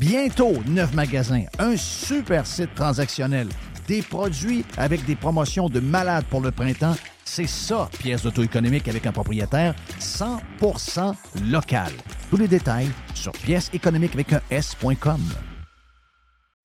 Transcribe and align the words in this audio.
Bientôt, 0.00 0.54
neuf 0.66 0.94
magasins, 0.94 1.44
un 1.58 1.76
super 1.76 2.46
site 2.46 2.74
transactionnel, 2.74 3.48
des 3.86 4.00
produits 4.00 4.64
avec 4.78 5.04
des 5.04 5.14
promotions 5.14 5.68
de 5.68 5.78
malades 5.78 6.24
pour 6.30 6.40
le 6.40 6.50
printemps. 6.50 6.96
C'est 7.26 7.46
ça, 7.46 7.90
pièce 7.98 8.22
d'auto-économique 8.22 8.88
avec 8.88 9.04
un 9.04 9.12
propriétaire 9.12 9.74
100% 10.00 11.14
local. 11.50 11.92
Tous 12.30 12.38
les 12.38 12.48
détails 12.48 12.88
sur 13.14 13.32
pièce 13.32 13.68
économique 13.74 14.14
avec 14.14 14.32
un 14.32 14.40
S.com. 14.50 15.20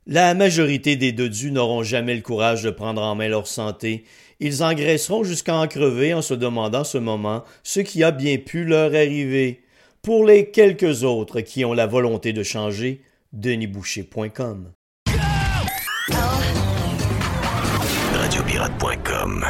La 0.07 0.33
majorité 0.33 0.95
des 0.95 1.11
dodus 1.11 1.51
n'auront 1.51 1.83
jamais 1.83 2.15
le 2.15 2.21
courage 2.21 2.63
de 2.63 2.69
prendre 2.69 3.01
en 3.01 3.15
main 3.15 3.27
leur 3.27 3.47
santé. 3.47 4.05
Ils 4.39 4.63
engraisseront 4.63 5.25
jusqu'à 5.25 5.57
en 5.57 5.67
crever 5.67 6.13
en 6.13 6.21
se 6.21 6.35
demandant 6.35 6.85
ce 6.85 6.97
moment 6.97 7.43
ce 7.63 7.81
qui 7.81 8.01
a 8.01 8.11
bien 8.11 8.37
pu 8.37 8.63
leur 8.63 8.95
arriver. 8.95 9.61
Pour 10.01 10.23
les 10.23 10.51
quelques 10.51 11.03
autres 11.03 11.41
qui 11.41 11.65
ont 11.65 11.73
la 11.73 11.85
volonté 11.87 12.31
de 12.31 12.43
changer, 12.43 13.01
denisboucher.com. 13.35 14.71
Radiopirate.com 18.13 19.45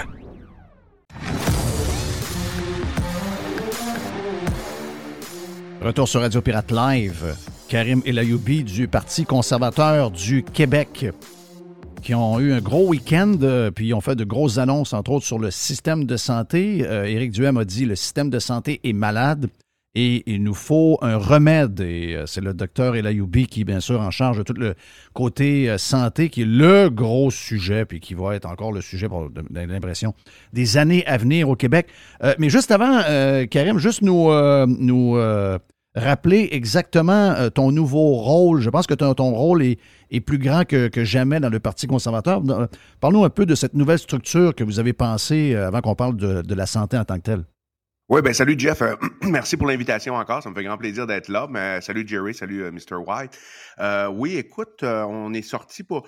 Retour 5.82 6.08
sur 6.10 6.22
Radio 6.22 6.42
Pirate 6.42 6.72
Live. 6.72 7.36
Karim 7.70 8.02
Elayoubi 8.06 8.64
du 8.64 8.88
Parti 8.88 9.26
conservateur 9.26 10.12
du 10.12 10.44
Québec 10.44 11.06
qui 12.02 12.14
ont 12.14 12.40
eu 12.40 12.54
un 12.54 12.62
gros 12.62 12.88
week-end, 12.88 13.34
euh, 13.42 13.72
puis 13.72 13.88
ils 13.88 13.94
ont 13.96 14.02
fait 14.02 14.16
de 14.16 14.24
grosses 14.24 14.60
annonces, 14.60 14.94
entre 14.94 15.12
autres, 15.12 15.26
sur 15.26 15.40
le 15.40 15.50
système 15.50 16.06
de 16.06 16.18
santé. 16.18 16.86
Euh, 16.86 17.06
Éric 17.06 17.32
Duhem 17.32 17.58
a 17.58 17.66
dit 17.66 17.86
le 17.86 17.96
système 17.96 18.30
de 18.30 18.38
santé 18.38 18.80
est 18.84 18.94
malade 18.94 19.48
et 19.96 20.24
il 20.32 20.44
nous 20.44 20.54
faut 20.54 20.98
un 21.02 21.18
remède. 21.18 21.80
Et 21.80 22.16
euh, 22.16 22.26
c'est 22.26 22.42
le 22.42 22.54
docteur 22.54 22.96
Elayoubi 22.96 23.48
qui, 23.48 23.64
bien 23.64 23.80
sûr, 23.80 24.02
en 24.02 24.12
charge 24.12 24.38
de 24.38 24.44
tout 24.44 24.54
le 24.54 24.76
côté 25.14 25.70
euh, 25.70 25.78
santé, 25.78 26.30
qui 26.30 26.42
est 26.42 26.46
le 26.46 26.90
gros 26.90 27.32
sujet, 27.32 27.86
puis 27.86 28.02
qui 28.02 28.14
va 28.14 28.36
être 28.36 28.46
encore 28.46 28.74
le 28.74 28.82
sujet, 28.82 29.08
pour 29.08 29.30
l'impression, 29.50 30.14
des 30.54 30.78
années 30.78 31.06
à 31.08 31.18
venir 31.18 31.50
au 31.50 31.56
Québec. 31.56 31.88
Euh, 32.24 32.36
mais 32.38 32.50
juste 32.50 32.72
avant, 32.72 33.02
Karim, 33.50 33.78
juste 33.78 34.02
nous, 34.02 34.30
nous 34.66 35.18
rappeler 35.96 36.50
exactement 36.52 37.50
ton 37.54 37.72
nouveau 37.72 38.16
rôle. 38.16 38.60
Je 38.60 38.70
pense 38.70 38.86
que 38.88 38.94
ton, 38.94 39.32
rôle 39.32 39.64
est, 39.64 40.20
plus 40.20 40.38
grand 40.38 40.66
que, 40.66 40.90
jamais 41.04 41.40
dans 41.40 41.50
le 41.50 41.60
Parti 41.60 41.88
conservateur. 41.88 42.42
Parle-nous 43.00 43.24
un 43.24 43.30
peu 43.30 43.46
de 43.46 43.56
cette 43.56 43.74
nouvelle 43.74 44.00
structure 44.00 44.54
que 44.54 44.64
vous 44.64 44.80
avez 44.80 44.94
pensée 44.94 45.56
avant 45.56 45.82
qu'on 45.82 45.96
parle 45.96 46.18
de 46.18 46.56
la 46.56 46.66
santé 46.66 46.98
en 46.98 47.06
tant 47.06 47.16
que 47.16 47.22
telle. 47.24 47.46
Oui, 48.08 48.22
ben 48.22 48.34
salut 48.36 48.54
Jeff. 48.56 48.84
Euh, 48.84 48.96
merci 49.24 49.58
pour 49.58 49.66
l'invitation 49.66 50.14
encore. 50.14 50.44
Ça 50.44 50.52
me 50.52 50.54
fait 50.54 50.64
grand 50.64 50.78
plaisir 50.78 51.08
d'être 51.08 51.28
là. 51.28 51.48
Mais 51.50 51.82
salut 51.82 52.08
Jerry, 52.08 52.36
salut 52.36 52.62
euh, 52.62 52.72
Mr. 52.72 52.98
White. 52.98 53.36
Euh, 53.80 54.10
oui, 54.10 54.38
écoute, 54.38 54.84
on 54.84 55.34
est 55.34 55.42
sorti 55.42 55.82
pour 55.84 56.08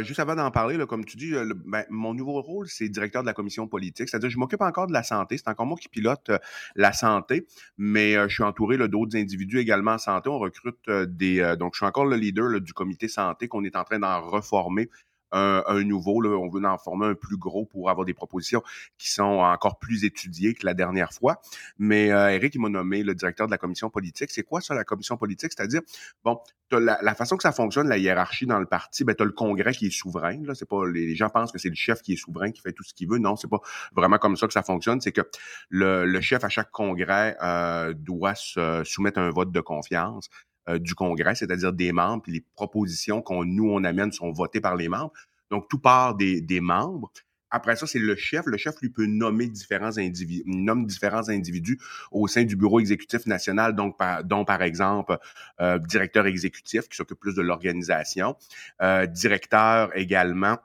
juste 0.00 0.18
avant 0.18 0.34
d'en 0.34 0.50
parler, 0.50 0.76
là, 0.76 0.86
comme 0.86 1.04
tu 1.04 1.16
dis, 1.16 1.32
ben, 1.64 1.84
mon 1.90 2.12
nouveau 2.12 2.42
rôle, 2.42 2.66
c'est 2.66 2.88
directeur 2.88 3.22
de 3.22 3.28
la 3.28 3.34
commission 3.34 3.68
politique. 3.68 4.08
C'est-à-dire, 4.08 4.30
je 4.30 4.36
m'occupe 4.36 4.62
encore 4.62 4.88
de 4.88 4.92
la 4.92 5.04
santé. 5.04 5.38
C'est 5.38 5.46
encore 5.46 5.66
moi 5.66 5.78
qui 5.80 5.88
pilote 5.88 6.32
la 6.74 6.92
santé, 6.92 7.46
mais 7.76 8.14
je 8.28 8.34
suis 8.34 8.42
entouré 8.42 8.76
d'autres 8.88 9.16
individus 9.16 9.60
également 9.60 9.92
en 9.92 9.98
santé. 9.98 10.28
On 10.28 10.40
recrute 10.40 10.90
des. 10.90 11.54
donc, 11.56 11.74
je 11.74 11.78
suis 11.78 11.86
encore 11.86 12.06
le 12.06 12.16
leader 12.16 12.60
du 12.60 12.72
comité 12.72 13.06
santé 13.06 13.46
qu'on 13.46 13.62
est 13.62 13.76
en 13.76 13.84
train 13.84 14.00
d'en 14.00 14.20
reformer 14.20 14.90
un, 15.32 15.84
nouveau. 15.84 16.24
On 16.24 16.48
veut 16.48 16.64
en 16.64 16.78
former 16.78 17.06
un 17.06 17.14
plus 17.14 17.36
gros 17.36 17.64
pour 17.64 17.90
avoir 17.90 18.04
des 18.04 18.14
propositions 18.14 18.62
qui 18.96 19.10
sont 19.10 19.22
encore 19.22 19.78
plus 19.78 20.04
étudiées 20.04 20.54
que 20.54 20.66
la 20.66 20.74
dernière 20.74 21.12
fois. 21.12 21.40
Mais 21.78 22.10
euh, 22.10 22.30
Eric, 22.30 22.54
il 22.54 22.60
m'a 22.60 22.68
nommé 22.68 23.02
le 23.02 23.14
directeur 23.14 23.46
de 23.46 23.50
la 23.50 23.58
commission 23.58 23.90
politique. 23.90 24.30
C'est 24.30 24.42
quoi 24.42 24.60
ça, 24.60 24.74
la 24.74 24.84
commission 24.84 25.16
politique? 25.16 25.52
C'est-à-dire, 25.54 25.82
bon, 26.24 26.40
la, 26.70 26.98
la, 27.02 27.14
façon 27.14 27.36
que 27.36 27.42
ça 27.42 27.52
fonctionne, 27.52 27.88
la 27.88 27.98
hiérarchie 27.98 28.46
dans 28.46 28.58
le 28.58 28.66
parti, 28.66 29.04
ben, 29.04 29.14
tu 29.14 29.22
as 29.22 29.26
le 29.26 29.32
congrès 29.32 29.72
qui 29.72 29.86
est 29.86 29.90
souverain. 29.90 30.42
Là. 30.44 30.54
C'est 30.54 30.68
pas, 30.68 30.86
les, 30.86 31.14
gens 31.14 31.30
pensent 31.30 31.52
que 31.52 31.58
c'est 31.58 31.68
le 31.68 31.74
chef 31.74 32.02
qui 32.02 32.14
est 32.14 32.16
souverain, 32.16 32.50
qui 32.50 32.60
fait 32.60 32.72
tout 32.72 32.84
ce 32.84 32.94
qu'il 32.94 33.08
veut. 33.08 33.18
Non, 33.18 33.36
c'est 33.36 33.48
pas 33.48 33.60
vraiment 33.94 34.18
comme 34.18 34.36
ça 34.36 34.46
que 34.46 34.52
ça 34.52 34.62
fonctionne. 34.62 35.00
C'est 35.00 35.12
que 35.12 35.22
le, 35.70 36.20
chef 36.20 36.44
à 36.44 36.48
chaque 36.48 36.70
congrès 36.70 37.36
euh, 37.42 37.94
doit 37.94 38.34
se 38.34 38.82
soumettre 38.84 39.18
un 39.18 39.30
vote 39.30 39.52
de 39.52 39.60
confiance 39.60 40.28
euh, 40.68 40.78
du 40.78 40.94
Congrès, 40.94 41.34
c'est-à-dire 41.34 41.72
des 41.72 41.92
membres, 41.92 42.22
puis 42.22 42.32
les 42.32 42.44
propositions 42.54 43.22
qu'on 43.22 43.44
nous 43.44 43.70
on 43.70 43.84
amène 43.84 44.12
sont 44.12 44.30
votées 44.32 44.60
par 44.60 44.76
les 44.76 44.88
membres. 44.88 45.12
Donc 45.50 45.68
tout 45.68 45.78
part 45.78 46.14
des, 46.14 46.40
des 46.40 46.60
membres. 46.60 47.10
Après 47.50 47.76
ça, 47.76 47.86
c'est 47.86 47.98
le 47.98 48.14
chef. 48.14 48.44
Le 48.44 48.58
chef 48.58 48.78
lui 48.82 48.90
peut 48.90 49.06
nommer 49.06 49.46
différents 49.46 49.96
individus, 49.96 50.42
nomme 50.44 50.84
différents 50.84 51.30
individus 51.30 51.78
au 52.10 52.28
sein 52.28 52.44
du 52.44 52.56
bureau 52.56 52.80
exécutif 52.80 53.24
national, 53.24 53.74
donc 53.74 53.96
par, 53.96 54.22
dont 54.24 54.44
par 54.44 54.62
exemple 54.62 55.16
euh, 55.60 55.78
directeur 55.78 56.26
exécutif 56.26 56.88
qui 56.88 56.96
s'occupe 56.96 57.18
plus 57.18 57.34
de 57.34 57.40
l'organisation, 57.40 58.36
euh, 58.82 59.06
directeur 59.06 59.96
également 59.96 60.58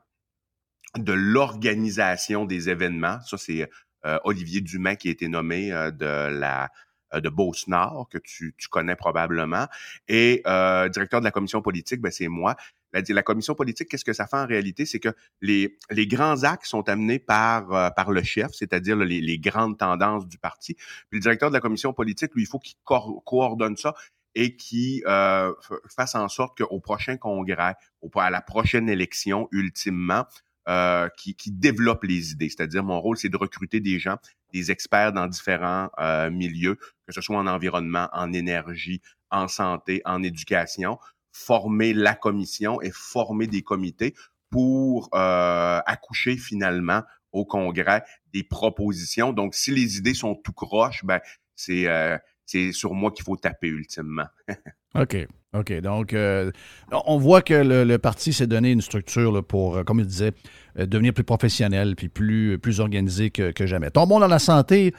de 0.98 1.14
l'organisation 1.14 2.46
des 2.46 2.70
événements. 2.70 3.22
Ça, 3.22 3.38
c'est 3.38 3.70
Olivier 4.26 4.60
Dumas 4.60 4.98
qui 4.98 5.08
a 5.08 5.12
été 5.12 5.30
nommé 5.30 5.70
de 5.72 6.28
la 6.28 6.70
de 7.20 7.30
Beauce-Nord, 7.30 8.08
que 8.10 8.18
tu, 8.18 8.54
connais 8.70 8.96
probablement. 8.96 9.68
Et 10.08 10.42
euh, 10.48 10.90
directeur 10.90 11.20
de 11.20 11.26
la 11.26 11.32
commission 11.32 11.62
politique, 11.62 12.02
ben, 12.02 12.12
c'est 12.12 12.28
moi. 12.28 12.56
La, 12.94 13.02
la, 13.08 13.24
commission 13.24 13.56
politique, 13.56 13.90
qu'est-ce 13.90 14.06
que 14.06 14.14
ça 14.14 14.28
fait 14.28 14.38
en 14.38 14.46
réalité? 14.46 14.86
C'est 14.86 15.00
que 15.00 15.10
les, 15.42 15.78
les 15.90 16.08
grands 16.08 16.44
actes 16.44 16.66
sont 16.66 16.88
amenés 16.90 17.20
par, 17.20 17.72
euh, 17.74 17.90
par 17.90 18.12
le 18.12 18.22
chef, 18.22 18.52
c'est-à-dire 18.52 18.96
les, 18.98 19.20
les, 19.20 19.40
grandes 19.40 19.78
tendances 19.78 20.28
du 20.28 20.38
parti. 20.38 20.76
Puis 20.76 21.18
le 21.18 21.20
directeur 21.20 21.50
de 21.50 21.56
la 21.56 21.62
commission 21.62 21.94
politique, 21.94 22.34
lui, 22.36 22.44
il 22.44 22.48
faut 22.48 22.60
qu'il 22.60 22.76
coordonne 22.84 23.78
ça 23.78 23.96
et 24.36 24.56
qui 24.56 25.04
euh, 25.06 25.54
fasse 25.88 26.16
en 26.16 26.28
sorte 26.28 26.58
qu'au 26.58 26.80
prochain 26.80 27.18
congrès, 27.18 27.76
au, 28.02 28.10
à 28.16 28.30
la 28.30 28.42
prochaine 28.42 28.90
élection, 28.90 29.48
ultimement, 29.52 30.26
euh, 30.70 31.10
qui, 31.18 31.36
qui 31.36 31.52
développe 31.52 32.04
les 32.04 32.32
idées. 32.32 32.50
C'est-à-dire, 32.50 32.84
mon 32.84 33.00
rôle, 33.00 33.18
c'est 33.18 33.30
de 33.30 33.38
recruter 33.38 33.80
des 33.80 34.00
gens, 34.00 34.18
des 34.54 34.72
experts 34.72 35.12
dans 35.12 35.28
différents 35.28 35.90
euh, 36.00 36.30
milieux, 36.30 36.76
que 37.06 37.14
ce 37.14 37.22
soit 37.22 37.38
en 37.38 37.48
environnement, 37.48 38.08
en 38.14 38.32
énergie, 38.32 39.02
en 39.30 39.48
santé, 39.48 40.02
en 40.06 40.24
éducation, 40.24 41.00
former 41.32 41.94
la 41.94 42.16
commission 42.16 42.82
et 42.82 42.92
former 42.92 43.48
des 43.48 43.62
comités 43.62 44.14
pour 44.50 45.10
euh, 45.16 45.82
accoucher 45.86 46.38
finalement 46.38 47.02
au 47.32 47.46
Congrès 47.46 48.04
des 48.32 48.44
propositions. 48.44 49.34
Donc, 49.34 49.56
si 49.56 49.72
les 49.72 49.98
idées 49.98 50.14
sont 50.14 50.36
tout 50.36 50.54
croches, 50.54 51.04
ben 51.04 51.20
c'est 51.56 51.88
c'est 52.46 52.72
sur 52.72 52.94
moi 52.94 53.12
qu'il 53.12 53.24
faut 53.24 53.38
taper 53.38 53.68
ultimement. 53.68 54.28
OK. 54.96 55.28
OK. 55.54 55.82
Donc, 55.82 56.14
euh, 56.14 56.52
on 57.06 57.18
voit 57.18 57.42
que 57.42 57.54
le, 57.54 57.98
parti 57.98 58.34
s'est 58.34 58.48
donné 58.48 58.72
une 58.72 58.82
structure 58.82 59.44
pour, 59.44 59.78
euh, 59.78 59.84
comme 59.84 60.00
il 60.00 60.06
disait, 60.06 60.32
euh, 60.80 60.88
devenir 60.88 61.14
plus 61.14 61.24
professionnel 61.24 61.96
puis 61.96 62.10
plus, 62.10 62.80
organisé 62.80 63.30
que, 63.30 63.66
jamais. 63.66 63.92
Tombons 63.92 64.20
dans 64.20 64.28
la 64.28 64.40
santé. 64.40 64.94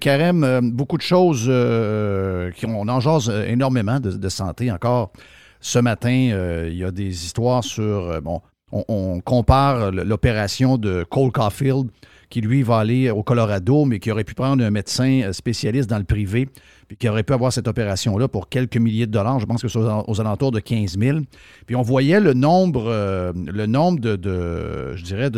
Karem, 0.00 0.70
beaucoup 0.72 0.98
de 0.98 1.02
choses 1.02 1.44
qui 1.44 2.66
on 2.66 2.88
en 2.88 3.18
énormément 3.46 4.00
de, 4.00 4.28
santé 4.28 4.70
encore. 4.70 5.12
Ce 5.60 5.78
matin, 5.78 6.66
il 6.66 6.74
y 6.74 6.84
a 6.84 6.90
des 6.90 7.24
histoires 7.24 7.64
sur. 7.64 8.20
bon, 8.22 8.40
on, 8.72 8.84
on 8.88 9.20
compare 9.20 9.90
l'opération 9.90 10.76
de 10.78 11.04
Cole 11.04 11.32
Caulfield 11.32 11.90
qui, 12.30 12.40
lui, 12.40 12.62
va 12.62 12.78
aller 12.78 13.10
au 13.10 13.22
Colorado, 13.22 13.84
mais 13.84 13.98
qui 13.98 14.10
aurait 14.10 14.24
pu 14.24 14.34
prendre 14.34 14.64
un 14.64 14.70
médecin 14.70 15.32
spécialiste 15.32 15.90
dans 15.90 15.98
le 15.98 16.04
privé 16.04 16.48
puis 16.90 16.96
qui 16.96 17.08
aurait 17.08 17.22
pu 17.22 17.32
avoir 17.32 17.52
cette 17.52 17.68
opération-là 17.68 18.26
pour 18.26 18.48
quelques 18.48 18.76
milliers 18.76 19.06
de 19.06 19.12
dollars. 19.12 19.38
Je 19.38 19.46
pense 19.46 19.62
que 19.62 19.68
c'est 19.68 19.78
aux, 19.78 20.20
alentours 20.20 20.50
de 20.50 20.58
15 20.58 20.98
000. 20.98 21.18
Puis 21.64 21.76
on 21.76 21.82
voyait 21.82 22.18
le 22.18 22.34
nombre, 22.34 22.86
euh, 22.88 23.32
de, 23.32 24.96
je 24.96 25.04
dirais, 25.04 25.30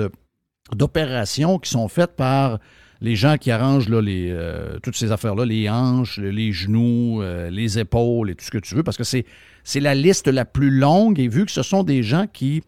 d'opérations 0.75 1.59
qui 1.59 1.69
sont 1.69 1.89
faites 1.89 2.17
par 2.17 2.59
les 3.03 3.17
gens 3.17 3.37
qui 3.37 3.51
arrangent 3.51 3.91
là, 3.91 4.01
les, 4.01 4.31
euh, 4.31 4.79
toutes 4.83 4.97
ces 4.97 5.13
affaires-là, 5.13 5.45
les 5.45 5.69
hanches, 5.69 6.17
les 6.17 6.53
genoux, 6.53 7.21
euh, 7.21 7.51
les 7.51 7.79
épaules 7.79 8.31
et 8.31 8.35
tout 8.35 8.47
ce 8.47 8.51
que 8.51 8.57
tu 8.57 8.75
veux, 8.75 8.83
parce 8.83 8.97
que 8.97 9.05
c'est, 9.05 9.27
c'est 9.63 9.81
la 9.81 9.95
liste 9.95 10.29
la 10.29 10.47
plus 10.47 10.71
longue 10.71 11.21
et 11.21 11.29
vu 11.29 11.45
que 11.45 11.53
ce 11.53 11.63
sont 11.63 11.83
des 11.83 12.03
gens 12.03 12.27
qui, 12.33 12.63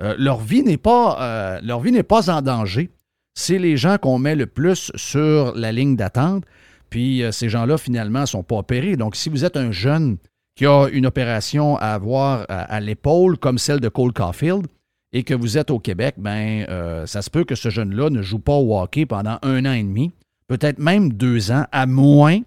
leur, 0.00 0.40
vie 0.40 0.64
n'est 0.64 0.76
pas, 0.76 1.60
leur 1.62 1.78
vie 1.78 1.92
n'est 1.92 2.02
pas 2.02 2.30
en 2.30 2.42
danger, 2.42 2.90
c'est 3.34 3.58
les 3.58 3.76
gens 3.76 3.98
qu'on 3.98 4.18
met 4.18 4.36
le 4.36 4.46
plus 4.46 4.92
sur 4.94 5.54
la 5.54 5.72
ligne 5.72 5.96
d'attente. 5.96 6.44
Puis 6.90 7.22
euh, 7.22 7.32
ces 7.32 7.48
gens-là, 7.48 7.78
finalement, 7.78 8.20
ne 8.20 8.26
sont 8.26 8.42
pas 8.42 8.56
opérés. 8.56 8.96
Donc, 8.96 9.16
si 9.16 9.28
vous 9.28 9.44
êtes 9.44 9.56
un 9.56 9.72
jeune 9.72 10.16
qui 10.56 10.66
a 10.66 10.86
une 10.92 11.06
opération 11.06 11.76
à 11.78 11.88
avoir 11.88 12.46
à, 12.48 12.80
l'épaule, 12.80 13.36
comme 13.38 13.58
celle 13.58 13.80
de 13.80 13.88
Cole 13.88 14.12
Caulfield, 14.12 14.66
et 15.12 15.24
que 15.24 15.34
vous 15.34 15.58
êtes 15.58 15.70
au 15.70 15.80
Québec, 15.80 16.14
ben, 16.18 16.64
euh, 16.68 17.06
ça 17.06 17.22
se 17.22 17.30
peut 17.30 17.44
que 17.44 17.56
ce 17.56 17.70
jeune-là 17.70 18.10
ne 18.10 18.22
joue 18.22 18.38
pas 18.38 18.54
au 18.54 18.78
hockey 18.78 19.06
pendant 19.06 19.38
un 19.42 19.64
an 19.64 19.72
et 19.72 19.82
demi, 19.82 20.12
peut-être 20.46 20.78
même 20.78 21.12
deux 21.12 21.50
ans, 21.50 21.66
à 21.72 21.86
moins 21.86 22.40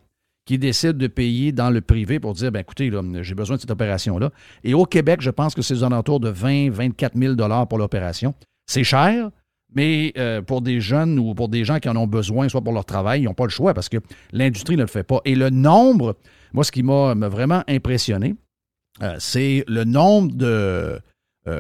qu'il 0.46 0.60
décide 0.60 0.94
de 0.94 1.08
payer 1.08 1.52
dans 1.52 1.70
le 1.70 1.82
privé 1.82 2.20
pour 2.20 2.34
dire, 2.34 2.52
ben, 2.52 2.62
écoutez, 2.62 2.90
j'ai 3.22 3.36
besoin 3.36 3.58
de 3.58 3.62
cette 3.62 3.72
opération-là. 3.72 4.32
Et 4.64 4.74
au 4.74 4.86
Québec, 4.86 5.20
je 5.22 5.30
pense 5.30 5.54
que 5.54 5.62
c'est 5.62 5.74
aux 5.74 5.84
alentours 5.84 6.22
de 6.22 6.30
20 6.30 6.70
24 6.72 7.18
000 7.18 7.36
pour 7.66 7.78
l'opération. 7.78 8.34
C'est 8.66 8.86
cher, 8.86 9.30
mais 9.78 10.12
euh, 10.18 10.42
pour 10.42 10.64
des 10.64 10.82
jeunes 10.82 11.20
ou 11.20 11.36
pour 11.36 11.50
des 11.50 11.64
gens 11.64 11.78
qui 11.78 11.88
en 11.88 11.96
ont 11.96 12.08
besoin, 12.08 12.50
soit 12.50 12.62
pour 12.62 12.74
leur 12.74 12.84
travail, 12.84 13.22
ils 13.22 13.26
n'ont 13.26 13.36
pas 13.36 13.44
le 13.44 13.52
choix 13.52 13.76
parce 13.76 13.90
que 13.90 13.98
l'industrie 14.32 14.76
ne 14.76 14.82
le 14.82 14.88
fait 14.88 15.04
pas. 15.04 15.22
Et 15.24 15.36
le 15.36 15.52
nombre, 15.52 16.18
moi, 16.52 16.64
ce 16.64 16.72
qui 16.72 16.82
m'a 16.82 17.14
vraiment 17.14 17.64
impressionné, 17.68 18.34
euh, 19.04 19.16
c'est 19.20 19.64
le 19.68 19.84
nombre 19.84 20.34
euh, 20.42 21.00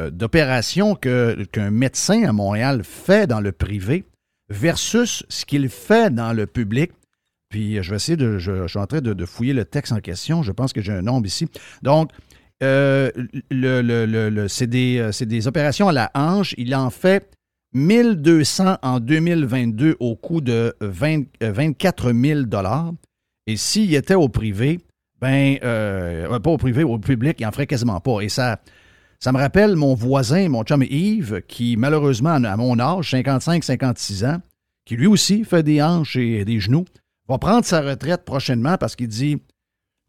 d'opérations 0.09 0.95
qu'un 0.95 1.69
médecin 1.69 2.23
à 2.23 2.31
Montréal 2.33 2.81
fait 2.83 3.27
dans 3.27 3.39
le 3.39 3.51
privé 3.51 4.03
versus 4.49 5.23
ce 5.29 5.45
qu'il 5.45 5.69
fait 5.69 6.11
dans 6.11 6.33
le 6.33 6.47
public. 6.47 6.93
Puis 7.49 7.83
je 7.83 7.89
vais 7.91 7.97
essayer 7.97 8.17
de. 8.17 8.39
Je, 8.39 8.65
suis 8.65 8.79
en 8.79 8.87
train 8.87 8.99
de, 8.99 9.25
fouiller 9.25 9.53
le 9.53 9.63
texte 9.63 9.93
en 9.93 9.99
question. 9.99 10.41
Je 10.41 10.51
pense 10.51 10.73
que 10.73 10.81
j'ai 10.81 10.93
un 10.93 11.03
nombre 11.03 11.27
ici. 11.27 11.47
Donc, 11.83 12.09
c'est, 12.59 13.13
des, 14.67 15.09
c'est 15.11 15.27
des 15.27 15.47
opérations 15.47 15.87
à 15.87 15.91
la 15.93 16.09
hanche. 16.15 16.55
Il 16.57 16.75
en 16.75 16.89
fait 16.89 17.36
1200 17.77 18.77
en 18.81 18.99
2022 18.99 19.97
au 19.99 20.15
coût 20.15 20.41
de 20.41 20.75
24 20.81 22.11
000 22.11 22.39
euh, 22.39 22.91
Et 23.45 23.55
s'il 23.55 23.93
était 23.93 24.15
au 24.15 24.29
privé, 24.29 24.79
ben, 25.21 25.57
euh, 25.63 26.27
euh, 26.31 26.39
pas 26.39 26.49
au 26.49 26.57
privé, 26.57 26.83
au 26.83 26.97
public, 26.97 27.37
il 27.39 27.43
n'en 27.45 27.51
ferait 27.51 27.67
quasiment 27.67 27.99
pas. 27.99 28.21
Et 28.21 28.29
ça, 28.29 28.59
ça 29.19 29.31
me 29.31 29.37
rappelle 29.37 29.75
mon 29.75 29.93
voisin, 29.93 30.49
mon 30.49 30.63
chum 30.63 30.83
Yves, 30.83 31.41
qui 31.47 31.77
malheureusement, 31.77 32.43
à 32.43 32.57
mon 32.57 32.79
âge, 32.79 33.13
55-56 33.13 34.25
ans, 34.25 34.41
qui 34.83 34.95
lui 34.95 35.07
aussi 35.07 35.43
fait 35.43 35.63
des 35.63 35.81
hanches 35.81 36.15
et 36.15 36.45
des 36.45 36.59
genoux, 36.59 36.85
va 37.29 37.37
prendre 37.37 37.65
sa 37.65 37.81
retraite 37.81 38.25
prochainement 38.25 38.77
parce 38.77 38.95
qu'il 38.95 39.07
dit 39.07 39.37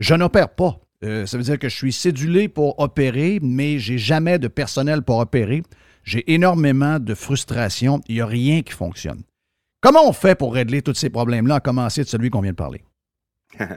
Je 0.01 0.15
n'opère 0.15 0.49
pas. 0.51 0.81
ça 1.03 1.37
veut 1.37 1.43
dire 1.45 1.59
que 1.59 1.69
je 1.69 1.77
suis 1.77 1.93
cédulé 1.93 2.49
pour 2.49 2.79
opérer, 2.81 3.41
mais 3.43 3.79
j'ai 3.79 3.99
jamais 3.99 4.39
de 4.39 4.49
personnel 4.49 5.03
pour 5.03 5.19
opérer. 5.19 5.63
J'ai 6.09 6.33
énormément 6.33 6.99
de 6.99 7.15
frustration. 7.15 8.01
Il 8.09 8.15
n'y 8.15 8.21
a 8.23 8.27
rien 8.27 8.63
qui 8.63 8.73
fonctionne. 8.73 9.25
Comment 9.83 10.09
on 10.09 10.15
fait 10.15 10.35
pour 10.35 10.55
régler 10.55 10.81
tous 10.81 10.95
ces 10.95 11.11
problèmes-là, 11.11 11.57
à 11.57 11.61
commencer 11.61 12.03
de 12.03 12.09
celui 12.09 12.31
qu'on 12.31 12.41
vient 12.41 12.53
de 12.53 12.57
parler? 12.57 12.83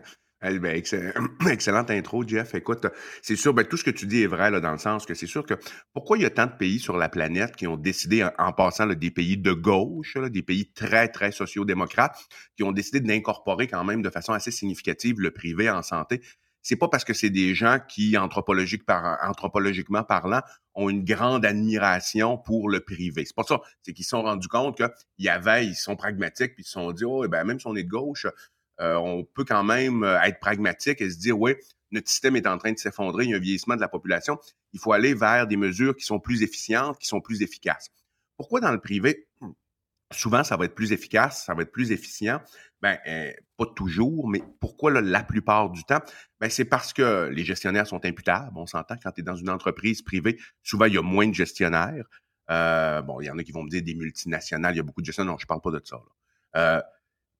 Ben, 0.43 0.65
excellente 1.51 1.91
intro, 1.91 2.27
Jeff. 2.27 2.55
Écoute, 2.55 2.87
c'est 3.21 3.35
sûr, 3.35 3.53
ben, 3.53 3.63
tout 3.63 3.77
ce 3.77 3.83
que 3.83 3.91
tu 3.91 4.07
dis 4.07 4.23
est 4.23 4.27
vrai 4.27 4.49
dans 4.59 4.71
le 4.71 4.79
sens 4.79 5.05
que 5.05 5.13
c'est 5.13 5.27
sûr 5.27 5.45
que 5.45 5.53
pourquoi 5.93 6.17
il 6.17 6.23
y 6.23 6.25
a 6.25 6.31
tant 6.31 6.47
de 6.47 6.57
pays 6.57 6.79
sur 6.79 6.97
la 6.97 7.09
planète 7.09 7.55
qui 7.55 7.67
ont 7.67 7.77
décidé, 7.77 8.27
en, 8.39 8.51
passant 8.51 8.87
des 8.87 9.11
pays 9.11 9.37
de 9.37 9.51
gauche, 9.51 10.17
des 10.17 10.41
pays 10.41 10.71
très, 10.71 11.09
très 11.09 11.31
sociaux-démocrates, 11.31 12.17
qui 12.57 12.63
ont 12.63 12.71
décidé 12.71 13.01
d'incorporer 13.01 13.67
quand 13.67 13.83
même 13.83 14.01
de 14.01 14.09
façon 14.09 14.33
assez 14.33 14.49
significative 14.49 15.19
le 15.19 15.29
privé 15.29 15.69
en 15.69 15.83
santé? 15.83 16.21
C'est 16.61 16.75
pas 16.75 16.87
parce 16.87 17.03
que 17.03 17.13
c'est 17.13 17.29
des 17.29 17.55
gens 17.55 17.79
qui, 17.87 18.17
anthropologiquement 18.17 20.03
parlant, 20.03 20.41
ont 20.73 20.89
une 20.89 21.03
grande 21.03 21.45
admiration 21.45 22.37
pour 22.37 22.69
le 22.69 22.79
privé. 22.79 23.25
C'est 23.25 23.35
pas 23.35 23.43
ça. 23.43 23.61
C'est 23.81 23.93
qu'ils 23.93 24.05
se 24.05 24.11
sont 24.11 24.23
rendus 24.23 24.47
compte 24.47 24.77
qu'il 24.77 24.89
y 25.19 25.29
avait, 25.29 25.65
ils 25.65 25.75
sont 25.75 25.95
pragmatiques, 25.95 26.53
puis 26.53 26.63
ils 26.63 26.67
se 26.67 26.73
sont 26.73 26.91
dit, 26.91 27.03
oh, 27.03 27.25
eh 27.25 27.27
ben, 27.27 27.43
même 27.43 27.59
si 27.59 27.67
on 27.67 27.75
est 27.75 27.83
de 27.83 27.89
gauche, 27.89 28.27
euh, 28.79 28.95
on 28.95 29.23
peut 29.23 29.43
quand 29.43 29.63
même 29.63 30.03
euh, 30.03 30.21
être 30.21 30.39
pragmatique 30.39 31.01
et 31.01 31.09
se 31.09 31.17
dire, 31.17 31.39
oui, 31.39 31.53
notre 31.91 32.09
système 32.09 32.35
est 32.35 32.47
en 32.47 32.57
train 32.57 32.71
de 32.71 32.77
s'effondrer, 32.77 33.25
il 33.25 33.31
y 33.31 33.33
a 33.33 33.37
un 33.37 33.39
vieillissement 33.39 33.75
de 33.75 33.81
la 33.81 33.89
population, 33.89 34.39
il 34.73 34.79
faut 34.79 34.93
aller 34.93 35.13
vers 35.13 35.45
des 35.47 35.57
mesures 35.57 35.95
qui 35.95 36.05
sont 36.05 36.19
plus 36.19 36.41
efficientes, 36.41 36.97
qui 36.97 37.07
sont 37.07 37.21
plus 37.21 37.41
efficaces. 37.41 37.89
Pourquoi 38.37 38.61
dans 38.61 38.71
le 38.71 38.79
privé? 38.79 39.27
Souvent, 40.11 40.43
ça 40.43 40.57
va 40.57 40.65
être 40.65 40.75
plus 40.75 40.91
efficace, 40.91 41.45
ça 41.45 41.53
va 41.53 41.63
être 41.63 41.71
plus 41.71 41.91
efficient. 41.91 42.41
Ben, 42.81 42.97
euh, 43.07 43.31
pas 43.57 43.65
toujours, 43.75 44.27
mais 44.27 44.41
pourquoi 44.59 44.91
la 45.01 45.23
plupart 45.23 45.69
du 45.69 45.83
temps? 45.83 46.01
Ben, 46.39 46.49
c'est 46.49 46.65
parce 46.65 46.93
que 46.93 47.29
les 47.31 47.43
gestionnaires 47.43 47.87
sont 47.87 48.03
imputables. 48.05 48.51
On 48.55 48.65
s'entend 48.65 48.95
quand 49.01 49.11
tu 49.11 49.21
es 49.21 49.23
dans 49.23 49.35
une 49.35 49.49
entreprise 49.49 50.01
privée, 50.01 50.39
souvent 50.63 50.85
il 50.85 50.95
y 50.95 50.97
a 50.97 51.03
moins 51.03 51.27
de 51.27 51.33
gestionnaires. 51.33 52.05
Euh, 52.49 53.01
bon, 53.01 53.21
il 53.21 53.25
y 53.25 53.29
en 53.29 53.37
a 53.37 53.43
qui 53.43 53.51
vont 53.51 53.63
me 53.63 53.69
dire 53.69 53.83
des 53.83 53.95
multinationales, 53.95 54.73
il 54.73 54.77
y 54.77 54.79
a 54.79 54.83
beaucoup 54.83 55.01
de 55.01 55.05
gestionnaires. 55.05 55.33
Non, 55.33 55.37
je 55.37 55.45
parle 55.45 55.61
pas 55.61 55.71
de 55.71 55.81
ça. 55.83 56.01
Euh, 56.57 56.81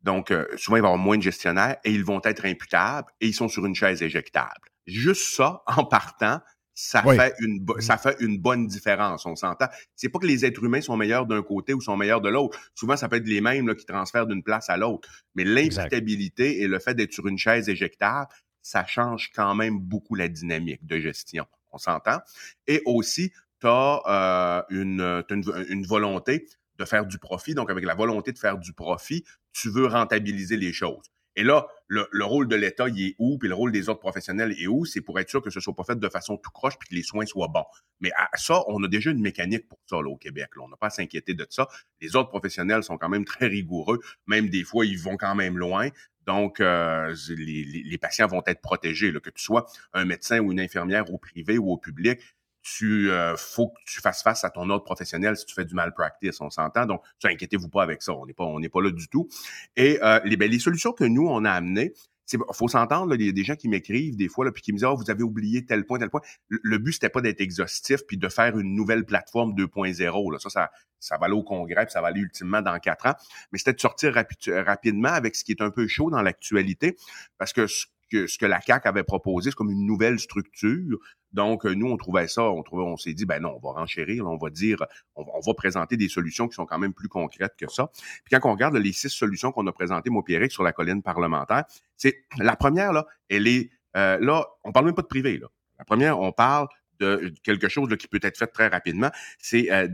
donc, 0.02 0.32
euh, 0.32 0.46
souvent, 0.58 0.78
il 0.78 0.82
va 0.82 0.88
y 0.88 0.92
avoir 0.92 0.98
moins 0.98 1.18
de 1.18 1.24
gestionnaires 1.24 1.78
et 1.84 1.92
ils 1.92 2.04
vont 2.04 2.22
être 2.24 2.46
imputables 2.46 3.12
et 3.20 3.28
ils 3.28 3.34
sont 3.34 3.48
sur 3.48 3.66
une 3.66 3.76
chaise 3.76 4.02
éjectable. 4.02 4.70
Juste 4.88 5.36
ça, 5.36 5.64
en 5.68 5.86
partant, 5.86 6.42
ça 6.74 7.04
fait 7.04 7.34
une 7.40 7.64
mm. 7.64 7.82
ça 7.82 7.98
fait 7.98 8.16
une 8.20 8.38
bonne 8.38 8.68
différence, 8.68 9.26
on 9.26 9.36
s'entend. 9.36 9.68
C'est 9.96 10.10
pas 10.10 10.20
que 10.20 10.26
les 10.26 10.46
êtres 10.46 10.64
humains 10.64 10.82
sont 10.82 10.98
meilleurs 10.98 11.26
d'un 11.26 11.42
côté 11.42 11.74
ou 11.74 11.82
sont 11.82 11.98
meilleurs 11.98 12.22
de 12.22 12.30
l'autre. 12.30 12.58
Souvent, 12.76 12.96
ça 12.96 13.10
peut 13.10 13.18
être 13.18 13.28
les 13.28 13.42
mêmes 13.42 13.68
là, 13.68 13.76
qui 13.76 13.86
transfèrent 13.86 14.28
d'une 14.28 14.44
place 14.44 14.70
à 14.70 14.78
l'autre. 14.78 15.08
Mais 15.36 15.44
l'imputabilité 15.44 16.62
et 16.62 16.68
le 16.68 16.80
fait 16.80 16.94
d'être 16.94 17.14
sur 17.14 17.28
une 17.28 17.38
chaise 17.38 17.70
éjectable, 17.70 18.28
ça 18.62 18.86
change 18.86 19.32
quand 19.36 19.56
même 19.56 19.80
beaucoup 19.80 20.16
la 20.16 20.28
dynamique 20.28 20.86
de 20.86 21.00
gestion. 21.00 21.46
On 21.72 21.78
s'entend? 21.78 22.20
Et 22.68 22.82
aussi, 22.86 23.32
tu 23.60 23.68
as, 23.68 24.02
euh, 24.08 24.64
une, 24.70 25.24
une, 25.70 25.86
volonté 25.86 26.48
de 26.78 26.86
faire 26.86 27.06
du 27.06 27.18
profit. 27.18 27.54
Donc, 27.54 27.70
avec 27.70 27.86
la 27.86 27.96
volonté 27.96 28.32
de 28.32 28.40
faire 28.40 28.58
du 28.58 28.74
profit, 28.74 29.24
tu 29.54 29.70
veux 29.70 29.88
rentabiliser 29.88 30.58
les 30.58 30.74
choses. 30.74 31.12
Et 31.36 31.44
là, 31.44 31.68
le, 31.88 32.24
rôle 32.24 32.48
de 32.48 32.56
l'État, 32.56 32.88
il 32.90 33.08
est 33.08 33.16
où, 33.20 33.38
puis 33.38 33.50
le 33.50 33.56
rôle 33.56 33.72
des 33.72 33.90
autres 33.90 34.00
professionnels 34.00 34.54
est 34.58 34.68
où, 34.68 34.86
c'est 34.86 35.02
pour 35.02 35.20
être 35.20 35.30
sûr 35.30 35.42
que 35.42 35.50
ce 35.50 35.60
soit 35.60 35.76
pas 35.76 35.84
fait 35.84 36.00
de 36.00 36.10
façon 36.10 36.38
tout 36.38 36.52
croche, 36.52 36.78
puis 36.78 36.90
que 36.90 36.96
les 36.96 37.04
soins 37.04 37.26
soient 37.26 37.48
bons. 37.48 37.66
Mais 38.00 38.12
à 38.18 38.30
ça, 38.36 38.64
on 38.68 38.84
a 38.84 38.88
déjà 38.88 39.12
une 39.12 39.22
mécanique 39.22 39.68
pour 39.68 39.80
ça 39.90 39.98
là, 39.98 40.10
au 40.10 40.18
Québec. 40.18 40.50
Là. 40.56 40.64
On 40.64 40.70
n'a 40.70 40.78
pas 40.78 40.88
à 40.88 40.90
s'inquiéter 40.90 41.34
de 41.34 41.46
ça. 41.50 41.68
Les 42.00 42.16
autres 42.16 42.30
professionnels 42.30 42.84
sont 42.84 42.98
quand 42.98 43.10
même 43.10 43.26
très 43.26 43.48
rigoureux. 43.48 44.00
Même 44.28 44.50
des 44.50 44.64
fois, 44.64 44.86
ils 44.86 45.00
vont 45.00 45.18
quand 45.18 45.36
même 45.36 45.58
loin. 45.58 45.90
Donc, 46.28 46.60
euh, 46.60 47.16
les, 47.30 47.98
patients 47.98 48.28
vont 48.28 48.44
être 48.46 48.62
protégés, 48.62 49.12
là, 49.12 49.20
que 49.20 49.30
tu 49.30 49.44
sois 49.44 49.66
un 49.94 50.06
médecin 50.06 50.40
ou 50.40 50.52
une 50.52 50.60
infirmière 50.60 51.12
au 51.12 51.18
privé 51.18 51.58
ou 51.58 51.72
au 51.72 51.78
public 51.78 52.20
tu 52.62 53.10
euh, 53.10 53.36
faut 53.38 53.70
que 53.70 53.80
tu 53.86 54.02
fasses 54.02 54.24
face 54.24 54.44
à 54.44 54.50
ton 54.50 54.70
autre 54.70 54.84
professionnel 54.84 55.36
si 55.36 55.46
tu 55.46 55.54
fais 55.54 55.66
du 55.66 55.76
malpractice, 55.76 56.40
on 56.42 56.50
s'entend. 56.50 56.86
Donc, 56.86 57.04
inquiétez-vous 57.24 57.70
pas 57.70 57.84
avec 57.84 58.02
ça, 58.02 58.14
on 58.14 58.26
n'est 58.26 58.34
pas 58.34 58.44
on 58.44 58.60
n'est 58.60 58.70
pas 58.70 58.82
là 58.82 58.92
du 58.92 59.08
tout. 59.08 59.28
Et 59.76 60.00
euh, 60.04 60.20
les, 60.24 60.38
ben, 60.38 60.50
les 60.50 60.60
solutions 60.60 60.92
que 60.92 61.04
nous 61.04 61.28
on 61.28 61.44
a 61.46 61.52
amenées, 61.52 61.94
c'est 62.26 62.38
faut 62.54 62.68
s'entendre, 62.68 63.16
il 63.16 63.26
y 63.26 63.30
a 63.30 63.32
des 63.32 63.44
gens 63.44 63.56
qui 63.56 63.68
m'écrivent 63.68 64.16
des 64.16 64.30
fois 64.30 64.46
là, 64.46 64.52
puis 64.52 64.62
qui 64.62 64.72
me 64.72 64.78
disent 64.78 64.86
oh, 64.86 64.96
vous 64.96 65.10
avez 65.10 65.24
oublié 65.24 65.66
tel 65.66 65.86
point 65.86 66.00
tel 66.00 66.10
point. 66.10 66.22
Le, 66.50 66.78
but 66.78 66.94
c'était 66.94 67.10
pas 67.10 67.22
d'être 67.22 67.42
exhaustif 67.42 68.02
puis 68.08 68.18
de 68.18 68.30
faire 68.30 68.58
une 68.58 68.76
nouvelle 68.76 69.06
plateforme 69.06 69.54
2.0 69.54 70.32
là, 70.32 70.40
ça 70.40 70.50
ça 70.50 70.72
ça 71.00 71.18
va 71.18 71.26
aller 71.26 71.36
au 71.36 71.44
congrès, 71.44 71.86
puis 71.86 71.92
ça 71.92 72.02
va 72.02 72.10
aller 72.10 72.22
ultimement 72.22 72.62
dans 72.62 72.78
quatre 72.78 73.08
ans, 73.08 73.16
mais 73.52 73.58
c'était 73.58 73.74
de 73.74 73.80
sortir 73.80 74.14
rapidement 74.14 75.10
avec 75.10 75.36
ce 75.36 75.44
qui 75.44 75.52
est 75.52 75.62
un 75.62 75.72
peu 75.72 75.88
chaud 75.88 76.12
dans 76.12 76.22
l'actualité 76.22 76.96
parce 77.40 77.54
que 77.54 77.66
ce 77.66 77.88
que 78.12 78.46
la 78.46 78.60
CAC 78.60 78.86
avait 78.86 79.04
proposé, 79.04 79.52
c'est 79.52 79.56
comme 79.56 79.72
une 79.72 79.86
nouvelle 79.86 80.20
structure. 80.20 80.98
Donc, 81.32 81.66
nous, 81.66 81.88
on 81.88 81.98
trouvait 81.98 82.28
ça, 82.28 82.44
on 82.44 82.62
trouvait, 82.62 82.84
on 82.84 82.98
s'est 82.98 83.14
dit, 83.14 83.26
ben 83.26 83.42
non, 83.42 83.58
on 83.62 83.66
va 83.66 83.80
renchérir, 83.80 84.28
on 84.28 84.38
va 84.38 84.50
dire, 84.50 84.78
on, 85.16 85.24
va 85.24 85.54
présenter 85.54 85.98
des 85.98 86.10
solutions 86.10 86.48
qui 86.48 86.56
sont 86.56 86.66
quand 86.66 86.80
même 86.80 86.94
plus 86.94 87.08
concrètes 87.08 87.54
que 87.58 87.70
ça. 87.72 87.90
Puis 88.26 88.38
quand 88.38 88.50
on 88.50 88.54
regarde 88.54 88.76
les 88.76 88.92
six 88.92 89.10
solutions 89.10 89.52
qu'on 89.52 89.66
a 89.68 89.72
présentées, 89.72 90.10
moi, 90.10 90.24
sur 90.50 90.64
la 90.64 90.74
colline 90.74 91.02
parlementaire, 91.02 91.64
c'est 91.96 92.26
la 92.38 92.56
première, 92.56 92.94
là, 92.94 93.06
elle 93.30 93.48
est, 93.48 93.70
euh, 93.96 94.18
là, 94.20 94.46
on 94.64 94.72
parle 94.72 94.88
même 94.88 94.96
pas 94.96 95.02
de 95.02 95.08
privé, 95.08 95.38
là. 95.38 95.48
La 95.80 95.86
première, 95.86 96.20
on 96.20 96.32
parle 96.32 96.68
de 97.00 97.34
quelque 97.44 97.68
chose 97.68 97.90
qui 97.98 98.08
peut 98.08 98.20
être 98.22 98.38
fait 98.38 98.48
très 98.48 98.68
rapidement, 98.68 99.10
c'est 99.40 99.72
euh, 99.72 99.88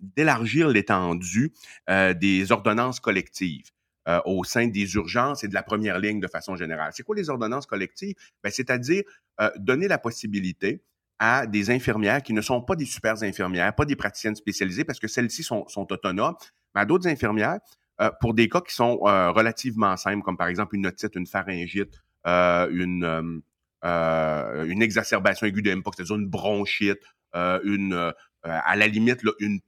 d'élargir 0.00 0.68
l'étendue 0.68 1.52
euh, 1.90 2.14
des 2.14 2.50
ordonnances 2.50 3.00
collectives. 3.00 3.66
Euh, 4.06 4.20
au 4.26 4.44
sein 4.44 4.66
des 4.66 4.96
urgences 4.96 5.44
et 5.44 5.48
de 5.48 5.54
la 5.54 5.62
première 5.62 5.98
ligne 5.98 6.20
de 6.20 6.26
façon 6.26 6.56
générale. 6.56 6.90
C'est 6.94 7.02
quoi 7.02 7.16
les 7.16 7.30
ordonnances 7.30 7.64
collectives? 7.64 8.14
Ben, 8.42 8.50
C'est-à-dire 8.52 9.02
euh, 9.40 9.48
donner 9.56 9.88
la 9.88 9.96
possibilité 9.96 10.82
à 11.18 11.46
des 11.46 11.70
infirmières 11.70 12.22
qui 12.22 12.34
ne 12.34 12.42
sont 12.42 12.60
pas 12.60 12.76
des 12.76 12.84
super 12.84 13.22
infirmières, 13.22 13.74
pas 13.74 13.86
des 13.86 13.96
praticiennes 13.96 14.36
spécialisées, 14.36 14.84
parce 14.84 15.00
que 15.00 15.08
celles-ci 15.08 15.42
sont, 15.42 15.64
autonomes, 15.90 16.34
mais 16.74 16.82
à 16.82 16.84
d'autres 16.84 17.08
infirmières, 17.08 17.60
euh, 18.02 18.10
pour 18.20 18.34
des 18.34 18.46
cas 18.50 18.60
qui 18.60 18.74
sont 18.74 18.98
relativement 18.98 19.96
simples, 19.96 20.22
comme 20.22 20.36
par 20.36 20.48
exemple 20.48 20.76
une 20.76 20.86
otite, 20.86 21.16
une 21.16 21.26
pharyngite, 21.26 22.02
une, 22.26 23.42
une 23.82 24.82
exacerbation 24.82 25.46
aiguë 25.46 25.62
de 25.62 25.74
MPOX, 25.76 25.96
c'est-à-dire 25.96 26.16
une 26.16 26.28
bronchite, 26.28 27.00
une 27.32 28.12
à 28.44 28.76
la 28.76 28.86
limite, 28.86 29.22
là, 29.22 29.32
une, 29.40 29.60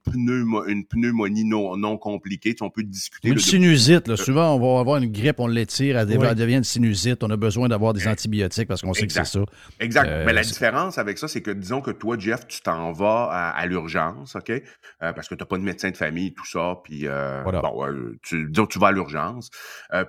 une 0.67 0.85
pneumonie 0.85 1.45
non, 1.45 1.77
non 1.77 1.97
compliquée. 1.97 2.55
on 2.61 2.69
peut 2.69 2.83
discuter. 2.83 3.29
Une 3.29 3.39
sinusite. 3.39 4.07
Là, 4.07 4.13
euh, 4.13 4.17
souvent, 4.17 4.55
on 4.55 4.59
va 4.59 4.79
avoir 4.79 4.97
une 4.97 5.11
grippe, 5.11 5.39
on 5.39 5.47
l'étire, 5.47 5.97
elle, 5.97 6.07
devient 6.07 6.57
une 6.57 6.63
sinusite. 6.63 7.23
On 7.23 7.29
a 7.29 7.37
besoin 7.37 7.67
d'avoir 7.69 7.93
des 7.93 8.07
antibiotiques 8.07 8.67
parce 8.67 8.81
qu'on 8.81 8.93
sait 8.93 9.07
que 9.07 9.13
c'est 9.13 9.25
ça. 9.25 9.39
Exact. 9.79 10.07
Euh, 10.07 10.23
Mais 10.25 10.33
la 10.33 10.43
différence 10.43 10.97
avec 10.97 11.17
ça, 11.17 11.27
c'est 11.27 11.41
que 11.41 11.51
disons 11.51 11.81
que 11.81 11.91
toi, 11.91 12.17
Jeff, 12.19 12.47
tu 12.47 12.61
t'en 12.61 12.91
vas 12.91 13.25
à, 13.25 13.65
l'urgence, 13.65 14.35
OK? 14.35 14.51
parce 14.99 15.27
que 15.27 15.35
tu 15.35 15.41
n'as 15.41 15.47
pas 15.47 15.57
de 15.57 15.63
médecin 15.63 15.89
de 15.89 15.97
famille, 15.97 16.33
tout 16.33 16.45
ça. 16.45 16.79
Puis, 16.83 17.05
bon, 17.07 18.15
tu, 18.21 18.47
disons 18.49 18.65
que 18.65 18.73
tu 18.73 18.79
vas 18.79 18.87
à 18.87 18.91
l'urgence. 18.91 19.49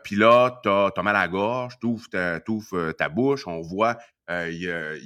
puis 0.05 0.17
là, 0.17 0.61
tu 0.63 0.69
as, 0.69 1.03
mal 1.03 1.17
à 1.17 1.21
la 1.21 1.29
gorge, 1.29 1.79
tu 1.81 1.87
ouvres 1.87 2.09
ta, 2.11 2.41
ta 2.93 3.09
bouche, 3.09 3.47
on 3.47 3.63
voit 3.63 3.97
euh, 4.31 4.99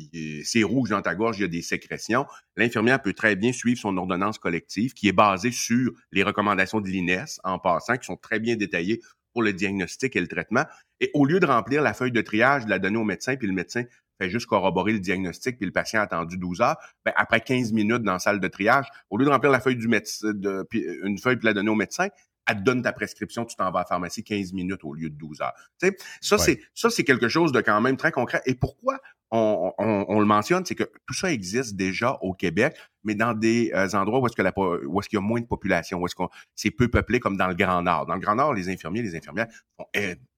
c'est 0.44 0.62
rouge 0.62 0.90
dans 0.90 1.02
ta 1.02 1.14
gorge, 1.14 1.38
il 1.38 1.42
y 1.42 1.44
a 1.44 1.48
des 1.48 1.62
sécrétions. 1.62 2.26
L'infirmière 2.56 3.00
peut 3.00 3.12
très 3.12 3.36
bien 3.36 3.52
suivre 3.52 3.78
son 3.78 3.96
ordonnance 3.96 4.38
collective 4.38 4.92
qui 4.94 5.08
est 5.08 5.12
basée 5.12 5.52
sur 5.52 5.92
les 6.10 6.22
recommandations 6.22 6.80
de 6.80 6.88
l'INES 6.88 7.38
en 7.44 7.58
passant, 7.58 7.96
qui 7.96 8.06
sont 8.06 8.16
très 8.16 8.40
bien 8.40 8.56
détaillées 8.56 9.00
pour 9.32 9.42
le 9.42 9.52
diagnostic 9.52 10.16
et 10.16 10.20
le 10.20 10.28
traitement. 10.28 10.64
Et 11.00 11.10
au 11.14 11.24
lieu 11.24 11.40
de 11.40 11.46
remplir 11.46 11.82
la 11.82 11.94
feuille 11.94 12.12
de 12.12 12.20
triage, 12.20 12.64
de 12.64 12.70
la 12.70 12.78
donner 12.78 12.98
au 12.98 13.04
médecin, 13.04 13.36
puis 13.36 13.46
le 13.46 13.54
médecin 13.54 13.84
fait 14.20 14.28
juste 14.28 14.46
corroborer 14.46 14.92
le 14.92 15.00
diagnostic, 15.00 15.56
puis 15.56 15.66
le 15.66 15.72
patient 15.72 16.00
a 16.00 16.04
attendu 16.04 16.36
12 16.36 16.60
heures, 16.60 16.76
ben 17.04 17.12
après 17.16 17.40
15 17.40 17.72
minutes 17.72 18.02
dans 18.02 18.12
la 18.12 18.18
salle 18.18 18.40
de 18.40 18.48
triage, 18.48 18.86
au 19.10 19.16
lieu 19.16 19.24
de 19.24 19.30
remplir 19.30 19.50
la 19.50 19.60
feuille 19.60 19.76
du 19.76 19.88
médecin, 19.88 20.32
de, 20.34 20.66
une 21.04 21.18
feuille 21.18 21.36
puis 21.36 21.46
la 21.46 21.54
donner 21.54 21.70
au 21.70 21.74
médecin, 21.74 22.08
elle 22.48 22.56
te 22.56 22.62
donne 22.62 22.82
ta 22.82 22.92
prescription, 22.92 23.44
tu 23.44 23.56
t'en 23.56 23.70
vas 23.70 23.80
à 23.80 23.82
la 23.82 23.86
pharmacie 23.86 24.24
15 24.24 24.52
minutes 24.52 24.84
au 24.84 24.94
lieu 24.94 25.10
de 25.10 25.14
12 25.16 25.40
heures. 25.40 25.52
Tu 25.80 25.88
sais, 25.88 25.96
ça, 26.20 26.38
c'est 26.38 26.60
ça, 26.74 26.90
c'est 26.90 27.04
quelque 27.04 27.28
chose 27.28 27.52
de 27.52 27.60
quand 27.60 27.80
même 27.80 27.96
très 27.96 28.12
concret. 28.12 28.42
Et 28.46 28.54
pourquoi 28.54 28.98
on, 29.30 29.72
on, 29.78 30.20
le 30.20 30.26
mentionne, 30.26 30.64
c'est 30.66 30.74
que 30.74 30.84
tout 31.06 31.14
ça 31.14 31.32
existe 31.32 31.74
déjà 31.74 32.18
au 32.20 32.34
Québec, 32.34 32.76
mais 33.02 33.14
dans 33.14 33.32
des 33.32 33.72
euh, 33.74 33.88
endroits 33.94 34.20
où 34.20 34.26
est-ce 34.26 34.36
que 34.36 34.42
la, 34.42 34.52
où 34.56 35.00
est-ce 35.00 35.08
qu'il 35.08 35.16
y 35.16 35.22
a 35.22 35.22
moins 35.22 35.40
de 35.40 35.46
population, 35.46 35.98
où 36.00 36.06
est-ce 36.06 36.14
qu'on 36.14 36.28
c'est 36.54 36.70
peu 36.70 36.88
peuplé 36.88 37.18
comme 37.18 37.38
dans 37.38 37.48
le 37.48 37.54
Grand 37.54 37.82
Nord. 37.82 38.06
Dans 38.06 38.14
le 38.14 38.20
Grand 38.20 38.34
Nord, 38.34 38.52
les 38.52 38.68
infirmiers, 38.68 39.02
les 39.02 39.16
infirmières 39.16 39.46
font 39.76 39.86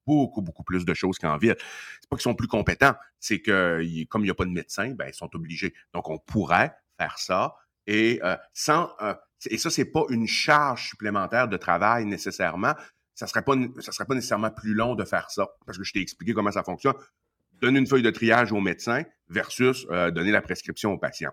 beaucoup, 0.07 0.43
beaucoup 0.43 0.63
plus 0.63 0.85
de 0.85 0.95
choses 0.95 1.19
qu'en 1.19 1.37
ville. 1.39 1.57
C'est 2.01 2.09
pas 2.09 2.17
qu'ils 2.17 2.23
sont 2.23 2.35
plus 2.35 2.49
compétents, 2.49 2.95
c'est 3.19 3.41
que 3.41 3.83
comme 4.05 4.23
il 4.23 4.27
n'y 4.27 4.31
a 4.31 4.35
pas 4.35 4.45
de 4.45 4.51
médecin, 4.51 4.95
ben 4.95 5.07
ils 5.09 5.15
sont 5.15 5.35
obligés. 5.35 5.75
Donc 5.93 6.09
on 6.09 6.19
pourrait 6.19 6.73
faire 6.99 7.19
ça 7.19 7.57
et 7.87 8.21
euh, 8.23 8.37
sans 8.53 8.91
euh, 9.03 9.15
et 9.51 9.59
ça, 9.59 9.71
c'est 9.71 9.85
pas 9.85 10.05
une 10.11 10.27
charge 10.27 10.89
supplémentaire 10.89 11.49
de 11.49 11.57
travail 11.57 12.07
nécessairement. 12.07 12.75
Ça 13.15 13.27
serait 13.27 13.43
pas, 13.43 13.55
ça 13.81 13.93
serait 13.93 14.07
pas 14.07 14.15
nécessairement 14.15 14.51
plus 14.51 14.75
long 14.75 14.95
de 14.95 15.05
faire 15.05 15.31
ça. 15.31 15.49
Parce 15.67 15.79
que 15.79 15.85
je 15.85 15.93
t'ai 15.93 16.01
expliqué 16.01 16.33
comment 16.33 16.51
ça 16.51 16.65
fonctionne. 16.65 16.95
Donner 17.61 17.79
une 17.79 17.87
feuille 17.87 18.03
de 18.03 18.11
triage 18.11 18.53
au 18.53 18.61
médecin 18.61 19.05
versus 19.29 19.87
euh, 19.91 20.11
donner 20.11 20.33
la 20.33 20.43
prescription 20.43 20.93
au 20.93 20.99
patient. 20.99 21.31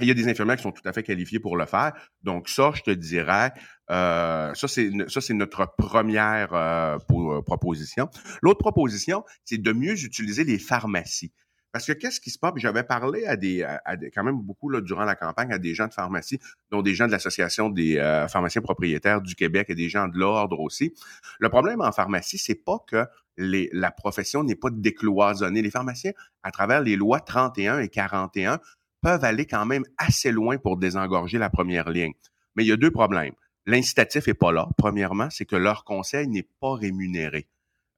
il 0.00 0.08
y 0.08 0.10
a 0.10 0.14
des 0.14 0.28
infirmières 0.28 0.56
qui 0.56 0.62
sont 0.62 0.72
tout 0.72 0.86
à 0.86 0.92
fait 0.92 1.02
qualifiées 1.02 1.40
pour 1.40 1.56
le 1.56 1.66
faire. 1.66 1.92
Donc 2.22 2.48
ça, 2.48 2.72
je 2.74 2.82
te 2.82 2.90
dirais, 2.90 3.52
euh, 3.90 4.54
ça 4.54 4.68
c'est 4.68 5.34
notre 5.34 5.74
première 5.76 6.54
euh, 6.54 6.98
proposition. 7.42 8.08
L'autre 8.42 8.60
proposition, 8.60 9.24
c'est 9.44 9.58
de 9.58 9.72
mieux 9.72 10.02
utiliser 10.02 10.44
les 10.44 10.58
pharmacies. 10.58 11.32
Parce 11.74 11.86
que 11.86 11.92
qu'est-ce 11.92 12.20
qui 12.20 12.30
se 12.30 12.38
passe? 12.38 12.52
J'avais 12.54 12.84
parlé 12.84 13.26
à 13.26 13.34
des, 13.34 13.64
à 13.64 13.96
quand 14.14 14.22
même 14.22 14.40
beaucoup 14.40 14.70
là, 14.70 14.80
durant 14.80 15.02
la 15.02 15.16
campagne 15.16 15.52
à 15.52 15.58
des 15.58 15.74
gens 15.74 15.88
de 15.88 15.92
pharmacie, 15.92 16.38
dont 16.70 16.82
des 16.82 16.94
gens 16.94 17.08
de 17.08 17.10
l'Association 17.10 17.68
des 17.68 17.98
euh, 17.98 18.28
pharmaciens 18.28 18.62
propriétaires 18.62 19.20
du 19.20 19.34
Québec 19.34 19.66
et 19.70 19.74
des 19.74 19.88
gens 19.88 20.06
de 20.06 20.16
l'ordre 20.16 20.60
aussi. 20.60 20.94
Le 21.40 21.48
problème 21.48 21.80
en 21.80 21.90
pharmacie, 21.90 22.38
c'est 22.38 22.54
pas 22.54 22.78
que 22.86 23.06
les, 23.36 23.70
la 23.72 23.90
profession 23.90 24.44
n'est 24.44 24.54
pas 24.54 24.68
décloisonnée. 24.70 25.62
Les 25.62 25.70
pharmaciens, 25.72 26.12
à 26.44 26.52
travers 26.52 26.80
les 26.80 26.94
lois 26.94 27.18
31 27.18 27.80
et 27.80 27.88
41, 27.88 28.60
peuvent 29.02 29.24
aller 29.24 29.44
quand 29.44 29.66
même 29.66 29.82
assez 29.98 30.30
loin 30.30 30.58
pour 30.58 30.76
désengorger 30.76 31.38
la 31.38 31.50
première 31.50 31.90
ligne. 31.90 32.14
Mais 32.54 32.62
il 32.62 32.68
y 32.68 32.72
a 32.72 32.76
deux 32.76 32.92
problèmes. 32.92 33.34
L'incitatif 33.66 34.28
est 34.28 34.34
pas 34.34 34.52
là. 34.52 34.68
Premièrement, 34.78 35.28
c'est 35.28 35.44
que 35.44 35.56
leur 35.56 35.82
conseil 35.82 36.28
n'est 36.28 36.48
pas 36.60 36.76
rémunéré. 36.76 37.48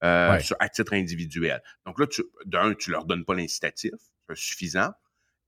Euh, 0.04 0.38
à 0.60 0.68
titre 0.68 0.92
individuel. 0.92 1.62
Donc 1.86 1.98
là, 1.98 2.06
d'un, 2.44 2.74
tu 2.74 2.90
leur 2.90 3.06
donnes 3.06 3.24
pas 3.24 3.34
l'incitatif, 3.34 3.92
c'est 4.28 4.36
suffisant. 4.36 4.90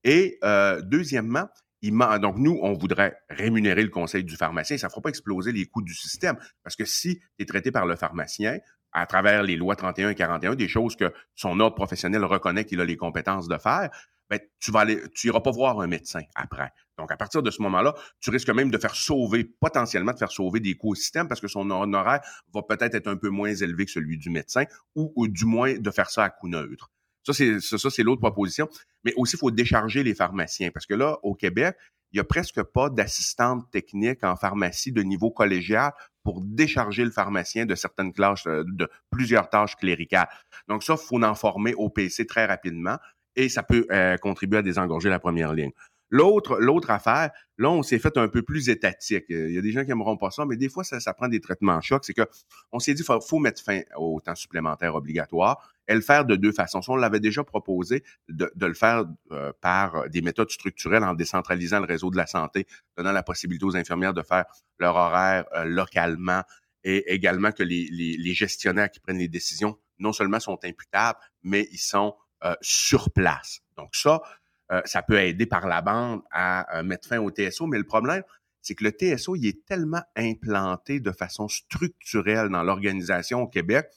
Et 0.05 0.38
euh, 0.43 0.81
deuxièmement, 0.81 1.49
il 1.83 1.97
donc 2.21 2.38
nous, 2.38 2.59
on 2.62 2.73
voudrait 2.73 3.19
rémunérer 3.28 3.83
le 3.83 3.90
conseil 3.90 4.25
du 4.25 4.37
pharmacien. 4.37 4.78
Ça 4.78 4.87
ne 4.87 4.90
fera 4.90 5.02
pas 5.02 5.11
exploser 5.11 5.52
les 5.52 5.67
coûts 5.67 5.83
du 5.83 5.95
système. 5.95 6.37
Parce 6.62 6.76
que 6.76 6.85
si 6.85 7.19
tu 7.19 7.25
es 7.40 7.45
traité 7.45 7.71
par 7.71 7.85
le 7.85 7.95
pharmacien, 7.95 8.59
à 8.93 9.07
travers 9.07 9.43
les 9.43 9.57
lois 9.57 9.76
31 9.76 10.11
et 10.11 10.14
41, 10.14 10.55
des 10.55 10.69
choses 10.69 10.97
que 10.97 11.12
son 11.35 11.61
ordre 11.61 11.76
professionnel 11.76 12.25
reconnaît 12.25 12.64
qu'il 12.64 12.81
a 12.81 12.85
les 12.85 12.97
compétences 12.97 13.49
de 13.49 13.59
faire, 13.59 13.90
ben, 14.30 14.40
tu 14.61 14.70
vas 14.70 14.80
aller, 14.80 15.02
tu 15.14 15.28
iras 15.28 15.40
pas 15.40 15.50
voir 15.50 15.80
un 15.80 15.87
médecin 15.87 16.23
après. 16.35 16.73
Donc, 16.99 17.12
à 17.12 17.16
partir 17.16 17.42
de 17.42 17.50
ce 17.50 17.62
moment-là, 17.62 17.94
tu 18.20 18.30
risques 18.30 18.50
même 18.50 18.70
de 18.70 18.78
faire 18.78 18.94
sauver, 18.94 19.44
potentiellement 19.44 20.12
de 20.12 20.18
faire 20.18 20.32
sauver 20.32 20.61
des 20.61 20.75
coûts 20.75 20.90
au 20.90 20.94
système 20.94 21.28
parce 21.28 21.40
que 21.40 21.49
son 21.49 21.70
honoraire 21.70 22.20
va 22.52 22.62
peut-être 22.62 22.94
être 22.94 23.06
un 23.06 23.16
peu 23.16 23.30
moins 23.30 23.54
élevé 23.54 23.85
que 23.87 23.90
celui 23.90 24.18
du 24.18 24.30
médecin 24.30 24.64
ou, 24.94 25.28
du 25.28 25.44
moins 25.44 25.78
de 25.78 25.90
faire 25.90 26.11
ça 26.11 26.25
à 26.25 26.30
coût 26.30 26.49
neutre. 26.49 26.90
Ça, 27.25 27.32
c'est, 27.32 27.61
ça, 27.61 27.90
c'est 27.90 28.02
l'autre 28.02 28.20
proposition. 28.20 28.68
Mais 29.04 29.12
aussi, 29.16 29.37
il 29.37 29.38
faut 29.38 29.50
décharger 29.50 30.02
les 30.02 30.14
pharmaciens 30.14 30.70
parce 30.70 30.87
que 30.87 30.94
là, 30.94 31.18
au 31.23 31.35
Québec, 31.35 31.76
il 32.12 32.16
n'y 32.16 32.20
a 32.20 32.25
presque 32.25 32.62
pas 32.62 32.88
d'assistante 32.88 33.70
technique 33.70 34.25
en 34.25 34.35
pharmacie 34.35 34.92
de 34.92 35.02
niveau 35.02 35.30
collégial 35.30 35.92
pour 36.23 36.40
décharger 36.42 37.04
le 37.04 37.11
pharmacien 37.11 37.66
de 37.66 37.75
certaines 37.75 38.12
classes, 38.12 38.47
euh, 38.47 38.64
de 38.66 38.88
plusieurs 39.11 39.50
tâches 39.50 39.76
cléricales. 39.76 40.28
Donc 40.68 40.82
ça, 40.82 40.94
il 40.94 41.06
faut 41.06 41.23
en 41.23 41.35
former 41.35 41.75
au 41.75 41.90
PC 41.90 42.26
très 42.26 42.47
rapidement 42.47 42.99
et 43.38 43.49
ça 43.49 43.62
peut 43.62 43.87
euh, 43.90 44.16
contribuer 44.16 44.59
à 44.59 44.62
désengorger 44.62 45.09
la 45.09 45.21
première 45.21 45.54
ligne. 45.54 45.71
L'autre, 46.11 46.59
l'autre 46.59 46.90
affaire, 46.90 47.30
là, 47.59 47.71
on 47.71 47.83
s'est 47.83 47.99
fait 47.99 48.16
un 48.16 48.28
peu 48.28 48.42
plus 48.42 48.68
étatique. 48.68 49.26
Il 49.28 49.52
y 49.52 49.59
a 49.59 49.61
des 49.61 49.73
gens 49.73 49.85
qui 49.85 49.90
aimeront 49.90 50.16
pas 50.16 50.30
ça, 50.30 50.45
mais 50.45 50.57
des 50.57 50.68
fois, 50.68 50.83
ça, 50.83 51.14
prend 51.14 51.28
des 51.28 51.40
traitements 51.40 51.80
chocs. 51.80 52.04
C'est 52.04 52.14
que 52.14 52.26
on 52.73 52.78
s'est 52.78 52.95
dit, 52.95 53.02
faut, 53.02 53.21
faut 53.21 53.38
mettre 53.38 53.62
fin 53.62 53.83
au 53.97 54.18
temps 54.21 54.35
supplémentaire 54.35 54.95
obligatoire 54.95 55.71
et 55.87 55.95
le 55.95 56.00
faire 56.00 56.25
de 56.25 56.35
deux 56.35 56.50
façons. 56.50 56.80
on 56.88 56.97
l'avait 56.97 57.21
déjà 57.21 57.45
proposé 57.45 58.02
de, 58.28 58.50
le 58.59 58.75
faire 58.75 59.04
euh, 59.33 59.52
par 59.61 60.09
des 60.09 60.23
méthodes 60.23 60.50
structurelles 60.50 61.04
en 61.04 61.14
décentralisant 61.14 61.78
le 61.78 61.87
réseau 61.87 62.11
de 62.11 62.16
la 62.16 62.26
santé, 62.26 62.66
donnant 62.97 63.12
la 63.12 63.23
possibilité 63.23 63.66
aux 63.66 63.76
infirmières 63.76 64.14
de 64.14 64.23
faire 64.23 64.47
leur 64.78 64.97
horaire 64.97 65.45
euh, 65.54 65.64
localement 65.64 66.42
et 66.85 67.12
également 67.12 67.52
que 67.52 67.62
les, 67.62 67.88
les, 67.90 68.35
gestionnaires 68.35 68.90
qui 68.90 69.00
prennent 69.00 69.18
les 69.18 69.28
décisions 69.28 69.76
non 69.99 70.12
seulement 70.12 70.40
sont 70.40 70.59
imputables, 70.64 71.18
mais 71.42 71.68
ils 71.73 71.78
sont 71.78 72.14
euh, 72.45 72.54
sur 72.61 73.11
place. 73.11 73.61
Donc 73.76 73.97
ça, 73.97 74.23
euh, 74.71 74.80
ça 74.85 75.02
peut 75.02 75.18
aider 75.18 75.47
par 75.47 75.66
la 75.66 75.83
bande 75.83 76.23
à 76.30 76.78
euh, 76.78 76.83
mettre 76.83 77.09
fin 77.09 77.18
au 77.18 77.30
TSO, 77.30 77.66
mais 77.66 77.78
le 77.78 77.85
problème, 77.85 78.23
c'est 78.61 78.75
que 78.75 78.85
le 78.85 78.90
TSO, 78.90 79.37
il 79.37 79.47
est 79.47 79.64
tellement 79.64 80.02
implanté 80.16 81.00
de 81.00 81.11
façon 81.11 81.49
structurelle 81.49 82.49
dans 82.49 82.62
l'organisation 82.62 83.42
au 83.42 83.49
Québec 83.49 83.88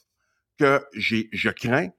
que 0.58 0.84
je 0.94 1.50
crains 1.50 1.90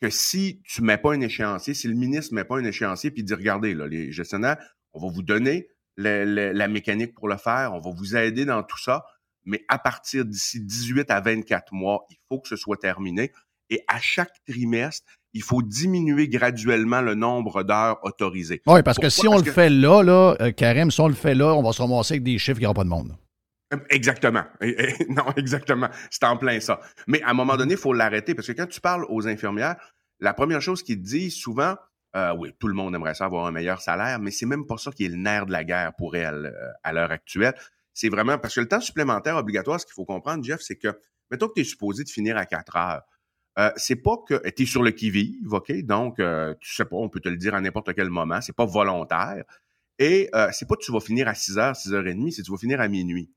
que 0.00 0.10
si 0.10 0.62
tu 0.64 0.82
mets 0.82 0.98
pas 0.98 1.12
un 1.12 1.20
échéancier, 1.20 1.74
si 1.74 1.86
le 1.86 1.94
ministre 1.94 2.34
met 2.34 2.44
pas 2.44 2.56
un 2.56 2.64
échéancier 2.64 3.10
puis 3.10 3.22
dit 3.22 3.34
regardez 3.34 3.74
les 3.74 4.10
gestionnaires, 4.12 4.56
on 4.92 5.00
va 5.00 5.12
vous 5.12 5.22
donner 5.22 5.68
la 5.96 6.68
mécanique 6.68 7.14
pour 7.14 7.28
le 7.28 7.36
faire, 7.36 7.74
on 7.74 7.80
va 7.80 7.90
vous 7.90 8.16
aider 8.16 8.46
dans 8.46 8.62
tout 8.62 8.78
ça, 8.78 9.04
mais 9.44 9.64
à 9.68 9.78
partir 9.78 10.24
d'ici 10.24 10.60
18 10.60 11.10
à 11.10 11.20
24 11.20 11.74
mois, 11.74 12.06
il 12.10 12.16
faut 12.28 12.40
que 12.40 12.48
ce 12.48 12.56
soit 12.56 12.78
terminé. 12.78 13.32
Et 13.70 13.82
à 13.88 14.00
chaque 14.00 14.34
trimestre, 14.46 15.06
il 15.32 15.42
faut 15.42 15.62
diminuer 15.62 16.28
graduellement 16.28 17.00
le 17.00 17.14
nombre 17.14 17.62
d'heures 17.62 17.98
autorisées. 18.02 18.62
Oui, 18.66 18.82
parce 18.82 18.98
que 18.98 19.08
si 19.08 19.28
on 19.28 19.38
le 19.38 19.44
fait 19.44 19.70
là, 19.70 20.02
là, 20.02 20.36
euh, 20.40 20.50
Karim, 20.50 20.90
si 20.90 21.00
on 21.00 21.08
le 21.08 21.14
fait 21.14 21.34
là, 21.34 21.54
on 21.54 21.62
va 21.62 21.72
se 21.72 21.80
ramasser 21.80 22.14
avec 22.14 22.24
des 22.24 22.38
chiffres 22.38 22.58
qui 22.58 22.64
n'auront 22.64 22.74
pas 22.74 22.84
de 22.84 22.88
monde. 22.88 23.16
Exactement. 23.88 24.42
non, 25.08 25.24
exactement. 25.36 25.88
C'est 26.10 26.24
en 26.24 26.36
plein 26.36 26.58
ça. 26.58 26.80
Mais 27.06 27.22
à 27.22 27.30
un 27.30 27.34
moment 27.34 27.56
donné, 27.56 27.74
il 27.74 27.78
faut 27.78 27.92
l'arrêter 27.92 28.34
parce 28.34 28.48
que 28.48 28.52
quand 28.52 28.66
tu 28.66 28.80
parles 28.80 29.04
aux 29.08 29.28
infirmières, 29.28 29.76
la 30.18 30.34
première 30.34 30.60
chose 30.60 30.82
qu'ils 30.82 31.00
disent 31.00 31.36
souvent, 31.36 31.76
euh, 32.16 32.34
oui, 32.36 32.52
tout 32.58 32.66
le 32.66 32.74
monde 32.74 32.94
aimerait 32.94 33.14
ça 33.14 33.26
avoir 33.26 33.46
un 33.46 33.52
meilleur 33.52 33.80
salaire, 33.80 34.18
mais 34.18 34.32
c'est 34.32 34.46
même 34.46 34.66
pas 34.66 34.76
ça 34.76 34.90
qui 34.90 35.04
est 35.04 35.08
le 35.08 35.16
nerf 35.16 35.46
de 35.46 35.52
la 35.52 35.62
guerre 35.62 35.92
pour 35.96 36.16
elles 36.16 36.46
euh, 36.46 36.72
à 36.82 36.92
l'heure 36.92 37.12
actuelle. 37.12 37.54
C'est 37.94 38.08
vraiment 38.08 38.38
parce 38.38 38.54
que 38.56 38.60
le 38.60 38.68
temps 38.68 38.80
supplémentaire 38.80 39.36
obligatoire, 39.36 39.80
ce 39.80 39.86
qu'il 39.86 39.94
faut 39.94 40.04
comprendre, 40.04 40.42
Jeff, 40.42 40.60
c'est 40.60 40.76
que, 40.76 40.88
mettons 41.30 41.46
que 41.48 41.54
tu 41.54 41.60
es 41.60 41.64
supposé 41.64 42.02
de 42.02 42.08
finir 42.08 42.36
à 42.36 42.46
4 42.46 42.76
heures. 42.76 43.02
Euh, 43.58 43.70
c'est 43.76 43.96
pas 43.96 44.16
que 44.26 44.48
tu 44.50 44.62
es 44.62 44.66
sur 44.66 44.82
le 44.82 44.90
qui-vive, 44.92 45.52
OK? 45.52 45.72
Donc, 45.82 46.20
euh, 46.20 46.54
tu 46.60 46.74
sais 46.74 46.84
pas, 46.84 46.96
on 46.96 47.08
peut 47.08 47.20
te 47.20 47.28
le 47.28 47.36
dire 47.36 47.54
à 47.54 47.60
n'importe 47.60 47.92
quel 47.94 48.08
moment. 48.08 48.40
C'est 48.40 48.54
pas 48.54 48.64
volontaire. 48.64 49.44
Et 49.98 50.30
euh, 50.34 50.48
c'est 50.52 50.66
pas 50.66 50.76
que 50.76 50.82
tu 50.82 50.92
vas 50.92 51.00
finir 51.00 51.28
à 51.28 51.32
6h, 51.32 51.74
6h30, 51.74 52.30
c'est 52.30 52.42
que 52.42 52.46
tu 52.46 52.52
vas 52.52 52.58
finir 52.58 52.80
à 52.80 52.88
minuit. 52.88 53.30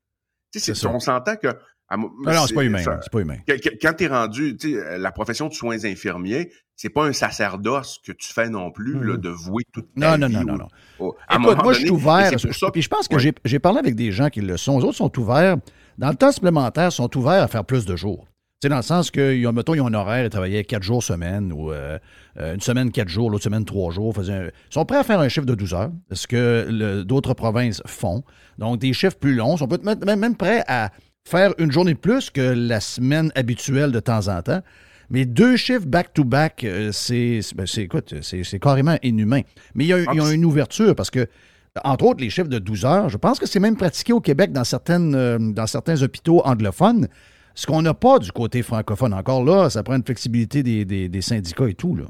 Tu 0.52 0.60
sais, 0.60 0.86
on 0.86 1.00
s'entend 1.00 1.36
que... 1.36 1.48
non, 1.94 2.10
non 2.20 2.46
c'est 2.46 2.54
pas 2.54 2.62
humain. 2.62 2.82
C'est 3.02 3.10
pas 3.10 3.20
humain. 3.20 3.38
Quand 3.82 3.92
tu 3.92 4.04
es 4.04 4.06
rendu, 4.06 4.56
tu 4.56 4.74
sais, 4.74 4.98
la 4.98 5.10
profession 5.10 5.48
de 5.48 5.52
soins 5.52 5.84
infirmiers, 5.84 6.52
c'est 6.76 6.88
pas 6.88 7.04
un 7.04 7.12
sacerdoce 7.12 8.00
que 8.04 8.12
tu 8.12 8.32
fais 8.32 8.48
non 8.48 8.70
plus, 8.70 9.04
là, 9.04 9.14
mmh. 9.14 9.18
de 9.18 9.28
vouer 9.28 9.64
toute 9.72 9.92
ta 9.94 10.16
non, 10.16 10.26
vie. 10.28 10.32
Non, 10.32 10.40
non, 10.44 10.56
non, 10.56 10.68
non. 11.00 11.14
Écoute, 11.30 11.62
moi, 11.62 11.72
je 11.72 11.80
suis 11.80 11.90
ouvert. 11.90 12.30
Puis 12.72 12.82
je 12.82 12.88
pense 12.88 13.08
que 13.08 13.18
j'ai 13.18 13.58
parlé 13.58 13.80
avec 13.80 13.96
des 13.96 14.12
gens 14.12 14.30
qui 14.30 14.40
le 14.40 14.56
sont. 14.56 14.78
Les 14.78 14.84
autres 14.84 14.96
sont 14.96 15.18
ouverts. 15.18 15.56
Dans 15.98 16.08
le 16.08 16.16
temps 16.16 16.32
supplémentaire, 16.32 16.92
sont 16.92 17.14
ouverts 17.16 17.42
à 17.42 17.48
faire 17.48 17.64
plus 17.64 17.84
de 17.84 17.94
jours 17.94 18.26
dans 18.68 18.76
le 18.76 18.82
sens 18.82 19.10
que, 19.10 19.50
mettons, 19.50 19.74
ils 19.74 19.80
ont 19.80 19.86
un 19.86 19.94
horaire, 19.94 20.24
ils 20.24 20.30
travaillaient 20.30 20.64
quatre 20.64 20.82
jours 20.82 21.02
semaine 21.02 21.52
ou 21.52 21.70
euh, 21.72 21.98
euh, 22.38 22.54
une 22.54 22.60
semaine 22.60 22.90
quatre 22.90 23.08
jours, 23.08 23.30
l'autre 23.30 23.44
semaine 23.44 23.64
trois 23.64 23.92
jours. 23.92 24.14
Ils 24.18 24.52
sont 24.70 24.84
prêts 24.84 24.98
à 24.98 25.04
faire 25.04 25.20
un 25.20 25.28
chiffre 25.28 25.46
de 25.46 25.54
12 25.54 25.74
heures, 25.74 25.92
ce 26.12 26.26
que 26.26 27.02
d'autres 27.02 27.34
provinces 27.34 27.82
font. 27.86 28.22
Donc, 28.58 28.80
des 28.80 28.92
chiffres 28.92 29.16
plus 29.16 29.34
longs. 29.34 29.56
Ils 29.56 29.58
sont 29.58 29.68
même, 29.82 30.18
même 30.18 30.36
prêts 30.36 30.64
à 30.66 30.90
faire 31.26 31.52
une 31.58 31.72
journée 31.72 31.94
de 31.94 31.98
plus 31.98 32.30
que 32.30 32.40
la 32.40 32.80
semaine 32.80 33.32
habituelle 33.34 33.92
de 33.92 34.00
temps 34.00 34.28
en 34.28 34.42
temps. 34.42 34.62
Mais 35.10 35.26
deux 35.26 35.56
chiffres 35.56 35.86
back-to-back, 35.86 36.64
euh, 36.64 36.86
ben, 36.86 37.66
c'est, 37.66 38.42
c'est, 38.42 38.58
carrément 38.58 38.96
inhumain. 39.02 39.42
Mais 39.74 39.84
il 39.84 39.88
y 39.88 39.92
a, 39.92 40.32
une 40.32 40.44
ouverture 40.44 40.94
parce 40.94 41.10
que, 41.10 41.26
entre 41.84 42.06
autres, 42.06 42.20
les 42.20 42.30
chiffres 42.30 42.48
de 42.48 42.58
12 42.58 42.84
heures, 42.86 43.08
je 43.10 43.18
pense 43.18 43.38
que 43.38 43.46
c'est 43.46 43.60
même 43.60 43.76
pratiqué 43.76 44.12
au 44.12 44.20
Québec 44.20 44.52
dans, 44.52 44.64
certaines, 44.64 45.52
dans 45.52 45.66
certains 45.66 46.02
hôpitaux 46.02 46.40
anglophones. 46.44 47.08
Ce 47.54 47.66
qu'on 47.66 47.82
n'a 47.82 47.94
pas 47.94 48.18
du 48.18 48.32
côté 48.32 48.62
francophone 48.62 49.14
encore 49.14 49.44
là, 49.44 49.70
ça 49.70 49.82
prend 49.82 49.96
une 49.96 50.04
flexibilité 50.04 50.62
des, 50.62 51.22
syndicats 51.22 51.68
et 51.68 51.74
tout. 51.74 51.94
Là. 51.94 52.06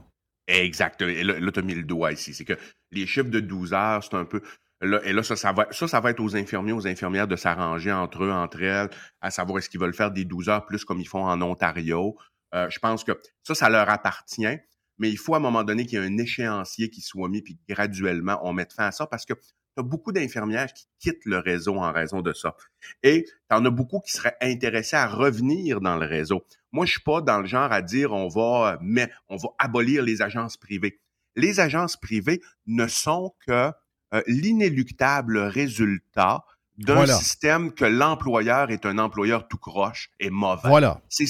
Exact. 0.46 1.00
Et 1.02 1.22
là, 1.22 1.52
tu 1.52 1.60
as 1.60 1.62
mis 1.62 1.74
le 1.74 1.84
doigt 1.84 2.12
ici. 2.12 2.34
C'est 2.34 2.44
que 2.44 2.54
les 2.90 3.06
chiffres 3.06 3.30
de 3.30 3.40
12 3.40 3.72
heures, 3.72 4.02
c'est 4.02 4.14
un 4.14 4.24
peu. 4.24 4.42
Et 4.82 5.12
là, 5.12 5.22
ça, 5.22 5.36
ça 5.36 5.52
va, 5.52 5.66
ça, 5.70 5.88
ça 5.88 6.00
va 6.00 6.10
être 6.10 6.20
aux 6.20 6.36
infirmiers, 6.36 6.72
aux 6.72 6.86
infirmières 6.86 7.28
de 7.28 7.36
s'arranger 7.36 7.92
entre 7.92 8.24
eux, 8.24 8.30
entre 8.30 8.62
elles, 8.62 8.90
à 9.20 9.30
savoir 9.30 9.58
est-ce 9.58 9.70
qu'ils 9.70 9.80
veulent 9.80 9.94
faire 9.94 10.10
des 10.10 10.24
12 10.24 10.48
heures 10.48 10.66
plus 10.66 10.84
comme 10.84 11.00
ils 11.00 11.08
font 11.08 11.24
en 11.24 11.40
Ontario. 11.40 12.16
Euh, 12.54 12.68
je 12.70 12.78
pense 12.78 13.02
que 13.04 13.12
ça, 13.42 13.54
ça 13.54 13.68
leur 13.70 13.88
appartient, 13.88 14.58
mais 14.98 15.10
il 15.10 15.16
faut 15.16 15.34
à 15.34 15.38
un 15.38 15.40
moment 15.40 15.64
donné 15.64 15.86
qu'il 15.86 15.98
y 15.98 16.02
ait 16.02 16.06
un 16.06 16.18
échéancier 16.18 16.90
qui 16.90 17.00
soit 17.00 17.28
mis, 17.28 17.42
puis 17.42 17.58
graduellement, 17.68 18.38
on 18.42 18.52
mette 18.52 18.72
fin 18.72 18.86
à 18.86 18.92
ça 18.92 19.06
parce 19.06 19.24
que 19.24 19.34
tu 19.74 19.80
as 19.80 19.82
beaucoup 19.82 20.12
d'infirmières 20.12 20.72
qui 20.72 20.86
quittent 20.98 21.24
le 21.24 21.38
réseau 21.38 21.76
en 21.76 21.92
raison 21.92 22.22
de 22.22 22.32
ça. 22.32 22.56
Et 23.02 23.24
tu 23.24 23.56
en 23.56 23.64
as 23.64 23.70
beaucoup 23.70 24.00
qui 24.00 24.12
seraient 24.12 24.36
intéressés 24.40 24.96
à 24.96 25.06
revenir 25.06 25.80
dans 25.80 25.96
le 25.96 26.06
réseau. 26.06 26.44
Moi, 26.72 26.86
je 26.86 26.92
suis 26.92 27.00
pas 27.00 27.20
dans 27.20 27.40
le 27.40 27.46
genre 27.46 27.72
à 27.72 27.82
dire 27.82 28.12
on 28.12 28.28
va 28.28 28.78
mais 28.80 29.10
on 29.28 29.36
va 29.36 29.48
abolir 29.58 30.02
les 30.02 30.22
agences 30.22 30.56
privées. 30.56 31.00
Les 31.36 31.60
agences 31.60 31.96
privées 31.96 32.40
ne 32.66 32.86
sont 32.86 33.34
que 33.46 33.72
euh, 34.14 34.22
l'inéluctable 34.26 35.38
résultat 35.38 36.44
d'un 36.78 37.06
système 37.06 37.72
que 37.72 37.84
l'employeur 37.84 38.70
est 38.70 38.86
un 38.86 38.98
employeur 38.98 39.48
tout 39.48 39.58
croche 39.58 40.10
et 40.18 40.30
mauvais. 40.30 40.68
Voilà. 40.68 41.00
C'est, 41.08 41.26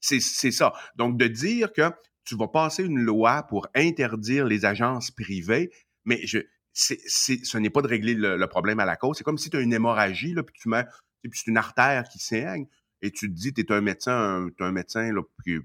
c'est 0.00 0.50
ça. 0.50 0.72
Donc, 0.96 1.16
de 1.16 1.26
dire 1.26 1.72
que 1.72 1.92
tu 2.24 2.36
vas 2.36 2.48
passer 2.48 2.82
une 2.84 2.98
loi 2.98 3.44
pour 3.44 3.68
interdire 3.74 4.44
les 4.44 4.64
agences 4.64 5.10
privées, 5.12 5.70
mais 6.04 6.20
je, 6.26 6.38
c'est, 6.76 7.00
ce 7.06 7.58
n'est 7.58 7.70
pas 7.70 7.80
de 7.80 7.88
régler 7.88 8.14
le, 8.14 8.46
problème 8.46 8.80
à 8.80 8.84
la 8.84 8.96
cause. 8.96 9.16
C'est 9.16 9.24
comme 9.24 9.38
si 9.38 9.48
tu 9.48 9.56
as 9.56 9.60
une 9.60 9.72
hémorragie, 9.72 10.34
là, 10.34 10.42
puis 10.42 10.54
tu 10.60 10.68
mets, 10.68 10.84
puis 11.22 11.32
c'est 11.32 11.50
une 11.50 11.56
artère 11.56 12.04
qui 12.04 12.18
saigne, 12.18 12.66
et 13.00 13.10
tu 13.10 13.28
te 13.28 13.34
dis, 13.34 13.52
tu 13.52 13.62
es 13.62 13.72
un 13.72 13.80
médecin, 13.80 14.12
un, 14.12 14.64
un 14.64 14.72
médecin 14.72 15.12
là, 15.12 15.22
tu 15.44 15.62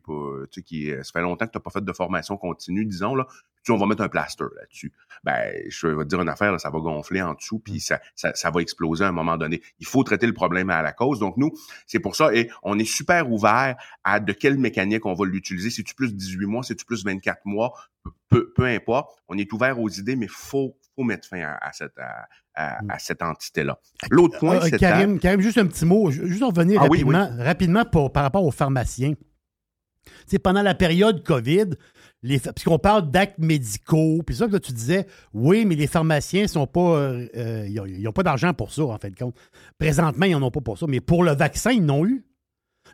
sais, 0.51 0.61
qui, 0.63 0.89
ça 1.03 1.11
fait 1.11 1.21
longtemps 1.21 1.45
que 1.45 1.51
tu 1.51 1.57
n'as 1.57 1.61
pas 1.61 1.69
fait 1.69 1.83
de 1.83 1.93
formation 1.93 2.37
continue, 2.37 2.85
disons, 2.85 3.15
là, 3.15 3.27
puis 3.63 3.73
on 3.73 3.77
va 3.77 3.85
mettre 3.85 4.01
un 4.01 4.09
plaster 4.09 4.45
là-dessus. 4.55 4.91
Ben, 5.23 5.53
je 5.67 5.87
vais 5.87 6.03
te 6.03 6.09
dire 6.09 6.21
une 6.21 6.29
affaire, 6.29 6.57
ça 6.59 6.69
va 6.69 6.79
gonfler 6.79 7.21
en 7.21 7.33
dessous, 7.33 7.59
puis 7.59 7.79
ça, 7.79 7.99
ça, 8.15 8.33
ça, 8.33 8.49
va 8.49 8.61
exploser 8.61 9.03
à 9.03 9.09
un 9.09 9.11
moment 9.11 9.37
donné. 9.37 9.61
Il 9.79 9.85
faut 9.85 10.03
traiter 10.03 10.27
le 10.27 10.33
problème 10.33 10.69
à 10.69 10.81
la 10.81 10.93
cause. 10.93 11.19
Donc, 11.19 11.37
nous, 11.37 11.51
c'est 11.85 11.99
pour 11.99 12.15
ça, 12.15 12.33
et 12.33 12.49
on 12.63 12.79
est 12.79 12.85
super 12.85 13.29
ouvert 13.29 13.75
à 14.03 14.19
de 14.19 14.31
quelle 14.33 14.57
mécanique 14.57 15.05
on 15.05 15.13
va 15.13 15.25
l'utiliser. 15.25 15.69
C'est-tu 15.69 15.93
plus 15.93 16.15
18 16.15 16.45
mois, 16.47 16.63
c'est-tu 16.63 16.85
plus 16.85 17.03
24 17.03 17.41
mois, 17.45 17.73
peu, 18.29 18.51
peu 18.53 18.65
importe. 18.65 19.21
On 19.27 19.37
est 19.37 19.51
ouvert 19.53 19.79
aux 19.79 19.89
idées, 19.89 20.15
mais 20.15 20.27
faut 20.27 20.75
faut 20.95 21.03
mettre 21.03 21.27
fin 21.27 21.41
à, 21.41 21.71
cette, 21.73 21.97
à, 22.55 22.81
mm. 22.83 22.93
cette 22.99 23.21
entité-là. 23.21 23.79
L'autre 24.09 24.39
point, 24.39 24.57
euh, 24.57 24.61
c'est... 24.63 24.77
Karim, 24.77 25.19
Karim, 25.19 25.41
juste 25.41 25.57
un 25.57 25.67
petit 25.67 25.85
mot, 25.85 26.11
juste 26.11 26.43
en 26.43 26.49
revenir 26.49 26.81
ah 26.81 26.87
rapidement, 26.87 27.29
rapidement 27.37 27.85
pour, 27.85 28.11
par 28.11 28.23
rapport 28.23 28.43
aux 28.43 28.51
pharmaciens. 28.51 29.13
pendant 30.43 30.61
la 30.61 30.75
période 30.75 31.23
COVID, 31.23 31.75
les, 32.23 32.39
puisqu'on 32.39 32.79
parle 32.79 33.09
d'actes 33.09 33.39
médicaux, 33.39 34.21
puis 34.25 34.35
ça 34.35 34.47
que 34.47 34.57
tu 34.57 34.73
disais, 34.73 35.07
oui, 35.33 35.65
mais 35.65 35.75
les 35.75 35.87
pharmaciens 35.87 36.47
sont 36.47 36.67
pas, 36.67 36.97
euh, 36.97 37.27
euh, 37.35 37.67
ils 37.67 38.03
n'ont 38.03 38.11
pas 38.11 38.23
d'argent 38.23 38.53
pour 38.53 38.71
ça, 38.71 38.83
en 38.83 38.97
fait, 38.97 39.17
compte. 39.17 39.35
Présentement, 39.79 40.25
ils 40.25 40.33
n'en 40.33 40.43
ont 40.43 40.51
pas 40.51 40.61
pour 40.61 40.77
ça, 40.77 40.85
mais 40.87 40.99
pour 41.01 41.23
le 41.23 41.31
vaccin, 41.31 41.71
ils 41.71 41.83
n'ont 41.83 42.05
eu. 42.05 42.25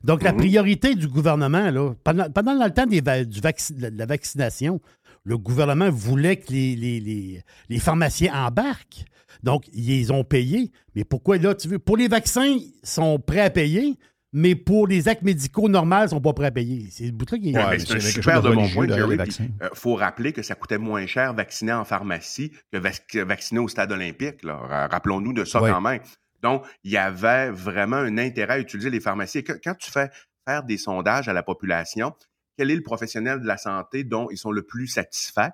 Donc, 0.03 0.21
la 0.21 0.31
mm-hmm. 0.31 0.37
priorité 0.37 0.95
du 0.95 1.07
gouvernement, 1.07 1.71
là, 1.71 1.93
pendant, 2.03 2.29
pendant 2.29 2.53
le 2.53 2.71
temps 2.71 2.85
des, 2.85 3.01
du 3.25 3.41
de 3.41 3.97
la 3.97 4.05
vaccination, 4.05 4.79
le 5.27 5.37
gouvernement 5.37 5.89
voulait 5.89 6.37
que 6.37 6.53
les, 6.53 7.43
les, 7.69 7.79
pharmaciens 7.79 8.33
embarquent. 8.33 9.03
Donc, 9.43 9.65
ils 9.73 10.13
ont 10.13 10.23
payé. 10.23 10.71
Mais 10.95 11.03
pourquoi 11.03 11.37
là, 11.37 11.53
tu 11.53 11.67
veux? 11.67 11.79
Pour 11.79 11.97
les 11.97 12.07
vaccins, 12.07 12.45
ils 12.45 12.71
sont 12.81 13.19
prêts 13.19 13.41
à 13.41 13.49
payer, 13.49 13.97
mais 14.31 14.55
pour 14.55 14.87
les 14.87 15.09
actes 15.09 15.23
médicaux 15.23 15.67
normaux, 15.67 15.97
ils 15.97 16.03
ne 16.03 16.07
sont 16.07 16.21
pas 16.21 16.31
prêts 16.31 16.45
à 16.45 16.51
payer. 16.51 16.87
C'est 16.91 17.07
le 17.07 17.11
bout-là 17.11 17.37
qui 17.39 17.49
est. 17.49 17.79
c'est 17.79 17.99
super 17.99 18.41
de 18.41 18.49
mon 18.49 18.69
point 18.69 18.87
Il 18.87 18.93
euh, 18.93 19.69
faut 19.73 19.95
rappeler 19.95 20.31
que 20.31 20.41
ça 20.41 20.55
coûtait 20.55 20.77
moins 20.77 21.05
cher 21.07 21.33
vacciner 21.33 21.73
en 21.73 21.83
pharmacie 21.83 22.53
que, 22.71 23.19
vacciner 23.19 23.59
au 23.59 23.67
stade 23.67 23.91
olympique. 23.91 24.37
Rappelons-nous 24.45 25.33
de 25.33 25.43
ça 25.43 25.59
quand 25.59 25.81
même. 25.81 25.99
Donc, 26.41 26.65
il 26.85 26.91
y 26.91 26.97
avait 26.97 27.51
vraiment 27.51 27.97
un 27.97 28.17
intérêt 28.17 28.53
à 28.53 28.59
utiliser 28.59 28.89
les 28.89 29.01
pharmacies. 29.01 29.43
Quand 29.43 29.75
tu 29.77 29.91
fais 29.91 30.09
faire 30.47 30.63
des 30.63 30.77
sondages 30.77 31.27
à 31.27 31.33
la 31.33 31.43
population, 31.43 32.13
quel 32.57 32.71
est 32.71 32.75
le 32.75 32.83
professionnel 32.83 33.39
de 33.39 33.47
la 33.47 33.57
santé 33.57 34.03
dont 34.03 34.29
ils 34.31 34.37
sont 34.37 34.51
le 34.51 34.63
plus 34.63 34.87
satisfaits? 34.87 35.51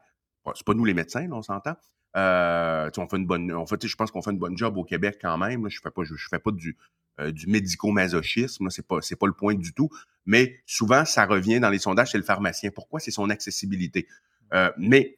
c'est 0.55 0.65
pas 0.65 0.73
nous 0.73 0.85
les 0.85 0.93
médecins, 0.93 1.27
on 1.31 1.41
s'entend. 1.41 1.75
Euh, 2.15 2.89
on 2.97 3.07
fait 3.07 3.17
une 3.17 3.25
bonne, 3.25 3.51
on 3.53 3.65
je 3.65 3.95
pense 3.95 4.11
qu'on 4.11 4.21
fait 4.21 4.31
une 4.31 4.39
bonne 4.39 4.57
job 4.57 4.77
au 4.77 4.83
Québec 4.83 5.17
quand 5.21 5.37
même. 5.37 5.67
Je 5.69 5.79
fais 5.81 5.89
pas, 5.89 6.03
je, 6.03 6.13
fais 6.29 6.39
pas 6.39 6.51
du, 6.51 6.77
euh, 7.19 7.31
médico-masochisme. 7.47 8.69
C'est 8.69 8.85
pas, 8.85 8.97
c'est 9.01 9.15
pas 9.15 9.27
le 9.27 9.33
point 9.33 9.55
du 9.55 9.73
tout. 9.73 9.89
Mais 10.25 10.61
souvent, 10.65 11.05
ça 11.05 11.25
revient 11.25 11.59
dans 11.59 11.69
les 11.69 11.79
sondages 11.79 12.11
chez 12.11 12.17
le 12.17 12.23
pharmacien. 12.23 12.71
Pourquoi? 12.71 12.99
C'est 12.99 13.11
son 13.11 13.29
accessibilité 13.29 14.07
euh, 14.53 14.71
Mais 14.77 15.17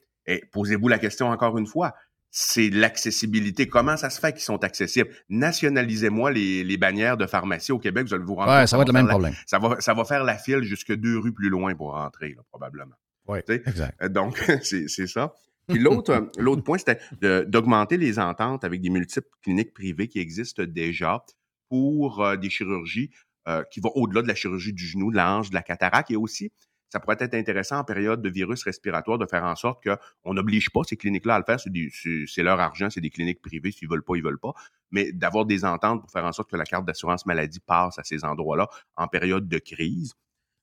posez-vous 0.52 0.88
la 0.88 0.98
question 0.98 1.28
encore 1.28 1.58
une 1.58 1.68
fois. 1.68 1.94
C'est 2.38 2.70
l'accessibilité. 2.70 3.70
Comment 3.70 3.96
ça 3.96 4.10
se 4.10 4.20
fait 4.20 4.34
qu'ils 4.34 4.42
sont 4.42 4.62
accessibles? 4.66 5.10
Nationalisez-moi 5.30 6.32
les, 6.32 6.66
les, 6.66 6.76
bannières 6.76 7.16
de 7.16 7.26
pharmacie 7.26 7.72
au 7.72 7.80
Québec, 7.80 8.08
vous 8.08 8.14
allez 8.14 8.26
vous 8.26 8.36
rendre 8.36 8.52
ouais, 8.52 8.68
ça 8.68 8.76
va 8.76 8.84
être 8.84 8.90
le 8.90 8.94
même 8.94 9.08
problème. 9.08 9.34
Ça 9.46 9.58
va, 9.58 9.80
ça 9.80 9.94
va 9.94 10.04
faire 10.04 10.26
la 10.26 10.38
file 10.38 10.62
jusque 10.64 10.94
deux 10.94 11.18
rues 11.18 11.32
plus 11.32 11.48
loin 11.48 11.74
pour 11.76 11.94
rentrer, 11.94 12.36
probablement. 12.50 12.96
Oui, 13.30 13.40
exact. 13.48 14.04
Donc, 14.08 14.38
c'est 14.64 15.08
ça. 15.08 15.34
Puis 15.68 15.80
l'autre, 15.80 16.12
euh, 16.12 16.30
l'autre 16.38 16.62
point, 16.62 16.78
c'était 16.78 17.00
d'augmenter 17.48 17.96
les 17.96 18.20
ententes 18.20 18.66
avec 18.66 18.82
des 18.82 18.90
multiples 18.90 19.30
cliniques 19.42 19.74
privées 19.74 20.10
qui 20.10 20.20
existent 20.20 20.64
déjà 20.64 21.24
pour 21.70 22.22
euh, 22.22 22.36
des 22.36 22.50
chirurgies 22.50 23.12
euh, 23.48 23.64
qui 23.72 23.80
vont 23.80 23.92
au-delà 23.96 24.22
de 24.22 24.28
la 24.28 24.36
chirurgie 24.36 24.74
du 24.74 24.86
genou, 24.86 25.10
de 25.10 25.16
la 25.16 25.38
hanche, 25.38 25.52
de 25.52 25.56
la 25.56 25.64
cataracte. 25.64 26.12
Et 26.12 26.18
aussi, 26.18 26.52
ça 26.96 27.02
pourrait 27.02 27.18
être 27.20 27.34
intéressant 27.34 27.80
en 27.80 27.84
période 27.84 28.22
de 28.22 28.30
virus 28.30 28.64
respiratoire 28.64 29.18
de 29.18 29.26
faire 29.26 29.44
en 29.44 29.58
sorte 29.58 29.84
qu'on 29.84 30.34
n'oblige 30.34 30.70
pas 30.70 30.80
ces 30.86 30.96
cliniques-là 30.96 31.36
à 31.36 31.40
le 31.40 31.44
faire. 31.44 31.60
C'est, 31.60 32.42
leur 32.42 32.58
argent, 32.62 32.90
c'est 32.90 33.02
des 33.02 33.10
cliniques 33.10 33.42
privées. 33.42 33.72
S'ils 33.72 33.90
veulent 33.90 34.02
pas, 34.02 34.16
ils 34.16 34.24
veulent 34.24 34.40
pas. 34.40 34.54
Mais 34.92 35.12
d'avoir 35.12 35.46
des 35.46 35.66
ententes 35.66 36.00
pour 36.00 36.10
faire 36.10 36.24
en 36.24 36.32
sorte 36.32 36.50
que 36.50 36.56
la 36.56 36.64
carte 36.64 36.86
d'assurance 36.86 37.26
maladie 37.26 37.60
passe 37.60 38.00
à 38.00 38.06
ces 38.06 38.24
endroits-là 38.24 38.70
en 38.96 39.10
période 39.10 39.50
de 39.50 39.58
crise. 39.58 40.14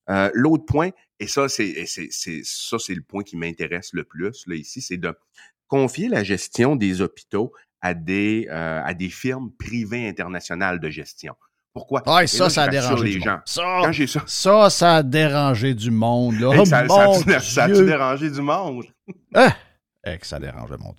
Euh, 0.09 0.31
l'autre 0.33 0.65
point, 0.65 0.89
et 1.21 1.27
ça, 1.27 1.51
c'est, 1.51 1.85
ça, 1.85 2.79
c'est 2.79 2.95
le 2.95 3.03
point 3.03 3.25
qui 3.25 3.37
m'intéresse 3.37 3.91
le 3.93 4.05
plus 4.05 4.47
ici, 4.49 4.81
c'est 4.81 4.97
de 4.97 5.15
confier 5.67 6.09
la 6.09 6.25
gestion 6.25 6.77
des 6.77 7.03
hôpitaux 7.03 7.53
à 7.83 7.93
des, 7.93 8.47
euh, 8.49 8.81
à 8.83 8.95
des 8.95 9.11
firmes 9.11 9.53
privées 9.59 10.09
internationales 10.09 10.81
de 10.81 10.89
gestion. 10.89 11.35
Pourquoi? 11.75 12.03
Ah, 12.07 12.27
ça, 12.27 12.51
ça 12.51 12.65
a 12.65 12.69
dérangé 12.69 13.05
les 13.05 13.21
gens. 13.21 13.39
Ça, 13.47 13.63
ça, 14.07 14.21
ça, 14.27 14.71
ça, 14.71 14.97
a 14.97 15.03
dérangé 15.03 15.75
du 15.75 15.91
monde. 15.91 16.39
Là. 16.39 16.51
Oh, 16.59 16.65
ça, 16.65 16.87
ça, 17.41 17.65
a 17.65 17.69
dérangé 17.69 18.31
du 18.31 18.43
monde? 18.43 18.85
Ah! 19.35 19.55
que 20.05 20.27
ça 20.27 20.39
dérange 20.39 20.71
le 20.71 20.79
monde. 20.79 20.97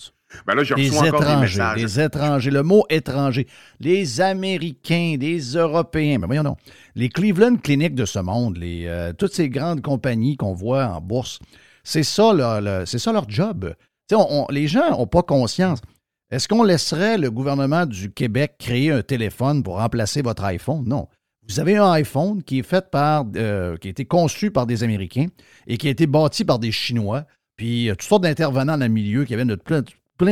Ben 0.48 0.56
là, 0.56 0.64
les 0.76 1.06
étrangers, 1.06 1.74
les 1.76 2.00
étrangers, 2.00 2.50
le 2.50 2.64
mot 2.64 2.86
étranger, 2.90 3.48
les 3.80 4.20
Américains, 4.22 5.16
les 5.20 5.40
Européens, 5.56 6.18
mais 6.20 6.26
voyons 6.26 6.44
non, 6.44 6.58
les 6.96 7.10
Cleveland 7.10 7.58
Clinic 7.58 7.94
de 7.94 8.06
ce 8.06 8.18
monde, 8.20 8.58
les, 8.58 8.88
euh, 8.88 9.14
toutes 9.14 9.34
ces 9.34 9.50
grandes 9.50 9.82
compagnies 9.82 10.36
qu'on 10.36 10.54
voit 10.54 10.86
en 10.86 11.02
bourse, 11.02 11.40
c'est 11.84 12.04
ça, 12.04 12.34
leur, 12.34 12.88
c'est 12.88 12.98
ça 12.98 13.12
leur 13.12 13.30
job. 13.30 13.76
les 14.50 14.68
gens 14.68 14.90
n'ont 14.90 15.06
pas 15.06 15.22
conscience. 15.22 15.82
Est-ce 16.34 16.48
qu'on 16.48 16.64
laisserait 16.64 17.20
le 17.20 17.30
gouvernement 17.30 17.86
du 17.86 18.12
Québec 18.12 18.56
créer 18.58 18.90
un 18.90 19.04
téléphone 19.04 19.62
pour 19.62 19.76
remplacer 19.76 20.24
votre 20.24 20.44
iPhone? 20.46 20.84
Non. 20.84 21.08
Vous 21.48 21.60
avez 21.60 21.78
un 21.78 21.92
iPhone 21.92 22.42
qui 22.42 22.58
est 22.58 22.64
fait 22.64 22.90
par, 22.90 23.26
euh, 23.36 23.78
qui 23.78 23.88
a 23.88 23.92
été 23.92 24.06
conçu 24.06 24.50
par 24.50 24.66
des 24.66 24.84
Américains 24.84 25.28
et 25.68 25.78
qui 25.78 25.88
a 25.88 25.92
été 25.92 26.08
bâti 26.08 26.44
par 26.44 26.58
des 26.58 26.72
Chinois, 26.72 27.28
puis 27.56 27.90
toutes 27.92 28.02
sortes 28.02 28.24
d'intervenants 28.24 28.80
dans 28.80 28.88
le 28.88 28.92
milieu 28.92 29.26
qui 29.26 29.36
viennent 29.36 29.48
de 29.48 29.54
plein, 29.54 29.84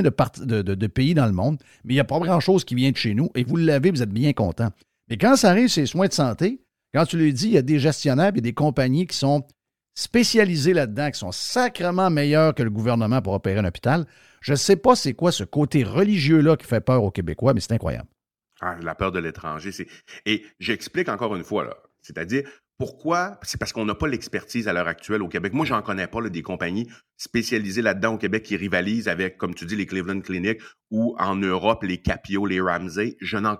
de, 0.01 0.87
pays 0.87 1.13
dans 1.13 1.27
le 1.27 1.33
monde, 1.33 1.59
mais 1.83 1.93
il 1.93 1.97
n'y 1.97 2.01
a 2.01 2.03
pas 2.03 2.17
grand-chose 2.17 2.63
qui 2.63 2.73
vient 2.73 2.89
de 2.89 2.97
chez 2.97 3.13
nous, 3.13 3.29
et 3.35 3.43
vous 3.43 3.57
l'avez, 3.57 3.91
vous 3.91 4.01
êtes 4.01 4.09
bien 4.09 4.33
content. 4.33 4.69
Mais 5.07 5.17
quand 5.17 5.35
ça 5.35 5.51
arrive, 5.51 5.67
ces 5.67 5.85
soins 5.85 6.07
de 6.07 6.13
santé, 6.13 6.63
quand 6.95 7.05
tu 7.05 7.17
lui 7.17 7.31
dis, 7.31 7.45
il 7.45 7.53
y 7.53 7.57
a 7.59 7.61
des 7.61 7.77
gestionnaires 7.77 8.31
et 8.35 8.41
des 8.41 8.53
compagnies 8.53 9.05
qui 9.05 9.17
sont 9.17 9.45
spécialisées 9.93 10.73
là-dedans, 10.73 11.11
qui 11.11 11.19
sont 11.19 11.31
sacrément 11.31 12.09
meilleurs 12.09 12.55
que 12.55 12.63
le 12.63 12.69
gouvernement 12.69 13.21
pour 13.21 13.33
opérer 13.33 13.59
un 13.59 13.65
hôpital, 13.65 14.05
je 14.41 14.53
ne 14.53 14.57
sais 14.57 14.75
pas 14.75 14.95
c'est 14.95 15.13
quoi 15.13 15.31
ce 15.31 15.43
côté 15.43 15.83
religieux-là 15.83 16.57
qui 16.57 16.65
fait 16.65 16.81
peur 16.81 17.03
aux 17.03 17.11
Québécois, 17.11 17.53
mais 17.53 17.59
c'est 17.59 17.73
incroyable. 17.73 18.07
Ah, 18.61 18.77
la 18.81 18.95
peur 18.95 19.11
de 19.11 19.19
l'étranger. 19.19 19.71
Et 20.25 20.45
j'explique 20.59 21.09
encore 21.09 21.35
une 21.35 21.43
fois. 21.43 21.83
C'est-à-dire, 22.01 22.47
pourquoi? 22.77 23.39
C'est 23.43 23.59
parce 23.59 23.73
qu'on 23.73 23.85
n'a 23.85 23.95
pas 23.95 24.07
l'expertise 24.07 24.67
à 24.67 24.73
l'heure 24.73 24.87
actuelle 24.87 25.21
au 25.21 25.27
Québec. 25.27 25.53
Moi, 25.53 25.65
j'en 25.65 25.81
connais 25.81 26.07
pas 26.07 26.27
des 26.29 26.41
compagnies 26.41 26.89
spécialisées 27.17 27.81
là-dedans 27.83 28.15
au 28.15 28.17
Québec 28.17 28.43
qui 28.43 28.57
rivalisent 28.57 29.07
avec, 29.07 29.37
comme 29.37 29.53
tu 29.53 29.65
dis, 29.65 29.75
les 29.75 29.85
Cleveland 29.85 30.21
Clinic 30.21 30.61
ou 30.89 31.15
en 31.19 31.35
Europe, 31.35 31.83
les 31.83 31.99
Capio, 31.99 32.45
les 32.45 32.59
Ramsey. 32.59 33.17
Je 33.21 33.37
n'en, 33.37 33.59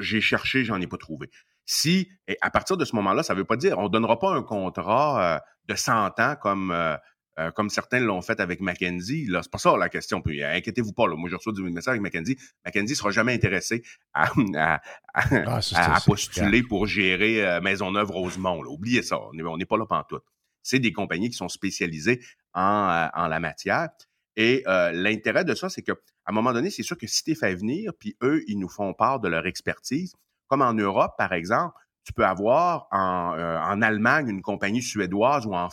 j'ai 0.00 0.20
cherché, 0.20 0.64
j'en 0.64 0.80
ai 0.80 0.86
pas 0.86 0.96
trouvé. 0.96 1.30
Si, 1.64 2.08
et 2.26 2.36
à 2.40 2.50
partir 2.50 2.76
de 2.76 2.84
ce 2.84 2.96
moment-là, 2.96 3.22
ça 3.22 3.34
veut 3.34 3.44
pas 3.44 3.56
dire, 3.56 3.78
on 3.78 3.88
donnera 3.88 4.18
pas 4.18 4.32
un 4.32 4.42
contrat 4.42 5.36
euh, 5.36 5.38
de 5.68 5.74
100 5.74 6.18
ans 6.18 6.36
comme 6.40 6.70
euh, 6.72 6.96
euh, 7.38 7.50
comme 7.50 7.70
certains 7.70 7.98
l'ont 7.98 8.20
fait 8.20 8.40
avec 8.40 8.60
Mackenzie. 8.60 9.26
Là, 9.26 9.40
c'est 9.42 9.50
pas 9.50 9.58
ça 9.58 9.74
la 9.76 9.88
question. 9.88 10.20
Puis, 10.20 10.42
inquiétez-vous 10.44 10.92
pas. 10.92 11.06
Là. 11.06 11.16
Moi, 11.16 11.30
je 11.30 11.36
reçois 11.36 11.52
du 11.52 11.62
message 11.62 11.92
avec 11.92 12.02
Mackenzie. 12.02 12.36
Mackenzie 12.64 12.94
sera 12.94 13.10
jamais 13.10 13.32
intéressé 13.32 13.82
à, 14.12 14.30
ah, 15.14 15.98
postuler 16.04 16.62
pour 16.62 16.86
gérer 16.86 17.44
euh, 17.44 17.60
Maisonneuve-Rosemont. 17.62 18.64
Oubliez 18.66 19.02
ça. 19.02 19.18
On 19.18 19.56
n'est 19.56 19.64
pas 19.64 19.78
là 19.78 19.86
tout. 20.08 20.20
C'est 20.62 20.78
des 20.78 20.92
compagnies 20.92 21.30
qui 21.30 21.36
sont 21.36 21.48
spécialisées 21.48 22.20
en, 22.52 22.90
euh, 22.90 23.08
en 23.14 23.28
la 23.28 23.40
matière. 23.40 23.88
Et 24.36 24.64
l'intérêt 24.66 25.44
de 25.44 25.54
ça, 25.54 25.68
c'est 25.68 25.82
que 25.82 25.92
à 25.92 26.30
un 26.30 26.32
moment 26.32 26.54
donné, 26.54 26.70
c'est 26.70 26.82
sûr 26.82 26.96
que 26.96 27.06
si 27.06 27.22
tu 27.22 27.34
fait 27.34 27.54
venir, 27.54 27.92
puis 27.98 28.16
eux, 28.22 28.42
ils 28.46 28.58
nous 28.58 28.68
font 28.68 28.94
part 28.94 29.20
de 29.20 29.28
leur 29.28 29.46
expertise, 29.46 30.14
comme 30.52 30.60
en 30.60 30.74
Europe, 30.74 31.14
par 31.16 31.32
exemple, 31.32 31.74
tu 32.04 32.12
peux 32.12 32.26
avoir 32.26 32.86
en, 32.90 33.38
en 33.38 33.80
Allemagne 33.80 34.28
une 34.28 34.42
compagnie 34.42 34.82
suédoise 34.82 35.46
ou 35.46 35.54
en, 35.54 35.70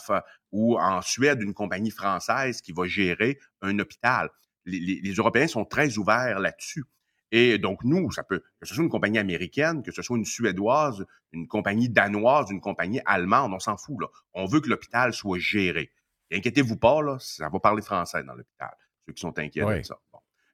ou 0.52 0.78
en 0.78 1.02
Suède, 1.02 1.42
une 1.42 1.52
compagnie 1.52 1.90
française 1.90 2.62
qui 2.62 2.72
va 2.72 2.86
gérer 2.86 3.38
un 3.60 3.78
hôpital. 3.78 4.30
Les, 4.64 5.12
Européens 5.12 5.48
sont 5.48 5.66
très 5.66 5.98
ouverts 5.98 6.38
là-dessus. 6.38 6.84
Et 7.30 7.58
donc, 7.58 7.84
nous, 7.84 8.10
ça 8.10 8.22
peut, 8.22 8.42
que 8.58 8.66
ce 8.66 8.74
soit 8.74 8.82
une 8.82 8.88
compagnie 8.88 9.18
américaine, 9.18 9.82
que 9.82 9.92
ce 9.92 10.00
soit 10.00 10.16
une 10.16 10.24
suédoise, 10.24 11.04
une 11.32 11.46
compagnie 11.46 11.90
danoise, 11.90 12.50
une 12.50 12.62
compagnie 12.62 13.02
allemande, 13.04 13.52
on 13.52 13.60
s'en 13.60 13.76
fout, 13.76 14.00
là. 14.00 14.06
On 14.32 14.46
veut 14.46 14.62
que 14.62 14.70
l'hôpital 14.70 15.12
soit 15.12 15.38
géré. 15.38 15.90
inquiétez-vous 16.32 16.78
pas, 16.78 17.02
là, 17.02 17.18
ça 17.20 17.50
va 17.50 17.60
parler 17.60 17.82
français 17.82 18.24
dans 18.24 18.34
l'hôpital, 18.34 18.74
ceux 19.06 19.12
qui 19.12 19.20
sont 19.20 19.38
inquiets 19.38 19.60
de 19.60 19.82
ça. 19.82 19.98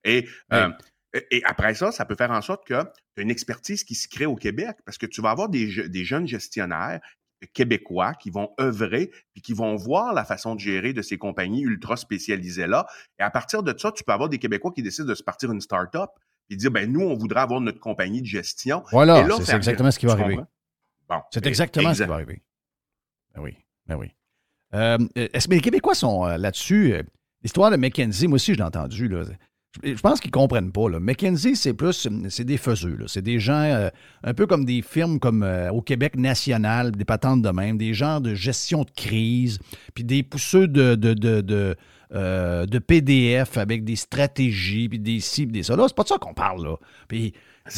Et, 0.02 0.28
euh, 0.52 0.70
et 1.31 1.42
après 1.44 1.74
ça, 1.74 1.92
ça 1.92 2.05
peut 2.05 2.16
faire 2.16 2.31
en 2.31 2.42
sorte 2.42 2.66
que 2.66 2.83
tu 2.83 3.20
as 3.20 3.22
une 3.22 3.31
expertise 3.31 3.85
qui 3.85 3.94
se 3.94 4.09
crée 4.09 4.26
au 4.26 4.37
Québec 4.37 4.76
parce 4.85 4.98
que 4.98 5.07
tu 5.07 5.20
vas 5.20 5.31
avoir 5.31 5.48
des, 5.48 5.88
des 5.88 6.05
jeunes 6.05 6.26
gestionnaires 6.26 7.00
québécois 7.52 8.14
qui 8.14 8.31
vont 8.31 8.50
œuvrer 8.61 9.11
puis 9.33 9.42
qui 9.42 9.52
vont 9.52 9.76
voir 9.76 10.14
la 10.14 10.24
façon 10.24 10.55
de 10.55 10.61
gérer 10.61 10.92
de 10.92 11.02
ces 11.02 11.18
compagnies 11.18 11.62
ultra 11.62 11.96
spécialisées 11.96 12.66
là. 12.66 12.87
Et 13.18 13.22
à 13.22 13.31
partir 13.31 13.62
de 13.62 13.76
ça, 13.76 13.92
tu 13.92 14.05
peux 14.05 14.12
avoir 14.12 14.29
des 14.29 14.38
Québécois 14.38 14.72
qui 14.74 14.83
décident 14.83 15.09
de 15.09 15.14
se 15.14 15.22
partir 15.22 15.52
une 15.52 15.61
start-up 15.61 16.11
et 16.48 16.57
dire 16.57 16.70
ben 16.70 16.90
nous 16.90 17.00
on 17.00 17.14
voudrait 17.14 17.40
avoir 17.40 17.61
notre 17.61 17.81
compagnie 17.81 18.22
de 18.22 18.26
gestion. 18.26 18.83
Voilà, 18.90 19.26
c'est 19.42 19.55
exactement 19.55 19.90
ce 19.90 19.98
qui 19.98 20.07
va 20.07 20.12
arriver. 20.12 20.38
Bon, 21.09 21.20
c'est 21.31 21.46
exactement 21.46 21.94
ce 21.94 22.02
qui 22.02 22.09
va 22.09 22.14
arriver. 22.14 22.42
Ben 23.35 23.42
oui, 23.42 23.57
ben 23.87 23.96
oui. 23.96 24.12
Euh, 24.74 24.98
est-ce 25.14 25.46
que 25.48 25.55
les 25.55 25.61
Québécois 25.61 25.94
sont 25.94 26.26
euh, 26.26 26.37
là-dessus? 26.37 26.94
Euh, 26.94 27.02
l'histoire 27.42 27.70
de 27.70 27.76
McKenzie, 27.76 28.26
moi 28.26 28.37
aussi 28.37 28.52
je 28.52 28.59
l'ai 28.59 28.64
entendu. 28.64 29.09
Là. 29.09 29.24
Je 29.82 30.00
pense 30.00 30.20
qu'ils 30.20 30.30
ne 30.30 30.32
comprennent 30.32 30.72
pas. 30.72 30.88
Là. 30.88 31.00
McKinsey, 31.00 31.54
c'est 31.54 31.74
plus, 31.74 32.08
c'est 32.28 32.44
des 32.44 32.56
faiseux. 32.56 32.98
C'est 33.06 33.22
des 33.22 33.38
gens, 33.38 33.62
euh, 33.62 33.88
un 34.22 34.34
peu 34.34 34.46
comme 34.46 34.64
des 34.64 34.82
firmes 34.82 35.18
comme 35.18 35.42
euh, 35.42 35.70
au 35.70 35.82
Québec 35.82 36.16
national, 36.16 36.92
des 36.92 37.04
patentes 37.04 37.42
de 37.42 37.50
même, 37.50 37.78
des 37.78 37.94
gens 37.94 38.20
de 38.20 38.34
gestion 38.34 38.84
de 38.84 38.90
crise, 38.90 39.58
puis 39.94 40.04
des 40.04 40.22
pousseux 40.22 40.68
de, 40.68 40.94
de, 40.94 41.14
de, 41.14 41.40
de, 41.40 41.76
euh, 42.14 42.66
PDF 42.86 43.58
avec 43.58 43.84
des 43.84 43.96
stratégies, 43.96 44.88
puis 44.88 44.98
des 44.98 45.20
cibles, 45.20 45.52
des 45.52 45.62
ça. 45.62 45.76
Là, 45.76 45.84
c'est 45.88 45.96
pas 45.96 46.04
de 46.04 46.08
ça 46.08 46.18
qu'on 46.18 46.34
parle. 46.34 46.62
Là. 46.64 46.76
Puis 47.08 47.32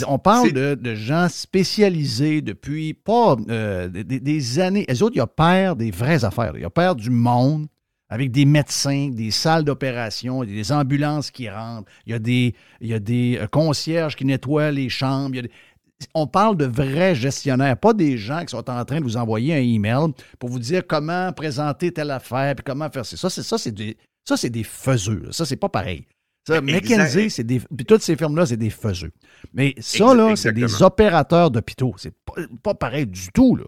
on 0.07 0.19
parle 0.19 0.53
de, 0.53 0.95
gens 0.95 1.29
spécialisés 1.29 2.43
depuis 2.43 2.93
pas 2.93 3.37
des, 3.37 4.05
des, 4.05 4.59
années. 4.59 4.85
Les 4.89 5.03
autres, 5.03 5.17
ils 5.17 5.23
opèrent 5.23 5.77
des 5.77 5.91
vraies 5.91 6.25
affaires. 6.25 6.53
Ils 6.57 6.67
opèrent 6.67 6.97
du 6.97 7.11
monde 7.11 7.67
avec 8.09 8.31
des 8.31 8.45
médecins, 8.45 9.11
des 9.11 9.31
salles 9.31 9.65
d'opération, 9.65 10.43
des 10.45 10.73
ambulances 10.73 11.31
qui 11.31 11.49
rentrent, 11.49 11.91
il 12.07 12.13
y 12.13 12.15
a 12.15 12.19
des, 12.19 12.55
il 12.81 12.89
y 12.89 12.95
a 12.95 12.99
des 12.99 13.39
euh, 13.39 13.47
concierges 13.47 14.17
qui 14.17 14.25
nettoient 14.25 14.71
les 14.71 14.89
chambres. 14.89 15.39
On 16.15 16.27
parle 16.27 16.57
de 16.57 16.65
vrais 16.65 17.15
gestionnaires, 17.15 17.77
pas 17.77 17.93
des 17.93 18.17
gens 18.17 18.41
qui 18.41 18.51
sont 18.51 18.71
en 18.71 18.85
train 18.85 19.01
de 19.01 19.05
vous 19.05 19.17
envoyer 19.17 19.55
un 19.55 19.63
email 19.63 20.13
pour 20.39 20.49
vous 20.49 20.61
dire 20.61 20.87
comment 20.87 21.33
présenter 21.33 21.93
telle 21.93 22.11
affaire 22.11 22.55
puis 22.55 22.65
comment 22.65 22.89
faire 22.89 23.05
ça. 23.05 23.17
Ça, 23.17 23.29
c'est, 23.29 23.43
ça, 23.43 23.59
c'est 23.59 23.73
des, 23.73 23.97
ça, 24.25 24.37
c'est 24.37 24.51
des 24.51 24.65
faiseux. 24.65 25.29
Ça, 25.33 25.45
c'est 25.45 25.57
pas 25.57 25.69
pareil. 25.69 26.07
Ça, 26.47 26.63
McKenzie, 26.63 27.29
c'est 27.29 27.45
des. 27.45 27.61
Puis 27.61 27.85
toutes 27.85 28.01
ces 28.01 28.17
firmes-là, 28.17 28.47
c'est 28.47 28.57
des 28.57 28.71
faiseux. 28.71 29.11
Mais 29.53 29.75
ça, 29.81 30.15
là, 30.15 30.35
c'est 30.35 30.53
des 30.53 30.83
opérateurs 30.83 31.51
d'hôpitaux. 31.51 31.95
C'est 31.99 32.15
pas, 32.25 32.35
pas, 32.63 32.75
pareil 32.75 33.07
du 33.07 33.29
tout, 33.33 33.57
là. 33.57 33.67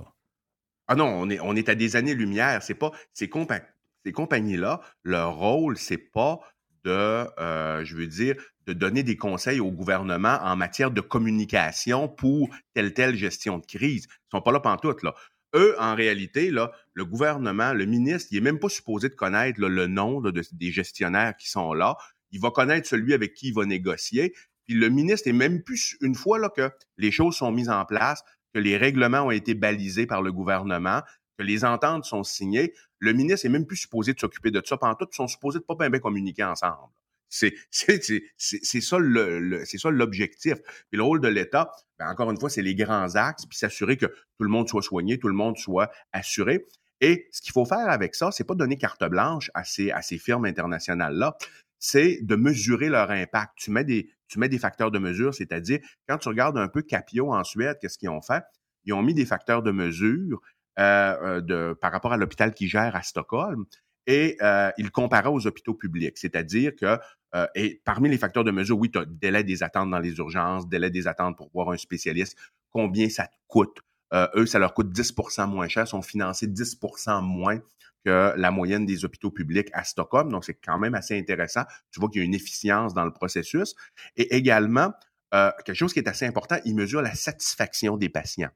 Ah 0.88 0.94
non, 0.94 1.04
on 1.04 1.28
est, 1.28 1.38
on 1.40 1.54
est 1.56 1.68
à 1.68 1.74
des 1.74 1.94
années-lumière. 1.94 2.62
C'est 2.62 2.74
pas. 2.74 2.90
C'est 3.12 3.28
compact 3.28 3.66
ces 4.04 4.12
compagnies-là, 4.12 4.80
leur 5.04 5.34
rôle, 5.36 5.76
c'est 5.76 5.98
pas 5.98 6.40
de, 6.84 6.90
euh, 7.38 7.84
je 7.84 7.96
veux 7.96 8.06
dire, 8.06 8.36
de 8.66 8.72
donner 8.72 9.02
des 9.02 9.16
conseils 9.16 9.60
au 9.60 9.70
gouvernement 9.70 10.38
en 10.42 10.56
matière 10.56 10.90
de 10.90 11.00
communication 11.00 12.08
pour 12.08 12.48
telle 12.74 12.94
telle 12.94 13.16
gestion 13.16 13.58
de 13.58 13.66
crise. 13.66 14.06
Ils 14.08 14.30
sont 14.36 14.42
pas 14.42 14.52
là 14.52 14.60
pantoute, 14.60 15.02
là. 15.02 15.14
Eux, 15.54 15.74
en 15.80 15.96
réalité, 15.96 16.52
là, 16.52 16.70
le 16.94 17.04
gouvernement, 17.04 17.72
le 17.72 17.84
ministre, 17.84 18.28
il 18.30 18.38
est 18.38 18.42
même 18.42 18.60
pas 18.60 18.68
supposé 18.68 19.08
de 19.08 19.14
connaître 19.14 19.60
le 19.60 19.86
nom 19.88 20.22
des 20.22 20.70
gestionnaires 20.70 21.36
qui 21.36 21.50
sont 21.50 21.72
là. 21.72 21.96
il 22.30 22.40
va 22.40 22.52
connaître 22.52 22.88
celui 22.88 23.12
avec 23.14 23.34
qui 23.34 23.48
il 23.48 23.54
va 23.54 23.66
négocier. 23.66 24.32
Puis 24.66 24.76
le 24.76 24.88
ministre 24.88 25.26
est 25.26 25.32
même 25.32 25.64
plus, 25.64 25.96
une 26.00 26.14
fois 26.14 26.38
là, 26.38 26.48
que 26.48 26.70
les 26.96 27.10
choses 27.10 27.34
sont 27.34 27.50
mises 27.50 27.68
en 27.68 27.84
place, 27.84 28.22
que 28.54 28.60
les 28.60 28.76
règlements 28.76 29.22
ont 29.22 29.30
été 29.32 29.54
balisés 29.54 30.06
par 30.06 30.22
le 30.22 30.30
gouvernement, 30.30 31.02
que 31.36 31.42
les 31.42 31.64
ententes 31.64 32.04
sont 32.04 32.22
signées, 32.22 32.72
le 33.00 33.12
ministre 33.12 33.46
est 33.46 33.50
même 33.50 33.66
plus 33.66 33.76
supposé 33.76 34.14
de 34.14 34.20
s'occuper 34.20 34.50
de 34.50 34.62
ça. 34.64 34.76
Pendant 34.76 34.94
tout, 34.94 35.08
ils 35.10 35.16
sont 35.16 35.26
supposés 35.26 35.58
de 35.58 35.64
pas 35.64 35.74
bien, 35.74 35.98
communiquer 35.98 36.44
ensemble. 36.44 36.92
C'est 37.30 38.80
ça 38.80 38.98
l'objectif. 38.98 40.54
Puis 40.90 40.96
le 40.98 41.02
rôle 41.02 41.20
de 41.20 41.28
l'État, 41.28 41.70
ben 41.98 42.08
encore 42.08 42.30
une 42.30 42.38
fois, 42.38 42.50
c'est 42.50 42.62
les 42.62 42.74
grands 42.74 43.14
axes, 43.14 43.46
puis 43.46 43.56
s'assurer 43.56 43.96
que 43.96 44.06
tout 44.06 44.42
le 44.42 44.48
monde 44.48 44.68
soit 44.68 44.82
soigné, 44.82 45.18
tout 45.18 45.28
le 45.28 45.34
monde 45.34 45.56
soit 45.56 45.90
assuré. 46.12 46.66
Et 47.00 47.28
ce 47.30 47.40
qu'il 47.40 47.52
faut 47.52 47.64
faire 47.64 47.88
avec 47.88 48.16
ça, 48.16 48.32
c'est 48.32 48.44
pas 48.44 48.54
donner 48.54 48.76
carte 48.76 49.04
blanche 49.04 49.50
à 49.54 49.62
ces, 49.64 50.18
firmes 50.18 50.44
internationales-là, 50.44 51.36
c'est 51.78 52.18
de 52.22 52.34
mesurer 52.34 52.88
leur 52.88 53.10
impact. 53.10 53.52
Tu 53.56 53.70
mets 53.70 53.84
des, 53.84 54.10
tu 54.26 54.40
mets 54.40 54.48
des 54.48 54.58
facteurs 54.58 54.90
de 54.90 54.98
mesure, 54.98 55.32
c'est-à-dire, 55.32 55.78
quand 56.08 56.18
tu 56.18 56.28
regardes 56.28 56.58
un 56.58 56.68
peu 56.68 56.82
Capio 56.82 57.32
en 57.32 57.44
Suède, 57.44 57.78
qu'est-ce 57.80 57.96
qu'ils 57.96 58.10
ont 58.10 58.20
fait? 58.22 58.42
Ils 58.84 58.92
ont 58.92 59.02
mis 59.02 59.14
des 59.14 59.24
facteurs 59.24 59.62
de 59.62 59.70
mesure 59.70 60.40
de, 60.78 61.74
par 61.74 61.92
rapport 61.92 62.12
à 62.12 62.16
l'hôpital 62.16 62.54
qui 62.54 62.68
gère 62.68 62.96
à 62.96 63.02
Stockholm 63.02 63.66
et 64.06 64.36
euh, 64.42 64.70
ils 64.78 64.90
comparaient 64.90 65.28
aux 65.28 65.46
hôpitaux 65.46 65.74
publics, 65.74 66.18
c'est-à-dire 66.18 66.74
que 66.74 66.98
euh, 67.34 67.46
parmi 67.84 68.08
les 68.08 68.18
facteurs 68.18 68.44
de 68.44 68.50
mesure, 68.50 68.78
oui, 68.78 68.90
tu 68.90 68.98
as 68.98 69.04
délai 69.04 69.44
des 69.44 69.62
attentes 69.62 69.90
dans 69.90 69.98
les 69.98 70.16
urgences, 70.18 70.68
délai 70.68 70.90
des 70.90 71.06
attentes 71.06 71.36
pour 71.36 71.50
voir 71.52 71.70
un 71.70 71.76
spécialiste, 71.76 72.36
combien 72.70 73.08
ça 73.08 73.26
te 73.26 73.36
coûte. 73.46 73.78
Euh, 74.12 74.26
eux, 74.34 74.46
ça 74.46 74.58
leur 74.58 74.74
coûte 74.74 74.92
10% 74.92 75.48
moins 75.48 75.68
cher, 75.68 75.86
sont 75.86 76.02
financés 76.02 76.48
10% 76.48 77.22
moins 77.22 77.60
que 78.04 78.32
la 78.36 78.50
moyenne 78.50 78.86
des 78.86 79.04
hôpitaux 79.04 79.30
publics 79.30 79.68
à 79.72 79.84
Stockholm. 79.84 80.30
Donc, 80.30 80.44
c'est 80.44 80.54
quand 80.54 80.78
même 80.78 80.94
assez 80.94 81.16
intéressant. 81.16 81.62
Tu 81.92 82.00
vois 82.00 82.08
qu'il 82.08 82.20
y 82.20 82.24
a 82.24 82.26
une 82.26 82.34
efficience 82.34 82.94
dans 82.94 83.04
le 83.04 83.12
processus. 83.12 83.76
Et 84.16 84.34
également, 84.34 84.92
euh, 85.34 85.52
quelque 85.64 85.76
chose 85.76 85.92
qui 85.92 86.00
est 86.00 86.08
assez 86.08 86.26
important, 86.26 86.56
ils 86.64 86.74
mesurent 86.74 87.02
la 87.02 87.14
satisfaction 87.14 87.96
des 87.96 88.08
patients. 88.08 88.50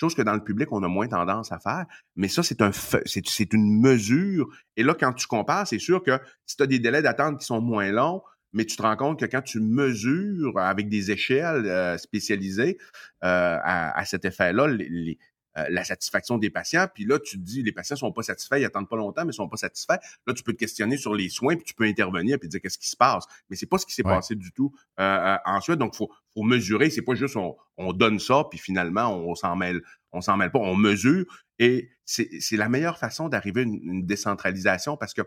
Chose 0.00 0.14
que 0.14 0.22
dans 0.22 0.32
le 0.32 0.42
public, 0.42 0.72
on 0.72 0.82
a 0.82 0.88
moins 0.88 1.08
tendance 1.08 1.52
à 1.52 1.58
faire. 1.58 1.84
Mais 2.16 2.28
ça, 2.28 2.42
c'est 2.42 2.62
un 2.62 2.70
c'est 2.72 3.52
une 3.52 3.82
mesure. 3.82 4.48
Et 4.78 4.82
là, 4.82 4.94
quand 4.98 5.12
tu 5.12 5.26
compares, 5.26 5.66
c'est 5.66 5.78
sûr 5.78 6.02
que 6.02 6.18
si 6.46 6.56
tu 6.56 6.62
as 6.62 6.66
des 6.66 6.78
délais 6.78 7.02
d'attente 7.02 7.38
qui 7.38 7.44
sont 7.44 7.60
moins 7.60 7.92
longs, 7.92 8.22
mais 8.54 8.64
tu 8.64 8.76
te 8.76 8.82
rends 8.82 8.96
compte 8.96 9.20
que 9.20 9.26
quand 9.26 9.42
tu 9.42 9.60
mesures 9.60 10.58
avec 10.58 10.88
des 10.88 11.10
échelles 11.10 11.66
euh, 11.66 11.98
spécialisées 11.98 12.78
euh, 13.24 13.58
à, 13.62 13.98
à, 13.98 14.04
cet 14.06 14.24
effet-là, 14.24 14.68
les, 14.68 15.18
euh, 15.58 15.66
la 15.68 15.82
satisfaction 15.82 16.38
des 16.38 16.48
patients. 16.48 16.86
Puis 16.94 17.04
là, 17.04 17.18
tu 17.18 17.36
te 17.36 17.42
dis, 17.42 17.62
les 17.62 17.72
patients 17.72 17.96
sont 17.96 18.12
pas 18.12 18.22
satisfaits, 18.22 18.58
ils 18.58 18.64
attendent 18.64 18.88
pas 18.88 18.96
longtemps, 18.96 19.24
mais 19.24 19.32
ils 19.32 19.34
sont 19.34 19.48
pas 19.48 19.56
satisfaits. 19.56 19.98
Là, 20.26 20.34
tu 20.34 20.44
peux 20.44 20.52
te 20.52 20.58
questionner 20.58 20.96
sur 20.96 21.12
les 21.12 21.28
soins, 21.28 21.56
puis 21.56 21.64
tu 21.64 21.74
peux 21.74 21.84
intervenir, 21.84 22.38
puis 22.38 22.48
dire 22.48 22.60
qu'est-ce 22.60 22.78
qui 22.78 22.88
se 22.88 22.96
passe. 22.96 23.24
Mais 23.48 23.56
c'est 23.56 23.66
pas 23.66 23.78
ce 23.78 23.86
qui 23.86 23.92
s'est 23.92 24.04
passé 24.04 24.36
du 24.36 24.52
tout 24.52 24.72
euh, 25.00 25.02
euh, 25.02 25.36
ensuite. 25.44 25.78
Donc, 25.78 25.96
faut, 25.96 26.10
faut 26.34 26.42
mesurer. 26.42 26.90
C'est 26.90 27.02
pas 27.02 27.14
juste 27.14 27.36
on, 27.36 27.56
on 27.78 27.92
donne 27.92 28.20
ça, 28.20 28.44
puis 28.48 28.58
finalement, 28.58 29.12
on, 29.12 29.34
s'en 29.34 29.56
mêle, 29.56 29.80
on 30.12 30.20
s'en 30.20 30.36
mêle 30.36 30.52
pas. 30.52 30.60
On 30.60 30.76
mesure. 30.76 31.24
Et 31.58 31.90
c'est 32.04 32.56
la 32.56 32.68
meilleure 32.68 32.98
façon 32.98 33.28
d'arriver 33.28 33.62
à 33.62 33.64
une, 33.64 33.80
une 33.82 34.06
décentralisation 34.06 34.96
parce 34.96 35.14
que 35.14 35.22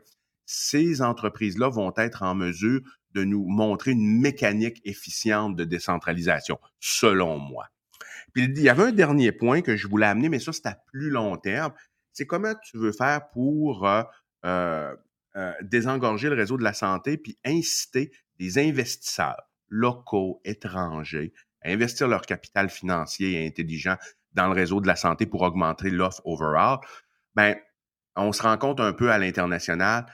ces 0.46 1.02
entreprises-là 1.02 1.70
vont 1.70 1.94
être 1.98 2.24
en 2.24 2.36
mesure 2.36 2.82
de 3.12 3.24
nous 3.24 3.46
montrer 3.46 3.92
une 3.92 4.20
mécanique 4.20 4.82
efficiente 4.86 5.56
de 5.56 5.64
décentralisation, 5.64 6.60
selon 6.80 7.40
moi. 7.40 7.68
Puis 8.34 8.46
il 8.46 8.62
y 8.62 8.70
avait 8.70 8.84
un 8.84 8.92
dernier 8.92 9.32
point 9.32 9.62
que 9.62 9.76
je 9.76 9.88
voulais 9.88 10.08
amener, 10.08 10.30
mais 10.30 10.40
ça, 10.40 10.52
c'est 10.52 10.66
à 10.66 10.78
plus 10.92 11.10
long 11.10 11.38
terme. 11.38 11.74
C'est 12.12 12.26
comment 12.26 12.54
tu 12.64 12.78
veux 12.78 12.92
faire 12.92 13.30
pour 13.30 13.88
euh, 13.88 14.04
euh, 14.46 14.96
euh, 15.36 15.54
désengorger 15.62 16.30
le 16.30 16.36
réseau 16.36 16.58
de 16.58 16.64
la 16.64 16.74
santé 16.74 17.18
puis 17.18 17.38
inciter 17.46 18.12
des 18.40 18.60
investisseurs 18.60 19.42
locaux, 19.70 20.42
étrangers, 20.46 21.34
à 21.64 21.70
investir 21.70 22.08
leur 22.08 22.24
capital 22.24 22.70
financier 22.70 23.34
et 23.34 23.48
intelligent 23.48 23.98
dans 24.34 24.48
le 24.48 24.54
réseau 24.54 24.82
de 24.82 24.88
la 24.88 24.96
santé 24.96 25.26
pour 25.26 25.42
augmenter 25.42 25.90
l'offre 25.90 26.22
overall? 26.26 26.80
Ben, 27.36 27.56
on 28.16 28.32
se 28.32 28.44
rend 28.44 28.58
compte 28.58 28.80
un 28.80 28.94
peu 28.94 29.12
à 29.12 29.18
l'international 29.18 30.06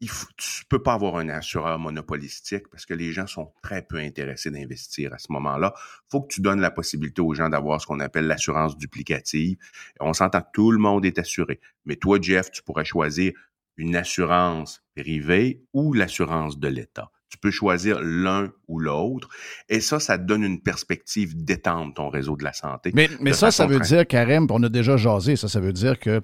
il 0.00 0.08
faut, 0.08 0.26
tu 0.36 0.64
peux 0.66 0.82
pas 0.82 0.94
avoir 0.94 1.16
un 1.16 1.28
assureur 1.28 1.78
monopolistique 1.78 2.68
parce 2.70 2.86
que 2.86 2.94
les 2.94 3.12
gens 3.12 3.26
sont 3.26 3.52
très 3.62 3.82
peu 3.82 3.96
intéressés 3.96 4.50
d'investir 4.50 5.12
à 5.12 5.18
ce 5.18 5.30
moment-là. 5.30 5.74
faut 6.10 6.22
que 6.22 6.32
tu 6.32 6.40
donnes 6.40 6.60
la 6.60 6.70
possibilité 6.70 7.20
aux 7.20 7.34
gens 7.34 7.50
d'avoir 7.50 7.80
ce 7.80 7.86
qu'on 7.86 8.00
appelle 8.00 8.26
l'assurance 8.26 8.78
duplicative. 8.78 9.58
On 10.00 10.14
s'entend 10.14 10.40
que 10.40 10.48
tout 10.54 10.70
le 10.70 10.78
monde 10.78 11.04
est 11.04 11.18
assuré. 11.18 11.60
Mais 11.84 11.96
toi, 11.96 12.18
Jeff, 12.20 12.50
tu 12.50 12.62
pourrais 12.62 12.84
choisir 12.84 13.32
une 13.76 13.94
assurance 13.94 14.82
privée 14.96 15.62
ou 15.74 15.92
l'assurance 15.92 16.58
de 16.58 16.68
l'État. 16.68 17.10
Tu 17.28 17.38
peux 17.38 17.50
choisir 17.50 18.00
l'un 18.00 18.52
ou 18.68 18.80
l'autre. 18.80 19.28
Et 19.68 19.80
ça, 19.80 20.00
ça 20.00 20.18
te 20.18 20.24
donne 20.24 20.42
une 20.42 20.62
perspective 20.62 21.36
d'étendre 21.36 21.94
ton 21.94 22.08
réseau 22.08 22.36
de 22.36 22.42
la 22.42 22.52
santé. 22.52 22.90
Mais, 22.94 23.08
mais 23.20 23.34
ça, 23.34 23.50
ça 23.50 23.66
veut 23.66 23.80
dire, 23.80 24.06
Karim, 24.06 24.46
on 24.50 24.62
a 24.62 24.68
déjà 24.68 24.96
jasé, 24.96 25.36
ça, 25.36 25.46
ça 25.46 25.60
veut 25.60 25.72
dire 25.72 25.98
que 25.98 26.22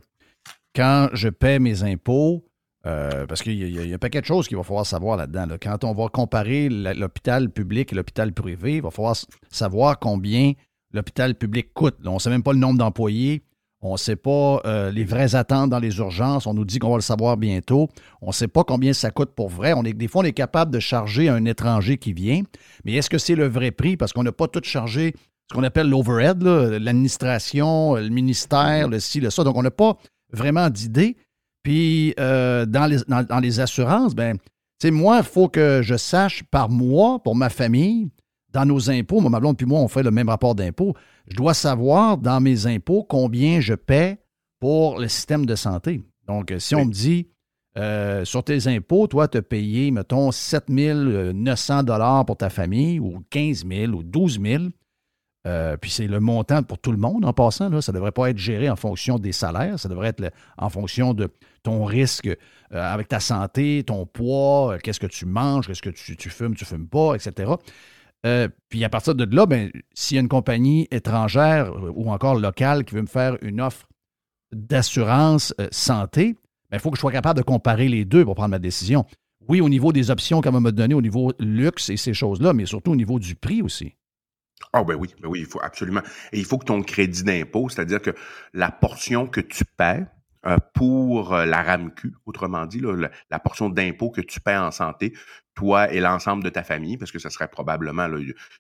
quand 0.75 1.09
je 1.13 1.29
paie 1.29 1.59
mes 1.59 1.85
impôts, 1.85 2.46
euh, 2.87 3.27
parce 3.27 3.43
qu'il 3.43 3.55
y, 3.55 3.93
a 3.93 3.95
un 3.95 3.99
paquet 3.99 4.21
de 4.21 4.27
choses 4.27 4.47
qu'il 4.47 4.57
va 4.57 4.63
falloir 4.63 4.87
savoir 4.87 5.17
là-dedans. 5.17 5.47
Quand 5.61 5.83
on 5.83 5.93
va 5.93 6.09
comparer 6.09 6.69
l'hôpital 6.69 7.51
public 7.51 7.93
et 7.93 7.97
l'hôpital 7.97 8.33
privé, 8.33 8.77
il 8.77 8.83
va 8.83 8.91
falloir 8.91 9.17
savoir 9.51 9.99
combien 9.99 10.53
l'hôpital 10.93 11.35
public 11.35 11.75
coûte. 11.75 11.97
on 12.05 12.15
ne 12.15 12.19
sait 12.19 12.31
même 12.31 12.45
pas 12.45 12.53
le 12.53 12.59
nombre 12.59 12.79
d'employés. 12.79 13.43
On 13.83 13.93
ne 13.93 13.99
sait 13.99 14.17
pas 14.17 14.61
euh, 14.65 14.91
les 14.91 15.05
vraies 15.05 15.35
attentes 15.35 15.71
dans 15.71 15.79
les 15.79 15.99
urgences. 15.99 16.47
On 16.47 16.55
nous 16.55 16.65
dit 16.65 16.79
qu'on 16.79 16.91
va 16.91 16.97
le 16.97 17.03
savoir 17.03 17.37
bientôt. 17.37 17.89
On 18.23 18.29
ne 18.29 18.33
sait 18.33 18.49
pas 18.49 18.65
combien 18.65 18.93
ça 18.93 19.11
coûte 19.11 19.31
pour 19.35 19.49
vrai. 19.49 19.75
Des 19.83 20.09
fois, 20.09 20.23
on 20.23 20.25
est 20.25 20.33
capable 20.33 20.71
de 20.71 20.81
charger 20.81 21.29
un 21.29 21.45
étranger 21.45 21.99
qui 21.99 22.13
vient. 22.13 22.43
Mais 22.85 22.95
est-ce 22.95 23.11
que 23.11 23.19
c'est 23.19 23.35
le 23.35 23.49
vrai 23.49 23.73
prix? 23.73 23.97
Parce 23.97 24.13
qu'on 24.13 24.23
n'a 24.23 24.33
pas 24.33 24.49
tout 24.49 24.63
chargé 24.63 25.15
ce 25.49 25.55
qu'on 25.55 25.63
appelle 25.63 25.89
l'overhead, 25.89 26.43
l'administration, 26.43 27.95
le 27.95 28.09
ministère, 28.09 28.89
le 28.89 28.99
ci, 28.99 29.21
le 29.21 29.31
ça. 29.31 29.45
Donc, 29.45 29.57
on 29.57 29.63
n'a 29.63 29.71
pas 29.71 29.97
vraiment 30.33 30.71
d'idée. 30.71 31.17
Puis 31.67 32.15
euh, 32.21 32.65
dans, 32.65 32.87
les, 32.87 32.99
dans, 33.09 33.41
les 33.41 33.59
assurances, 33.59 34.15
ben, 34.15 34.39
tu 34.79 34.93
moi, 34.93 35.17
il 35.19 35.25
faut 35.25 35.49
que 35.49 35.81
je 35.83 35.97
sache 35.97 36.45
par 36.45 36.69
mois, 36.69 37.21
pour 37.21 37.35
ma 37.35 37.49
famille, 37.49 38.09
dans 38.53 38.65
nos 38.65 38.89
impôts, 38.89 39.21
moi, 39.21 39.31
ma 39.31 39.41
blonde 39.41 39.57
puis 39.57 39.67
moi, 39.67 39.81
on 39.81 39.89
fait 39.89 40.05
le 40.05 40.13
même 40.13 40.29
rapport 40.29 40.55
d'impôts. 40.55 40.95
Je 41.27 41.35
dois 41.35 41.55
savoir 41.55 42.19
dans 42.19 42.41
mes 42.41 42.69
impôts 42.69 43.03
combien 43.03 43.59
je 43.59 43.75
paie 43.75 44.21
pour 44.61 45.01
le 45.01 45.09
système 45.09 45.45
de 45.45 45.57
santé. 45.57 46.03
Donc, 46.29 46.55
si 46.61 46.77
on 46.77 46.85
me 46.85 46.93
dit 46.93 47.31
euh, 47.77 48.25
sur 48.25 48.45
tes 48.45 48.69
impôts, 48.69 49.09
toi, 49.09 49.27
tu 49.27 49.39
as 49.39 49.43
payé, 49.43 49.91
mettons, 49.91 50.31
7 50.31 50.69
900 50.69 51.83
pour 52.25 52.37
ta 52.37 52.49
famille, 52.49 53.01
ou 53.01 53.25
15 53.31 53.67
000 53.69 53.93
ou 53.93 54.05
12 54.05 54.41
000, 54.41 54.65
euh, 55.47 55.77
puis 55.77 55.91
c'est 55.91 56.09
le 56.09 56.19
montant 56.19 56.63
pour 56.63 56.79
tout 56.79 56.91
le 56.91 56.99
monde 56.99 57.25
en 57.25 57.33
passant. 57.33 57.81
Ça 57.81 57.93
ne 57.93 57.97
devrait 57.97 58.13
pas 58.13 58.31
être 58.31 58.39
géré 58.39 58.69
en 58.69 58.77
fonction 58.77 59.19
des 59.19 59.33
salaires, 59.33 59.79
ça 59.79 59.89
devrait 59.89 60.09
être 60.09 60.33
en 60.59 60.69
fonction 60.69 61.15
de 61.15 61.29
ton 61.63 61.85
risque 61.85 62.27
euh, 62.27 62.35
avec 62.73 63.09
ta 63.09 63.21
santé, 63.21 63.85
ton 63.87 64.07
poids, 64.07 64.75
euh, 64.75 64.79
qu'est-ce 64.83 64.99
que 64.99 65.07
tu 65.07 65.25
manges, 65.25 65.69
qu'est-ce 65.69 65.83
que 65.83 65.91
tu, 65.91 66.31
fumes, 66.31 66.57
tu 66.57 66.65
ne 66.65 66.69
fumes 66.69 66.89
pas, 66.89 67.15
etc. 67.15 67.53
puis 68.69 68.85
à 68.85 68.89
partir 68.89 69.15
de 69.15 69.37
là, 69.37 69.47
ben, 69.47 69.71
s'il 69.95 70.17
y 70.17 70.19
a 70.19 70.21
une 70.21 70.29
compagnie 70.29 70.89
étrangère 70.91 71.73
ou 71.95 72.11
encore 72.11 72.35
locale 72.35 72.85
qui 72.85 72.97
veut 72.97 73.03
me 73.03 73.07
faire 73.07 73.37
une 73.41 73.61
offre 73.61 73.87
d'assurance 74.53 75.55
santé, 75.71 76.29
il 76.31 76.37
ben, 76.73 76.79
faut 76.81 76.91
que 76.91 76.97
je 76.97 77.03
sois 77.03 77.13
capable 77.13 77.39
de 77.39 77.45
comparer 77.45 77.89
les 77.89 78.05
deux 78.05 78.25
pour 78.25 78.35
prendre 78.35 78.51
ma 78.51 78.59
décision. 78.59 79.05
Oui, 79.49 79.61
au 79.61 79.69
niveau 79.69 79.93
des 79.93 80.11
options 80.11 80.41
qu'elle 80.41 80.59
m'a 80.59 80.73
données, 80.73 80.95
au 80.95 81.03
niveau 81.03 81.33
luxe 81.39 81.89
et 81.91 81.97
ces 81.97 82.15
choses-là, 82.15 82.53
mais 82.53 82.67
surtout 82.67 82.91
au 82.91 82.97
niveau 82.97 83.21
du 83.21 83.37
prix 83.37 83.63
aussi. 83.63 83.95
Ah 84.73 84.85
ben 84.85 84.95
oui, 84.95 85.15
ben 85.21 85.29
oui, 85.29 85.41
il 85.41 85.47
faut 85.47 85.61
absolument. 85.63 86.03
Et 86.33 86.39
il 86.39 86.45
faut 86.45 86.59
que 86.59 86.65
ton 86.65 86.83
crédit 86.83 87.25
d'impôt, 87.25 87.69
c'est-à-dire 87.69 88.01
que 88.01 88.15
la 88.53 88.71
portion 88.71 89.27
que 89.27 89.41
tu 89.41 89.65
paies 89.65 90.07
euh, 90.47 90.59
pour 90.75 91.35
euh, 91.35 91.45
la 91.45 91.63
RAMQ, 91.63 92.15
autrement 92.25 92.67
dit, 92.67 92.81
la, 93.31 93.39
portion 93.41 93.69
d'impôt 93.69 94.11
que 94.11 94.21
tu 94.21 94.41
paies 94.41 94.57
en 94.57 94.71
santé, 94.71 95.13
toi 95.55 95.93
et 95.93 95.99
l'ensemble 96.01 96.45
de 96.45 96.51
ta 96.51 96.63
famille, 96.63 96.97
parce 96.97 97.11
que 97.11 97.19
ce 97.19 97.29
serait 97.31 97.49
probablement, 97.49 98.09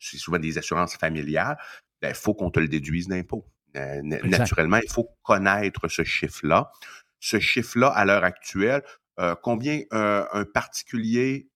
c'est 0.00 0.16
souvent 0.16 0.38
des 0.38 0.58
assurances 0.58 0.96
familiales, 0.96 1.56
il 2.02 2.08
ben, 2.08 2.14
faut 2.14 2.34
qu'on 2.34 2.50
te 2.50 2.58
le 2.58 2.68
déduise 2.68 3.06
d'impôt. 3.08 3.46
naturellement, 3.74 4.78
il 4.78 4.90
faut 4.90 5.08
connaître 5.22 5.88
ce 5.88 6.02
chiffre-là. 6.02 6.72
Ce 7.20 7.38
chiffre-là, 7.38 7.88
à 7.88 8.04
l'heure 8.04 8.24
actuelle, 8.24 8.82
euh, 9.20 9.34
combien 9.40 9.82
un 9.92 10.44
particulier, 10.44 11.48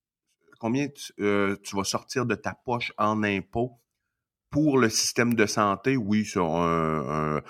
combien 0.60 0.88
tu, 0.88 1.12
tu 1.16 1.76
vas 1.76 1.84
sortir 1.84 2.24
de 2.24 2.36
ta 2.36 2.54
poche 2.54 2.92
en 2.98 3.22
impôt 3.24 3.80
pour 4.50 4.78
le 4.78 4.88
système 4.88 5.34
de 5.34 5.46
santé, 5.46 5.96
oui, 5.96 6.28
euh, 6.36 7.40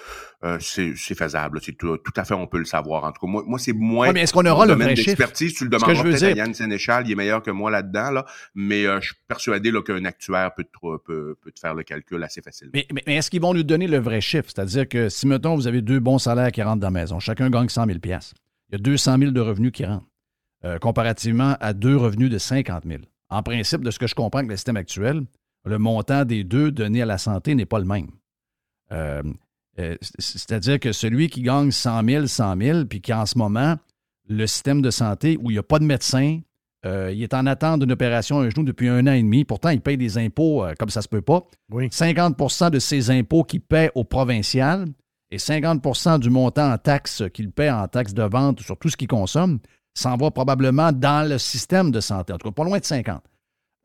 c'est 0.60 0.94
faisable. 1.14 1.60
C'est 1.62 1.72
tout, 1.72 1.98
à 2.14 2.24
fait, 2.24 2.34
on 2.34 2.46
peut 2.46 2.58
le 2.58 2.64
savoir. 2.66 3.04
En 3.04 3.12
tout 3.12 3.26
cas, 3.26 3.30
moi, 3.30 3.42
moi 3.46 3.58
c'est 3.58 3.72
moins. 3.72 4.12
mais 4.12 4.20
est-ce 4.22 4.32
qu'on 4.32 4.44
aura 4.44 4.66
le 4.66 4.74
vrai 4.74 4.94
chiffre? 4.96 5.32
Tu 5.32 5.64
le 5.64 5.70
peut-être 5.70 6.22
à 6.22 6.30
Yann 6.32 6.52
Sénéchal, 6.52 7.06
il 7.06 7.12
est 7.12 7.16
meilleur 7.16 7.42
que 7.42 7.50
moi 7.50 7.70
là-dedans, 7.70 8.10
là, 8.10 8.26
mais 8.54 8.86
euh, 8.86 9.00
je 9.00 9.06
suis 9.06 9.16
persuadé 9.26 9.72
qu'un 9.84 10.04
actuaire 10.04 10.54
peut 10.54 10.64
te, 10.64 10.96
peut, 11.04 11.36
peut 11.42 11.50
te, 11.50 11.60
faire 11.60 11.74
le 11.74 11.82
calcul 11.82 12.22
assez 12.22 12.42
facilement. 12.42 12.72
Mais, 12.74 12.86
mais, 12.92 13.16
est-ce 13.16 13.30
qu'ils 13.30 13.40
vont 13.40 13.54
nous 13.54 13.62
donner 13.62 13.86
le 13.86 13.98
vrai 13.98 14.20
chiffre? 14.20 14.50
C'est-à-dire 14.54 14.88
que 14.88 15.08
si, 15.08 15.26
mettons, 15.26 15.54
vous 15.54 15.66
avez 15.66 15.80
deux 15.80 16.00
bons 16.00 16.18
salaires 16.18 16.52
qui 16.52 16.62
rentrent 16.62 16.80
dans 16.80 16.88
la 16.88 17.00
maison, 17.00 17.18
chacun 17.18 17.48
gagne 17.48 17.68
100 17.68 17.86
000 17.86 17.98
il 18.70 18.74
y 18.74 18.74
a 18.76 18.78
200 18.78 19.18
000 19.18 19.30
de 19.32 19.40
revenus 19.40 19.72
qui 19.72 19.84
rentrent, 19.84 20.06
euh, 20.64 20.78
comparativement 20.78 21.56
à 21.60 21.72
deux 21.72 21.96
revenus 21.96 22.30
de 22.30 22.38
50 22.38 22.84
000. 22.86 23.00
en 23.30 23.42
principe, 23.42 23.82
de 23.82 23.90
ce 23.90 23.98
que 23.98 24.06
je 24.06 24.14
comprends 24.14 24.40
avec 24.40 24.50
le 24.50 24.56
système 24.56 24.76
actuel, 24.76 25.22
le 25.64 25.78
montant 25.78 26.24
des 26.24 26.44
deux 26.44 26.70
donnés 26.70 27.02
à 27.02 27.06
la 27.06 27.18
santé 27.18 27.54
n'est 27.54 27.66
pas 27.66 27.78
le 27.78 27.84
même. 27.84 28.08
Euh, 28.92 29.22
euh, 29.78 29.96
c'est-à-dire 30.18 30.80
que 30.80 30.92
celui 30.92 31.28
qui 31.28 31.42
gagne 31.42 31.70
100 31.70 32.04
000, 32.04 32.26
100 32.26 32.56
000, 32.60 32.84
puis 32.86 33.00
qui 33.00 33.12
en 33.12 33.26
ce 33.26 33.38
moment, 33.38 33.76
le 34.28 34.46
système 34.46 34.82
de 34.82 34.90
santé 34.90 35.38
où 35.40 35.50
il 35.50 35.54
n'y 35.54 35.58
a 35.58 35.62
pas 35.62 35.78
de 35.78 35.84
médecin, 35.84 36.40
euh, 36.86 37.12
il 37.12 37.22
est 37.22 37.34
en 37.34 37.46
attente 37.46 37.80
d'une 37.80 37.92
opération 37.92 38.40
à 38.40 38.44
un 38.44 38.50
genou 38.50 38.64
depuis 38.64 38.88
un 38.88 39.06
an 39.06 39.12
et 39.12 39.22
demi. 39.22 39.44
Pourtant, 39.44 39.68
il 39.70 39.80
paye 39.80 39.96
des 39.96 40.18
impôts 40.18 40.64
comme 40.78 40.88
ça 40.88 41.02
se 41.02 41.08
peut 41.08 41.22
pas. 41.22 41.42
50% 41.70 42.70
de 42.70 42.78
ses 42.78 43.10
impôts 43.10 43.44
qu'il 43.44 43.60
paie 43.60 43.90
au 43.94 44.04
provincial 44.04 44.86
et 45.30 45.36
50% 45.36 46.18
du 46.18 46.30
montant 46.30 46.72
en 46.72 46.78
taxes 46.78 47.22
qu'il 47.32 47.50
paie 47.50 47.70
en 47.70 47.86
taxes 47.86 48.14
de 48.14 48.22
vente 48.22 48.60
sur 48.60 48.78
tout 48.78 48.88
ce 48.88 48.96
qu'il 48.96 49.08
consomme 49.08 49.60
s'en 49.94 50.16
va 50.16 50.30
probablement 50.30 50.92
dans 50.92 51.28
le 51.28 51.38
système 51.38 51.90
de 51.90 52.00
santé. 52.00 52.32
En 52.32 52.38
tout 52.38 52.48
cas, 52.48 52.54
pas 52.54 52.64
loin 52.64 52.78
de 52.78 52.84
50. 52.84 53.22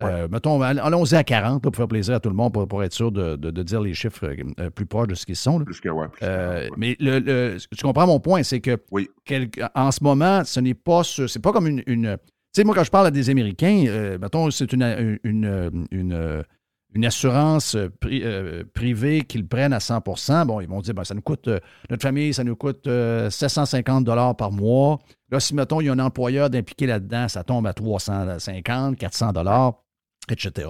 Euh, 0.03 0.27
mettons, 0.29 0.61
allons-y 0.61 1.15
à 1.15 1.23
40 1.23 1.61
pour 1.61 1.73
faire 1.73 1.87
plaisir 1.87 2.15
à 2.15 2.19
tout 2.19 2.29
le 2.29 2.35
monde, 2.35 2.51
pour, 2.51 2.83
être 2.83 2.93
sûr 2.93 3.11
de, 3.11 3.35
dire 3.61 3.81
les 3.81 3.93
chiffres 3.93 4.25
euh, 4.59 4.69
plus 4.69 4.85
proches 4.85 5.07
de 5.07 5.15
ce 5.15 5.25
qu'ils 5.25 5.37
sont. 5.37 5.59
Plus 5.59 5.79
que, 5.79 5.89
ouais, 5.89 6.07
euh, 6.21 6.67
mais 6.75 6.97
le, 6.99 7.57
tu 7.57 7.83
comprends 7.83 8.05
mon 8.05 8.19
point, 8.19 8.43
c'est 8.43 8.59
que 8.59 8.77
en 9.73 9.91
ce 9.91 10.03
moment, 10.03 10.43
ce 10.43 10.59
n'est 10.59 10.73
pas 10.73 11.03
c'est 11.03 11.41
pas 11.41 11.53
comme 11.53 11.67
une. 11.67 11.83
tu 11.83 12.17
sais, 12.53 12.63
moi, 12.65 12.75
quand 12.75 12.83
je 12.83 12.91
parle 12.91 13.07
à 13.07 13.11
des 13.11 13.29
Américains, 13.29 14.17
mettons, 14.19 14.51
c'est 14.51 14.73
une, 14.73 15.17
une, 15.23 15.85
une, 15.91 17.05
assurance 17.05 17.77
privée 18.73 19.21
qu'ils 19.21 19.47
prennent 19.47 19.73
à 19.73 19.79
100 19.79 20.01
Bon, 20.45 20.59
ils 20.59 20.67
vont 20.67 20.81
dire, 20.81 20.93
ben, 20.93 21.05
ça 21.05 21.13
nous 21.13 21.21
coûte, 21.21 21.49
notre 21.89 22.01
famille, 22.01 22.33
ça 22.33 22.43
nous 22.43 22.57
coûte 22.57 22.89
750 23.29 24.05
par 24.37 24.51
mois. 24.51 24.99
Là, 25.31 25.39
si, 25.39 25.55
mettons, 25.55 25.79
il 25.79 25.87
y 25.87 25.89
a 25.89 25.93
un 25.93 25.99
employeur 25.99 26.49
d'impliquer 26.49 26.85
là-dedans, 26.85 27.29
ça 27.29 27.45
tombe 27.45 27.65
à 27.65 27.73
350, 27.73 28.97
400 28.97 29.31
etc. 30.29 30.67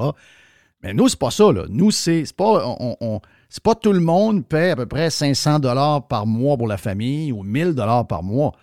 Mais 0.83 0.93
nous, 0.93 1.07
c'est 1.07 1.19
pas 1.19 1.31
ça. 1.31 1.51
Là. 1.51 1.65
Nous, 1.69 1.91
c'est 1.91 2.25
pas, 2.35 2.63
on, 2.65 3.21
pas 3.63 3.75
tout 3.75 3.93
le 3.93 3.99
monde 3.99 4.45
paie 4.45 4.71
à 4.71 4.75
peu 4.75 4.85
près 4.85 5.09
500 5.09 5.59
dollars 5.59 6.07
par 6.07 6.27
mois 6.27 6.57
pour 6.57 6.67
la 6.67 6.77
famille 6.77 7.31
ou 7.31 7.43
1000 7.43 7.73
dollars 7.73 8.05
par 8.05 8.23
mois. 8.23 8.53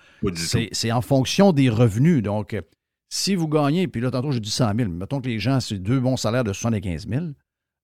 C'est 0.72 0.92
en 0.92 1.00
fonction 1.00 1.52
des 1.52 1.68
revenus. 1.68 2.22
Donc, 2.22 2.56
si 3.08 3.34
vous 3.34 3.48
gagnez, 3.48 3.88
puis 3.88 4.00
là, 4.00 4.10
tantôt, 4.10 4.30
j'ai 4.32 4.40
dit 4.40 4.50
100 4.50 4.72
000, 4.76 4.90
mettons 4.90 5.20
que 5.20 5.28
les 5.28 5.38
gens, 5.38 5.60
c'est 5.60 5.78
deux 5.78 6.00
bons 6.00 6.16
salaires 6.16 6.44
de 6.44 6.52
75 6.52 7.08
000, 7.08 7.24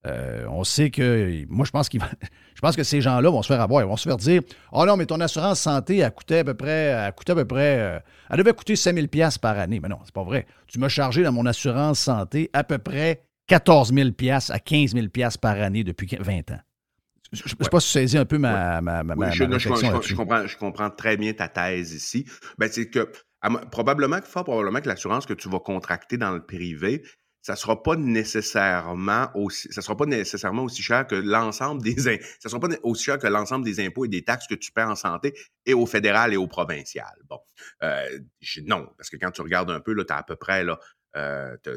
euh, 0.06 0.46
on 0.48 0.64
sait 0.64 0.90
que. 0.90 1.44
Moi, 1.48 1.66
je 1.66 1.70
pense, 1.70 1.88
je 1.92 2.60
pense 2.60 2.76
que 2.76 2.82
ces 2.82 3.00
gens-là 3.00 3.30
vont 3.30 3.42
se 3.42 3.48
faire 3.48 3.60
avoir. 3.60 3.82
Ils 3.82 3.88
vont 3.88 3.96
se 3.96 4.08
faire 4.08 4.16
dire 4.16 4.42
Oh 4.72 4.84
non, 4.86 4.96
mais 4.96 5.06
ton 5.06 5.20
assurance 5.20 5.60
santé, 5.60 5.98
elle 5.98 6.12
coûtait 6.12 6.38
à 6.38 6.44
peu 6.44 6.54
près. 6.54 6.70
Elle 6.70 7.12
coûtait 7.12 7.32
à 7.32 7.36
peu 7.36 7.44
près. 7.44 7.78
Euh, 7.80 7.98
elle 8.30 8.38
devait 8.38 8.52
coûter 8.52 8.76
5000 8.76 9.08
pièces 9.08 9.38
par 9.38 9.58
année. 9.58 9.80
Mais 9.80 9.88
non, 9.88 9.98
c'est 10.04 10.14
pas 10.14 10.24
vrai. 10.24 10.46
Tu 10.66 10.78
m'as 10.78 10.88
chargé 10.88 11.22
dans 11.22 11.32
mon 11.32 11.46
assurance 11.46 11.98
santé 11.98 12.50
à 12.52 12.64
peu 12.64 12.78
près 12.78 13.22
14 13.48 13.92
000 13.92 14.12
pièces 14.12 14.50
à 14.50 14.58
15 14.58 14.92
000 14.94 15.08
pièces 15.08 15.36
par 15.36 15.60
année 15.60 15.82
depuis 15.82 16.08
20 16.18 16.52
ans. 16.52 16.60
Je 17.32 17.42
ne 17.42 17.48
sais 17.48 17.70
pas 17.70 17.80
si 17.80 17.88
tu 17.88 17.92
saisis 17.92 18.16
un 18.16 18.24
peu 18.24 18.38
ma, 18.38 18.80
ma, 18.80 19.02
ma, 19.02 19.30
je, 19.30 19.44
je, 19.58 20.14
comprends, 20.14 20.46
je 20.46 20.56
comprends 20.56 20.88
très 20.88 21.18
bien 21.18 21.34
ta 21.34 21.48
thèse 21.48 21.92
ici. 21.92 22.24
Ben, 22.56 22.70
c'est 22.70 22.88
que 22.88 23.10
probablement, 23.70 24.18
fort 24.22 24.44
probablement 24.44 24.80
que 24.80 24.88
l'assurance 24.88 25.26
que 25.26 25.34
tu 25.34 25.50
vas 25.50 25.60
contracter 25.60 26.16
dans 26.16 26.30
le 26.30 26.44
privé, 26.44 27.02
ça 27.48 27.56
sera 27.56 27.82
pas 27.82 27.96
nécessairement 27.96 29.30
aussi, 29.34 29.72
ça 29.72 29.80
sera 29.80 29.96
pas 29.96 30.04
nécessairement 30.04 30.64
aussi 30.64 30.82
cher 30.82 31.06
que 31.06 31.14
l'ensemble 31.14 31.82
des, 31.82 31.96
ça 31.98 32.50
sera 32.50 32.60
pas 32.60 32.68
aussi 32.82 33.04
cher 33.04 33.18
que 33.18 33.26
l'ensemble 33.26 33.64
des 33.64 33.80
impôts 33.80 34.04
et 34.04 34.08
des 34.08 34.22
taxes 34.22 34.46
que 34.46 34.54
tu 34.54 34.70
paies 34.70 34.82
en 34.82 34.94
santé 34.94 35.32
et 35.64 35.72
au 35.72 35.86
fédéral 35.86 36.34
et 36.34 36.36
au 36.36 36.46
provincial. 36.46 37.16
Bon, 37.26 37.38
euh, 37.82 38.18
non, 38.66 38.86
parce 38.98 39.08
que 39.08 39.16
quand 39.16 39.30
tu 39.30 39.40
regardes 39.40 39.70
un 39.70 39.80
peu 39.80 39.94
là, 39.94 40.04
as 40.10 40.18
à 40.18 40.22
peu 40.24 40.36
près 40.36 40.62
là, 40.62 40.78
euh, 41.16 41.56
tu 41.64 41.70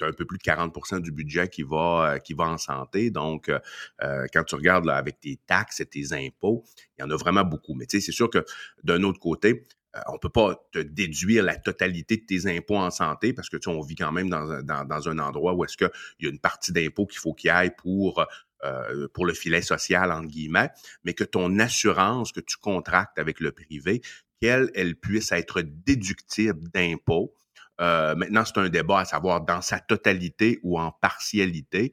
un 0.00 0.12
peu 0.14 0.24
plus 0.24 0.38
de 0.38 0.42
40% 0.42 1.00
du 1.00 1.12
budget 1.12 1.48
qui 1.48 1.62
va, 1.62 2.14
euh, 2.14 2.18
qui 2.20 2.32
va 2.32 2.44
en 2.44 2.56
santé. 2.56 3.10
Donc, 3.10 3.50
euh, 3.50 4.26
quand 4.32 4.44
tu 4.44 4.54
regardes 4.54 4.86
là, 4.86 4.96
avec 4.96 5.20
tes 5.20 5.38
taxes 5.46 5.80
et 5.80 5.86
tes 5.86 6.14
impôts, 6.14 6.64
il 6.96 7.02
y 7.02 7.04
en 7.04 7.10
a 7.10 7.16
vraiment 7.16 7.44
beaucoup. 7.44 7.74
Mais 7.74 7.84
tu 7.84 8.00
sais, 8.00 8.06
c'est 8.06 8.12
sûr 8.12 8.30
que 8.30 8.42
d'un 8.82 9.02
autre 9.02 9.20
côté, 9.20 9.50
euh, 9.50 9.77
on 10.06 10.14
ne 10.14 10.18
peut 10.18 10.28
pas 10.28 10.54
te 10.72 10.78
déduire 10.78 11.42
la 11.42 11.56
totalité 11.56 12.18
de 12.18 12.24
tes 12.24 12.56
impôts 12.56 12.76
en 12.76 12.90
santé 12.90 13.32
parce 13.32 13.48
que 13.48 13.56
tu 13.56 13.68
on 13.68 13.80
vit 13.80 13.94
quand 13.94 14.12
même 14.12 14.28
dans, 14.28 15.08
un 15.08 15.18
endroit 15.18 15.54
où 15.54 15.64
est-ce 15.64 15.76
qu'il 15.76 15.90
y 16.20 16.26
a 16.26 16.30
une 16.30 16.38
partie 16.38 16.72
d'impôts 16.72 17.06
qu'il 17.06 17.18
faut 17.18 17.32
qu'il 17.32 17.50
y 17.50 17.66
ait 17.66 17.70
pour, 17.70 18.24
euh, 18.64 19.08
pour 19.14 19.26
le 19.26 19.34
filet 19.34 19.62
social, 19.62 20.12
entre 20.12 20.28
guillemets, 20.28 20.70
mais 21.04 21.14
que 21.14 21.24
ton 21.24 21.58
assurance 21.58 22.32
que 22.32 22.40
tu 22.40 22.56
contractes 22.56 23.18
avec 23.18 23.40
le 23.40 23.52
privé, 23.52 24.02
qu'elle, 24.40 24.70
elle 24.74 24.96
puisse 24.96 25.32
être 25.32 25.62
déductible 25.62 26.68
d'impôts. 26.72 27.34
Euh, 27.80 28.14
maintenant, 28.14 28.44
c'est 28.44 28.58
un 28.58 28.68
débat 28.68 29.00
à 29.00 29.04
savoir 29.04 29.40
dans 29.40 29.62
sa 29.62 29.80
totalité 29.80 30.60
ou 30.62 30.78
en 30.78 30.92
partialité. 30.92 31.92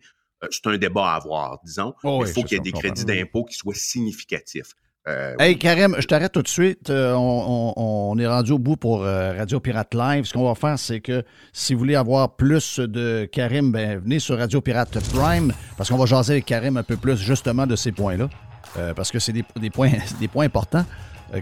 c'est 0.51 0.67
un 0.67 0.77
débat 0.77 1.13
à 1.13 1.15
avoir, 1.15 1.59
disons. 1.63 1.93
Oh 2.03 2.23
il 2.25 2.31
faut 2.31 2.43
qu'il 2.43 2.57
y 2.57 2.59
ait 2.59 2.63
des 2.63 2.71
crédits 2.71 3.05
d'impôt 3.05 3.45
qui 3.45 3.55
soient 3.55 3.73
significatifs. 3.73 4.75
Euh, 5.07 5.35
hey 5.37 5.55
Karim, 5.59 5.95
je 5.99 6.07
t'arrête 6.07 6.31
tout 6.31 6.41
de 6.41 6.47
suite. 6.47 6.89
Euh, 6.89 7.13
on, 7.13 8.17
est 8.17 8.25
rendu 8.25 8.53
au 8.53 8.59
bout 8.59 8.75
pour 8.75 9.03
euh, 9.03 9.33
Radio 9.37 9.59
Pirate 9.59 9.93
Live. 9.93 10.25
Ce 10.25 10.33
qu'on 10.33 10.47
va 10.47 10.55
faire, 10.55 10.79
c'est 10.79 10.99
que 10.99 11.23
si 11.53 11.73
vous 11.73 11.79
voulez 11.79 11.95
avoir 11.95 12.35
plus 12.35 12.79
de 12.79 13.29
Karim, 13.31 13.71
ben, 13.71 13.99
venez 13.99 14.17
sur 14.17 14.37
Radio 14.37 14.61
Pirate 14.61 14.97
Prime 15.13 15.53
parce 15.77 15.89
qu'on 15.89 15.97
va 15.97 16.07
jaser 16.07 16.33
avec 16.33 16.45
Karim 16.45 16.77
un 16.77 16.83
peu 16.83 16.97
plus 16.97 17.17
justement 17.17 17.67
de 17.67 17.75
ces 17.75 17.91
points-là. 17.91 18.29
parce 18.95 19.11
que 19.11 19.19
c'est 19.19 19.31
des, 19.31 19.43
points, 19.69 19.91
des 20.19 20.27
points 20.27 20.45
importants 20.45 20.85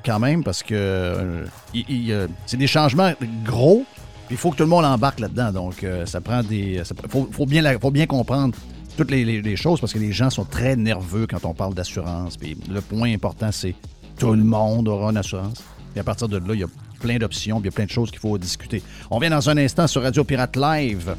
quand 0.06 0.20
même 0.20 0.44
parce 0.44 0.62
que 0.62 1.46
c'est 2.46 2.58
des 2.58 2.68
changements 2.68 3.14
gros. 3.46 3.86
Il 4.30 4.38
faut 4.38 4.52
que 4.52 4.58
tout 4.58 4.64
le 4.64 4.70
monde 4.70 4.86
embarque 4.86 5.22
là-dedans. 5.22 5.52
Donc, 5.52 5.86
ça 6.06 6.20
prend 6.20 6.44
des. 6.44 6.82
Il 6.82 7.10
faut, 7.10 7.46
bien, 7.46 7.80
faut 7.80 7.92
bien 7.92 8.08
comprendre 8.08 8.56
toutes 8.98 9.12
les, 9.12 9.56
choses 9.56 9.80
parce 9.80 9.94
que 9.94 10.00
les 10.00 10.12
gens 10.12 10.30
sont 10.30 10.46
très 10.46 10.76
nerveux 10.76 11.28
quand 11.28 11.46
on 11.46 11.54
parle 11.54 11.74
d'assurance. 11.74 12.38
Puis 12.38 12.58
le 12.70 12.82
point 12.82 13.14
important, 13.14 13.52
c'est 13.52 13.76
tout 14.18 14.34
le 14.34 14.44
monde 14.44 14.88
aura 14.88 15.10
une 15.12 15.18
assurance. 15.18 15.64
Et 15.96 16.00
à 16.00 16.04
partir 16.04 16.28
de 16.28 16.38
là, 16.38 16.54
il 16.54 16.60
y 16.60 16.64
a 16.64 16.68
plein 17.00 17.18
d'options, 17.18 17.60
il 17.60 17.66
y 17.66 17.68
a 17.68 17.72
plein 17.72 17.86
de 17.86 17.90
choses 17.90 18.12
qu'il 18.12 18.20
faut 18.20 18.38
discuter. 18.38 18.82
On 19.10 19.20
vient 19.20 19.30
dans 19.30 19.50
un 19.50 19.58
instant 19.58 19.88
sur 19.88 20.04
Radio 20.04 20.24
Pirate 20.24 20.56
Live. 20.56 21.16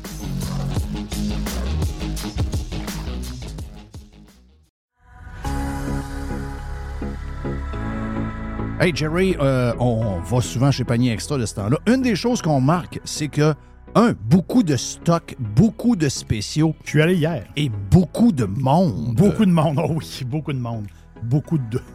Hey 8.80 8.92
Jerry, 8.94 9.37
euh, 9.40 9.72
on 9.78 10.20
va 10.20 10.40
souvent 10.40 10.70
chez 10.70 10.84
Panier 10.84 11.12
Extra 11.12 11.38
de 11.38 11.46
ce 11.46 11.54
temps-là. 11.54 11.78
Une 11.87 12.02
des 12.02 12.16
choses 12.16 12.42
qu'on 12.42 12.60
marque, 12.60 13.00
c'est 13.04 13.28
que 13.28 13.54
un, 13.94 14.14
beaucoup 14.28 14.62
de 14.62 14.76
stocks, 14.76 15.37
beaucoup 15.38 15.96
de 15.96 16.09
spéciaux. 16.09 16.74
Je 16.85 16.90
suis 16.90 17.02
allé 17.02 17.14
hier. 17.14 17.44
Et 17.57 17.68
beaucoup 17.68 18.33
de 18.33 18.44
monde. 18.44 19.14
Beaucoup 19.14 19.44
de 19.44 19.50
monde, 19.50 19.80
oh 19.83 19.92
oui, 19.96 20.22
beaucoup 20.26 20.52
de 20.52 20.59
monde. 20.59 20.87
Beaucoup 21.22 21.59
de. 21.59 21.80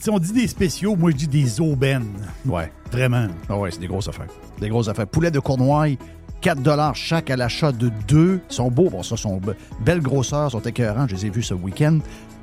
Si 0.00 0.08
on 0.08 0.20
dit 0.20 0.32
des 0.32 0.46
spéciaux, 0.46 0.94
moi 0.94 1.10
je 1.10 1.16
dis 1.16 1.26
des 1.26 1.60
aubaines. 1.60 2.14
Ouais. 2.46 2.70
Vraiment. 2.92 3.26
Ah 3.48 3.58
ouais, 3.58 3.72
c'est 3.72 3.80
des 3.80 3.88
grosses 3.88 4.06
affaires. 4.06 4.28
Des 4.60 4.68
grosses 4.68 4.86
affaires. 4.86 5.08
Poulet 5.08 5.32
de 5.32 5.40
Cournoye, 5.40 5.96
4 6.42 6.94
chaque 6.94 7.28
à 7.28 7.36
l'achat 7.36 7.72
de 7.72 7.90
deux. 8.06 8.40
Ils 8.48 8.54
sont 8.54 8.70
beaux, 8.70 8.88
bon, 8.88 9.02
ça, 9.02 9.16
sont 9.16 9.40
belles 9.84 10.00
grosseurs, 10.00 10.52
sont 10.52 10.60
écœurants. 10.60 11.08
Je 11.08 11.16
les 11.16 11.26
ai 11.26 11.30
vus 11.30 11.42
ce 11.42 11.54
week-end. 11.54 11.98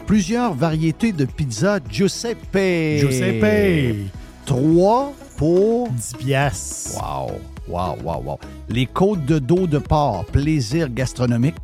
Plusieurs 0.06 0.54
variétés 0.54 1.14
de 1.14 1.24
pizza 1.24 1.80
Giuseppe. 1.90 3.00
Giuseppe. 3.00 4.12
Trois 4.46 5.14
pour 5.38 5.90
10 5.90 6.14
piastres. 6.18 7.02
Wow. 7.02 7.40
Wow, 7.68 7.98
wow, 8.04 8.22
wow. 8.24 8.40
Les 8.70 8.86
côtes 8.86 9.26
de 9.26 9.40
dos 9.40 9.68
de 9.68 9.80
porc, 9.80 10.26
plaisir 10.26 10.90
gastronomique, 10.90 11.56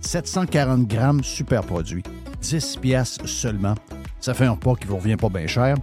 740 0.00 0.86
grammes, 0.86 1.24
super 1.24 1.62
produit. 1.62 2.02
10 2.42 2.76
piastres 2.76 3.28
seulement. 3.28 3.74
Ça 4.20 4.34
fait 4.34 4.44
un 4.44 4.52
repas 4.52 4.74
qui 4.74 4.86
vous 4.86 4.96
revient 4.96 5.16
pas 5.16 5.28
bien 5.28 5.46
cher. 5.46 5.76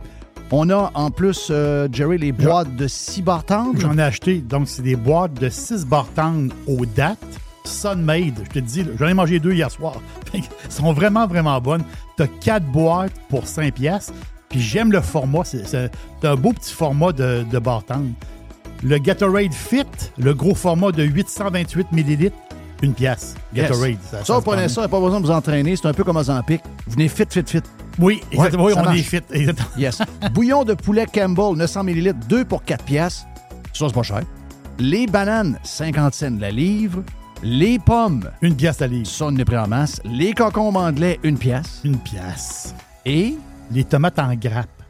On 0.51 0.69
a 0.69 0.91
en 0.93 1.09
plus, 1.09 1.47
euh, 1.49 1.87
Jerry, 1.91 2.19
les 2.19 2.31
boîtes 2.31 2.75
de 2.75 2.87
6 2.87 3.23
bartendes. 3.23 3.79
J'en 3.79 3.97
ai 3.97 4.03
acheté. 4.03 4.37
Donc, 4.39 4.67
c'est 4.67 4.83
des 4.83 4.95
boîtes 4.95 5.33
de 5.33 5.49
6 5.49 5.85
bartendes 5.85 6.53
aux 6.67 6.85
dates. 6.85 7.17
Sunmade, 7.65 8.43
je 8.43 8.49
te 8.49 8.59
dis, 8.59 8.85
j'en 8.99 9.07
ai 9.07 9.13
mangé 9.13 9.39
deux 9.39 9.53
hier 9.53 9.71
soir. 9.71 9.95
Elles 10.33 10.43
sont 10.69 10.93
vraiment, 10.93 11.25
vraiment 11.27 11.59
bonnes. 11.59 11.83
Tu 12.17 12.23
as 12.23 12.27
4 12.27 12.65
boîtes 12.65 13.13
pour 13.29 13.47
5 13.47 13.73
piastres. 13.73 14.13
Puis 14.49 14.61
j'aime 14.61 14.91
le 14.91 15.01
format. 15.01 15.43
C'est 15.43 15.89
un 16.23 16.35
beau 16.35 16.53
petit 16.53 16.73
format 16.73 17.13
de, 17.13 17.43
de 17.49 17.59
le 18.83 18.97
Gatorade 18.97 19.53
Fit, 19.53 19.85
le 20.17 20.33
gros 20.33 20.55
format 20.55 20.91
de 20.91 21.03
828 21.03 21.87
ml, 21.93 22.31
une 22.81 22.93
pièce. 22.93 23.35
Gatorade. 23.53 23.97
Ça, 24.11 24.25
ça, 24.25 24.35
vous 24.35 24.41
prenez 24.41 24.67
ça, 24.67 24.87
pas 24.87 24.99
besoin 24.99 25.21
de 25.21 25.25
vous 25.25 25.31
entraîner. 25.31 25.75
C'est 25.75 25.87
un 25.87 25.93
peu 25.93 26.03
comme 26.03 26.17
Ozempic. 26.17 26.61
Vous 26.85 26.93
venez 26.93 27.07
fit, 27.07 27.23
fit, 27.29 27.43
fit. 27.45 27.61
Oui, 27.97 28.21
exactement. 28.31 28.65
oui, 28.65 28.73
on 28.75 28.91
est 28.91 28.97
fit. 28.97 29.21
Yes. 29.77 30.01
Bouillon 30.33 30.63
de 30.65 30.73
poulet 30.73 31.05
Campbell, 31.05 31.55
900 31.55 31.83
ml, 31.83 32.13
2 32.27 32.45
pour 32.45 32.63
4 32.63 32.83
pièces. 32.83 33.25
Ça, 33.71 33.87
c'est 33.87 33.93
pas 33.93 34.03
cher. 34.03 34.21
Les 34.79 35.07
bananes, 35.07 35.57
50 35.63 36.13
cents 36.13 36.37
la 36.39 36.51
livre. 36.51 37.03
Les 37.41 37.79
pommes. 37.79 38.29
Une 38.41 38.55
pièce 38.55 38.79
la 38.79 38.87
livre. 38.87 39.07
Ça, 39.07 39.25
on 39.27 39.37
est 39.37 39.45
pris 39.45 39.57
en 39.57 39.67
masse. 39.67 40.01
Les 40.03 40.33
concombres 40.33 40.79
anglais, 40.79 41.19
une 41.23 41.37
pièce. 41.37 41.81
Une 41.83 41.97
pièce. 41.97 42.73
Et? 43.05 43.35
Les 43.71 43.83
tomates 43.83 44.19
en 44.19 44.33
grappe. 44.35 44.82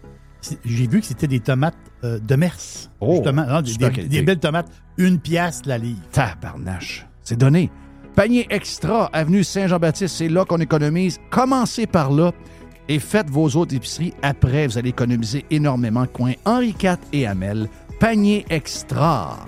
J'ai 0.66 0.88
vu 0.88 1.00
que 1.00 1.06
c'était 1.06 1.28
des 1.28 1.40
tomates 1.40 1.78
euh, 2.04 2.20
de 2.20 2.36
Mers. 2.36 2.90
Oh, 3.00 3.16
justement. 3.16 3.46
des, 3.90 4.22
belles 4.22 4.40
tomates. 4.40 4.70
Une 4.98 5.20
pièce 5.20 5.62
la 5.66 5.78
livre. 5.78 6.02
Tabarnache. 6.12 7.08
C'est 7.22 7.38
donné. 7.38 7.72
Panier 8.16 8.46
extra, 8.52 9.10
avenue 9.12 9.44
Saint-Jean-Baptiste, 9.44 10.16
c'est 10.16 10.30
là 10.30 10.46
qu'on 10.46 10.60
économise. 10.60 11.20
Commencez 11.32 11.88
par 11.88 12.12
là 12.12 12.32
et 12.88 13.00
faites 13.00 13.30
vos 13.30 13.48
autres 13.50 13.76
épiceries. 13.76 14.14
Après, 14.22 14.68
vous 14.68 14.78
allez 14.78 14.90
économiser 14.90 15.46
énormément. 15.50 16.06
Coin 16.06 16.34
Henri 16.46 16.76
IV 16.80 16.98
et 17.12 17.26
Amel. 17.26 17.70
Panier 18.00 18.46
extra. 18.50 19.48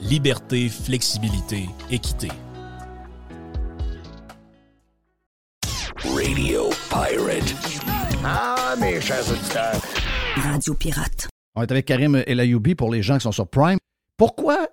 liberté, 0.00 0.68
flexibilité, 0.68 1.68
équité. 1.90 2.28
Radio 6.02 6.70
Pirate. 6.88 7.54
Ah, 8.24 8.74
mes 8.80 9.00
chers 9.00 9.30
auditeurs. 9.30 9.80
Radio 10.36 10.74
Pirate. 10.74 11.28
On 11.54 11.62
est 11.62 11.70
avec 11.70 11.86
Karim 11.86 12.22
Elayoubi 12.26 12.74
pour 12.74 12.90
les 12.90 13.02
gens 13.02 13.16
qui 13.18 13.22
sont 13.22 13.32
sur 13.32 13.48
Prime. 13.48 13.78
Pourquoi 14.16 14.68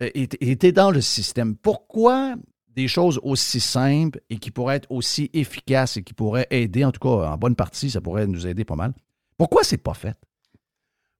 était 0.00 0.72
dans 0.72 0.90
le 0.90 1.00
système? 1.00 1.56
Pourquoi 1.56 2.36
des 2.68 2.88
choses 2.88 3.18
aussi 3.24 3.60
simples 3.60 4.20
et 4.30 4.38
qui 4.38 4.50
pourraient 4.50 4.76
être 4.76 4.90
aussi 4.90 5.30
efficaces 5.32 5.96
et 5.96 6.02
qui 6.02 6.14
pourraient 6.14 6.46
aider, 6.50 6.84
en 6.84 6.92
tout 6.92 7.00
cas 7.00 7.30
en 7.30 7.36
bonne 7.36 7.56
partie, 7.56 7.90
ça 7.90 8.00
pourrait 8.00 8.26
nous 8.26 8.46
aider 8.46 8.64
pas 8.64 8.76
mal. 8.76 8.94
Pourquoi 9.36 9.64
c'est 9.64 9.78
pas 9.78 9.94
fait? 9.94 10.16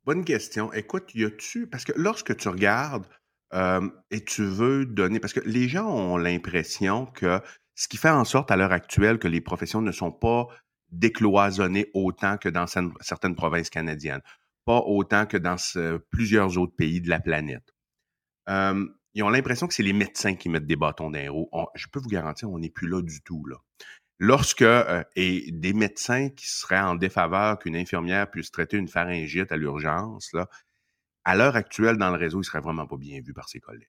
Bonne 0.09 0.25
question. 0.25 0.73
Écoute, 0.73 1.15
y 1.15 1.27
a-tu. 1.27 1.67
Parce 1.67 1.85
que 1.85 1.93
lorsque 1.95 2.35
tu 2.35 2.49
regardes 2.49 3.07
euh, 3.53 3.87
et 4.11 4.25
tu 4.25 4.43
veux 4.43 4.87
donner. 4.87 5.21
Parce 5.21 5.35
que 5.35 5.41
les 5.41 5.69
gens 5.69 5.87
ont 5.87 6.17
l'impression 6.17 7.05
que 7.05 7.43
ce 7.75 7.89
qui 7.89 7.99
fait 7.99 8.09
en 8.09 8.25
sorte 8.25 8.51
à 8.51 8.57
l'heure 8.57 8.73
actuelle 8.73 9.19
que 9.19 9.29
les 9.29 9.43
professions 9.43 9.83
ne 9.83 9.93
sont 9.93 10.11
pas 10.11 10.47
décloisonnées 10.91 11.91
autant 11.93 12.39
que 12.39 12.49
dans 12.49 12.67
certaines 12.67 13.35
provinces 13.35 13.69
canadiennes, 13.69 14.23
pas 14.65 14.79
autant 14.79 15.27
que 15.27 15.37
dans 15.37 15.57
plusieurs 16.11 16.57
autres 16.57 16.75
pays 16.75 17.03
de 17.03 17.11
la 17.11 17.21
planète. 17.21 17.75
Euh, 18.49 18.87
ils 19.13 19.23
ont 19.23 19.29
l'impression 19.29 19.67
que 19.67 19.75
c'est 19.75 19.83
les 19.83 19.93
médecins 19.93 20.37
qui 20.37 20.49
mettent 20.49 20.67
des 20.67 20.77
bâtons 20.77 21.11
d'un 21.11 21.27
je 21.75 21.87
peux 21.93 22.01
vous 22.01 22.09
garantir, 22.09 22.49
on 22.51 22.59
n'est 22.59 22.71
plus 22.71 22.89
là 22.89 23.03
du 23.03 23.21
tout. 23.21 23.45
Là. 23.45 23.57
Lorsque, 24.19 24.63
euh, 24.63 25.05
et 25.15 25.51
des 25.53 25.73
médecins 25.73 26.31
qui 26.31 26.49
seraient 26.49 26.81
en 26.81 26.97
défaveur 26.97 27.59
qu'une 27.59 27.77
infirmière 27.77 28.31
puisse 28.31 28.51
traiter 28.51 28.77
une 28.77 28.89
pharyngite 28.89 29.53
à 29.53 29.57
l'urgence, 29.57 30.33
là, 30.33 30.49
à 31.25 31.37
l'heure 31.37 31.57
actuelle, 31.57 31.99
dans 31.99 32.11
le 32.11 32.17
réseau, 32.17 32.41
il 32.41 32.45
serait 32.45 32.61
vraiment 32.61 32.87
pas 32.87 32.97
bien 32.97 33.21
vu 33.21 33.33
par 33.33 33.49
ses 33.49 33.61
collègues. 33.61 33.89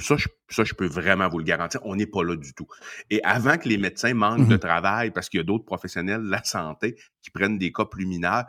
Ça 0.00 0.16
je, 0.16 0.28
ça, 0.50 0.64
je 0.64 0.74
peux 0.74 0.86
vraiment 0.86 1.28
vous 1.28 1.38
le 1.38 1.44
garantir. 1.44 1.80
On 1.84 1.96
n'est 1.96 2.06
pas 2.06 2.22
là 2.22 2.36
du 2.36 2.52
tout. 2.52 2.66
Et 3.08 3.22
avant 3.24 3.56
que 3.56 3.68
les 3.68 3.78
médecins 3.78 4.12
manquent 4.12 4.48
de 4.48 4.56
mmh 4.56 4.58
travail 4.58 5.10
parce 5.12 5.28
qu'il 5.30 5.38
y 5.38 5.40
a 5.40 5.44
d'autres 5.44 5.64
professionnels 5.64 6.22
de 6.22 6.30
la 6.30 6.44
santé 6.44 6.96
qui 7.22 7.30
prennent 7.30 7.56
des 7.56 7.72
cas 7.72 7.86
plus 7.86 8.04
mineurs, 8.04 8.44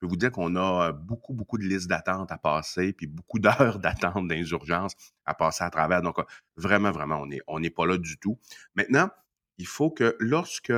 je 0.00 0.06
peux 0.06 0.06
vous 0.06 0.16
dire 0.16 0.30
qu'on 0.30 0.54
a 0.56 0.92
beaucoup, 0.92 1.34
beaucoup 1.34 1.58
de 1.58 1.64
listes 1.64 1.88
d'attente 1.88 2.30
à 2.30 2.38
passer, 2.38 2.92
puis 2.92 3.06
beaucoup 3.06 3.38
d'heures 3.38 3.78
d'attente 3.80 4.28
dans 4.28 4.34
les 4.34 4.50
urgences 4.50 4.94
à 5.26 5.34
passer 5.34 5.64
à 5.64 5.70
travers. 5.70 6.02
Donc, 6.02 6.16
vraiment, 6.56 6.92
vraiment, 6.92 7.20
on 7.20 7.26
n'est 7.26 7.40
on 7.48 7.60
pas 7.60 7.86
là 7.86 7.98
du 7.98 8.16
tout. 8.18 8.38
Maintenant, 8.74 9.10
il 9.58 9.66
faut 9.66 9.90
que 9.90 10.16
lorsque 10.18 10.72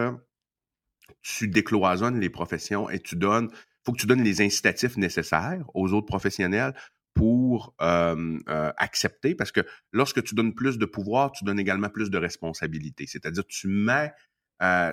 tu 1.22 1.48
décloisonnes 1.48 2.18
les 2.18 2.30
professions 2.30 2.90
et 2.90 2.98
tu 2.98 3.16
donnes, 3.16 3.50
faut 3.84 3.92
que 3.92 4.00
tu 4.00 4.06
donnes 4.06 4.24
les 4.24 4.40
incitatifs 4.42 4.96
nécessaires 4.96 5.64
aux 5.74 5.92
autres 5.92 6.06
professionnels 6.06 6.74
pour 7.14 7.74
accepter, 7.78 9.34
parce 9.34 9.52
que 9.52 9.60
lorsque 9.92 10.22
tu 10.22 10.34
donnes 10.34 10.54
plus 10.54 10.78
de 10.78 10.86
pouvoir, 10.86 11.32
tu 11.32 11.44
donnes 11.44 11.58
également 11.60 11.88
plus 11.90 12.10
de 12.10 12.18
responsabilité. 12.18 13.06
C'est-à-dire, 13.06 13.44
tu 13.46 13.68
mets, 13.68 14.12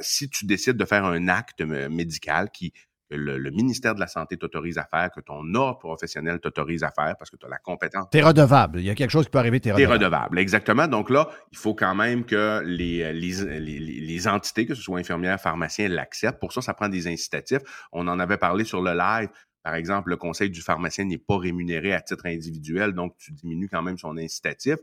si 0.02 0.30
tu 0.30 0.46
décides 0.46 0.78
de 0.78 0.86
faire 0.86 1.06
un 1.06 1.28
acte 1.28 1.62
médical 1.62 2.50
qui 2.52 2.74
le, 3.10 3.50
ministère 3.52 3.96
de 3.96 4.00
la 4.00 4.08
Santé 4.08 4.38
t'autorise 4.38 4.78
à 4.78 4.86
faire, 4.86 5.12
que 5.12 5.22
ton 5.22 5.54
ordre 5.56 5.80
professionnel 5.80 6.40
t'autorise 6.40 6.84
à 6.84 6.92
faire 6.92 7.16
parce 7.18 7.30
que 7.30 7.38
tu 7.38 7.46
as 7.46 7.50
la 7.50 7.58
compétence. 7.58 8.08
T'es 8.12 8.22
redevable. 8.22 8.80
Il 8.80 8.86
y 8.86 8.90
a 8.90 8.96
quelque 8.96 9.12
chose 9.12 9.26
qui 9.26 9.32
peut 9.32 9.40
arriver, 9.40 9.60
t'es 9.60 9.72
redevable. 9.72 10.00
T'es 10.00 10.06
redevable, 10.06 10.40
exactement. 10.40 10.88
Donc 10.88 11.10
là, 11.10 11.30
il 11.52 11.58
faut 11.58 11.74
quand 11.74 11.96
même 11.96 12.26
que 12.26 12.62
les, 12.66 13.14
les, 13.14 13.60
les, 13.60 14.28
entités, 14.28 14.66
que 14.66 14.76
ce 14.76 14.82
soit 14.82 15.00
infirmières, 15.00 15.40
pharmaciens, 15.40 15.88
l'acceptent. 15.88 16.40
Pour 16.40 16.52
ça, 16.52 16.62
ça 16.62 16.74
prend 16.74 16.90
des 16.90 17.08
incitatifs. 17.08 17.62
On 17.92 18.08
en 18.08 18.20
avait 18.20 18.38
parlé 18.38 18.64
sur 18.64 18.82
le 18.82 18.94
live. 18.94 19.30
Par 19.64 19.76
exemple, 19.76 20.10
le 20.10 20.18
conseil 20.18 20.50
du 20.50 20.62
pharmacien 20.62 21.06
n'est 21.06 21.18
pas 21.18 21.38
rémunéré 21.38 21.94
à 21.94 22.02
titre 22.02 22.26
individuel, 22.26 22.94
donc 22.94 23.18
tu 23.18 23.32
diminues 23.32 23.70
quand 23.70 23.82
même 23.82 23.98
son 23.98 24.18
incitatif. 24.18 24.78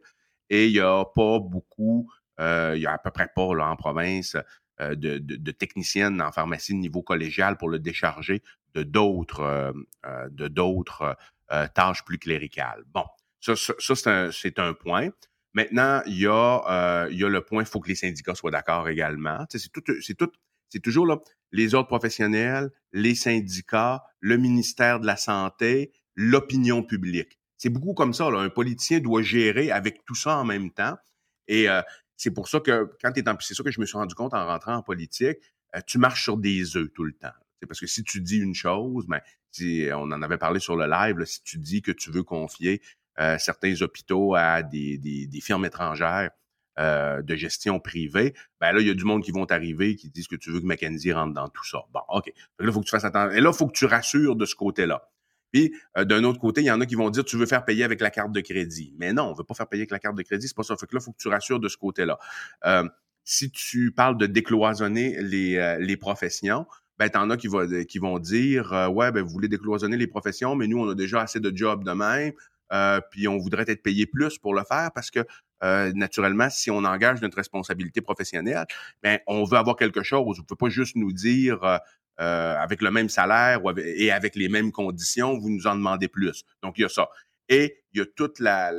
Et 0.51 0.66
il 0.66 0.72
n'y 0.72 0.81
a 0.81 1.05
pas 1.05 1.39
beaucoup, 1.41 2.11
euh, 2.41 2.75
il 2.77 2.83
y 2.83 2.87
a 2.87 2.93
à 2.93 2.99
peu 2.99 3.11
près 3.11 3.29
pas 3.35 3.55
là, 3.55 3.70
en 3.70 3.77
province 3.77 4.37
euh, 4.81 4.97
de, 4.97 5.18
de, 5.18 5.51
technicienne 5.53 6.20
en 6.20 6.33
pharmacie 6.33 6.72
de 6.72 6.79
niveau 6.79 7.01
collégial 7.01 7.57
pour 7.57 7.68
le 7.68 7.79
décharger 7.79 8.43
de 8.75 8.83
d'autres 8.83 9.41
euh, 9.41 9.72
euh, 10.05 10.29
de 10.31 10.49
d'autres 10.49 11.16
tâches 11.75 12.05
plus 12.05 12.18
cléricales. 12.18 12.83
Bon, 12.93 13.05
ça, 13.41 13.55
ça, 13.55 14.33
c'est 14.33 14.59
un, 14.59 14.72
point. 14.72 15.11
Maintenant, 15.53 16.03
il 16.07 16.18
y 16.18 16.27
a, 16.27 17.07
il 17.09 17.16
y 17.16 17.25
a 17.25 17.29
le 17.29 17.41
point, 17.43 17.62
il 17.62 17.66
faut 17.66 17.79
que 17.79 17.89
les 17.89 17.95
syndicats 17.95 18.35
soient 18.35 18.51
d'accord 18.51 18.89
également. 18.89 19.47
c'est 19.49 19.70
tout, 19.70 19.83
tout, 19.83 20.33
c'est 20.68 20.81
toujours 20.81 21.07
là, 21.07 21.20
les 21.53 21.77
autres 21.77 21.87
professionnels, 21.87 22.72
les 22.93 23.14
syndicats, 23.14 24.03
le 24.18 24.37
ministère 24.39 24.99
de 24.99 25.07
la 25.07 25.16
Santé, 25.16 25.93
l'opinion 26.16 26.83
publique. 26.83 27.39
C'est 27.59 27.70
beaucoup 27.70 27.95
comme 27.95 28.14
ça. 28.14 28.29
Là. 28.29 28.41
Un 28.41 28.51
politicien 28.51 28.99
doit 28.99 29.22
gérer 29.22 29.70
avec 29.70 30.05
tout 30.05 30.16
ça 30.16 30.39
en 30.39 30.45
même 30.45 30.72
temps. 30.72 30.97
Et 31.47 31.68
c'est 32.16 32.30
pour 32.30 32.48
ça 32.48 32.60
que 32.60 32.90
quand 33.00 33.12
tu 33.12 33.20
es 33.20 33.28
en. 33.28 33.36
C'est 33.40 33.54
ça 33.54 33.62
que 33.62 33.70
je 33.70 33.80
me 33.80 33.86
suis 33.86 33.96
rendu 33.96 34.14
compte 34.14 34.34
en 34.34 34.46
rentrant 34.46 34.76
en 34.76 34.82
politique, 34.82 35.38
euh, 35.74 35.80
tu 35.86 35.98
marches 35.98 36.22
sur 36.22 36.36
des 36.36 36.76
œufs 36.76 36.92
tout 36.94 37.04
le 37.04 37.12
temps. 37.12 37.32
C'est 37.60 37.66
parce 37.66 37.80
que 37.80 37.86
si 37.86 38.04
tu 38.04 38.20
dis 38.20 38.38
une 38.38 38.54
chose, 38.54 39.06
ben, 39.06 39.20
si, 39.50 39.88
on 39.92 40.12
en 40.12 40.22
avait 40.22 40.38
parlé 40.38 40.60
sur 40.60 40.76
le 40.76 40.86
live, 40.86 41.24
si 41.24 41.42
tu 41.42 41.58
dis 41.58 41.82
que 41.82 41.92
tu 41.92 42.10
veux 42.10 42.22
confier 42.22 42.82
euh, 43.20 43.38
certains 43.38 43.80
hôpitaux 43.80 44.34
à 44.34 44.62
des, 44.62 44.98
des, 44.98 45.40
firmes 45.40 45.64
étrangères 45.64 46.30
euh, 46.78 47.22
de 47.22 47.36
gestion 47.36 47.78
privée, 47.78 48.34
ben 48.60 48.72
là, 48.72 48.80
il 48.80 48.86
y 48.86 48.90
a 48.90 48.94
du 48.94 49.04
monde 49.04 49.22
qui 49.22 49.30
vont 49.30 49.46
t'arriver 49.46 49.94
qui 49.96 50.10
disent 50.10 50.26
que 50.26 50.36
tu 50.36 50.50
veux 50.50 50.60
que 50.60 50.66
McKenzie 50.66 51.12
rentre 51.12 51.32
dans 51.32 51.48
tout 51.48 51.64
ça. 51.64 51.84
Bon, 51.92 52.00
OK. 52.08 52.26
Là, 52.58 52.66
il 52.66 52.72
faut 52.72 52.80
que 52.80 52.86
tu 52.86 52.90
fasses 52.90 53.04
attention. 53.04 53.36
Et 53.36 53.40
là, 53.40 53.50
il 53.52 53.56
faut 53.56 53.66
que 53.66 53.76
tu 53.76 53.86
rassures 53.86 54.36
de 54.36 54.44
ce 54.44 54.54
côté-là. 54.54 55.08
Puis, 55.55 55.72
euh, 55.96 56.05
d'un 56.05 56.24
autre 56.24 56.40
côté, 56.40 56.62
il 56.62 56.64
y 56.64 56.70
en 56.72 56.80
a 56.80 56.86
qui 56.86 56.96
vont 56.96 57.11
dire, 57.11 57.24
tu 57.24 57.36
veux 57.36 57.46
faire 57.46 57.64
payer 57.64 57.84
avec 57.84 58.00
la 58.00 58.11
carte 58.11 58.32
de 58.32 58.40
crédit. 58.40 58.92
Mais 58.98 59.12
non, 59.12 59.30
on 59.30 59.34
veut 59.34 59.44
pas 59.44 59.55
faire 59.55 59.68
payer 59.68 59.82
avec 59.82 59.92
la 59.92 60.00
carte 60.00 60.16
de 60.16 60.22
crédit, 60.22 60.48
c'est 60.48 60.57
pas 60.57 60.64
ça. 60.64 60.76
Fait 60.76 60.86
que 60.86 60.96
là, 60.96 61.00
il 61.00 61.05
faut 61.05 61.12
que 61.12 61.22
tu 61.22 61.28
rassures 61.28 61.61
de 61.61 61.68
ce 61.68 61.76
côté-là. 61.76 62.18
Euh, 62.66 62.88
si 63.22 63.52
tu 63.52 63.92
parles 63.92 64.18
de 64.18 64.26
décloisonner 64.26 65.16
les, 65.22 65.57
euh, 65.59 65.78
les 65.78 65.96
professions, 65.96 66.66
ben, 66.98 67.09
t'en 67.09 67.30
as 67.30 67.36
qui, 67.36 67.46
va, 67.46 67.84
qui 67.84 68.00
vont 68.00 68.18
dire, 68.18 68.90
ouais, 68.92 69.12
ben, 69.12 69.22
vous 69.22 69.30
voulez 69.30 69.46
décloisonner 69.46 69.96
les 69.96 70.09
professions, 70.09 70.57
mais 70.57 70.66
nous, 70.66 70.80
on 70.80 70.90
a 70.90 70.94
déjà 70.96 71.20
assez 71.20 71.38
de 71.38 71.57
jobs 71.57 71.84
de 71.84 71.92
même. 71.92 72.32
puis 73.12 73.28
on 73.28 73.38
voudrait 73.38 73.64
être 73.68 73.82
payé 73.84 74.07
plus 74.07 74.38
pour 74.38 74.55
le 74.55 74.64
faire 74.64 74.90
parce 74.92 75.12
que 75.12 75.20
naturellement, 75.94 76.50
si 76.50 76.70
on 76.70 76.78
engage 76.78 77.22
notre 77.22 77.36
responsabilité 77.36 78.00
professionnelle, 78.00 78.66
ben 79.02 79.18
on 79.26 79.44
veut 79.44 79.57
avoir 79.57 79.76
quelque 79.76 80.02
chose. 80.02 80.36
Vous 80.36 80.42
ne 80.42 80.46
pouvez 80.46 80.59
pas 80.59 80.68
juste 80.68 80.96
nous 80.96 81.12
dire 81.12 81.80
euh, 82.20 82.56
avec 82.56 82.82
le 82.82 82.90
même 82.90 83.08
salaire 83.08 83.60
et 83.76 84.10
avec 84.10 84.36
les 84.36 84.48
mêmes 84.48 84.72
conditions, 84.72 85.38
vous 85.38 85.50
nous 85.50 85.66
en 85.66 85.74
demandez 85.74 86.08
plus. 86.08 86.44
Donc, 86.62 86.78
il 86.78 86.82
y 86.82 86.84
a 86.84 86.88
ça. 86.88 87.08
Et 87.48 87.82
il 87.92 87.98
y 87.98 88.02
a 88.02 88.06
toute 88.06 88.38
la, 88.38 88.72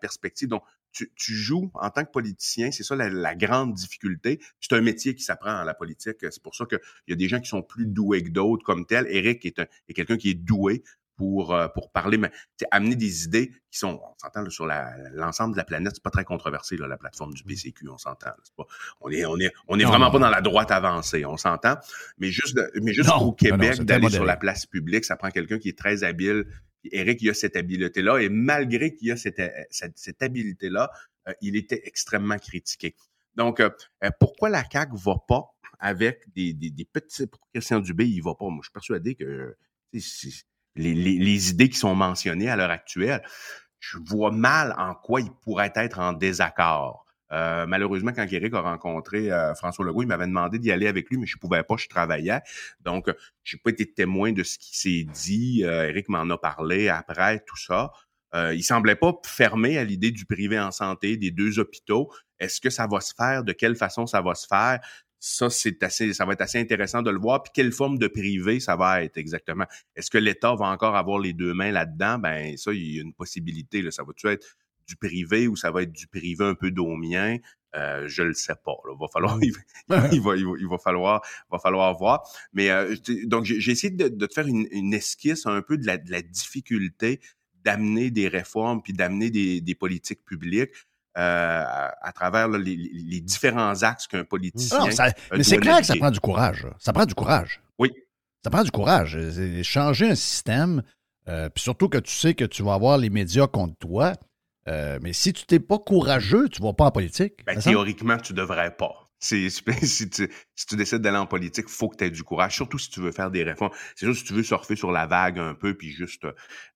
perspective. 0.00 0.48
Donc, 0.48 0.62
tu, 0.92 1.10
joues 1.16 1.70
en 1.74 1.90
tant 1.90 2.04
que 2.04 2.10
politicien, 2.10 2.70
c'est 2.70 2.82
ça 2.82 2.96
la, 2.96 3.34
grande 3.34 3.74
difficulté. 3.74 4.40
C'est 4.60 4.74
un 4.74 4.80
métier 4.80 5.14
qui 5.14 5.22
s'apprend 5.22 5.56
à 5.56 5.64
la 5.64 5.74
politique. 5.74 6.18
C'est 6.20 6.42
pour 6.42 6.54
ça 6.54 6.64
qu'il 6.64 6.80
y 7.08 7.12
a 7.12 7.16
des 7.16 7.28
gens 7.28 7.40
qui 7.40 7.48
sont 7.48 7.62
plus 7.62 7.86
doués 7.86 8.22
que 8.22 8.30
d'autres 8.30 8.64
comme 8.64 8.86
tel. 8.86 9.06
Eric 9.10 9.44
est, 9.44 9.58
est 9.58 9.92
quelqu'un 9.92 10.16
qui 10.16 10.30
est 10.30 10.34
doué 10.34 10.82
pour, 11.16 11.54
euh, 11.54 11.68
pour 11.68 11.90
parler, 11.90 12.18
mais 12.18 12.30
amener 12.70 12.96
des 12.96 13.24
idées 13.24 13.50
qui 13.70 13.78
sont, 13.78 14.00
on 14.02 14.18
s'entend 14.18 14.48
sur 14.50 14.66
l'ensemble 14.66 15.54
de 15.54 15.58
la 15.58 15.64
planète, 15.64 15.92
c'est 15.94 16.02
pas 16.02 16.10
très 16.10 16.24
controversé, 16.24 16.76
là, 16.76 16.86
la 16.86 16.96
plateforme 16.96 17.34
du 17.34 17.42
PCQ, 17.42 17.88
on 17.88 17.98
s'entend. 17.98 18.30
on 19.00 19.10
est, 19.10 19.24
on 19.24 19.38
est, 19.38 19.52
on 19.68 19.78
est 19.78 19.84
vraiment 19.84 20.10
pas 20.10 20.18
dans 20.18 20.30
la 20.30 20.40
droite 20.40 20.70
avancée, 20.70 21.24
on 21.24 21.36
s'entend. 21.36 21.76
Mais 22.18 22.28
juste, 22.28 22.58
mais 22.82 22.92
juste 22.92 23.10
au 23.18 23.32
Québec, 23.32 23.82
d'aller 23.82 24.10
sur 24.10 24.24
la 24.24 24.36
place 24.36 24.66
publique, 24.66 25.04
ça 25.04 25.16
prend 25.16 25.30
quelqu'un 25.30 25.58
qui 25.58 25.68
est 25.68 25.78
très 25.78 26.04
habile. 26.04 26.46
Eric, 26.92 27.20
il 27.22 27.30
a 27.30 27.34
cette 27.34 27.56
habileté-là, 27.56 28.18
et 28.18 28.28
malgré 28.28 28.94
qu'il 28.94 29.10
a 29.10 29.16
cette, 29.16 29.42
cette, 29.70 29.98
cette 29.98 30.22
habileté-là, 30.22 30.90
euh, 31.28 31.32
il 31.40 31.56
était 31.56 31.82
extrêmement 31.84 32.38
critiqué. 32.38 32.94
Donc, 33.34 33.60
euh, 33.60 33.70
pourquoi 34.20 34.48
la 34.48 34.62
CAQ 34.70 34.92
va 34.96 35.16
pas 35.26 35.44
avec 35.78 36.22
des, 36.34 36.52
des, 36.52 36.70
des 36.70 36.84
petits... 36.84 37.26
Pour 37.26 37.40
Christian 37.52 37.80
Dubé, 37.80 38.06
il 38.06 38.22
va 38.22 38.34
pas? 38.34 38.46
Moi, 38.46 38.60
je 38.62 38.66
suis 38.66 38.72
persuadé 38.72 39.14
que 39.14 39.56
les, 40.76 41.50
idées 41.50 41.68
qui 41.68 41.78
sont 41.78 41.94
mentionnées 41.94 42.48
à 42.48 42.56
l'heure 42.56 42.70
actuelle, 42.70 43.22
je 43.80 43.98
vois 43.98 44.30
mal 44.30 44.74
en 44.78 44.94
quoi 44.94 45.20
il 45.20 45.30
pourrait 45.30 45.72
être 45.74 45.98
en 45.98 46.12
désaccord. 46.12 47.06
Euh, 47.32 47.66
malheureusement, 47.66 48.12
quand 48.12 48.26
Eric 48.30 48.54
a 48.54 48.60
rencontré 48.60 49.32
euh, 49.32 49.54
François 49.54 49.84
Legault, 49.84 50.02
il 50.02 50.08
m'avait 50.08 50.26
demandé 50.26 50.58
d'y 50.58 50.70
aller 50.70 50.86
avec 50.86 51.10
lui, 51.10 51.18
mais 51.18 51.26
je 51.26 51.38
pouvais 51.38 51.62
pas, 51.64 51.76
je 51.76 51.88
travaillais. 51.88 52.40
Donc, 52.80 53.12
j'ai 53.42 53.58
pas 53.58 53.70
été 53.70 53.92
témoin 53.92 54.32
de 54.32 54.42
ce 54.42 54.58
qui 54.58 54.78
s'est 54.78 55.06
dit. 55.12 55.64
Euh, 55.64 55.88
Eric 55.88 56.08
m'en 56.08 56.28
a 56.30 56.38
parlé 56.38 56.88
après, 56.88 57.40
tout 57.46 57.56
ça. 57.56 57.90
il 58.34 58.62
semblait 58.62 58.96
pas 58.96 59.12
fermé 59.24 59.78
à 59.78 59.84
l'idée 59.84 60.10
du 60.10 60.26
privé 60.26 60.60
en 60.60 60.70
santé, 60.70 61.16
des 61.16 61.30
deux 61.30 61.58
hôpitaux. 61.58 62.12
Est-ce 62.38 62.60
que 62.60 62.70
ça 62.70 62.86
va 62.86 63.00
se 63.00 63.14
faire? 63.14 63.42
De 63.44 63.52
quelle 63.52 63.76
façon 63.76 64.06
ça 64.06 64.20
va 64.20 64.34
se 64.34 64.46
faire? 64.46 64.80
Ça, 65.18 65.50
c'est 65.50 65.82
assez, 65.82 66.12
ça 66.12 66.24
va 66.24 66.34
être 66.34 66.42
assez 66.42 66.58
intéressant 66.58 67.02
de 67.02 67.10
le 67.10 67.18
voir. 67.18 67.42
Puis 67.42 67.52
quelle 67.54 67.72
forme 67.72 67.98
de 67.98 68.06
privé 68.08 68.60
ça 68.60 68.76
va 68.76 69.02
être 69.02 69.16
exactement? 69.16 69.66
Est-ce 69.94 70.10
que 70.10 70.18
l'État 70.18 70.54
va 70.54 70.66
encore 70.66 70.96
avoir 70.96 71.18
les 71.18 71.32
deux 71.32 71.54
mains 71.54 71.72
là-dedans? 71.72 72.18
Ben, 72.18 72.56
ça, 72.56 72.72
il 72.72 72.96
y 72.96 72.98
a 72.98 73.02
une 73.02 73.14
possibilité. 73.14 73.82
Là. 73.82 73.90
Ça 73.90 74.04
va-tu 74.04 74.28
être 74.28 74.46
du 74.86 74.96
privé 74.96 75.48
ou 75.48 75.56
ça 75.56 75.70
va 75.70 75.82
être 75.82 75.92
du 75.92 76.06
privé 76.06 76.44
un 76.44 76.54
peu 76.54 76.70
domien? 76.70 77.38
Euh, 77.74 78.06
je 78.06 78.22
le 78.22 78.34
sais 78.34 78.54
pas. 78.64 78.76
Il 78.90 78.98
va 78.98 79.08
falloir, 79.08 79.38
il, 79.42 79.52
va, 80.22 80.36
il, 80.36 80.68
va, 80.68 80.78
falloir, 80.78 81.22
va 81.50 81.58
falloir 81.58 81.96
voir. 81.98 82.22
Mais 82.52 82.70
euh, 82.70 82.94
donc 83.24 83.44
j'ai 83.44 83.70
essayé 83.70 83.92
de, 83.92 84.08
te 84.08 84.32
faire 84.32 84.46
une, 84.46 84.94
esquisse 84.94 85.46
un 85.46 85.60
peu 85.60 85.76
de 85.76 85.86
la, 85.86 85.98
de 85.98 86.10
la 86.10 86.22
difficulté 86.22 87.20
d'amener 87.64 88.10
des 88.10 88.28
réformes 88.28 88.80
puis 88.82 88.92
d'amener 88.92 89.30
des, 89.30 89.60
des, 89.60 89.74
politiques 89.74 90.24
publiques. 90.24 90.70
Euh, 91.16 91.64
à, 92.02 92.12
travers 92.12 92.46
les, 92.48 93.20
différents 93.22 93.82
axes 93.82 94.06
qu'un 94.06 94.24
politicien. 94.24 94.84
mais 95.32 95.42
c'est 95.42 95.56
clair 95.56 95.78
que 95.78 95.86
ça 95.86 95.96
prend 95.96 96.10
du 96.10 96.20
courage. 96.20 96.66
Ça 96.78 96.92
prend 96.92 97.06
du 97.06 97.14
courage. 97.14 97.62
Oui. 97.78 97.90
Ça 98.44 98.50
prend 98.50 98.62
du 98.62 98.70
courage. 98.70 99.18
Changer 99.62 100.10
un 100.10 100.14
système, 100.14 100.82
euh, 101.26 101.48
puis 101.48 101.62
surtout 101.62 101.88
que 101.88 101.96
tu 101.96 102.12
sais 102.12 102.34
que 102.34 102.44
tu 102.44 102.62
vas 102.62 102.74
avoir 102.74 102.98
les 102.98 103.08
médias 103.08 103.46
contre 103.46 103.76
toi. 103.78 104.12
Euh, 104.68 104.98
mais 105.00 105.14
si 105.14 105.32
tu 105.32 105.44
n'es 105.50 105.58
pas 105.58 105.78
courageux, 105.78 106.50
tu 106.50 106.60
ne 106.60 106.66
vas 106.66 106.74
pas 106.74 106.84
en 106.84 106.90
politique. 106.90 107.44
Ben, 107.46 107.58
théoriquement, 107.58 108.18
tu 108.18 108.34
devrais 108.34 108.76
pas. 108.76 109.05
si, 109.20 109.50
tu, 110.10 110.28
si 110.54 110.66
tu 110.66 110.76
décides 110.76 110.98
d'aller 110.98 111.16
en 111.16 111.26
politique, 111.26 111.68
faut 111.68 111.88
que 111.88 111.96
tu 111.96 112.04
aies 112.04 112.10
du 112.10 112.22
courage, 112.22 112.54
surtout 112.54 112.78
si 112.78 112.90
tu 112.90 113.00
veux 113.00 113.12
faire 113.12 113.30
des 113.30 113.42
réformes. 113.42 113.72
C'est 113.94 114.06
juste 114.06 114.20
si 114.20 114.24
tu 114.26 114.34
veux 114.34 114.42
surfer 114.42 114.76
sur 114.76 114.92
la 114.92 115.06
vague 115.06 115.38
un 115.38 115.54
peu, 115.54 115.74
puis 115.74 115.90
juste 115.90 116.26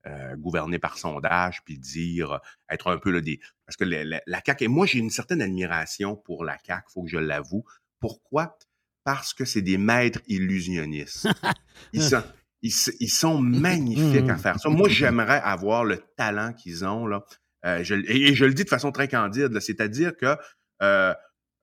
euh, 0.07 0.37
gouverner 0.37 0.79
par 0.79 0.99
sondage, 0.99 1.63
puis 1.65 1.79
dire, 1.79 2.41
être 2.71 2.91
un 2.91 2.99
peu 2.99 3.11
là, 3.11 3.21
des... 3.21 3.41
Parce 3.67 3.77
que 3.77 3.85
la, 3.85 4.21
la, 4.27 4.41
CAQ, 4.45 4.65
et 4.65 4.69
moi 4.69 4.87
j'ai 4.87 4.99
une 4.99 5.11
certaine 5.11 5.43
admiration 5.43 6.17
pour 6.17 6.45
la 6.45 6.57
CAQ, 6.65 6.85
faut 6.93 7.03
que 7.03 7.11
je 7.11 7.19
l'avoue. 7.19 7.65
Pourquoi? 8.01 8.57
Parce 9.05 9.35
que 9.35 9.45
c'est 9.45 9.63
des 9.63 9.79
maîtres 9.79 10.21
illusionnistes. 10.27 11.29
ils, 11.93 12.03
sont, 12.03 12.23
ils, 12.63 12.71
sont 13.11 13.39
magnifiques 13.39 14.29
à 14.29 14.37
faire 14.37 14.59
ça. 14.59 14.69
Moi, 14.69 14.89
j'aimerais 14.89 15.41
avoir 15.41 15.85
le 15.85 15.99
talent 16.17 16.53
qu'ils 16.53 16.85
ont, 16.85 17.07
là. 17.07 17.25
Euh, 17.67 17.85
je, 17.85 17.95
et, 17.95 18.35
je 18.35 18.45
le 18.47 18.55
dis 18.55 18.65
de 18.65 18.69
façon 18.69 18.91
très 18.91 19.09
candide, 19.09 19.59
c'est-à-dire 19.61 20.17
que 20.17 20.37
euh, 20.83 21.15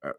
euh 0.06 0.14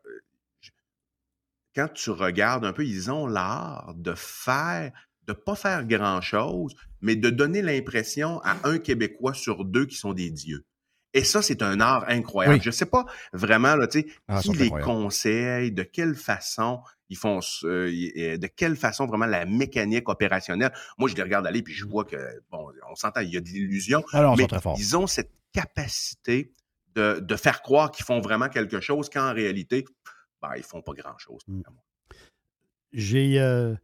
quand 1.74 1.88
tu 1.92 2.10
regardes 2.10 2.64
un 2.64 2.72
peu, 2.72 2.84
ils 2.84 3.10
ont 3.10 3.26
l'art 3.26 3.94
de 3.96 4.14
faire, 4.14 4.92
de 5.26 5.32
pas 5.32 5.54
faire 5.54 5.84
grand-chose, 5.84 6.74
mais 7.00 7.16
de 7.16 7.30
donner 7.30 7.62
l'impression 7.62 8.40
à 8.42 8.56
un 8.64 8.78
Québécois 8.78 9.34
sur 9.34 9.64
deux 9.64 9.86
qui 9.86 9.96
sont 9.96 10.12
des 10.12 10.30
dieux. 10.30 10.64
Et 11.14 11.24
ça, 11.24 11.40
c'est 11.40 11.62
un 11.62 11.80
art 11.80 12.04
incroyable. 12.08 12.60
Je 12.62 12.70
sais 12.70 12.86
pas 12.86 13.06
vraiment, 13.32 13.76
là, 13.76 13.86
ah, 14.28 14.40
qui 14.40 14.52
les 14.52 14.68
conseille, 14.68 15.72
de 15.72 15.82
quelle 15.82 16.14
façon 16.14 16.80
ils 17.08 17.16
font, 17.16 17.40
euh, 17.64 18.36
de 18.36 18.46
quelle 18.46 18.76
façon 18.76 19.06
vraiment 19.06 19.26
la 19.26 19.46
mécanique 19.46 20.08
opérationnelle. 20.08 20.72
Moi, 20.98 21.08
je 21.08 21.14
les 21.14 21.22
regarde 21.22 21.46
aller 21.46 21.62
puis 21.62 21.72
je 21.72 21.86
vois 21.86 22.04
que, 22.04 22.16
bon, 22.50 22.70
on 22.90 22.94
s'entend, 22.94 23.20
il 23.20 23.30
y 23.30 23.36
a 23.36 23.40
de 23.40 23.48
l'illusion, 23.48 24.04
ah 24.12 24.34
mais 24.36 24.46
ils 24.76 24.96
ont 24.96 25.06
cette 25.06 25.32
capacité 25.52 26.52
de, 26.94 27.20
de 27.20 27.36
faire 27.36 27.62
croire 27.62 27.90
qu'ils 27.90 28.04
font 28.04 28.20
vraiment 28.20 28.48
quelque 28.48 28.80
chose 28.80 29.08
quand 29.10 29.30
en 29.30 29.32
réalité, 29.32 29.86
ben, 30.42 30.50
ils 30.56 30.62
font 30.62 30.82
pas 30.82 30.92
grand-chose. 30.92 31.42
Mm. 31.46 31.62
Euh, 32.94 33.76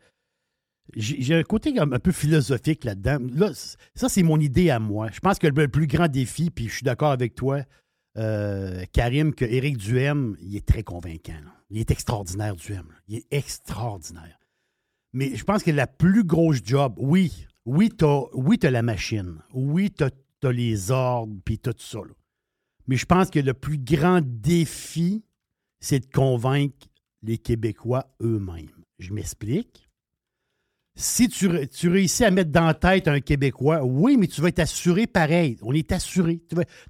j'ai. 0.94 1.20
j'ai 1.20 1.34
un 1.34 1.42
côté 1.42 1.78
un 1.78 1.98
peu 1.98 2.12
philosophique 2.12 2.84
là-dedans. 2.84 3.18
Là, 3.32 3.52
ça, 3.94 4.08
c'est 4.08 4.22
mon 4.22 4.38
idée 4.38 4.70
à 4.70 4.78
moi. 4.78 5.08
Je 5.12 5.20
pense 5.20 5.38
que 5.38 5.46
le 5.46 5.68
plus 5.68 5.86
grand 5.86 6.08
défi, 6.08 6.50
puis 6.50 6.68
je 6.68 6.74
suis 6.74 6.84
d'accord 6.84 7.10
avec 7.12 7.34
toi, 7.34 7.62
euh, 8.16 8.84
Karim, 8.92 9.34
que 9.34 9.44
Éric 9.44 9.76
Duhem, 9.76 10.36
il 10.40 10.56
est 10.56 10.66
très 10.66 10.82
convaincant. 10.82 11.32
Il 11.70 11.78
est 11.78 11.90
extraordinaire, 11.90 12.54
Duhem. 12.54 12.86
Il 13.08 13.16
est 13.16 13.26
extraordinaire. 13.30 14.38
Mais 15.12 15.36
je 15.36 15.44
pense 15.44 15.62
que 15.62 15.70
la 15.70 15.86
plus 15.86 16.24
grosse 16.24 16.60
job, 16.64 16.94
oui, 16.98 17.46
oui, 17.64 17.90
tu 17.96 18.04
as, 18.04 18.22
oui, 18.34 18.58
la 18.62 18.82
machine. 18.82 19.38
Oui, 19.52 19.90
tu 19.90 20.04
as, 20.04 20.52
les 20.52 20.90
ordres, 20.90 21.34
puis 21.44 21.58
tout 21.58 21.74
ça. 21.78 22.00
Mais 22.86 22.96
je 22.96 23.06
pense 23.06 23.30
que 23.30 23.38
le 23.38 23.54
plus 23.54 23.78
grand 23.78 24.20
défi, 24.22 25.24
c'est 25.84 26.00
de 26.00 26.10
convaincre 26.10 26.88
les 27.22 27.36
Québécois 27.36 28.06
eux-mêmes. 28.22 28.70
Je 28.98 29.12
m'explique. 29.12 29.86
Si 30.96 31.28
tu, 31.28 31.48
réussis 31.88 32.24
à 32.24 32.30
mettre 32.30 32.52
dans 32.52 32.66
la 32.66 32.74
tête 32.74 33.06
un 33.06 33.20
Québécois, 33.20 33.84
oui, 33.84 34.16
mais 34.16 34.28
tu 34.28 34.40
vas 34.40 34.48
être 34.48 34.60
assuré 34.60 35.06
pareil. 35.06 35.58
On 35.60 35.74
est 35.74 35.92
assuré. 35.92 36.40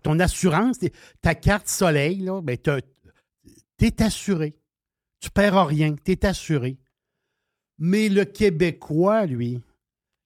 ton 0.02 0.20
assurance, 0.20 0.78
ta 1.20 1.34
carte 1.34 1.66
soleil, 1.68 2.30
ben, 2.44 2.56
tu 2.56 3.86
es 3.86 4.02
assuré. 4.02 4.54
Tu 5.18 5.30
perds 5.30 5.66
rien, 5.66 5.96
tu 5.96 6.12
es 6.12 6.24
assuré. 6.24 6.76
Mais 7.78 8.08
le 8.08 8.24
Québécois, 8.24 9.26
lui, 9.26 9.60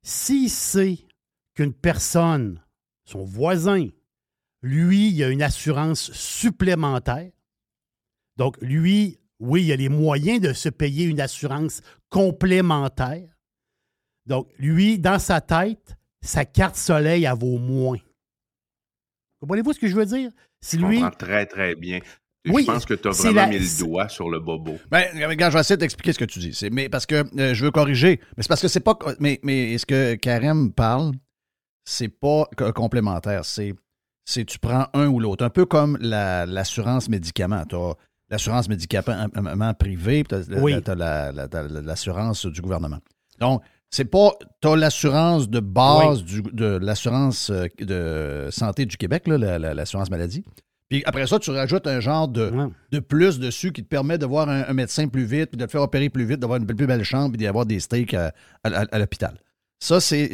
s'il 0.02 0.50
sait 0.50 0.98
qu'une 1.54 1.72
personne, 1.72 2.60
son 3.06 3.24
voisin, 3.24 3.88
lui, 4.60 5.08
il 5.08 5.22
a 5.22 5.30
une 5.30 5.42
assurance 5.42 6.12
supplémentaire, 6.12 7.30
donc, 8.38 8.56
lui, 8.60 9.18
oui, 9.40 9.64
il 9.64 9.72
a 9.72 9.76
les 9.76 9.88
moyens 9.88 10.40
de 10.40 10.52
se 10.52 10.68
payer 10.68 11.04
une 11.04 11.20
assurance 11.20 11.82
complémentaire. 12.08 13.28
Donc, 14.26 14.48
lui, 14.58 14.98
dans 14.98 15.18
sa 15.18 15.40
tête, 15.40 15.96
sa 16.22 16.44
carte 16.44 16.76
soleil, 16.76 17.24
elle 17.24 17.36
vaut 17.36 17.58
moins. 17.58 17.98
Comprenez-vous 19.40 19.72
ce 19.72 19.80
que 19.80 19.88
je 19.88 19.94
veux 19.94 20.06
dire? 20.06 20.30
Si 20.60 20.78
je 20.78 20.86
lui... 20.86 21.00
comprends 21.00 21.16
très, 21.16 21.46
très 21.46 21.74
bien. 21.74 22.00
je 22.44 22.64
pense 22.64 22.86
que 22.86 22.94
tu 22.94 23.08
as 23.08 23.10
vraiment 23.10 23.48
mis 23.48 23.58
le 23.58 23.78
doigt 23.78 24.08
sur 24.08 24.30
le 24.30 24.38
bobo. 24.38 24.78
Ben, 24.90 25.06
regarde, 25.26 25.52
je 25.52 25.56
vais 25.56 25.60
essayer 25.60 25.76
d'expliquer 25.76 26.12
ce 26.12 26.18
que 26.18 26.24
tu 26.24 26.38
dis. 26.38 26.68
Mais 26.70 26.88
parce 26.88 27.06
que 27.06 27.24
euh, 27.40 27.54
je 27.54 27.64
veux 27.64 27.70
corriger. 27.70 28.20
Mais 28.36 28.42
c'est 28.42 28.48
parce 28.48 28.62
que 28.62 28.68
c'est 28.68 28.80
pas. 28.80 28.96
Mais, 29.20 29.40
mais 29.42 29.78
ce 29.78 29.86
que 29.86 30.14
Karim 30.14 30.72
parle, 30.72 31.12
c'est 31.84 32.08
pas 32.08 32.48
complémentaire. 32.74 33.44
C'est 33.44 33.74
c'est 34.24 34.44
tu 34.44 34.58
prends 34.58 34.88
un 34.92 35.06
ou 35.06 35.20
l'autre. 35.20 35.44
Un 35.44 35.50
peu 35.50 35.64
comme 35.64 35.96
l'assurance 36.00 37.08
médicaments. 37.08 37.64
Tu 37.64 37.76
as 37.76 37.94
l'assurance 38.30 38.68
médicaments 38.68 39.74
privée, 39.74 40.24
puis 40.24 40.44
tu 40.44 40.90
as, 40.90 41.32
l'assurance 41.82 42.46
du 42.46 42.60
gouvernement. 42.60 42.98
Donc, 43.40 43.62
c'est 43.90 44.04
pas. 44.04 44.32
Tu 44.60 44.68
as 44.68 44.76
l'assurance 44.76 45.48
de 45.48 45.60
base 45.60 46.22
de 46.24 46.78
l'assurance 46.80 47.50
euh, 47.50 47.66
de 47.78 48.48
santé 48.50 48.84
du 48.84 48.96
Québec, 48.96 49.26
l'assurance 49.26 50.10
maladie. 50.10 50.44
Puis 50.88 51.02
après 51.04 51.26
ça, 51.26 51.38
tu 51.38 51.50
rajoutes 51.50 51.86
un 51.86 52.00
genre 52.00 52.28
de, 52.28 52.50
de 52.92 52.98
plus 52.98 53.38
dessus 53.38 53.72
qui 53.72 53.82
te 53.82 53.88
permet 53.88 54.16
de 54.16 54.24
voir 54.24 54.48
un, 54.48 54.72
médecin 54.72 55.06
plus 55.08 55.24
vite, 55.24 55.50
puis 55.50 55.58
de 55.58 55.66
te 55.66 55.70
faire 55.70 55.82
opérer 55.82 56.08
plus 56.08 56.24
vite, 56.24 56.40
d'avoir 56.40 56.58
une 56.58 56.66
plus 56.66 56.86
belle 56.86 57.04
chambre, 57.04 57.36
puis 57.36 57.44
d'avoir 57.44 57.66
des 57.66 57.78
steaks 57.78 58.14
à, 58.14 58.98
l'hôpital. 58.98 59.38
Ça, 59.78 60.00
c'est. 60.00 60.30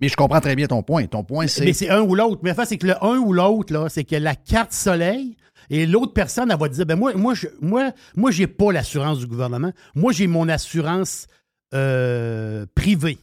Mais 0.00 0.08
je 0.08 0.16
comprends 0.16 0.40
très 0.40 0.56
bien 0.56 0.66
ton 0.66 0.82
point. 0.82 1.06
Ton 1.06 1.22
point, 1.22 1.46
c'est. 1.46 1.64
Mais 1.64 1.72
c'est 1.72 1.90
un 1.90 2.00
ou 2.00 2.14
l'autre. 2.14 2.40
Mais 2.42 2.50
enfin, 2.50 2.64
c'est 2.64 2.78
que 2.78 2.86
le 2.86 3.04
un 3.04 3.18
ou 3.18 3.32
l'autre, 3.32 3.72
là, 3.72 3.88
c'est 3.88 4.04
que 4.04 4.16
la 4.16 4.34
carte 4.34 4.72
soleil, 4.72 5.36
et 5.70 5.86
l'autre 5.86 6.12
personne, 6.12 6.50
elle 6.50 6.58
va 6.58 6.68
dire 6.68 6.86
ben 6.86 6.96
moi, 6.96 7.14
moi, 7.14 7.34
je, 7.34 7.46
moi, 7.60 7.92
moi, 8.16 8.30
j'ai 8.30 8.46
pas 8.46 8.72
l'assurance 8.72 9.18
du 9.18 9.26
gouvernement. 9.26 9.72
Moi, 9.94 10.12
j'ai 10.12 10.26
mon 10.26 10.48
assurance 10.48 11.26
euh, 11.74 12.66
privée. 12.74 13.18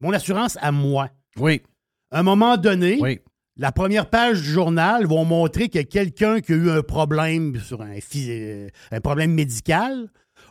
Mon 0.00 0.12
assurance 0.12 0.58
à 0.60 0.72
moi. 0.72 1.10
Oui. 1.38 1.62
À 2.10 2.20
un 2.20 2.22
moment 2.22 2.56
donné, 2.56 3.20
la 3.56 3.72
première 3.72 4.08
page 4.10 4.42
du 4.42 4.48
journal 4.48 5.06
va 5.06 5.24
montrer 5.24 5.68
que 5.68 5.80
quelqu'un 5.80 6.40
qui 6.40 6.52
a 6.52 6.56
eu 6.56 6.70
un 6.70 6.82
problème 6.82 7.58
sur 7.58 7.82
un, 7.82 7.96
euh, 8.16 8.68
un 8.90 9.00
problème 9.00 9.32
médical 9.32 10.08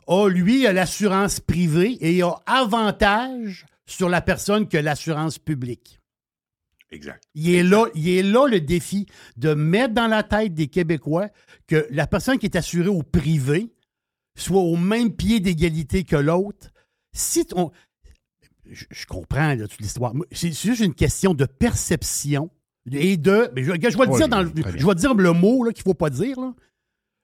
a, 0.08 0.28
lui, 0.28 0.64
l'assurance 0.64 1.40
privée 1.40 1.98
et 2.02 2.22
a 2.22 2.36
avantage 2.46 3.66
sur 3.86 4.10
la 4.10 4.22
personne 4.22 4.68
que 4.68 4.78
l'assurance 4.78 5.38
publique. 5.38 6.00
Exact. 6.92 7.24
Il 7.34 7.54
est, 7.54 7.64
là, 7.64 7.86
il 7.96 8.10
est 8.10 8.24
là 8.24 8.48
le 8.48 8.62
défi 8.62 9.06
de 9.38 9.54
mettre 9.54 9.94
dans 9.94 10.08
la 10.08 10.24
tête 10.24 10.54
des 10.54 10.68
Québécois 10.68 11.30
que 11.68 11.88
la 11.90 12.08
personne 12.08 12.38
qui 12.38 12.46
est 12.46 12.56
assurée 12.56 12.90
au 12.90 13.04
privé 13.04 13.74
soit 14.36 14.62
au 14.62 14.78
même 14.78 15.14
pied 15.16 15.40
d'égalité 15.40 16.04
que 16.04 16.16
l'autre. 16.16 16.70
Si 17.14 17.46
on, 17.56 17.72
je, 18.70 19.06
comprends 19.06 19.56
toute 19.58 19.80
l'histoire. 19.80 20.14
C'est 20.32 20.54
juste 20.54 20.82
une 20.82 20.94
question 20.94 21.34
de 21.34 21.46
perception 21.46 22.50
et 22.92 23.18
de. 23.18 23.52
je, 23.56 23.72
vais 23.72 23.78
dire 23.78 24.28
dans 24.28 24.44
le, 24.44 24.52
je 24.56 24.86
vais 24.86 24.96
dire 24.96 25.14
le 25.14 25.32
mot 25.34 25.64
qu'il 25.72 25.82
ne 25.82 25.84
faut 25.84 25.94
pas 25.94 26.10
dire. 26.10 26.38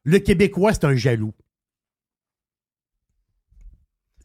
Le 0.03 0.19
Québécois, 0.19 0.73
c'est 0.73 0.85
un 0.85 0.95
jaloux. 0.95 1.33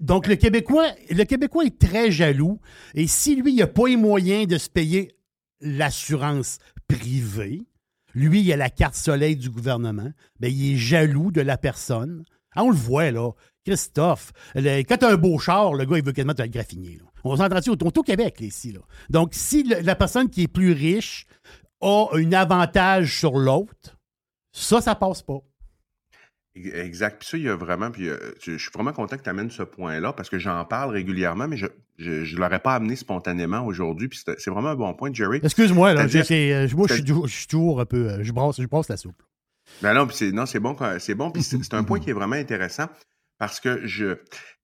Donc, 0.00 0.26
le 0.26 0.36
Québécois, 0.36 0.86
le 1.10 1.24
Québécois 1.24 1.64
est 1.64 1.78
très 1.78 2.10
jaloux. 2.10 2.60
Et 2.94 3.06
si 3.06 3.36
lui, 3.36 3.52
il 3.52 3.56
n'a 3.56 3.66
pas 3.66 3.88
les 3.88 3.96
moyens 3.96 4.46
de 4.46 4.58
se 4.58 4.68
payer 4.68 5.15
l'assurance 5.60 6.58
privée, 6.88 7.66
lui, 8.14 8.40
il 8.40 8.52
a 8.52 8.56
la 8.56 8.70
carte 8.70 8.94
soleil 8.94 9.36
du 9.36 9.50
gouvernement, 9.50 10.10
bien, 10.40 10.50
il 10.50 10.74
est 10.74 10.76
jaloux 10.76 11.30
de 11.30 11.42
la 11.42 11.58
personne. 11.58 12.24
Ah, 12.54 12.64
on 12.64 12.70
le 12.70 12.76
voit, 12.76 13.10
là. 13.10 13.32
Christophe, 13.66 14.32
quand 14.54 14.96
tu 14.96 15.04
as 15.04 15.08
un 15.08 15.16
beau 15.16 15.38
char, 15.38 15.74
le 15.74 15.84
gars, 15.84 15.98
il 15.98 16.04
veut 16.04 16.12
quasiment 16.12 16.34
te 16.34 16.42
le 16.42 16.48
graffiner. 16.48 16.98
On 17.24 17.36
s'entend 17.36 17.58
au, 17.66 17.98
au 17.98 18.02
Québec, 18.02 18.40
ici. 18.40 18.74
Donc, 19.10 19.34
si 19.34 19.64
la 19.64 19.96
personne 19.96 20.30
qui 20.30 20.44
est 20.44 20.48
plus 20.48 20.72
riche 20.72 21.26
a 21.80 22.06
un 22.12 22.32
avantage 22.32 23.18
sur 23.18 23.36
l'autre, 23.36 23.98
ça, 24.52 24.80
ça 24.80 24.94
passe 24.94 25.22
pas. 25.22 25.40
Exact. 26.56 27.18
Puis 27.18 27.28
ça, 27.28 27.36
il 27.36 27.44
y 27.44 27.48
a 27.48 27.56
vraiment. 27.56 27.90
Puis 27.90 28.08
euh, 28.08 28.16
je 28.40 28.56
suis 28.56 28.70
vraiment 28.72 28.92
content 28.92 29.16
que 29.16 29.22
tu 29.22 29.28
amènes 29.28 29.50
ce 29.50 29.62
point-là 29.62 30.12
parce 30.12 30.30
que 30.30 30.38
j'en 30.38 30.64
parle 30.64 30.90
régulièrement, 30.90 31.46
mais 31.48 31.56
je 31.56 31.66
ne 31.98 32.36
l'aurais 32.36 32.60
pas 32.60 32.74
amené 32.74 32.96
spontanément 32.96 33.64
aujourd'hui. 33.64 34.08
Puis 34.08 34.22
c'est 34.24 34.50
vraiment 34.50 34.70
un 34.70 34.74
bon 34.74 34.94
point, 34.94 35.12
Jerry. 35.12 35.40
Excuse-moi, 35.42 35.94
là. 35.94 36.02
Euh, 36.02 36.68
moi, 36.74 36.86
je 36.88 37.26
suis, 37.26 37.46
toujours 37.46 37.80
un 37.80 37.84
peu. 37.84 38.08
Euh, 38.08 38.22
je 38.22 38.32
brasse, 38.32 38.60
je 38.60 38.66
brasse 38.66 38.88
la 38.88 38.96
soupe. 38.96 39.22
Ben 39.82 39.94
non, 39.94 40.06
puis 40.06 40.16
c'est 40.16 40.32
bon, 40.60 40.76
c'est 40.98 41.14
bon. 41.14 41.30
Puis 41.30 41.42
c'est, 41.42 41.74
un 41.74 41.84
point 41.84 42.00
qui 42.00 42.10
est 42.10 42.14
vraiment 42.14 42.36
intéressant 42.36 42.86
parce 43.38 43.60
que 43.60 43.86
je, 43.86 44.16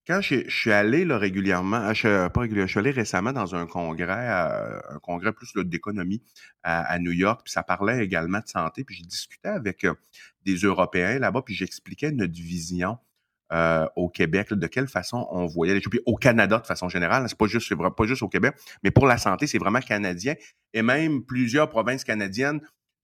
quand 0.06 0.20
je, 0.20 0.48
suis 0.48 0.72
allé 0.72 1.04
là, 1.04 1.18
régulièrement, 1.18 1.92
je, 1.94 2.66
suis 2.66 2.78
allé 2.78 2.90
récemment 2.90 3.32
dans 3.32 3.54
un 3.54 3.66
congrès, 3.66 4.28
un 4.28 4.98
congrès 5.00 5.32
plus 5.32 5.52
d'économie 5.56 6.22
à, 6.62 6.98
New 6.98 7.12
York, 7.12 7.42
puis 7.44 7.52
ça 7.52 7.62
parlait 7.62 8.04
également 8.04 8.40
de 8.40 8.48
santé, 8.48 8.84
puis 8.84 8.96
j'ai 8.96 9.04
discuté 9.04 9.48
avec 9.48 9.86
des 10.44 10.56
Européens 10.56 11.18
là-bas, 11.18 11.42
puis 11.42 11.54
j'expliquais 11.54 12.10
notre 12.10 12.34
vision 12.34 12.98
euh, 13.52 13.86
au 13.96 14.08
Québec, 14.08 14.54
de 14.54 14.66
quelle 14.66 14.88
façon 14.88 15.28
on 15.30 15.44
voyait 15.44 15.74
les 15.74 15.82
choses. 15.82 15.92
Au 16.06 16.16
Canada, 16.16 16.58
de 16.58 16.66
façon 16.66 16.88
générale, 16.88 17.28
c'est 17.28 17.36
pas 17.36 17.46
juste, 17.46 17.74
pas 17.74 18.06
juste 18.06 18.22
au 18.22 18.28
Québec, 18.28 18.54
mais 18.82 18.90
pour 18.90 19.06
la 19.06 19.18
santé, 19.18 19.46
c'est 19.46 19.58
vraiment 19.58 19.80
canadien. 19.80 20.34
Et 20.72 20.80
même 20.80 21.22
plusieurs 21.22 21.68
provinces 21.68 22.02
canadiennes 22.02 22.60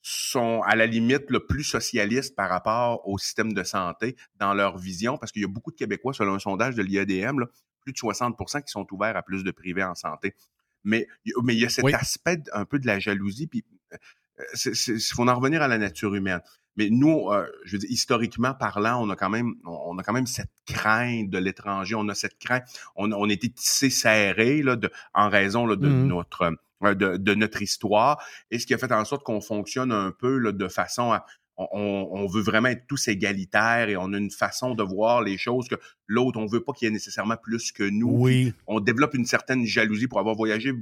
sont 0.09 0.63
à 0.65 0.75
la 0.75 0.87
limite 0.87 1.31
le 1.31 1.45
plus 1.45 1.65
socialistes 1.65 2.35
par 2.35 2.49
rapport 2.49 3.07
au 3.07 3.19
système 3.19 3.53
de 3.53 3.63
santé 3.63 4.17
dans 4.37 4.55
leur 4.55 4.79
vision, 4.79 5.19
parce 5.19 5.33
qu'il 5.33 5.43
y 5.43 5.45
a 5.45 5.49
beaucoup 5.49 5.71
de 5.71 5.77
Québécois, 5.77 6.15
selon 6.15 6.35
un 6.35 6.39
sondage 6.39 6.75
de 6.75 6.83
l'IADM, 6.83 7.45
plus 7.81 7.93
de 7.93 7.99
60% 7.99 8.63
qui 8.63 8.71
sont 8.71 8.87
ouverts 8.91 9.17
à 9.17 9.23
plus 9.23 9.45
de 9.45 9.51
privés 9.51 9.85
en 9.85 9.95
santé. 9.95 10.35
Mais, 10.83 11.07
mais 11.43 11.55
il 11.55 11.61
y 11.61 11.67
a 11.67 11.69
cet 11.69 11.93
aspect 11.93 12.43
un 12.55 12.65
peu 12.65 12.79
de 12.79 12.87
la 12.87 12.99
jalousie, 12.99 13.49
puis 13.49 13.65
il 13.93 14.71
euh, 14.71 14.99
faut 15.13 15.29
en 15.29 15.35
revenir 15.35 15.61
à 15.61 15.69
la 15.69 15.77
nature 15.77 16.15
humaine. 16.15 16.41
Mais 16.77 16.89
nous, 16.91 17.29
euh, 17.31 17.47
je 17.65 17.73
veux 17.73 17.79
dire, 17.81 17.91
historiquement 17.91 18.55
parlant, 18.55 19.05
on 19.05 19.11
a 19.11 19.17
quand 19.17 19.29
même, 19.29 19.57
on 19.67 19.99
a 19.99 20.03
quand 20.03 20.13
même 20.13 20.27
cette 20.27 20.53
crainte 20.65 21.29
de 21.29 21.37
l'étranger. 21.37 21.97
On 21.97 22.09
a 22.09 22.15
cette 22.15 22.39
crainte. 22.39 22.63
On, 22.95 23.13
on 23.13 23.29
a 23.29 23.33
été 23.33 23.51
tissé 23.51 23.91
serré 23.91 24.63
là, 24.63 24.77
de, 24.77 24.91
en 25.13 25.29
raison 25.29 25.67
là, 25.67 25.77
de 25.77 25.89
mmh 25.89 26.07
notre 26.07 26.43
euh, 26.43 26.53
de, 26.83 27.16
de, 27.16 27.35
notre 27.35 27.62
histoire. 27.62 28.22
Et 28.51 28.59
ce 28.59 28.66
qui 28.66 28.74
a 28.74 28.79
fait 28.79 28.93
en 28.93 29.05
sorte 29.05 29.24
qu'on 29.24 29.41
fonctionne 29.41 29.93
un 29.93 30.12
peu 30.12 30.39
là, 30.39 30.53
de 30.53 30.68
façon 30.68 31.12
à 31.12 31.24
on, 31.59 32.09
on, 32.12 32.26
veut 32.26 32.41
vraiment 32.41 32.68
être 32.68 32.87
tous 32.87 33.09
égalitaires 33.09 33.89
et 33.89 33.97
on 33.97 34.12
a 34.12 34.16
une 34.16 34.31
façon 34.31 34.74
de 34.74 34.83
voir 34.85 35.22
les 35.22 35.37
choses 35.37 35.68
que 35.68 35.74
l'autre, 36.07 36.39
on 36.39 36.47
veut 36.47 36.62
pas 36.62 36.72
qu'il 36.72 36.87
y 36.87 36.89
ait 36.89 36.93
nécessairement 36.93 37.37
plus 37.37 37.72
que 37.72 37.83
nous. 37.83 38.11
Oui. 38.11 38.55
On 38.68 38.79
développe 38.79 39.14
une 39.14 39.26
certaine 39.26 39.66
jalousie 39.66 40.07
pour 40.07 40.20
avoir 40.20 40.37
voyagé 40.37 40.72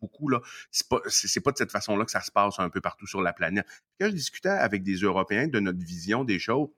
beaucoup, 0.00 0.28
là, 0.28 0.40
c'est 0.70 0.88
pas, 0.88 1.00
c'est, 1.06 1.40
pas 1.40 1.52
de 1.52 1.56
cette 1.56 1.72
façon-là 1.72 2.04
que 2.04 2.10
ça 2.10 2.20
se 2.20 2.30
passe 2.30 2.58
un 2.58 2.68
peu 2.68 2.82
partout 2.82 3.06
sur 3.06 3.22
la 3.22 3.32
planète. 3.32 3.66
Quand 3.98 4.08
je 4.08 4.14
discutais 4.14 4.50
avec 4.50 4.82
des 4.82 4.96
Européens 4.96 5.48
de 5.48 5.58
notre 5.58 5.82
vision 5.82 6.22
des 6.22 6.38
choses, 6.38 6.68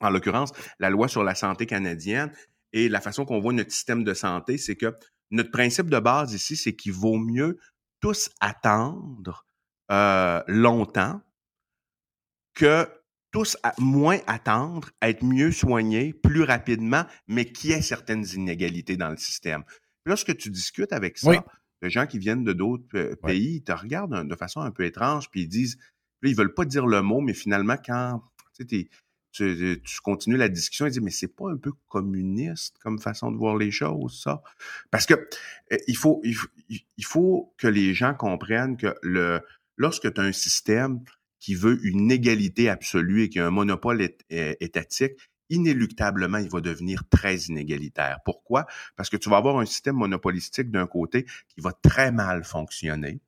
en 0.00 0.08
l'occurrence, 0.08 0.52
la 0.78 0.88
loi 0.88 1.08
sur 1.08 1.22
la 1.22 1.34
santé 1.34 1.66
canadienne 1.66 2.32
et 2.72 2.88
la 2.88 3.02
façon 3.02 3.26
qu'on 3.26 3.40
voit 3.40 3.52
notre 3.52 3.72
système 3.72 4.04
de 4.04 4.14
santé, 4.14 4.56
c'est 4.56 4.76
que 4.76 4.94
notre 5.30 5.50
principe 5.50 5.90
de 5.90 5.98
base 5.98 6.32
ici, 6.32 6.56
c'est 6.56 6.74
qu'il 6.74 6.92
vaut 6.92 7.18
mieux 7.18 7.58
tous 8.00 8.30
attendre 8.40 9.46
euh, 9.90 10.42
longtemps 10.46 11.20
que 12.54 12.88
tous 13.30 13.56
moins 13.78 14.18
attendre, 14.26 14.90
être 15.02 15.24
mieux 15.24 15.52
soignés 15.52 16.12
plus 16.12 16.42
rapidement, 16.42 17.04
mais 17.28 17.44
qu'il 17.44 17.70
y 17.70 17.72
ait 17.74 17.82
certaines 17.82 18.26
inégalités 18.34 18.96
dans 18.96 19.10
le 19.10 19.16
système. 19.16 19.64
lorsque 20.04 20.36
tu 20.36 20.50
discutes 20.50 20.92
avec 20.92 21.18
ça, 21.18 21.44
les 21.82 21.90
gens 21.90 22.06
qui 22.06 22.18
viennent 22.18 22.42
de 22.42 22.52
d'autres 22.52 23.14
pays, 23.22 23.56
ils 23.56 23.62
te 23.62 23.72
regardent 23.72 24.26
de 24.26 24.34
façon 24.34 24.60
un 24.60 24.72
peu 24.72 24.84
étrange, 24.84 25.30
puis 25.30 25.42
ils 25.42 25.48
disent, 25.48 25.78
là, 26.22 26.28
ils 26.28 26.36
veulent 26.36 26.54
pas 26.54 26.64
dire 26.64 26.86
le 26.86 27.02
mot, 27.02 27.20
mais 27.20 27.34
finalement, 27.34 27.76
quand 27.76 28.20
tu, 28.54 28.90
tu, 29.32 29.80
continues 30.02 30.36
la 30.36 30.48
discussion, 30.48 30.86
ils 30.86 30.90
disent, 30.90 31.02
mais 31.02 31.10
c'est 31.10 31.34
pas 31.34 31.50
un 31.50 31.56
peu 31.56 31.72
communiste 31.88 32.76
comme 32.82 32.98
façon 32.98 33.30
de 33.30 33.36
voir 33.36 33.56
les 33.56 33.70
choses, 33.70 34.20
ça? 34.22 34.42
Parce 34.90 35.06
que 35.06 35.28
eh, 35.70 35.78
il, 35.86 35.96
faut, 35.96 36.20
il, 36.24 37.04
faut 37.04 37.54
que 37.58 37.68
les 37.68 37.94
gens 37.94 38.14
comprennent 38.14 38.76
que 38.76 38.94
le, 39.02 39.40
lorsque 39.76 40.12
tu 40.12 40.20
as 40.20 40.24
un 40.24 40.32
système 40.32 41.00
qui 41.38 41.54
veut 41.54 41.78
une 41.84 42.10
égalité 42.10 42.68
absolue 42.68 43.24
et 43.24 43.28
qui 43.28 43.38
a 43.38 43.46
un 43.46 43.50
monopole 43.50 44.02
étatique, 44.28 45.12
inéluctablement, 45.48 46.38
il 46.38 46.48
va 46.48 46.60
devenir 46.60 47.02
très 47.08 47.36
inégalitaire. 47.36 48.18
Pourquoi? 48.24 48.66
Parce 48.96 49.10
que 49.10 49.16
tu 49.16 49.28
vas 49.28 49.38
avoir 49.38 49.58
un 49.58 49.66
système 49.66 49.96
monopolistique 49.96 50.70
d'un 50.70 50.86
côté 50.86 51.24
qui 51.48 51.60
va 51.60 51.72
très 51.72 52.12
mal 52.12 52.44
fonctionner. 52.44 53.20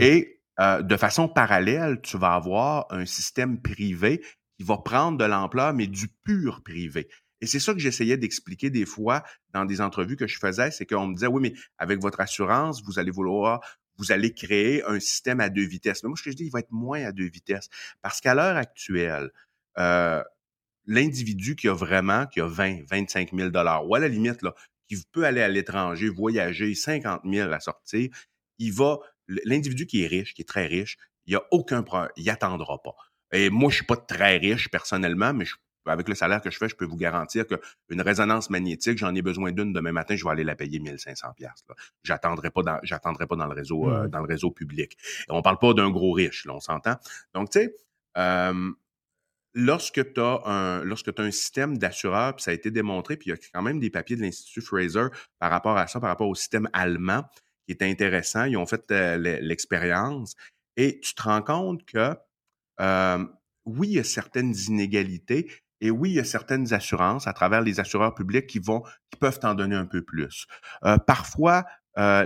Et 0.00 0.40
euh, 0.60 0.82
de 0.82 0.96
façon 0.96 1.28
parallèle, 1.28 2.00
tu 2.02 2.16
vas 2.16 2.34
avoir 2.34 2.86
un 2.90 3.06
système 3.06 3.60
privé 3.60 4.22
qui 4.56 4.64
va 4.64 4.78
prendre 4.78 5.18
de 5.18 5.24
l'ampleur, 5.24 5.72
mais 5.74 5.86
du 5.86 6.08
pur 6.08 6.62
privé. 6.62 7.08
Et 7.40 7.46
c'est 7.46 7.60
ça 7.60 7.74
que 7.74 7.78
j'essayais 7.78 8.16
d'expliquer 8.16 8.70
des 8.70 8.86
fois 8.86 9.22
dans 9.52 9.64
des 9.64 9.80
entrevues 9.80 10.16
que 10.16 10.26
je 10.26 10.38
faisais, 10.38 10.70
c'est 10.70 10.86
qu'on 10.86 11.08
me 11.08 11.14
disait, 11.14 11.26
oui, 11.26 11.42
mais 11.42 11.52
avec 11.78 12.00
votre 12.00 12.20
assurance, 12.20 12.82
vous 12.82 12.98
allez 12.98 13.10
vouloir, 13.10 13.60
vous 13.98 14.12
allez 14.12 14.32
créer 14.32 14.82
un 14.84 14.98
système 15.00 15.40
à 15.40 15.48
deux 15.50 15.66
vitesses. 15.66 16.02
Mais 16.02 16.08
moi, 16.08 16.16
ce 16.16 16.22
que 16.22 16.30
je 16.30 16.36
dis, 16.36 16.44
il 16.44 16.50
va 16.50 16.60
être 16.60 16.72
moins 16.72 17.04
à 17.04 17.12
deux 17.12 17.28
vitesses. 17.28 17.68
Parce 18.02 18.20
qu'à 18.20 18.34
l'heure 18.34 18.56
actuelle, 18.56 19.30
euh, 19.78 20.22
l'individu 20.86 21.56
qui 21.56 21.68
a 21.68 21.74
vraiment, 21.74 22.26
qui 22.26 22.40
a 22.40 22.46
20, 22.46 22.88
25 22.88 23.32
000 23.34 23.50
dollars, 23.50 23.86
ou 23.88 23.94
à 23.94 23.98
la 23.98 24.08
limite, 24.08 24.42
là, 24.42 24.54
qui 24.88 24.96
peut 25.12 25.24
aller 25.24 25.42
à 25.42 25.48
l'étranger, 25.48 26.08
voyager, 26.08 26.74
50 26.74 27.22
000 27.24 27.52
à 27.52 27.60
sortir, 27.60 28.10
il 28.58 28.72
va, 28.72 28.98
l'individu 29.28 29.86
qui 29.86 30.02
est 30.02 30.06
riche, 30.06 30.34
qui 30.34 30.42
est 30.42 30.48
très 30.48 30.66
riche, 30.66 30.96
il 31.26 31.30
n'y 31.30 31.36
a 31.36 31.42
aucun 31.50 31.82
problème, 31.82 32.10
il 32.16 32.28
attendra 32.30 32.82
pas. 32.82 32.94
Et 33.34 33.50
moi, 33.50 33.70
je 33.70 33.76
suis 33.76 33.84
pas 33.84 33.96
très 33.96 34.38
riche 34.38 34.70
personnellement, 34.70 35.34
mais 35.34 35.44
avec 35.86 36.08
le 36.08 36.14
salaire 36.14 36.40
que 36.40 36.50
je 36.50 36.56
fais, 36.56 36.68
je 36.68 36.76
peux 36.76 36.86
vous 36.86 36.96
garantir 36.96 37.44
qu'une 37.46 38.00
résonance 38.00 38.48
magnétique, 38.48 38.96
j'en 38.96 39.14
ai 39.14 39.20
besoin 39.20 39.52
d'une 39.52 39.72
demain 39.72 39.92
matin, 39.92 40.16
je 40.16 40.24
vais 40.24 40.30
aller 40.30 40.44
la 40.44 40.54
payer 40.54 40.78
1500 40.78 41.32
pièces. 41.36 41.64
J'attendrai 42.02 42.50
pas 42.50 42.62
dans 42.62 42.78
j'attendrai 42.82 43.26
pas 43.26 43.36
dans 43.36 43.46
le 43.46 43.54
réseau 43.54 43.90
euh, 43.90 44.04
mmh. 44.04 44.08
dans 44.08 44.20
le 44.20 44.26
réseau 44.26 44.50
public. 44.50 44.96
Et 45.28 45.30
on 45.32 45.42
parle 45.42 45.58
pas 45.58 45.74
d'un 45.74 45.90
gros 45.90 46.12
riche, 46.12 46.46
là, 46.46 46.54
on 46.54 46.60
s'entend? 46.60 46.96
Donc 47.34 47.50
tu 47.50 47.58
sais 47.58 47.74
euh, 48.16 48.72
lorsque 49.54 50.12
tu 50.12 50.20
as 50.20 50.40
un, 50.46 50.84
lorsque 50.84 51.10
un 51.18 51.30
système 51.30 51.78
d'assureur, 51.78 52.36
puis 52.36 52.44
ça 52.44 52.50
a 52.50 52.54
été 52.54 52.70
démontré, 52.70 53.16
puis 53.16 53.30
il 53.30 53.34
y 53.34 53.34
a 53.34 53.38
quand 53.52 53.62
même 53.62 53.80
des 53.80 53.90
papiers 53.90 54.16
de 54.16 54.22
l'Institut 54.22 54.62
Fraser 54.62 55.06
par 55.38 55.50
rapport 55.50 55.76
à 55.76 55.86
ça, 55.86 56.00
par 56.00 56.08
rapport 56.08 56.28
au 56.28 56.34
système 56.34 56.68
allemand, 56.72 57.24
qui 57.66 57.72
est 57.72 57.82
intéressant. 57.82 58.44
Ils 58.44 58.56
ont 58.56 58.66
fait 58.66 58.90
euh, 58.90 59.16
l'expérience 59.16 60.34
et 60.76 61.00
tu 61.00 61.14
te 61.14 61.22
rends 61.22 61.42
compte 61.42 61.84
que 61.84 62.14
euh, 62.80 63.24
oui, 63.64 63.88
il 63.88 63.94
y 63.94 63.98
a 63.98 64.04
certaines 64.04 64.54
inégalités 64.68 65.50
et 65.80 65.90
oui, 65.90 66.10
il 66.10 66.14
y 66.14 66.20
a 66.20 66.24
certaines 66.24 66.72
assurances 66.72 67.26
à 67.26 67.32
travers 67.32 67.60
les 67.60 67.80
assureurs 67.80 68.14
publics 68.14 68.46
qui 68.46 68.58
vont, 68.58 68.82
qui 69.10 69.18
peuvent 69.18 69.38
t'en 69.38 69.54
donner 69.54 69.76
un 69.76 69.86
peu 69.86 70.02
plus. 70.02 70.46
Euh, 70.84 70.96
parfois, 70.98 71.64
euh, 71.98 72.24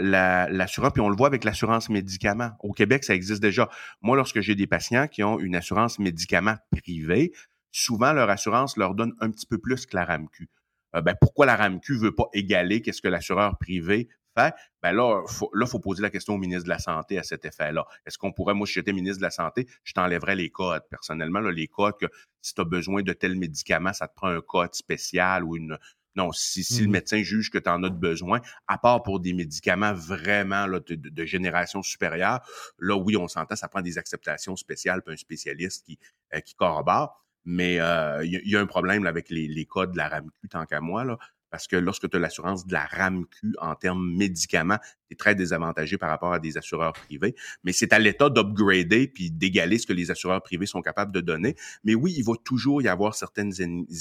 l'assurance, 0.50 0.92
puis 0.92 1.02
on 1.02 1.08
le 1.08 1.16
voit 1.16 1.26
avec 1.26 1.44
l'assurance 1.44 1.88
médicaments. 1.88 2.52
Au 2.60 2.72
Québec, 2.72 3.04
ça 3.04 3.14
existe 3.14 3.42
déjà. 3.42 3.68
Moi, 4.00 4.16
lorsque 4.16 4.40
j'ai 4.40 4.54
des 4.54 4.66
patients 4.66 5.08
qui 5.08 5.22
ont 5.22 5.38
une 5.38 5.56
assurance 5.56 5.98
médicaments 5.98 6.56
privée, 6.70 7.32
souvent 7.70 8.12
leur 8.12 8.30
assurance 8.30 8.76
leur 8.76 8.94
donne 8.94 9.12
un 9.20 9.30
petit 9.30 9.46
peu 9.46 9.58
plus 9.58 9.86
que 9.86 9.96
la 9.96 10.04
RAMQ. 10.04 10.48
Euh, 10.94 11.02
ben, 11.02 11.14
pourquoi 11.20 11.44
la 11.44 11.56
RAMQ 11.56 11.98
veut 11.98 12.14
pas 12.14 12.28
égaler 12.32 12.80
qu'est-ce 12.80 13.02
que 13.02 13.08
l'assureur 13.08 13.58
privé 13.58 14.08
fait, 14.38 14.54
ben 14.82 14.92
là, 14.92 15.22
faut, 15.26 15.50
là, 15.54 15.66
faut 15.66 15.80
poser 15.80 16.02
la 16.02 16.10
question 16.10 16.34
au 16.34 16.38
ministre 16.38 16.64
de 16.64 16.68
la 16.68 16.78
Santé 16.78 17.18
à 17.18 17.22
cet 17.22 17.44
effet-là. 17.44 17.86
Est-ce 18.06 18.18
qu'on 18.18 18.32
pourrait, 18.32 18.54
moi, 18.54 18.66
si 18.66 18.74
j'étais 18.74 18.92
ministre 18.92 19.18
de 19.18 19.24
la 19.24 19.30
Santé, 19.30 19.66
je 19.84 19.92
t'enlèverais 19.92 20.36
les 20.36 20.50
codes. 20.50 20.82
Personnellement, 20.90 21.40
là, 21.40 21.50
les 21.50 21.68
codes 21.68 21.96
que 22.00 22.06
si 22.40 22.54
tu 22.54 22.60
as 22.60 22.64
besoin 22.64 23.02
de 23.02 23.12
tel 23.12 23.36
médicament, 23.36 23.92
ça 23.92 24.08
te 24.08 24.14
prend 24.14 24.28
un 24.28 24.40
code 24.40 24.74
spécial 24.74 25.44
ou 25.44 25.56
une, 25.56 25.78
non, 26.18 26.32
si, 26.32 26.64
si 26.64 26.82
le 26.82 26.88
mmh 26.88 26.90
médecin 26.90 27.22
juge 27.22 27.50
que 27.50 27.58
tu 27.58 27.68
en 27.70 27.82
as 27.84 27.90
besoin, 27.90 28.40
à 28.66 28.76
part 28.78 29.02
pour 29.02 29.20
des 29.20 29.32
médicaments 29.32 29.94
vraiment 29.94 30.66
là, 30.66 30.80
de, 30.80 31.24
génération 31.24 31.82
supérieure, 31.82 32.40
là, 32.78 32.96
oui, 32.96 33.16
on 33.16 33.28
s'entend, 33.28 33.54
ça 33.56 33.68
prend 33.68 33.82
des 33.82 33.98
acceptations 33.98 34.56
spéciales, 34.56 35.02
puis 35.02 35.14
un 35.14 35.16
spécialiste 35.16 35.86
qui, 35.86 35.98
euh, 36.34 36.40
qui 36.40 36.54
corrobore. 36.54 37.24
Mais 37.44 37.80
euh, 37.80 38.24
il 38.24 38.42
y, 38.44 38.56
a 38.56 38.60
un 38.60 38.66
problème 38.66 39.06
avec 39.06 39.30
les, 39.30 39.46
les 39.46 39.64
codes 39.64 39.92
de 39.92 39.96
la 39.96 40.08
RAMQ, 40.08 40.48
tant 40.50 40.66
qu'à 40.66 40.80
moi. 40.80 41.04
Là 41.04 41.18
parce 41.50 41.66
que 41.66 41.76
lorsque 41.76 42.08
tu 42.08 42.16
as 42.16 42.20
l'assurance 42.20 42.66
de 42.66 42.72
la 42.72 42.84
RAMQ 42.84 43.54
en 43.60 43.74
termes 43.74 44.14
médicaments, 44.16 44.78
tu 45.06 45.14
es 45.14 45.16
très 45.16 45.34
désavantagé 45.34 45.98
par 45.98 46.10
rapport 46.10 46.32
à 46.32 46.38
des 46.38 46.58
assureurs 46.58 46.92
privés. 46.92 47.34
Mais 47.64 47.72
c'est 47.72 47.92
à 47.92 47.98
l'État 47.98 48.28
d'upgrader 48.28 49.08
puis 49.08 49.30
d'égaler 49.30 49.78
ce 49.78 49.86
que 49.86 49.92
les 49.92 50.10
assureurs 50.10 50.42
privés 50.42 50.66
sont 50.66 50.82
capables 50.82 51.12
de 51.12 51.20
donner. 51.20 51.56
Mais 51.84 51.94
oui, 51.94 52.14
il 52.16 52.24
va 52.24 52.34
toujours 52.44 52.82
y 52.82 52.88
avoir 52.88 53.14
certaines 53.14 53.52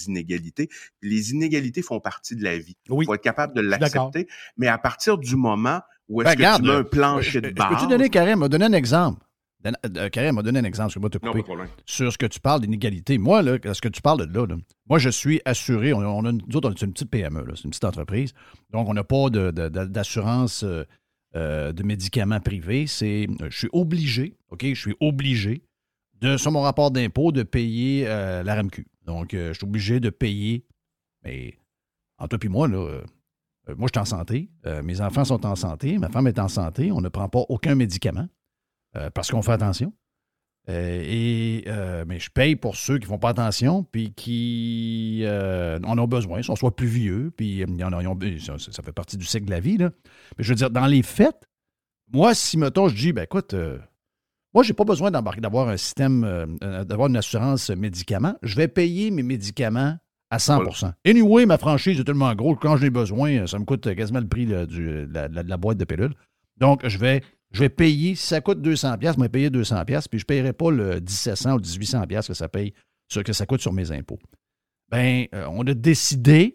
inégalités. 0.07 0.69
Les 1.01 1.31
inégalités 1.31 1.81
font 1.81 1.99
partie 1.99 2.35
de 2.35 2.43
la 2.43 2.57
vie. 2.57 2.77
Il 2.89 3.05
faut 3.05 3.13
être 3.13 3.21
capable 3.21 3.53
de 3.53 3.61
l'accepter. 3.61 4.27
Mais 4.57 4.67
à 4.67 4.77
partir 4.77 5.17
du 5.17 5.35
moment 5.35 5.81
où 6.09 6.21
est-ce 6.21 6.37
ben, 6.37 6.53
que 6.53 6.57
tu 6.57 6.63
mets 6.63 6.75
un 6.75 6.83
plancher 6.83 7.41
de 7.41 7.49
base... 7.49 7.69
Peux-tu 7.69 7.87
donner, 7.87 8.09
Karim, 8.09 8.47
donner 8.47 8.65
un 8.65 8.73
exemple? 8.73 9.26
Euh, 9.97 10.09
Karim 10.09 10.35
m'a 10.35 10.41
donné 10.41 10.59
un 10.59 10.63
exemple, 10.63 10.93
je 10.93 10.99
vais 10.99 11.09
te 11.09 11.17
couper. 11.17 11.43
sur 11.85 12.11
ce 12.11 12.17
que 12.17 12.25
tu 12.25 12.39
parles 12.39 12.61
d'inégalité. 12.61 13.17
Moi, 13.17 13.41
là, 13.41 13.57
ce 13.73 13.81
que 13.81 13.89
tu 13.89 14.01
parles 14.01 14.27
de 14.27 14.39
là, 14.39 14.47
moi, 14.87 14.99
je 14.99 15.09
suis 15.09 15.41
assuré. 15.45 15.93
On, 15.93 16.25
a, 16.25 16.31
nous 16.31 16.55
autres, 16.55 16.69
on 16.69 16.73
est 16.73 16.81
une 16.81 16.93
petite 16.93 17.09
PME, 17.09 17.43
c'est 17.55 17.63
une 17.63 17.71
petite 17.71 17.85
entreprise. 17.85 18.33
Donc, 18.71 18.87
on 18.87 18.93
n'a 18.93 19.03
pas 19.03 19.29
d'assurance 19.29 20.63
euh, 20.63 20.83
euh, 21.35 21.73
de, 21.73 21.83
médicaments 21.83 22.39
privés. 22.39 22.87
C'est, 22.87 23.27
je 23.49 23.57
suis 23.57 23.69
obligé, 23.73 24.35
OK, 24.49 24.65
je 24.65 24.79
suis 24.79 24.95
obligé, 24.99 25.63
de, 26.21 26.37
sur 26.37 26.51
mon 26.51 26.61
rapport 26.61 26.91
d'impôt, 26.91 27.31
de 27.31 27.43
payer 27.43 28.05
la 28.05 28.55
RMQ. 28.55 28.85
Donc, 29.05 29.29
je 29.33 29.53
suis 29.53 29.65
obligé 29.65 29.99
de 29.99 30.09
payer. 30.09 30.65
Mais, 31.23 31.57
en 32.17 32.27
toi 32.27 32.39
et 32.41 32.47
moi, 32.47 32.67
là, 32.67 33.01
moi, 33.77 33.87
je 33.93 33.99
suis 33.99 34.01
en 34.01 34.05
santé. 34.05 34.49
mes 34.83 35.01
enfants 35.01 35.25
sont 35.25 35.45
en 35.45 35.55
santé. 35.55 35.97
Ma 35.99 36.09
femme 36.09 36.27
est 36.27 36.39
en 36.39 36.47
santé. 36.47 36.91
On 36.91 37.01
ne 37.01 37.09
prend 37.09 37.29
pas 37.29 37.43
aucun 37.49 37.75
médicament. 37.75 38.27
Euh, 38.97 39.09
parce 39.09 39.31
qu'on 39.31 39.41
fait 39.41 39.51
attention. 39.51 39.93
Euh, 40.69 41.01
et, 41.05 41.63
euh, 41.67 42.03
mais 42.05 42.19
je 42.19 42.29
paye 42.29 42.57
pour 42.57 42.75
ceux 42.75 42.97
qui 42.97 43.05
ne 43.05 43.09
font 43.09 43.19
pas 43.19 43.29
attention, 43.29 43.83
puis 43.83 44.11
qui 44.13 45.23
en 45.25 45.97
ont 45.97 46.07
besoin, 46.07 46.41
sont 46.41 46.55
soit 46.55 46.75
plus 46.75 46.87
vieux, 46.87 47.31
puis 47.35 47.63
ça, 48.39 48.83
fait 48.83 48.91
partie 48.91 49.17
du 49.17 49.25
cycle 49.25 49.45
de 49.45 49.51
la 49.51 49.59
vie. 49.59 49.77
Là. 49.77 49.91
Mais 50.37 50.43
je 50.43 50.49
veux 50.49 50.55
dire, 50.55 50.69
dans 50.69 50.87
les 50.87 51.03
faits, 51.03 51.47
moi, 52.11 52.33
si, 52.33 52.57
mettons, 52.57 52.89
je 52.89 52.95
dis, 52.95 53.13
ben 53.13 53.23
écoute, 53.23 53.55
moi, 54.53 54.63
je 54.63 54.69
n'ai 54.69 54.75
pas 54.75 54.83
besoin 54.83 55.11
d'avoir 55.11 55.69
un 55.69 55.77
système, 55.77 56.57
d'avoir 56.61 57.07
une 57.07 57.17
assurance 57.17 57.69
médicaments. 57.69 58.35
Je 58.43 58.55
vais 58.55 58.67
payer 58.67 59.09
mes 59.11 59.23
médicaments 59.23 59.97
à 60.29 60.37
100% 60.37 60.91
Anyway, 61.05 61.45
ma 61.45 61.57
franchise 61.57 61.97
est 61.97 62.03
tellement 62.03 62.33
gros 62.35 62.55
que 62.55 62.61
quand 62.61 62.75
j'ai 62.75 62.89
besoin, 62.89 63.47
ça 63.47 63.57
me 63.57 63.63
coûte 63.63 63.95
quasiment 63.95 64.19
le 64.19 64.27
prix 64.27 64.45
de, 64.45 65.07
la, 65.13 65.57
boîte 65.57 65.77
de 65.77 65.85
pilules. 65.85 66.13
Donc, 66.57 66.85
je 66.85 66.97
vais 66.97 67.23
je 67.51 67.59
vais 67.61 67.69
payer, 67.69 68.15
si 68.15 68.27
ça 68.27 68.41
coûte 68.41 68.59
200$, 68.59 69.15
je 69.15 69.21
vais 69.21 69.29
payer 69.29 69.49
200$, 69.49 69.85
puis 70.09 70.19
je 70.19 70.23
ne 70.23 70.25
paierai 70.25 70.53
pas 70.53 70.71
le 70.71 70.95
1700 70.95 71.53
ou 71.53 71.59
1800$ 71.59 72.27
que 72.27 72.33
ça 72.33 72.49
paye, 72.49 72.73
ce 73.07 73.19
que 73.21 73.33
ça 73.33 73.45
coûte 73.45 73.61
sur 73.61 73.73
mes 73.73 73.91
impôts. 73.91 74.19
Bien, 74.91 75.25
euh, 75.33 75.47
on 75.49 75.65
a 75.67 75.73
décidé 75.73 76.53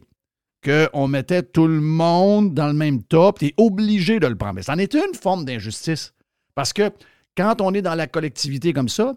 qu'on 0.65 1.09
mettait 1.09 1.43
tout 1.43 1.67
le 1.67 1.81
monde 1.81 2.55
dans 2.55 2.69
le 2.69 2.73
même 2.73 3.03
top, 3.03 3.41
tu 3.41 3.47
es 3.47 3.55
obligé 3.57 4.21
de 4.21 4.27
le 4.27 4.37
prendre. 4.37 4.55
Mais 4.55 4.63
ça 4.63 4.75
en 4.75 4.79
est 4.79 4.95
une 4.95 5.15
forme 5.15 5.45
d'injustice. 5.45 6.15
Parce 6.55 6.73
que 6.73 6.91
quand 7.37 7.61
on 7.61 7.75
est 7.75 7.83
dans 7.83 7.95
la 7.95 8.07
collectivité 8.07 8.73
comme 8.73 8.89
ça, 8.89 9.17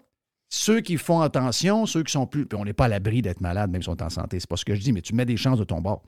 ceux 0.49 0.81
qui 0.81 0.97
font 0.97 1.21
attention, 1.21 1.85
ceux 1.85 2.03
qui 2.03 2.11
sont 2.11 2.25
plus. 2.25 2.45
Puis 2.45 2.57
on 2.57 2.65
n'est 2.65 2.73
pas 2.73 2.85
à 2.85 2.87
l'abri 2.87 3.21
d'être 3.21 3.41
malade, 3.41 3.69
même 3.69 3.83
si 3.83 3.89
on 3.89 3.95
est 3.95 4.01
en 4.01 4.09
santé. 4.09 4.39
C'est 4.39 4.49
pas 4.49 4.57
ce 4.57 4.65
que 4.65 4.75
je 4.75 4.81
dis, 4.81 4.91
mais 4.91 5.01
tu 5.01 5.13
mets 5.13 5.25
des 5.25 5.37
chances 5.37 5.59
de 5.59 5.63
ton 5.63 5.81
bord. 5.81 6.03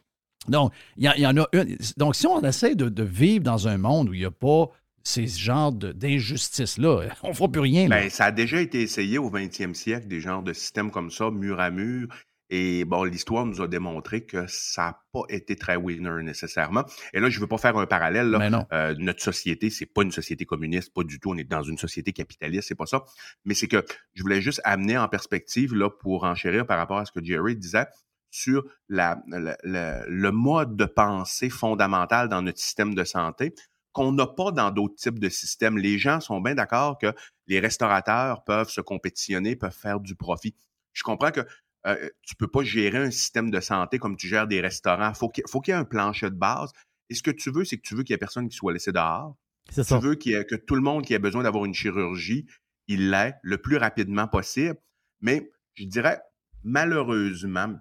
Donc, 0.47 0.71
il 0.95 1.03
y, 1.03 1.27
en 1.27 1.37
a 1.37 1.47
une. 1.53 1.77
Donc, 1.97 2.15
si 2.15 2.25
on 2.25 2.41
essaie 2.41 2.75
de, 2.75 2.89
de 2.89 3.03
vivre 3.03 3.43
dans 3.43 3.67
un 3.67 3.77
monde 3.77 4.09
où 4.09 4.13
il 4.13 4.19
n'y 4.19 4.25
a 4.25 4.31
pas 4.31 4.69
ces 5.07 5.27
genres 5.27 5.71
d'injustices-là. 5.71 7.07
On 7.23 7.29
ne 7.29 7.33
fera 7.33 7.49
plus 7.49 7.61
rien. 7.61 7.87
Ben, 7.87 8.09
ça 8.09 8.25
a 8.25 8.31
déjà 8.31 8.59
été 8.59 8.81
essayé 8.81 9.17
au 9.17 9.31
20e 9.31 9.73
siècle, 9.73 10.07
des 10.07 10.19
genres 10.19 10.43
de 10.43 10.53
systèmes 10.53 10.91
comme 10.91 11.11
ça, 11.11 11.31
mur 11.31 11.59
à 11.59 11.71
mur. 11.71 12.09
Et 12.49 12.85
bon, 12.85 13.03
l'histoire 13.03 13.45
nous 13.45 13.61
a 13.61 13.67
démontré 13.67 14.25
que 14.25 14.45
ça 14.47 14.81
n'a 14.81 15.01
pas 15.11 15.23
été 15.29 15.55
très 15.55 15.75
winner 15.75 16.23
nécessairement. 16.23 16.85
Et 17.13 17.19
là, 17.19 17.29
je 17.29 17.37
ne 17.37 17.41
veux 17.41 17.47
pas 17.47 17.57
faire 17.57 17.77
un 17.77 17.85
parallèle. 17.85 18.29
Là. 18.29 18.67
Euh, 18.71 18.95
notre 18.99 19.21
société, 19.21 19.69
c'est 19.69 19.85
pas 19.85 20.03
une 20.03 20.11
société 20.11 20.45
communiste, 20.45 20.93
pas 20.93 21.03
du 21.03 21.19
tout. 21.19 21.31
On 21.31 21.37
est 21.37 21.43
dans 21.43 21.63
une 21.63 21.77
société 21.77 22.13
capitaliste, 22.13 22.69
c'est 22.69 22.75
pas 22.75 22.85
ça. 22.85 23.03
Mais 23.43 23.53
c'est 23.53 23.67
que 23.67 23.83
je 24.13 24.21
voulais 24.21 24.41
juste 24.41 24.61
amener 24.63 24.97
en 24.97 25.09
perspective 25.09 25.73
là 25.73 25.89
pour 25.89 26.23
enchérir 26.23 26.65
par 26.65 26.77
rapport 26.77 26.99
à 26.99 27.05
ce 27.05 27.11
que 27.11 27.23
Jerry 27.23 27.55
disait 27.55 27.85
sur 28.29 28.63
la, 28.87 29.21
le 29.27 30.29
mode 30.31 30.75
de 30.75 30.85
pensée 30.85 31.49
fondamental 31.49 32.29
dans 32.29 32.41
notre 32.41 32.59
système 32.59 32.93
de 32.93 33.03
santé 33.03 33.53
qu'on 33.91 34.11
n'a 34.11 34.27
pas 34.27 34.51
dans 34.51 34.71
d'autres 34.71 34.95
types 34.95 35.19
de 35.19 35.29
systèmes. 35.29 35.77
Les 35.77 35.97
gens 35.97 36.19
sont 36.19 36.39
bien 36.41 36.55
d'accord 36.55 36.97
que 36.97 37.13
les 37.47 37.59
restaurateurs 37.59 38.43
peuvent 38.43 38.69
se 38.69 38.81
compétitionner, 38.81 39.55
peuvent 39.55 39.75
faire 39.75 39.99
du 39.99 40.15
profit. 40.15 40.55
Je 40.93 41.03
comprends 41.03 41.31
que 41.31 41.41
euh, 41.85 42.09
tu 42.23 42.33
ne 42.33 42.37
peux 42.37 42.47
pas 42.47 42.63
gérer 42.63 42.97
un 42.97 43.11
système 43.11 43.49
de 43.49 43.59
santé 43.59 43.97
comme 43.99 44.17
tu 44.17 44.27
gères 44.27 44.47
des 44.47 44.61
restaurants. 44.61 45.13
Faut 45.13 45.31
il 45.37 45.43
faut 45.47 45.61
qu'il 45.61 45.73
y 45.73 45.77
ait 45.77 45.79
un 45.79 45.85
plancher 45.85 46.29
de 46.29 46.35
base. 46.35 46.71
Et 47.09 47.15
ce 47.15 47.23
que 47.23 47.31
tu 47.31 47.51
veux, 47.51 47.63
c'est 47.63 47.77
que 47.77 47.87
tu 47.87 47.95
veux 47.95 48.03
qu'il 48.03 48.13
n'y 48.13 48.15
ait 48.15 48.19
personne 48.19 48.49
qui 48.49 48.55
soit 48.55 48.73
laissé 48.73 48.91
dehors. 48.91 49.35
Tu 49.73 49.81
veux 49.81 50.15
que 50.15 50.55
tout 50.55 50.75
le 50.75 50.81
monde 50.81 51.05
qui 51.05 51.15
a 51.15 51.19
besoin 51.19 51.43
d'avoir 51.43 51.65
une 51.65 51.73
chirurgie, 51.73 52.45
il 52.87 53.09
l'ait 53.11 53.35
le 53.41 53.57
plus 53.57 53.77
rapidement 53.77 54.27
possible. 54.27 54.77
Mais 55.21 55.49
je 55.75 55.85
dirais, 55.85 56.21
malheureusement, 56.63 57.67
ben, 57.67 57.79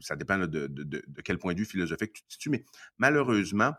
ça 0.00 0.16
dépend 0.16 0.38
de, 0.38 0.46
de, 0.46 1.20
quel 1.22 1.38
point 1.38 1.54
de 1.54 1.58
vue 1.58 1.66
philosophique 1.66 2.12
tu 2.14 2.22
te 2.22 2.32
situes, 2.32 2.50
mais 2.50 2.64
malheureusement, 2.98 3.72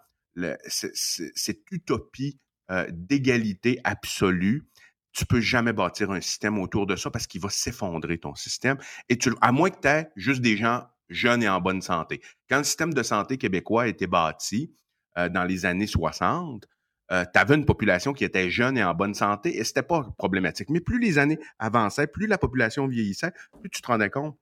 cette 0.67 1.71
utopie 1.71 2.39
euh, 2.71 2.87
d'égalité 2.91 3.79
absolue, 3.83 4.67
tu 5.11 5.25
peux 5.25 5.41
jamais 5.41 5.73
bâtir 5.73 6.11
un 6.11 6.21
système 6.21 6.57
autour 6.59 6.87
de 6.87 6.95
ça 6.95 7.11
parce 7.11 7.27
qu'il 7.27 7.41
va 7.41 7.49
s'effondrer 7.49 8.17
ton 8.17 8.35
système. 8.35 8.77
Et 9.09 9.17
tu, 9.17 9.31
à 9.41 9.51
moins 9.51 9.69
que 9.69 9.79
tu 9.79 9.87
aies 9.87 10.09
juste 10.15 10.41
des 10.41 10.57
gens 10.57 10.83
jeunes 11.09 11.43
et 11.43 11.49
en 11.49 11.61
bonne 11.61 11.81
santé. 11.81 12.21
Quand 12.49 12.57
le 12.57 12.63
système 12.63 12.93
de 12.93 13.03
santé 13.03 13.37
québécois 13.37 13.83
a 13.83 13.87
été 13.87 14.07
bâti 14.07 14.73
euh, 15.17 15.29
dans 15.29 15.43
les 15.43 15.65
années 15.65 15.87
60, 15.87 16.65
euh, 17.11 17.25
tu 17.31 17.39
avais 17.39 17.55
une 17.55 17.65
population 17.65 18.13
qui 18.13 18.23
était 18.23 18.49
jeune 18.49 18.77
et 18.77 18.83
en 18.83 18.93
bonne 18.93 19.13
santé 19.13 19.57
et 19.57 19.63
c'était 19.63 19.83
pas 19.83 20.03
problématique. 20.17 20.69
Mais 20.69 20.79
plus 20.79 20.99
les 20.99 21.17
années 21.19 21.37
avançaient, 21.59 22.07
plus 22.07 22.27
la 22.27 22.37
population 22.37 22.87
vieillissait, 22.87 23.33
plus 23.59 23.69
tu 23.69 23.81
te 23.81 23.87
rendais 23.87 24.09
compte 24.09 24.37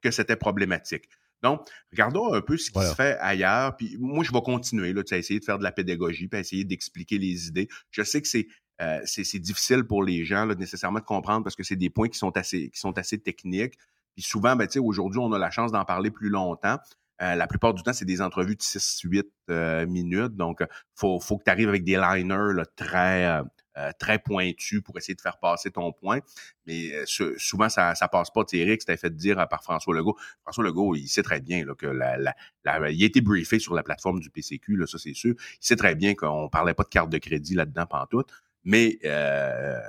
que 0.00 0.10
c'était 0.10 0.36
problématique. 0.36 1.08
Donc, 1.42 1.68
regardons 1.90 2.32
un 2.32 2.40
peu 2.40 2.56
ce 2.56 2.70
qui 2.70 2.80
se 2.80 2.94
fait 2.94 3.16
ailleurs. 3.20 3.76
Puis 3.76 3.96
moi, 3.98 4.24
je 4.24 4.32
vais 4.32 4.40
continuer 4.42 4.92
là, 4.92 5.02
à 5.10 5.16
essayer 5.16 5.40
de 5.40 5.44
faire 5.44 5.58
de 5.58 5.64
la 5.64 5.72
pédagogie, 5.72 6.28
puis 6.28 6.40
essayer 6.40 6.64
d'expliquer 6.64 7.18
les 7.18 7.48
idées. 7.48 7.68
Je 7.90 8.02
sais 8.02 8.22
que 8.22 8.28
c'est 8.28 8.46
euh, 8.80 9.00
c'est 9.04 9.38
difficile 9.38 9.84
pour 9.84 10.02
les 10.02 10.24
gens 10.24 10.44
là, 10.44 10.54
nécessairement 10.54 10.98
de 10.98 11.04
comprendre 11.04 11.44
parce 11.44 11.54
que 11.54 11.62
c'est 11.62 11.76
des 11.76 11.90
points 11.90 12.08
qui 12.08 12.18
sont 12.18 12.36
assez 12.36 12.70
qui 12.70 12.80
sont 12.80 12.96
assez 12.98 13.18
techniques. 13.18 13.74
Puis 14.14 14.22
souvent, 14.22 14.56
ben, 14.56 14.68
aujourd'hui, 14.78 15.20
on 15.22 15.32
a 15.32 15.38
la 15.38 15.50
chance 15.50 15.72
d'en 15.72 15.84
parler 15.84 16.10
plus 16.10 16.28
longtemps. 16.28 16.78
Euh, 17.22 17.34
la 17.34 17.46
plupart 17.46 17.72
du 17.72 17.82
temps, 17.82 17.92
c'est 17.92 18.04
des 18.04 18.20
entrevues 18.20 18.56
de 18.56 18.62
6-8 18.62 19.24
euh, 19.50 19.86
minutes. 19.86 20.34
Donc, 20.34 20.58
il 20.60 20.66
faut, 20.96 21.20
faut 21.20 21.38
que 21.38 21.44
tu 21.44 21.50
arrives 21.50 21.68
avec 21.68 21.84
des 21.84 21.96
liners 21.96 22.54
là, 22.54 22.64
très, 22.76 23.26
euh, 23.26 23.42
très 23.98 24.18
pointu 24.18 24.82
pour 24.82 24.96
essayer 24.98 25.14
de 25.14 25.20
faire 25.20 25.38
passer 25.38 25.70
ton 25.70 25.92
point. 25.92 26.20
Mais 26.66 26.92
euh, 26.92 27.34
souvent, 27.38 27.68
ça, 27.68 27.94
ça 27.94 28.08
passe 28.08 28.30
pas. 28.30 28.42
Eric, 28.52 28.82
c'était 28.82 28.96
fait 28.96 29.14
dire 29.14 29.46
par 29.48 29.62
François 29.62 29.94
Legault. 29.94 30.16
François 30.42 30.64
Legault, 30.64 30.94
il 30.94 31.08
sait 31.08 31.22
très 31.22 31.40
bien 31.40 31.64
là, 31.64 31.74
que 31.74 31.86
la, 31.86 32.18
la, 32.18 32.90
il 32.90 33.02
a 33.02 33.06
été 33.06 33.20
briefé 33.20 33.58
sur 33.58 33.74
la 33.74 33.82
plateforme 33.82 34.20
du 34.20 34.30
PCQ, 34.30 34.76
là, 34.76 34.86
ça 34.86 34.98
c'est 34.98 35.14
sûr. 35.14 35.34
Il 35.38 35.66
sait 35.66 35.76
très 35.76 35.94
bien 35.94 36.14
qu'on 36.14 36.48
parlait 36.48 36.74
pas 36.74 36.84
de 36.84 36.88
carte 36.88 37.10
de 37.10 37.18
crédit 37.18 37.54
là-dedans 37.54 37.86
tout. 38.10 38.24
Mais 38.64 38.98
euh, 39.04 39.80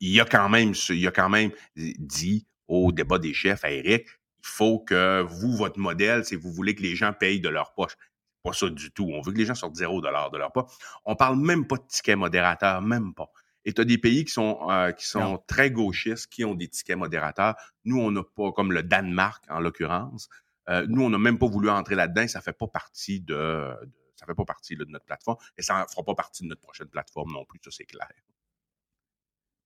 il 0.00 0.20
a 0.20 0.24
quand 0.24 0.48
même 0.48 0.72
il 0.90 1.06
a 1.06 1.10
quand 1.10 1.28
même 1.28 1.50
dit 1.76 2.46
au 2.68 2.92
débat 2.92 3.18
des 3.18 3.34
chefs 3.34 3.64
à 3.64 3.70
Eric, 3.72 4.06
il 4.42 4.46
faut 4.46 4.78
que 4.78 5.22
vous, 5.22 5.56
votre 5.56 5.78
modèle, 5.78 6.24
c'est 6.24 6.36
vous 6.36 6.52
voulez 6.52 6.74
que 6.74 6.82
les 6.82 6.94
gens 6.94 7.12
payent 7.12 7.40
de 7.40 7.48
leur 7.48 7.74
poche 7.74 7.96
pas 8.42 8.52
ça 8.52 8.68
du 8.68 8.90
tout. 8.90 9.08
On 9.12 9.20
veut 9.20 9.32
que 9.32 9.38
les 9.38 9.46
gens 9.46 9.54
sortent 9.54 9.76
zéro 9.76 10.00
dollar 10.00 10.30
de 10.30 10.38
leur 10.38 10.52
pas. 10.52 10.66
On 11.04 11.16
parle 11.16 11.38
même 11.38 11.66
pas 11.66 11.76
de 11.76 11.86
tickets 11.88 12.16
modérateurs, 12.16 12.82
même 12.82 13.14
pas. 13.14 13.30
Et 13.64 13.72
tu 13.72 13.80
as 13.80 13.84
des 13.84 13.98
pays 13.98 14.24
qui 14.24 14.32
sont, 14.32 14.58
euh, 14.70 14.92
qui 14.92 15.06
sont 15.06 15.42
très 15.46 15.70
gauchistes, 15.70 16.28
qui 16.28 16.44
ont 16.44 16.54
des 16.54 16.68
tickets 16.68 16.96
modérateurs. 16.96 17.56
Nous, 17.84 18.00
on 18.00 18.10
n'a 18.10 18.22
pas, 18.22 18.52
comme 18.52 18.72
le 18.72 18.82
Danemark 18.82 19.44
en 19.50 19.60
l'occurrence, 19.60 20.28
euh, 20.68 20.86
nous, 20.88 21.02
on 21.02 21.10
n'a 21.10 21.18
même 21.18 21.38
pas 21.38 21.46
voulu 21.46 21.68
entrer 21.68 21.94
là-dedans. 21.94 22.26
Ça 22.26 22.40
fait 22.40 22.56
pas 22.56 22.68
partie 22.68 23.20
de, 23.20 23.70
ça 24.20 24.26
fait 24.26 24.34
pas 24.34 24.44
partie 24.44 24.76
de 24.76 24.84
notre 24.84 25.06
plateforme 25.06 25.38
et 25.56 25.62
ça 25.62 25.80
ne 25.80 25.86
fera 25.90 26.04
pas 26.04 26.14
partie 26.14 26.42
de 26.42 26.48
notre 26.48 26.60
prochaine 26.60 26.88
plateforme 26.88 27.32
non 27.32 27.44
plus, 27.46 27.58
ça 27.64 27.70
c'est 27.70 27.86
clair. 27.86 28.08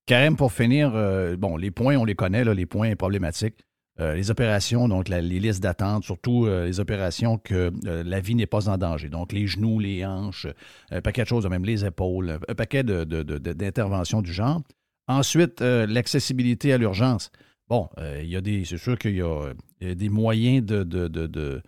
Karim, 0.05 0.37
pour 0.37 0.53
finir, 0.53 0.95
euh, 0.95 1.35
bon, 1.35 1.57
les 1.57 1.71
points, 1.71 1.97
on 1.97 2.05
les 2.05 2.15
connaît, 2.15 2.43
là, 2.43 2.53
les 2.53 2.65
points 2.65 2.95
problématiques. 2.95 3.65
Les 3.97 4.29
opérations, 4.29 4.87
donc 4.87 5.07
les 5.07 5.21
listes 5.21 5.63
d'attente, 5.63 6.03
surtout 6.03 6.47
les 6.47 6.79
opérations 6.79 7.37
que 7.37 7.71
la 7.83 8.19
vie 8.19 8.35
n'est 8.35 8.45
pas 8.45 8.67
en 8.69 8.77
danger. 8.77 9.07
Donc 9.07 9.31
les 9.31 9.47
genoux, 9.47 9.79
les 9.79 10.05
hanches, 10.05 10.47
un 10.91 11.01
paquet 11.01 11.23
de 11.23 11.27
choses, 11.27 11.47
même 11.47 11.63
les 11.63 11.85
épaules, 11.85 12.39
un 12.47 12.55
paquet 12.55 12.83
d'interventions 12.83 14.21
du 14.21 14.33
genre. 14.33 14.61
Ensuite, 15.07 15.61
l'accessibilité 15.61 16.73
à 16.73 16.77
l'urgence. 16.77 17.31
Bon, 17.69 17.87
il 18.21 18.27
y 18.27 18.35
a 18.35 18.41
des. 18.41 18.65
C'est 18.65 18.77
sûr 18.77 18.97
qu'il 18.97 19.15
y, 19.15 19.21
a 19.21 19.53
des 19.95 20.09
moyens 20.09 20.65
de, 20.65 21.61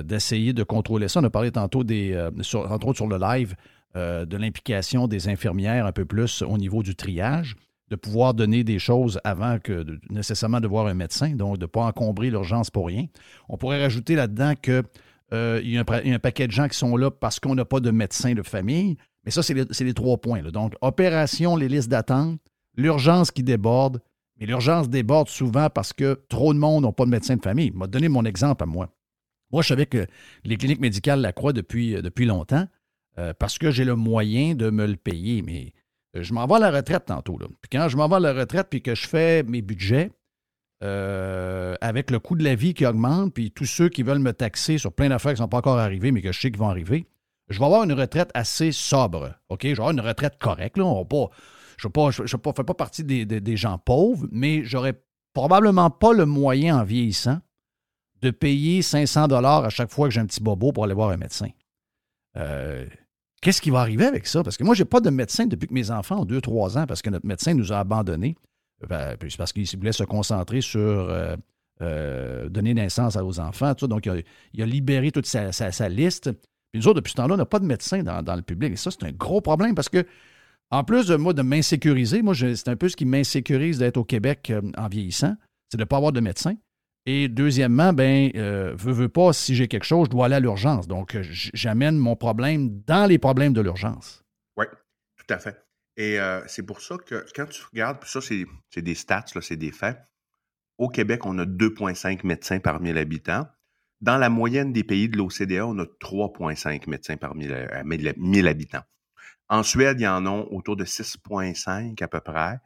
d'essayer 0.00 0.54
de 0.54 0.62
contrôler 0.62 1.08
ça. 1.08 1.20
On 1.20 1.24
a 1.24 1.30
parlé 1.30 1.50
tantôt 1.50 1.84
des. 1.84 2.18
entre 2.54 2.88
autres 2.88 2.96
sur 2.96 3.06
le 3.06 3.18
live 3.18 3.54
euh, 3.96 4.26
de 4.26 4.36
l'implication 4.36 5.08
des 5.08 5.28
infirmières 5.28 5.86
un 5.86 5.92
peu 5.92 6.04
plus 6.04 6.42
au 6.42 6.58
niveau 6.58 6.82
du 6.82 6.94
triage, 6.94 7.56
de 7.88 7.96
pouvoir 7.96 8.34
donner 8.34 8.64
des 8.64 8.78
choses 8.78 9.20
avant 9.24 9.58
que 9.58 9.84
nécessairement 10.10 10.60
de 10.60 10.66
voir 10.66 10.86
un 10.86 10.94
médecin, 10.94 11.30
donc 11.30 11.58
de 11.58 11.64
ne 11.64 11.66
pas 11.66 11.82
encombrer 11.82 12.30
l'urgence 12.30 12.70
pour 12.70 12.86
rien. 12.86 13.06
On 13.48 13.56
pourrait 13.56 13.80
rajouter 13.80 14.16
là-dedans 14.16 14.54
qu'il 14.60 14.82
euh, 15.32 15.60
y, 15.62 15.78
a 15.78 15.84
un 15.86 16.18
paquet 16.18 16.46
de 16.46 16.52
gens 16.52 16.68
qui 16.68 16.76
sont 16.76 16.96
là 16.96 17.10
parce 17.10 17.38
qu'on 17.38 17.54
n'a 17.54 17.64
pas 17.64 17.80
de 17.80 17.90
médecin 17.90 18.34
de 18.34 18.42
famille. 18.42 18.96
Mais 19.24 19.30
ça, 19.30 19.42
c'est 19.42 19.54
les, 19.54 19.94
trois 19.94 20.18
points. 20.18 20.42
Donc, 20.42 20.74
opération, 20.80 21.56
les 21.56 21.68
listes 21.68 21.88
d'attente, 21.88 22.40
l'urgence 22.76 23.30
qui 23.30 23.42
déborde. 23.42 24.00
Mais 24.38 24.46
l'urgence 24.46 24.88
déborde 24.88 25.28
souvent 25.28 25.70
parce 25.70 25.92
que 25.92 26.20
trop 26.28 26.52
de 26.52 26.58
monde 26.58 26.82
n'ont 26.82 26.92
pas 26.92 27.06
de 27.06 27.10
médecin 27.10 27.36
de 27.36 27.42
famille. 27.42 27.72
Je 27.74 27.80
vais 27.80 27.88
donner 27.88 28.08
mon 28.08 28.24
exemple 28.24 28.62
à 28.62 28.66
moi. 28.66 28.90
Moi, 29.50 29.62
je 29.62 29.68
savais 29.68 29.86
que 29.86 30.06
les 30.44 30.56
cliniques 30.56 30.80
médicales 30.80 31.20
la 31.20 31.32
croient 31.32 31.52
depuis, 31.52 31.94
depuis 32.02 32.26
longtemps. 32.26 32.66
Euh, 33.18 33.32
parce 33.38 33.58
que 33.58 33.70
j'ai 33.70 33.84
le 33.84 33.96
moyen 33.96 34.54
de 34.54 34.70
me 34.70 34.86
le 34.86 34.96
payer. 34.96 35.42
Mais 35.42 35.66
euh, 35.66 35.70
je 36.22 36.34
m'en 36.34 36.46
vais 36.46 36.54
à 36.54 36.58
la 36.58 36.70
retraite 36.70 37.06
tantôt. 37.06 37.38
Puis 37.38 37.70
quand 37.70 37.88
je 37.88 37.96
m'en 37.96 38.08
vais 38.08 38.16
à 38.16 38.20
la 38.20 38.32
retraite 38.32 38.68
puis 38.70 38.82
que 38.82 38.94
je 38.94 39.06
fais 39.06 39.42
mes 39.42 39.62
budgets, 39.62 40.10
euh, 40.82 41.74
avec 41.80 42.10
le 42.10 42.18
coût 42.18 42.36
de 42.36 42.44
la 42.44 42.54
vie 42.54 42.74
qui 42.74 42.84
augmente, 42.84 43.32
puis 43.32 43.50
tous 43.50 43.64
ceux 43.64 43.88
qui 43.88 44.02
veulent 44.02 44.18
me 44.18 44.32
taxer 44.32 44.76
sur 44.78 44.92
plein 44.92 45.08
d'affaires 45.08 45.32
qui 45.32 45.40
ne 45.40 45.44
sont 45.44 45.48
pas 45.48 45.58
encore 45.58 45.78
arrivées, 45.78 46.12
mais 46.12 46.20
que 46.20 46.32
je 46.32 46.40
sais 46.40 46.50
qu'ils 46.50 46.60
vont 46.60 46.68
arriver, 46.68 47.06
je 47.48 47.58
vais 47.58 47.64
avoir 47.64 47.84
une 47.84 47.92
retraite 47.92 48.30
assez 48.34 48.72
sobre. 48.72 49.34
OK? 49.48 49.62
Je 49.62 49.68
vais 49.68 49.72
avoir 49.72 49.92
une 49.92 50.00
retraite 50.00 50.38
correcte. 50.38 50.76
Là. 50.76 51.04
pas, 51.04 51.30
je 51.78 51.88
ne 51.88 52.26
fais 52.28 52.64
pas 52.64 52.74
partie 52.74 53.04
des, 53.04 53.24
des 53.24 53.56
gens 53.56 53.78
pauvres, 53.78 54.26
mais 54.30 54.64
j'aurais 54.64 55.00
probablement 55.32 55.90
pas 55.90 56.12
le 56.12 56.26
moyen 56.26 56.78
en 56.80 56.84
vieillissant 56.84 57.40
de 58.22 58.30
payer 58.30 58.82
500 58.82 59.28
dollars 59.28 59.64
à 59.64 59.70
chaque 59.70 59.90
fois 59.90 60.08
que 60.08 60.14
j'ai 60.14 60.20
un 60.20 60.26
petit 60.26 60.42
bobo 60.42 60.72
pour 60.72 60.84
aller 60.84 60.94
voir 60.94 61.10
un 61.10 61.16
médecin. 61.16 61.48
Euh, 62.36 62.86
Qu'est-ce 63.46 63.60
qui 63.60 63.70
va 63.70 63.78
arriver 63.78 64.04
avec 64.04 64.26
ça? 64.26 64.42
Parce 64.42 64.56
que 64.56 64.64
moi, 64.64 64.74
je 64.74 64.82
n'ai 64.82 64.88
pas 64.88 64.98
de 64.98 65.08
médecin 65.08 65.46
depuis 65.46 65.68
que 65.68 65.72
mes 65.72 65.92
enfants 65.92 66.22
ont 66.22 66.24
2-3 66.24 66.78
ans 66.78 66.86
parce 66.86 67.00
que 67.00 67.10
notre 67.10 67.28
médecin 67.28 67.54
nous 67.54 67.72
a 67.72 67.78
abandonnés. 67.78 68.34
Ben, 68.88 69.16
parce 69.38 69.52
qu'il 69.52 69.64
voulait 69.78 69.92
se 69.92 70.02
concentrer 70.02 70.60
sur 70.60 70.80
euh, 70.80 71.36
euh, 71.80 72.48
donner 72.48 72.74
naissance 72.74 73.14
aux 73.14 73.38
enfants. 73.38 73.72
Tout 73.76 73.86
Donc, 73.86 74.06
il 74.52 74.62
a, 74.62 74.66
libéré 74.66 75.12
toute 75.12 75.26
sa, 75.26 75.88
liste. 75.88 76.32
Puis 76.32 76.80
nous 76.80 76.88
autres, 76.88 76.96
depuis 76.96 77.12
ce 77.12 77.18
temps-là, 77.18 77.34
on 77.34 77.36
n'a 77.36 77.46
pas 77.46 77.60
de 77.60 77.66
médecin 77.66 78.02
dans, 78.02 78.34
le 78.34 78.42
public. 78.42 78.72
Et 78.72 78.76
ça, 78.76 78.90
c'est 78.90 79.06
un 79.06 79.12
gros 79.12 79.40
problème 79.40 79.76
parce 79.76 79.90
que, 79.90 80.04
en 80.72 80.82
plus 80.82 81.06
de 81.06 81.14
moi, 81.14 81.32
de 81.32 81.42
m'insécuriser, 81.42 82.22
moi, 82.22 82.34
c'est 82.34 82.66
un 82.66 82.74
peu 82.74 82.88
ce 82.88 82.96
qui 82.96 83.04
m'insécurise 83.04 83.78
d'être 83.78 83.96
au 83.96 84.04
Québec 84.04 84.50
euh, 84.50 84.60
en 84.76 84.88
vieillissant, 84.88 85.36
c'est 85.68 85.76
de 85.76 85.82
ne 85.82 85.86
pas 85.86 85.98
avoir 85.98 86.10
de 86.10 86.18
médecin. 86.18 86.56
Et 87.08 87.28
deuxièmement, 87.28 87.92
ben, 87.92 88.32
euh, 88.34 88.74
veux, 88.76 88.92
veux 88.92 89.08
pas, 89.08 89.32
si 89.32 89.54
j'ai 89.54 89.68
quelque 89.68 89.84
chose, 89.84 90.06
je 90.06 90.10
dois 90.10 90.26
aller 90.26 90.34
à 90.34 90.40
l'urgence. 90.40 90.88
Donc, 90.88 91.14
euh, 91.14 91.22
j'amène 91.22 91.96
mon 91.96 92.16
problème 92.16 92.80
dans 92.84 93.06
les 93.06 93.18
problèmes 93.18 93.52
de 93.52 93.60
l'urgence. 93.60 94.24
Oui, 94.56 94.66
tout 95.16 95.32
à 95.32 95.38
fait. 95.38 95.64
Et 95.96 96.18
euh, 96.18 96.42
c'est 96.48 96.64
pour 96.64 96.80
ça 96.80 96.96
que 96.98 97.24
quand 97.34 97.46
tu 97.46 97.62
regardes, 97.72 98.00
puis 98.00 98.10
ça, 98.10 98.20
c'est 98.20 98.82
des 98.82 98.94
stats, 98.96 99.24
c'est 99.40 99.56
des 99.56 99.70
faits. 99.70 99.98
Au 100.78 100.88
Québec, 100.88 101.24
on 101.24 101.38
a 101.38 101.46
2,5 101.46 102.26
médecins 102.26 102.58
par 102.58 102.80
1000 102.80 102.98
habitants. 102.98 103.46
Dans 104.00 104.18
la 104.18 104.28
moyenne 104.28 104.72
des 104.72 104.84
pays 104.84 105.08
de 105.08 105.16
l'OCDE, 105.16 105.62
on 105.62 105.78
a 105.78 105.84
3,5 105.84 106.90
médecins 106.90 107.16
par 107.16 107.34
1000 107.34 108.48
habitants. 108.48 108.82
En 109.48 109.62
Suède, 109.62 110.00
il 110.00 110.02
y 110.02 110.08
en 110.08 110.26
a 110.26 110.30
autour 110.30 110.76
de 110.76 110.84
6,5 110.84 112.02
à 112.02 112.08
peu 112.08 112.20
près. 112.20 112.58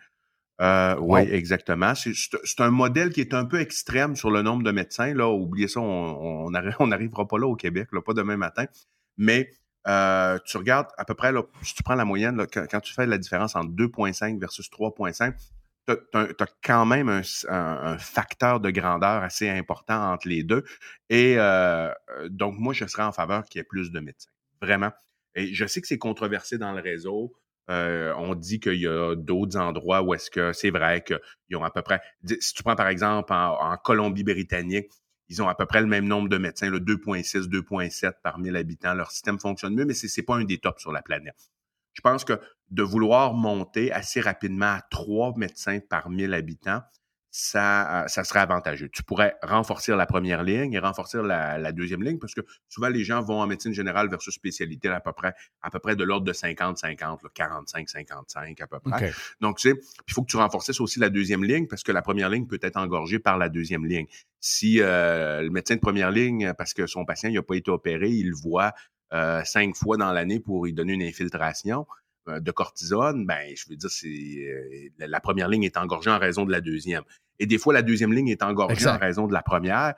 Euh, 0.61 0.96
oui, 1.00 1.20
exactement. 1.20 1.94
C'est 1.94 2.61
un 2.61 2.70
modèle 2.70 3.11
qui 3.12 3.20
est 3.20 3.32
un 3.32 3.46
peu 3.46 3.61
extrême 3.61 4.14
sur 4.14 4.30
le 4.30 4.42
nombre 4.42 4.62
de 4.62 4.70
médecins. 4.70 5.14
Là, 5.14 5.28
oubliez 5.28 5.68
ça, 5.68 5.80
on 5.80 6.50
n'arrivera 6.50 7.26
pas 7.28 7.38
là 7.38 7.46
au 7.46 7.56
Québec, 7.56 7.88
là, 7.92 8.02
pas 8.02 8.12
demain 8.12 8.36
matin. 8.36 8.66
Mais 9.16 9.50
euh, 9.88 10.38
tu 10.44 10.58
regardes 10.58 10.88
à 10.98 11.04
peu 11.04 11.14
près, 11.14 11.32
là, 11.32 11.42
si 11.62 11.74
tu 11.74 11.82
prends 11.82 11.94
la 11.94 12.04
moyenne, 12.04 12.36
là, 12.36 12.46
quand, 12.46 12.80
tu 12.80 12.92
fais 12.92 13.06
la 13.06 13.16
différence 13.16 13.56
entre 13.56 13.70
2,5 13.70 14.38
versus 14.38 14.68
3,5, 14.70 15.34
tu 15.88 15.94
as, 16.14 16.46
quand 16.62 16.84
même 16.84 17.08
un, 17.08 17.98
facteur 17.98 18.61
de 18.61 18.70
grandeur 18.70 19.22
assez 19.22 19.48
important 19.48 20.12
entre 20.12 20.28
les 20.28 20.42
deux. 20.42 20.64
Et 21.08 21.36
euh, 21.38 21.90
donc, 22.28 22.58
moi, 22.58 22.74
je 22.74 22.84
serais 22.84 23.02
en 23.02 23.12
faveur 23.12 23.44
qu'il 23.46 23.61
y 23.61 23.62
ait 23.62 23.64
plus 23.64 23.90
de 23.90 24.00
médecins. 24.00 24.30
Vraiment. 24.61 24.92
Et 25.34 25.54
je 25.54 25.64
sais 25.64 25.80
que 25.80 25.86
c'est 25.86 25.98
controversé 25.98 26.58
dans 26.58 26.72
le 26.72 26.82
réseau. 26.82 27.32
Euh, 27.71 28.12
on 28.16 28.35
dit 28.35 28.59
qu'il 28.59 28.81
y 28.81 28.89
a 28.89 29.14
d'autres 29.14 29.57
endroits 29.57 30.03
où 30.03 30.12
est-ce 30.12 30.31
que 30.31 30.53
c'est 30.53 30.71
vrai 30.71 31.05
qu'ils 31.05 31.57
ont 31.57 31.62
à 31.62 31.71
peu 31.71 31.83
près, 31.83 32.01
si 32.41 32.53
tu 32.53 32.62
prends 32.62 32.75
par 32.75 32.89
exemple 32.89 33.33
en, 33.33 33.77
Colombie-Britannique, 33.77 34.91
ils 35.29 35.41
ont 35.41 35.49
à 35.49 35.55
peu 35.55 35.66
près 35.66 35.81
le 35.81 35.87
même 35.87 36.07
nombre 36.07 36.29
de 36.29 36.37
médecins, 36.37 36.68
le 36.68 36.81
2,6, 36.81 37.49
2,7 37.49 38.14
par 38.23 38.39
1000 38.39 38.57
habitants. 38.57 38.95
Leur 38.95 39.12
système 39.12 39.39
fonctionne 39.39 39.75
mieux, 39.75 39.85
mais 39.85 39.95
ce 39.95 40.07
n'est 40.07 40.25
pas 40.25 40.35
un 40.35 40.45
des 40.45 40.59
tops 40.59 40.81
sur 40.81 40.91
la 40.91 41.03
planète. 41.03 41.51
Je 41.93 42.01
pense 42.01 42.25
que 42.25 42.41
de 42.71 42.83
vouloir 42.83 43.35
monter 43.35 43.93
assez 43.93 44.21
rapidement 44.21 44.66
à 44.66 44.83
trois 44.91 45.33
médecins 45.37 45.79
par 45.89 46.11
1000 46.11 46.35
habitants, 46.35 46.83
ça, 47.31 48.05
euh, 48.05 48.09
ça 48.09 48.24
serait 48.24 48.41
avantageux. 48.41 48.89
Tu 48.89 49.03
pourrais 49.03 49.37
renforcer 49.43 49.95
la 49.95 50.07
première 50.07 50.43
ligne 50.43 50.72
et 50.72 50.78
renforcer 50.78 51.18
la, 51.22 51.72
deuxième 51.72 52.03
ligne 52.03 52.18
parce 52.18 52.35
que 52.35 52.41
souvent 52.68 52.89
les 52.89 53.05
gens 53.05 53.22
vont 53.22 53.41
en 53.41 53.47
médecine 53.47 53.72
générale 53.72 54.09
versus 54.11 54.35
spécialité 54.35 54.89
à 54.89 55.01
peu 55.01 55.12
près, 55.12 55.35
à 55.62 55.70
peu 55.70 55.78
près 55.78 55.95
de 55.95 56.03
l'ordre 56.03 56.26
de 56.26 56.33
50-50, 56.33 57.20
45-55 57.35 58.62
à 58.62 58.66
peu 58.66 58.81
près. 58.81 59.12
Donc, 59.41 59.59
tu 59.59 59.70
sais, 59.70 59.81
il 60.09 60.12
faut 60.12 60.22
que 60.22 60.31
tu 60.31 60.37
renforces 60.37 60.81
aussi 60.81 60.99
la 60.99 61.09
deuxième 61.09 61.45
ligne 61.45 61.66
parce 61.68 61.83
que 61.83 61.93
la 61.93 62.03
première 62.03 62.28
ligne 62.28 62.47
peut 62.47 62.59
être 62.62 62.76
engorgée 62.76 63.18
par 63.18 63.39
la 63.39 63.49
deuxième 63.49 63.87
ligne. 63.87 64.07
Si 64.41 64.81
euh, 64.81 65.43
le 65.43 65.51
médecin 65.51 65.76
de 65.76 65.81
première 65.81 66.11
ligne, 66.11 66.53
parce 66.55 66.74
que 66.74 66.87
son 66.87 67.05
patient 67.05 67.31
n'a 67.31 67.43
pas 67.43 67.55
été 67.55 67.70
opéré, 67.70 68.09
il 68.09 68.31
le 68.31 68.37
voit 68.37 68.72
euh, 69.12 69.43
cinq 69.45 69.76
fois 69.76 69.97
dans 69.97 70.12
l'année 70.12 70.41
pour 70.41 70.64
lui 70.64 70.72
donner 70.72 70.95
une 70.95 71.03
infiltration, 71.03 71.87
de 72.39 72.51
cortisone, 72.53 73.26
ben, 73.26 73.53
je 73.57 73.64
veux 73.68 73.76
dire, 73.76 73.91
c'est 73.91 74.07
euh, 74.07 74.89
la 74.99 75.20
première 75.20 75.49
ligne 75.49 75.64
est 75.64 75.76
engorgée 75.76 76.11
en 76.11 76.18
raison 76.18 76.45
de 76.45 76.53
la 76.53 76.61
deuxième. 76.61 77.03
Et 77.39 77.47
des 77.47 77.59
fois, 77.59 77.72
la 77.72 77.83
deuxième 77.83 78.12
ligne 78.12 78.28
est 78.28 78.43
engorgée 78.43 78.87
en 78.87 78.99
raison 78.99 79.26
de 79.26 79.33
la 79.33 79.43
première 79.43 79.95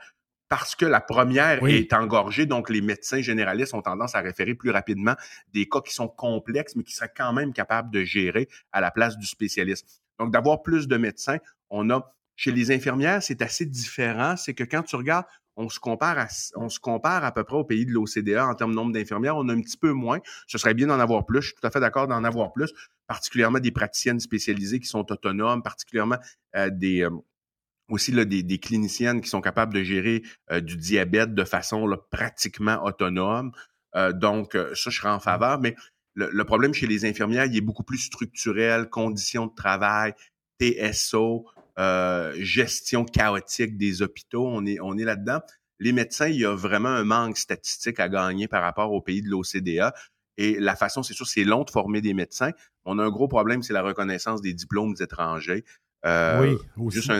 parce 0.48 0.74
que 0.74 0.84
la 0.84 1.00
première 1.00 1.64
est 1.66 1.94
engorgée, 1.94 2.44
donc 2.44 2.68
les 2.68 2.82
médecins 2.82 3.22
généralistes 3.22 3.72
ont 3.72 3.80
tendance 3.80 4.14
à 4.14 4.20
référer 4.20 4.54
plus 4.54 4.70
rapidement 4.70 5.14
des 5.54 5.66
cas 5.66 5.80
qui 5.80 5.94
sont 5.94 6.08
complexes, 6.08 6.76
mais 6.76 6.82
qui 6.82 6.92
seraient 6.92 7.12
quand 7.16 7.32
même 7.32 7.54
capables 7.54 7.90
de 7.90 8.04
gérer 8.04 8.48
à 8.70 8.82
la 8.82 8.90
place 8.90 9.16
du 9.16 9.26
spécialiste. 9.26 10.02
Donc, 10.18 10.30
d'avoir 10.30 10.62
plus 10.62 10.88
de 10.88 10.98
médecins, 10.98 11.38
on 11.70 11.88
a 11.88 12.14
chez 12.36 12.52
les 12.52 12.70
infirmières, 12.70 13.22
c'est 13.22 13.40
assez 13.40 13.64
différent. 13.64 14.36
C'est 14.36 14.52
que 14.52 14.64
quand 14.64 14.82
tu 14.82 14.96
regardes 14.96 15.24
on 15.56 15.68
se 15.68 15.78
compare 15.78 16.18
à, 16.18 16.26
on 16.56 16.68
se 16.68 16.80
compare 16.80 17.24
à 17.24 17.32
peu 17.32 17.44
près 17.44 17.56
au 17.56 17.64
pays 17.64 17.84
de 17.86 17.92
l'OCDE 17.92 18.38
en 18.38 18.54
termes 18.54 18.70
de 18.70 18.76
nombre 18.76 18.92
d'infirmières. 18.92 19.36
On 19.36 19.48
a 19.48 19.52
un 19.52 19.60
petit 19.60 19.76
peu 19.76 19.92
moins. 19.92 20.20
Ce 20.46 20.58
serait 20.58 20.74
bien 20.74 20.86
d'en 20.86 20.98
avoir 20.98 21.26
plus. 21.26 21.42
Je 21.42 21.46
suis 21.48 21.56
tout 21.60 21.66
à 21.66 21.70
fait 21.70 21.80
d'accord 21.80 22.08
d'en 22.08 22.24
avoir 22.24 22.52
plus, 22.52 22.72
particulièrement 23.06 23.58
des 23.58 23.70
praticiennes 23.70 24.20
spécialisées 24.20 24.80
qui 24.80 24.88
sont 24.88 25.10
autonomes, 25.10 25.62
particulièrement 25.62 26.18
euh, 26.56 26.70
des, 26.70 27.02
euh, 27.02 27.10
aussi 27.88 28.12
là, 28.12 28.24
des, 28.24 28.58
cliniciennes 28.58 29.20
qui 29.20 29.28
sont 29.28 29.40
capables 29.40 29.74
de 29.74 29.82
gérer 29.82 30.22
euh, 30.50 30.60
du 30.60 30.76
diabète 30.76 31.34
de 31.34 31.44
façon 31.44 31.88
pratiquement 32.10 32.82
autonome. 32.84 33.52
donc, 34.14 34.52
ça, 34.54 34.90
je 34.90 34.98
serais 34.98 35.10
en 35.10 35.20
faveur. 35.20 35.60
Mais 35.60 35.74
le, 36.14 36.30
le, 36.30 36.44
problème 36.44 36.72
chez 36.72 36.86
les 36.86 37.04
infirmières, 37.04 37.44
il 37.44 37.56
est 37.56 37.60
beaucoup 37.62 37.84
plus 37.84 37.98
structurel, 37.98 38.88
conditions 38.88 39.46
de 39.46 39.54
travail, 39.54 40.14
TSO, 40.60 41.46
euh, 41.78 42.34
gestion 42.38 43.04
chaotique 43.04 43.76
des 43.76 44.02
hôpitaux. 44.02 44.46
On 44.46 44.64
est, 44.66 44.78
on 44.80 44.96
est 44.98 45.04
là-dedans. 45.04 45.40
Les 45.78 45.92
médecins, 45.92 46.28
il 46.28 46.40
y 46.40 46.44
a 46.44 46.54
vraiment 46.54 46.90
un 46.90 47.04
manque 47.04 47.36
statistique 47.36 47.98
à 47.98 48.08
gagner 48.08 48.46
par 48.48 48.62
rapport 48.62 48.92
aux 48.92 49.00
pays 49.00 49.22
de 49.22 49.28
l'OCDE. 49.28 49.92
Et 50.38 50.58
la 50.58 50.76
façon, 50.76 51.02
c'est 51.02 51.14
sûr, 51.14 51.26
c'est 51.26 51.44
long 51.44 51.64
de 51.64 51.70
former 51.70 52.00
des 52.00 52.14
médecins. 52.14 52.52
On 52.84 52.98
a 52.98 53.04
un 53.04 53.10
gros 53.10 53.28
problème, 53.28 53.62
c'est 53.62 53.72
la 53.72 53.82
reconnaissance 53.82 54.40
des 54.40 54.54
diplômes 54.54 54.94
étrangers. 55.00 55.64
Euh, 56.04 56.56
oui, 56.76 56.90
Juste 56.90 57.12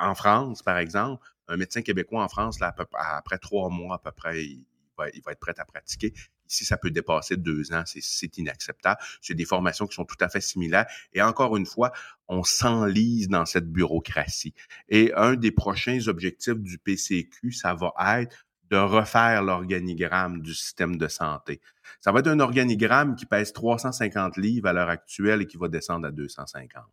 en 0.00 0.14
France, 0.14 0.62
par 0.62 0.78
exemple, 0.78 1.26
un 1.48 1.56
médecin 1.56 1.82
québécois 1.82 2.22
en 2.22 2.28
France, 2.28 2.60
là, 2.60 2.74
après 2.94 3.38
trois 3.38 3.70
mois 3.70 3.96
à 3.96 3.98
peu 3.98 4.12
près, 4.12 4.44
il 4.44 4.64
va, 4.96 5.08
il 5.10 5.22
va 5.22 5.32
être 5.32 5.40
prêt 5.40 5.54
à 5.58 5.64
pratiquer. 5.64 6.12
Ici, 6.48 6.64
ça 6.64 6.76
peut 6.76 6.90
dépasser 6.90 7.36
deux 7.36 7.72
ans, 7.72 7.82
c'est 7.84 8.38
inacceptable. 8.38 9.00
C'est 9.20 9.34
des 9.34 9.44
formations 9.44 9.86
qui 9.86 9.94
sont 9.94 10.04
tout 10.04 10.16
à 10.20 10.28
fait 10.28 10.40
similaires. 10.40 10.86
Et 11.12 11.22
encore 11.22 11.56
une 11.56 11.66
fois, 11.66 11.92
on 12.28 12.42
s'enlise 12.42 13.28
dans 13.28 13.46
cette 13.46 13.70
bureaucratie. 13.70 14.54
Et 14.88 15.12
un 15.14 15.34
des 15.34 15.50
prochains 15.52 16.06
objectifs 16.08 16.58
du 16.58 16.78
PCQ, 16.78 17.52
ça 17.52 17.74
va 17.74 17.92
être 18.20 18.46
de 18.70 18.76
refaire 18.76 19.42
l'organigramme 19.42 20.42
du 20.42 20.54
système 20.54 20.96
de 20.96 21.08
santé. 21.08 21.60
Ça 22.00 22.12
va 22.12 22.20
être 22.20 22.28
un 22.28 22.40
organigramme 22.40 23.16
qui 23.16 23.24
pèse 23.24 23.52
350 23.52 24.36
livres 24.36 24.68
à 24.68 24.72
l'heure 24.72 24.90
actuelle 24.90 25.42
et 25.42 25.46
qui 25.46 25.56
va 25.56 25.68
descendre 25.68 26.06
à 26.06 26.10
250. 26.10 26.84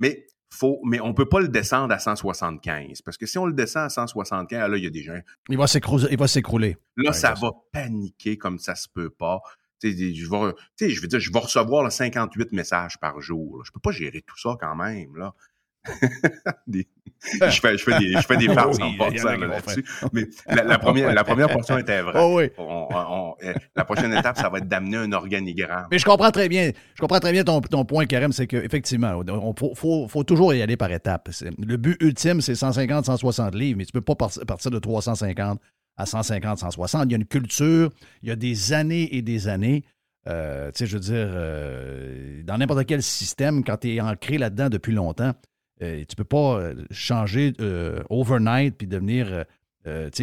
Mais 0.00 0.26
faut, 0.54 0.80
mais 0.84 1.00
on 1.00 1.14
peut 1.14 1.28
pas 1.28 1.40
le 1.40 1.48
descendre 1.48 1.92
à 1.92 1.98
175 1.98 3.02
parce 3.02 3.16
que 3.16 3.26
si 3.26 3.38
on 3.38 3.46
le 3.46 3.52
descend 3.52 3.84
à 3.84 3.88
175, 3.88 4.70
là 4.70 4.76
il 4.76 4.84
y 4.84 4.86
a 4.86 4.90
des 4.90 5.02
gens. 5.02 5.18
Il 5.48 5.58
va 5.58 5.66
s'écrouler. 5.66 6.06
Il 6.10 6.18
va 6.18 6.28
s'écrouler. 6.28 6.76
Là, 6.96 7.12
ça 7.12 7.34
va 7.34 7.50
paniquer 7.72 8.38
comme 8.38 8.58
ça 8.58 8.74
se 8.74 8.88
peut 8.88 9.10
pas. 9.10 9.40
je 9.82 9.88
vais, 9.90 10.90
je 10.90 11.00
veux 11.00 11.08
dire, 11.08 11.20
je 11.20 11.32
vais 11.32 11.38
recevoir 11.38 11.90
58 11.90 12.52
messages 12.52 12.98
par 12.98 13.20
jour. 13.20 13.64
Je 13.64 13.72
peux 13.72 13.80
pas 13.80 13.92
gérer 13.92 14.22
tout 14.22 14.38
ça 14.38 14.56
quand 14.60 14.76
même 14.76 15.16
là. 15.16 15.34
je, 16.68 17.60
fais, 17.60 17.76
je, 17.78 17.84
fais 17.84 17.98
des, 17.98 18.12
je 18.12 18.20
fais 18.20 18.36
des 18.36 18.48
farces 18.48 18.78
en 18.80 18.96
passant 18.96 19.36
là-dessus. 19.36 19.84
Mais 20.12 20.26
la, 20.48 20.78
première, 20.78 21.12
la 21.12 21.24
première 21.24 21.48
portion 21.52 21.78
était 21.78 22.02
vraie. 22.02 22.20
Oh 22.20 22.38
oui. 22.38 22.50
Eh, 23.42 23.52
la 23.76 23.84
prochaine 23.84 24.12
étape, 24.12 24.36
ça 24.38 24.48
va 24.48 24.58
être 24.58 24.68
d'amener 24.68 24.96
un 24.96 25.12
organigramme. 25.12 25.86
Mais 25.90 25.98
je 25.98 26.04
comprends 26.04 26.30
très 26.30 26.48
bien. 26.48 26.70
Je 26.94 27.00
comprends 27.00 27.20
très 27.20 27.32
bien 27.32 27.44
ton, 27.44 27.60
ton 27.60 27.84
point, 27.84 28.06
Karim, 28.06 28.32
c'est 28.32 28.46
qu'effectivement, 28.46 29.22
il 29.22 29.74
faut, 29.76 30.08
faut, 30.08 30.24
toujours 30.24 30.54
y 30.54 30.62
aller 30.62 30.76
par 30.76 30.90
étapes. 30.90 31.30
Le 31.58 31.76
but 31.76 31.96
ultime, 32.00 32.40
c'est 32.40 32.54
150, 32.54 33.06
160 33.06 33.54
livres, 33.54 33.78
mais 33.78 33.84
tu 33.84 33.92
ne 33.94 34.00
peux 34.00 34.14
pas 34.14 34.28
partir 34.46 34.70
de 34.70 34.78
350 34.78 35.60
à 35.96 36.06
150, 36.06 36.58
160. 36.58 37.04
Il 37.06 37.12
y 37.12 37.14
a 37.14 37.16
une 37.16 37.26
culture, 37.26 37.90
il 38.22 38.28
y 38.28 38.32
a 38.32 38.36
des 38.36 38.72
années 38.72 39.14
et 39.14 39.22
des 39.22 39.48
années. 39.48 39.84
Euh, 40.26 40.70
tu 40.72 40.78
sais, 40.78 40.86
je 40.86 40.94
veux 40.94 41.00
dire, 41.00 41.12
euh, 41.14 42.42
dans 42.44 42.56
n'importe 42.56 42.86
quel 42.86 43.02
système, 43.02 43.62
quand 43.62 43.78
tu 43.78 43.94
es 43.94 44.00
ancré 44.00 44.38
là-dedans 44.38 44.70
depuis 44.70 44.92
longtemps, 44.92 45.32
euh, 45.82 45.98
tu 45.98 46.12
ne 46.12 46.16
peux 46.16 46.24
pas 46.24 46.58
euh, 46.58 46.74
changer 46.90 47.52
euh, 47.60 48.02
overnight 48.08 48.76
puis 48.76 48.86
devenir 48.86 49.44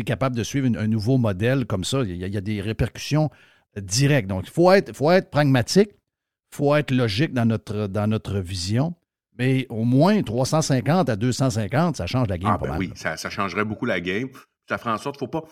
capable 0.05 0.35
de 0.35 0.43
suivre 0.43 0.67
un 0.75 0.87
nouveau 0.87 1.17
modèle 1.19 1.65
comme 1.67 1.83
ça. 1.83 2.01
Il 2.01 2.15
y, 2.15 2.37
a, 2.37 2.41
des 2.41 2.61
répercussions 2.61 3.29
directes. 3.77 4.27
Donc, 4.27 4.45
il 4.47 4.49
faut 4.49 4.71
être, 4.71 4.95
faut 4.95 5.11
être 5.11 5.29
pragmatique, 5.29 5.89
il 5.91 6.55
faut 6.55 6.75
être 6.75 6.89
logique 6.89 7.31
dans 7.31 7.45
notre, 7.45 7.85
dans 7.85 8.07
notre 8.07 8.39
vision. 8.39 8.95
Mais 9.37 9.67
au 9.69 9.83
moins 9.83 10.23
350 10.23 11.09
à 11.09 11.15
250, 11.15 11.95
ça 11.95 12.07
change 12.07 12.27
la 12.27 12.39
game 12.39 12.51
ah, 12.51 12.57
pas 12.57 12.65
ben 12.65 12.71
mal. 12.71 12.79
Oui, 12.79 12.91
ça, 12.95 13.17
ça, 13.17 13.29
changerait 13.29 13.63
beaucoup 13.63 13.85
la 13.85 14.01
game 14.01 14.29
ça 14.71 14.77
fera 14.77 14.93
en 14.93 14.97
sorte, 14.97 15.19
faut 15.19 15.27
pas, 15.27 15.43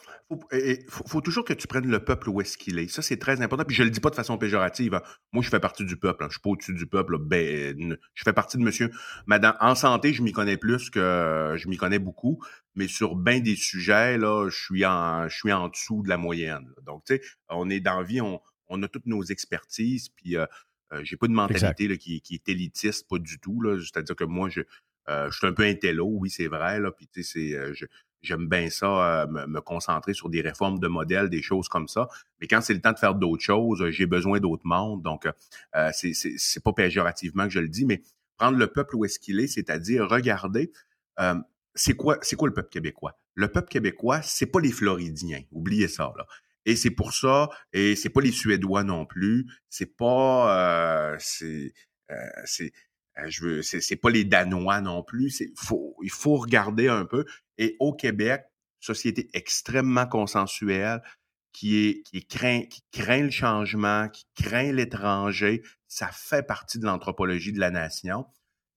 faut, 0.88 1.20
toujours 1.20 1.43
que 1.43 1.51
tu 1.51 1.67
prennes 1.67 1.89
le 1.89 2.01
peuple 2.01 2.30
où 2.30 2.39
est-ce 2.39 2.57
qu'il 2.57 2.80
est. 2.80 2.88
Ça, 2.88 3.01
c'est 3.01 3.17
très 3.17 3.41
important. 3.41 3.65
Puis 3.65 3.76
je 3.76 3.84
le 3.84 3.89
dis 3.89 3.99
pas 3.99 4.09
de 4.09 4.15
façon 4.15 4.38
péjorative. 4.38 4.93
Hein. 4.93 5.01
Moi, 5.34 5.43
je 5.43 5.49
fais 5.49 5.59
partie 5.59 5.84
du 5.84 5.97
peuple. 5.97 6.20
Je 6.22 6.26
hein. 6.26 6.28
Je 6.30 6.34
suis 6.36 6.41
pas 6.41 6.49
au-dessus 6.51 6.74
du 6.74 6.88
peuple. 6.88 7.17
Ben, 7.20 7.97
je 8.13 8.24
fais 8.24 8.32
partie 8.32 8.57
de 8.57 8.63
monsieur. 8.63 8.91
Madame, 9.26 9.57
en 9.59 9.76
santé, 9.76 10.13
je 10.13 10.24
m'y 10.24 10.32
connais 10.32 10.55
plus 10.55 10.89
que 10.89 11.55
je 11.57 11.67
m'y 11.67 11.76
connais 11.76 11.99
beaucoup. 11.99 12.41
Mais 12.76 12.88
sur 12.88 13.17
bien 13.17 13.41
des 13.41 13.57
sujets, 13.57 14.17
là, 14.17 14.47
je 14.49 14.57
suis 14.57 14.86
en, 14.86 15.28
je 15.28 15.36
suis 15.36 15.51
en 15.51 15.67
dessous 15.67 16.01
de 16.01 16.07
la 16.07 16.17
moyenne. 16.17 16.74
Donc, 16.86 17.03
tu 17.05 17.15
sais, 17.15 17.22
on 17.49 17.70
est 17.70 17.82
dans 17.82 17.97
la 17.97 18.03
vie, 18.03 18.22
on, 18.22 18.39
a 18.82 18.88
toutes 18.88 19.05
nos 19.05 19.24
expertises. 19.24 20.07
Puis, 20.07 20.38
euh, 20.38 20.45
euh, 20.93 21.01
j'ai 21.03 21.17
pas 21.17 21.28
de 21.28 21.34
mentalité 21.34 21.97
qui, 21.97 22.24
est 22.32 22.47
élitiste, 22.47 23.09
pas 23.09 23.20
du 23.20 23.38
tout. 23.38 23.61
C'est-à-dire 23.80 24.15
que 24.15 24.24
moi, 24.24 24.47
je, 24.47 24.61
euh, 25.09 25.30
je 25.30 25.38
suis 25.38 25.47
un 25.47 25.53
peu 25.53 25.63
intello, 25.63 26.07
oui, 26.09 26.30
c'est 26.30 26.47
vrai. 26.47 26.80
Là, 26.80 26.93
puis, 26.93 27.09
tu 27.11 27.22
sais, 27.22 27.57
c'est, 27.74 27.86
J'aime 28.22 28.47
bien 28.47 28.70
ça, 28.70 29.24
euh, 29.24 29.28
me, 29.28 29.61
concentrer 29.61 30.13
sur 30.13 30.30
des 30.30 30.41
réformes 30.41 30.80
de 30.80 30.88
modèles, 30.88 31.30
des 31.30 31.41
choses 31.41 31.70
comme 31.70 31.88
ça. 31.88 32.07
Mais 32.41 32.47
quand 32.47 32.61
c'est 32.61 32.74
le 32.74 32.82
temps 32.82 32.91
de 32.91 32.99
faire 32.99 33.15
d'autres 33.15 33.43
choses, 33.43 33.89
j'ai 33.89 34.05
besoin 34.05 34.39
d'autres 34.39 34.65
mondes. 34.65 35.01
Donc, 35.01 35.28
euh, 35.76 35.89
c'est 35.93 36.63
pas 36.63 36.74
péjorativement 36.74 37.45
que 37.45 37.51
je 37.51 37.59
le 37.59 37.70
dis, 37.70 37.86
mais 37.86 38.01
prendre 38.38 38.57
le 38.57 38.67
peuple 38.67 38.95
où 38.95 39.05
est-ce 39.05 39.20
qu'il 39.20 39.39
est, 39.39 39.47
c'est-à-dire 39.47 40.07
regarder 40.09 40.72
euh, 41.20 41.36
c'est 41.76 41.93
quoi, 41.93 42.17
c'est 42.22 42.36
quoi 42.36 42.47
le 42.47 42.53
peuple 42.53 42.70
québécois? 42.70 43.17
Le 43.36 43.47
peuple 43.47 43.70
québécois, 43.70 44.22
c'est 44.22 44.47
pas 44.47 44.59
les 44.59 44.72
Floridiens. 44.72 45.41
Oubliez 45.51 45.88
ça 45.88 46.13
là. 46.17 46.26
Et 46.65 46.76
c'est 46.76 46.91
pour 46.91 47.13
ça, 47.13 47.49
et 47.74 47.95
c'est 47.95 48.09
pas 48.09 48.22
les 48.22 48.32
Suédois 48.32 48.84
non 48.84 49.05
plus. 49.05 49.47
C'est 49.70 49.97
pas, 49.97 51.13
euh, 51.13 51.15
c'est, 51.20 51.74
c'est 52.45 52.65
euh, 52.65 52.70
je 53.28 53.43
veux, 53.43 53.61
c'est, 53.61 53.95
pas 53.95 54.09
les 54.09 54.24
Danois 54.24 54.82
non 54.82 55.03
plus. 55.03 55.41
Il 55.41 56.11
faut 56.11 56.36
regarder 56.36 56.88
un 56.88 57.05
peu. 57.05 57.26
Et 57.57 57.76
au 57.80 57.93
Québec, 57.93 58.43
société 58.80 59.30
extrêmement 59.34 60.05
consensuelle, 60.05 61.01
qui 61.51 62.03
craint, 62.30 63.24
le 63.24 63.32
changement, 63.32 64.07
qui 64.09 64.26
craint 64.36 64.72
l'étranger, 64.72 65.63
ça 65.88 66.09
fait 66.13 66.43
partie 66.45 66.80
de 66.80 66.86
l'anthropologie 66.86 67.51
de 67.51 67.59
la 67.59 67.72
nation. 67.72 68.26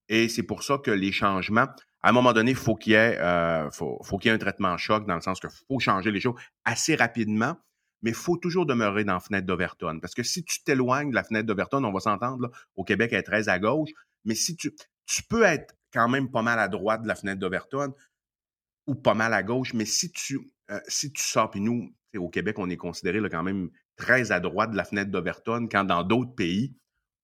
Et 0.08 0.28
c'est 0.28 0.42
pour 0.42 0.62
ça 0.62 0.78
que 0.78 0.90
les 0.90 1.12
changements, 1.12 1.66
à 2.02 2.08
un 2.08 2.12
moment 2.12 2.32
donné, 2.32 2.54
faut 2.54 2.74
qu'il 2.74 2.94
euh, 2.94 3.70
faut, 3.70 4.00
qu'il 4.18 4.28
y 4.28 4.32
ait 4.32 4.34
un 4.34 4.38
traitement 4.38 4.76
choc 4.76 5.06
dans 5.06 5.14
le 5.14 5.20
sens 5.20 5.38
qu'il 5.38 5.50
faut 5.68 5.78
changer 5.78 6.10
les 6.10 6.20
choses 6.20 6.34
assez 6.64 6.94
rapidement 6.96 7.56
mais 8.02 8.10
il 8.10 8.16
faut 8.16 8.36
toujours 8.36 8.66
demeurer 8.66 9.04
dans 9.04 9.14
la 9.14 9.20
fenêtre 9.20 9.46
d'Overton. 9.46 10.00
Parce 10.00 10.14
que 10.14 10.22
si 10.22 10.42
tu 10.44 10.62
t'éloignes 10.64 11.10
de 11.10 11.14
la 11.14 11.22
fenêtre 11.22 11.46
d'Overton, 11.46 11.82
on 11.84 11.92
va 11.92 12.00
s'entendre, 12.00 12.50
au 12.74 12.84
Québec, 12.84 13.10
elle 13.12 13.20
est 13.20 13.22
très 13.22 13.48
à 13.48 13.58
gauche, 13.58 13.90
mais 14.24 14.34
si 14.34 14.56
tu, 14.56 14.72
tu 15.06 15.22
peux 15.24 15.42
être 15.42 15.74
quand 15.92 16.08
même 16.08 16.30
pas 16.30 16.42
mal 16.42 16.58
à 16.58 16.68
droite 16.68 17.02
de 17.02 17.08
la 17.08 17.14
fenêtre 17.14 17.38
d'Overton 17.38 17.94
ou 18.86 18.94
pas 18.94 19.14
mal 19.14 19.34
à 19.34 19.42
gauche, 19.42 19.74
mais 19.74 19.84
si 19.84 20.10
tu, 20.10 20.40
euh, 20.70 20.80
si 20.88 21.12
tu 21.12 21.22
sors, 21.22 21.50
puis 21.50 21.60
nous, 21.60 21.94
au 22.16 22.28
Québec, 22.28 22.58
on 22.58 22.68
est 22.70 22.76
considéré 22.76 23.20
là, 23.20 23.28
quand 23.28 23.42
même 23.42 23.70
très 23.96 24.32
à 24.32 24.40
droite 24.40 24.70
de 24.70 24.76
la 24.76 24.84
fenêtre 24.84 25.10
d'Overton, 25.10 25.68
quand 25.70 25.84
dans 25.84 26.02
d'autres 26.02 26.34
pays, 26.34 26.74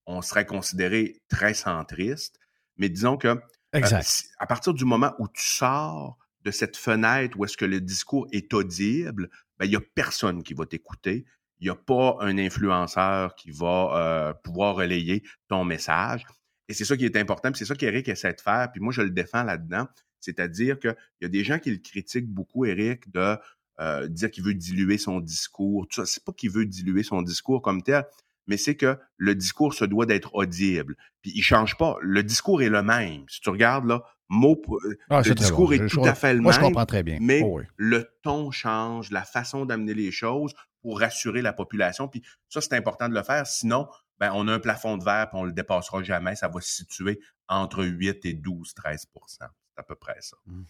on 0.05 0.21
serait 0.21 0.45
considéré 0.45 1.21
très 1.27 1.53
centriste. 1.53 2.39
Mais 2.77 2.89
disons 2.89 3.17
que 3.17 3.27
euh, 3.27 4.01
à 4.39 4.47
partir 4.47 4.73
du 4.73 4.85
moment 4.85 5.13
où 5.19 5.27
tu 5.27 5.43
sors 5.43 6.17
de 6.41 6.51
cette 6.51 6.77
fenêtre 6.77 7.37
où 7.37 7.45
est-ce 7.45 7.57
que 7.57 7.65
le 7.65 7.81
discours 7.81 8.27
est 8.31 8.53
audible, 8.53 9.29
ben, 9.59 9.65
il 9.65 9.69
n'y 9.69 9.75
a 9.75 9.81
personne 9.93 10.41
qui 10.41 10.53
va 10.53 10.65
t'écouter. 10.65 11.25
Il 11.59 11.65
n'y 11.65 11.69
a 11.69 11.75
pas 11.75 12.17
un 12.21 12.37
influenceur 12.37 13.35
qui 13.35 13.51
va 13.51 13.91
euh, 13.93 14.33
pouvoir 14.43 14.75
relayer 14.75 15.23
ton 15.49 15.65
message. 15.65 16.25
Et 16.69 16.73
c'est 16.73 16.85
ça 16.85 16.95
qui 16.95 17.03
est 17.03 17.17
important, 17.17 17.51
c'est 17.53 17.65
ça 17.65 17.75
qu'Éric 17.75 18.07
essaie 18.07 18.31
de 18.31 18.39
faire, 18.39 18.69
puis 18.71 18.79
moi 18.79 18.93
je 18.93 19.01
le 19.01 19.09
défends 19.09 19.43
là-dedans. 19.43 19.87
C'est-à-dire 20.19 20.79
qu'il 20.79 20.95
y 21.21 21.25
a 21.25 21.29
des 21.29 21.43
gens 21.43 21.59
qui 21.59 21.71
le 21.71 21.77
critiquent 21.77 22.29
beaucoup, 22.29 22.65
Éric, 22.65 23.11
de 23.11 23.37
euh, 23.79 24.07
dire 24.07 24.29
qu'il 24.29 24.43
veut 24.43 24.53
diluer 24.53 24.97
son 24.97 25.19
discours. 25.19 25.87
C'est 26.05 26.23
pas 26.23 26.33
qu'il 26.33 26.51
veut 26.51 26.65
diluer 26.65 27.03
son 27.03 27.21
discours 27.21 27.61
comme 27.61 27.81
tel, 27.81 28.05
mais 28.45 28.57
c'est 28.57 28.75
que 28.75 28.97
le 29.17 29.35
discours 29.35 29.73
se 29.73 29.85
doit 29.85 30.05
d'être 30.05 30.35
audible. 30.35 30.95
Puis 31.21 31.31
il 31.33 31.41
change 31.41 31.77
pas. 31.77 31.97
Le 32.01 32.21
discours 32.21 32.61
est 32.61 32.69
le 32.69 32.83
même. 32.83 33.23
Si 33.29 33.41
tu 33.41 33.49
regardes 33.49 33.85
là, 33.85 34.03
mot, 34.27 34.61
euh, 34.69 34.97
ah, 35.09 35.21
le 35.25 35.33
discours 35.33 35.73
est 35.73 35.87
tout 35.87 36.03
à 36.03 36.13
fait 36.13 36.33
le 36.33 36.41
moi, 36.41 36.51
même. 36.51 36.61
Je 36.61 36.65
comprends 36.65 36.85
très 36.85 37.03
bien. 37.03 37.17
Mais 37.19 37.41
oh 37.43 37.61
le 37.77 38.09
ton 38.21 38.51
change, 38.51 39.11
la 39.11 39.23
façon 39.23 39.65
d'amener 39.65 39.93
les 39.93 40.11
choses 40.11 40.53
pour 40.81 40.99
rassurer 40.99 41.41
la 41.41 41.53
population. 41.53 42.07
Puis 42.07 42.21
ça, 42.47 42.61
c'est 42.61 42.73
important 42.73 43.09
de 43.09 43.13
le 43.13 43.23
faire. 43.23 43.47
Sinon, 43.47 43.87
ben, 44.19 44.31
on 44.33 44.47
a 44.47 44.53
un 44.53 44.59
plafond 44.59 44.97
de 44.97 45.03
verre, 45.03 45.29
puis 45.29 45.39
on 45.39 45.43
ne 45.43 45.47
le 45.47 45.53
dépassera 45.53 46.03
jamais. 46.03 46.35
Ça 46.35 46.47
va 46.47 46.59
se 46.61 46.71
situer 46.71 47.19
entre 47.47 47.83
8 47.85 48.25
et 48.25 48.33
12, 48.33 48.73
13% 48.73 49.05
C'est 49.27 49.43
à 49.77 49.83
peu 49.83 49.95
près 49.95 50.17
ça. 50.19 50.37
Mmh. 50.45 50.63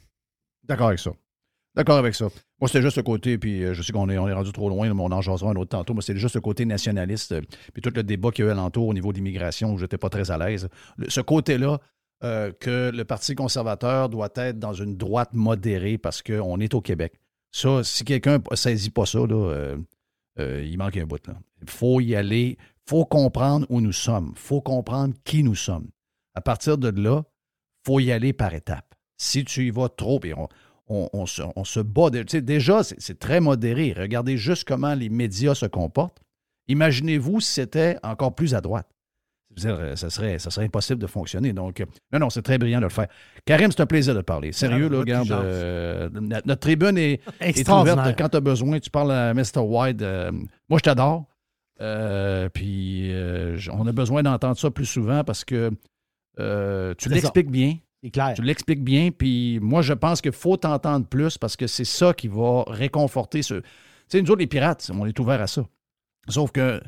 D'accord 0.63 0.87
avec 0.87 0.99
ça. 0.99 1.11
D'accord 1.75 1.97
avec 1.97 2.15
ça. 2.15 2.27
Moi, 2.59 2.67
c'était 2.67 2.81
juste 2.81 2.95
ce 2.95 3.01
côté, 3.01 3.37
puis 3.37 3.63
euh, 3.63 3.73
je 3.73 3.81
sais 3.81 3.93
qu'on 3.93 4.09
est, 4.09 4.17
on 4.17 4.27
est 4.27 4.33
rendu 4.33 4.51
trop 4.51 4.69
loin, 4.69 4.91
mais 4.93 5.01
on 5.01 5.11
en 5.11 5.21
jasera 5.21 5.51
un 5.51 5.55
autre 5.55 5.69
tantôt. 5.69 5.93
Moi, 5.93 6.01
c'est 6.01 6.17
juste 6.17 6.33
ce 6.33 6.39
côté 6.39 6.65
nationaliste, 6.65 7.31
euh, 7.33 7.41
puis 7.73 7.81
tout 7.81 7.91
le 7.95 8.03
débat 8.03 8.31
qu'il 8.31 8.45
y 8.45 8.47
a 8.47 8.51
eu 8.51 8.53
alentour 8.53 8.87
au 8.87 8.93
niveau 8.93 9.11
de 9.11 9.17
l'immigration, 9.17 9.73
où 9.73 9.77
je 9.77 9.83
n'étais 9.83 9.97
pas 9.97 10.09
très 10.09 10.31
à 10.31 10.37
l'aise. 10.37 10.67
Ce 11.07 11.21
côté-là, 11.21 11.79
euh, 12.23 12.51
que 12.59 12.91
le 12.93 13.05
Parti 13.05 13.35
conservateur 13.35 14.09
doit 14.09 14.29
être 14.35 14.59
dans 14.59 14.73
une 14.73 14.97
droite 14.97 15.29
modérée 15.33 15.97
parce 15.97 16.21
qu'on 16.21 16.59
est 16.59 16.73
au 16.73 16.81
Québec. 16.81 17.13
Ça, 17.51 17.83
si 17.83 18.03
quelqu'un 18.03 18.39
ne 18.51 18.55
saisit 18.55 18.89
pas 18.89 19.05
ça, 19.05 19.19
là, 19.19 19.75
il 20.37 20.77
manque 20.77 20.97
un 20.97 21.05
bout. 21.05 21.21
Il 21.61 21.69
faut 21.69 21.99
y 21.99 22.15
aller 22.15 22.57
faut 22.89 23.05
comprendre 23.05 23.67
où 23.69 23.81
nous 23.81 23.93
sommes. 23.93 24.31
Il 24.35 24.39
faut 24.39 24.61
comprendre 24.61 25.13
qui 25.23 25.43
nous 25.43 25.53
sommes. 25.53 25.89
À 26.33 26.41
partir 26.41 26.79
de 26.79 26.89
là, 26.89 27.21
il 27.21 27.85
faut 27.85 27.99
y 27.99 28.11
aller 28.11 28.33
par 28.33 28.55
étapes. 28.55 28.95
Si 29.15 29.45
tu 29.45 29.67
y 29.67 29.69
vas 29.69 29.89
trop, 29.89 30.19
et 30.23 30.33
on, 30.87 31.25
se, 31.27 31.79
bat. 31.81 32.09
déjà, 32.09 32.81
c'est 32.83 33.19
très 33.19 33.41
modéré. 33.41 33.93
Regardez 33.95 34.37
juste 34.37 34.67
comment 34.67 34.95
les 34.95 35.09
médias 35.09 35.53
se 35.53 35.67
comportent. 35.67 36.19
Imaginez-vous 36.67 37.41
si 37.41 37.53
c'était 37.53 37.97
encore 38.01 38.33
plus 38.33 38.55
à 38.55 38.61
droite. 38.61 38.87
Euh, 39.65 39.95
ça 39.95 40.09
serait, 40.09 40.39
ça 40.39 40.49
serait 40.49 40.65
impossible 40.65 40.99
de 40.99 41.07
fonctionner. 41.07 41.53
Donc, 41.53 41.81
euh, 41.81 41.85
non, 42.11 42.19
non, 42.19 42.29
c'est 42.31 42.41
très 42.41 42.57
brillant 42.57 42.79
de 42.79 42.85
le 42.85 42.89
faire. 42.89 43.07
Karim, 43.45 43.71
c'est 43.71 43.81
un 43.81 43.87
plaisir 43.87 44.15
de 44.15 44.21
parler. 44.21 44.51
Sérieux, 44.51 44.89
là, 44.89 44.97
regarde, 44.97 45.31
euh, 45.31 46.09
notre 46.11 46.59
tribune 46.59 46.97
est, 46.97 47.21
ouverte. 47.69 48.17
Quand 48.17 48.29
tu 48.29 48.37
as 48.37 48.41
besoin, 48.41 48.79
tu 48.79 48.89
parles 48.89 49.11
à 49.11 49.33
Mr. 49.35 49.59
White. 49.59 50.01
moi, 50.01 50.79
je 50.79 50.83
t'adore. 50.83 51.28
Euh, 51.81 52.49
puis 52.49 53.11
euh, 53.11 53.57
on 53.71 53.87
a 53.87 53.91
besoin 53.91 54.21
d'entendre 54.23 54.57
ça 54.57 54.69
plus 54.69 54.85
souvent 54.85 55.23
parce 55.23 55.45
que 55.45 55.71
euh, 56.39 56.93
tu 56.97 57.09
l'expliques 57.09 57.49
bien. 57.49 57.77
C'est 58.03 58.11
clair. 58.11 58.33
Tu 58.35 58.41
l'expliques 58.41 58.83
bien, 58.83 59.11
puis 59.11 59.59
moi, 59.61 59.81
je 59.81 59.93
pense 59.93 60.21
qu'il 60.21 60.31
faut 60.31 60.55
t'entendre 60.55 61.05
plus 61.05 61.37
parce 61.37 61.57
que 61.57 61.67
c'est 61.67 61.85
ça 61.85 62.13
qui 62.13 62.29
va 62.29 62.63
réconforter 62.67 63.41
ce. 63.41 63.55
Tu 63.55 63.63
sais, 64.07 64.21
nous 64.21 64.31
autres, 64.31 64.39
les 64.39 64.47
pirates, 64.47 64.89
on 64.93 65.05
est 65.05 65.19
ouverts 65.19 65.41
à 65.41 65.47
ça. 65.47 65.65
Sauf 66.27 66.51
que 66.51 66.81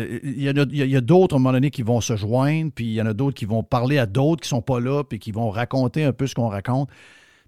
il 0.00 0.42
y, 0.42 0.48
a, 0.48 1.00
d'autres, 1.00 1.34
à 1.34 1.38
un 1.38 1.40
moment 1.40 1.52
donné, 1.52 1.70
qui 1.70 1.82
vont 1.82 2.00
se 2.00 2.14
joindre, 2.14 2.70
puis 2.72 2.84
il 2.84 2.92
y 2.92 3.02
en 3.02 3.06
a 3.06 3.14
d'autres 3.14 3.36
qui 3.36 3.46
vont 3.46 3.64
parler 3.64 3.98
à 3.98 4.06
d'autres 4.06 4.42
qui 4.42 4.46
ne 4.46 4.58
sont 4.58 4.62
pas 4.62 4.78
là, 4.78 5.02
puis 5.02 5.18
qui 5.18 5.32
vont 5.32 5.50
raconter 5.50 6.04
un 6.04 6.12
peu 6.12 6.28
ce 6.28 6.36
qu'on 6.36 6.48
raconte. 6.48 6.88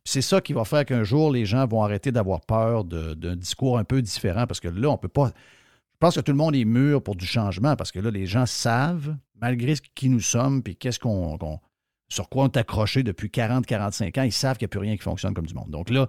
c'est 0.05 0.20
ça 0.20 0.41
qui 0.41 0.53
va 0.53 0.64
faire 0.64 0.84
qu'un 0.84 1.05
jour, 1.05 1.30
les 1.30 1.45
gens 1.45 1.64
vont 1.68 1.84
arrêter 1.84 2.11
d'avoir 2.11 2.41
peur 2.41 2.84
d'un 2.84 3.36
discours 3.36 3.78
un 3.78 3.84
peu 3.84 4.03
différent, 4.03 4.47
parce 4.49 4.59
que 4.59 4.66
là, 4.66 4.88
on 4.88 4.95
ne 4.95 4.99
peut 4.99 5.07
pas 5.07 5.30
pense 6.01 6.16
que 6.16 6.20
tout 6.20 6.32
le 6.32 6.38
monde 6.38 6.57
est 6.57 6.64
mûr 6.64 7.03
pour 7.03 7.14
du 7.14 7.26
changement 7.26 7.76
parce 7.76 7.92
que 7.92 7.98
là, 7.98 8.11
les 8.11 8.26
gens 8.26 8.46
savent, 8.46 9.16
malgré 9.40 9.74
qui 9.94 10.09
nous 10.09 10.20
sommes, 10.20 10.62
puis 10.62 10.76
qu'est-ce 10.76 10.98
qu'on. 10.98 11.38
sur 12.09 12.28
quoi 12.28 12.44
on 12.44 12.46
est 12.48 12.57
accroché 12.57 13.03
depuis 13.03 13.28
40-45 13.28 14.20
ans, 14.20 14.22
ils 14.22 14.32
savent 14.32 14.57
qu'il 14.57 14.66
n'y 14.66 14.70
a 14.70 14.72
plus 14.72 14.80
rien 14.80 14.96
qui 14.96 15.03
fonctionne 15.03 15.34
comme 15.34 15.46
du 15.46 15.55
monde. 15.55 15.70
Donc 15.70 15.90
là, 15.90 16.09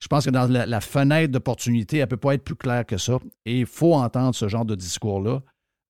je 0.00 0.08
pense 0.08 0.26
que 0.26 0.30
dans 0.30 0.46
la, 0.46 0.80
fenêtre 0.82 1.32
d'opportunité, 1.32 1.96
elle 1.96 2.02
ne 2.02 2.08
peut 2.08 2.18
pas 2.18 2.34
être 2.34 2.44
plus 2.44 2.56
claire 2.56 2.84
que 2.84 2.98
ça. 2.98 3.18
Et 3.46 3.60
il 3.60 3.66
faut 3.66 3.94
entendre 3.94 4.34
ce 4.34 4.48
genre 4.48 4.66
de 4.66 4.74
discours-là. 4.74 5.40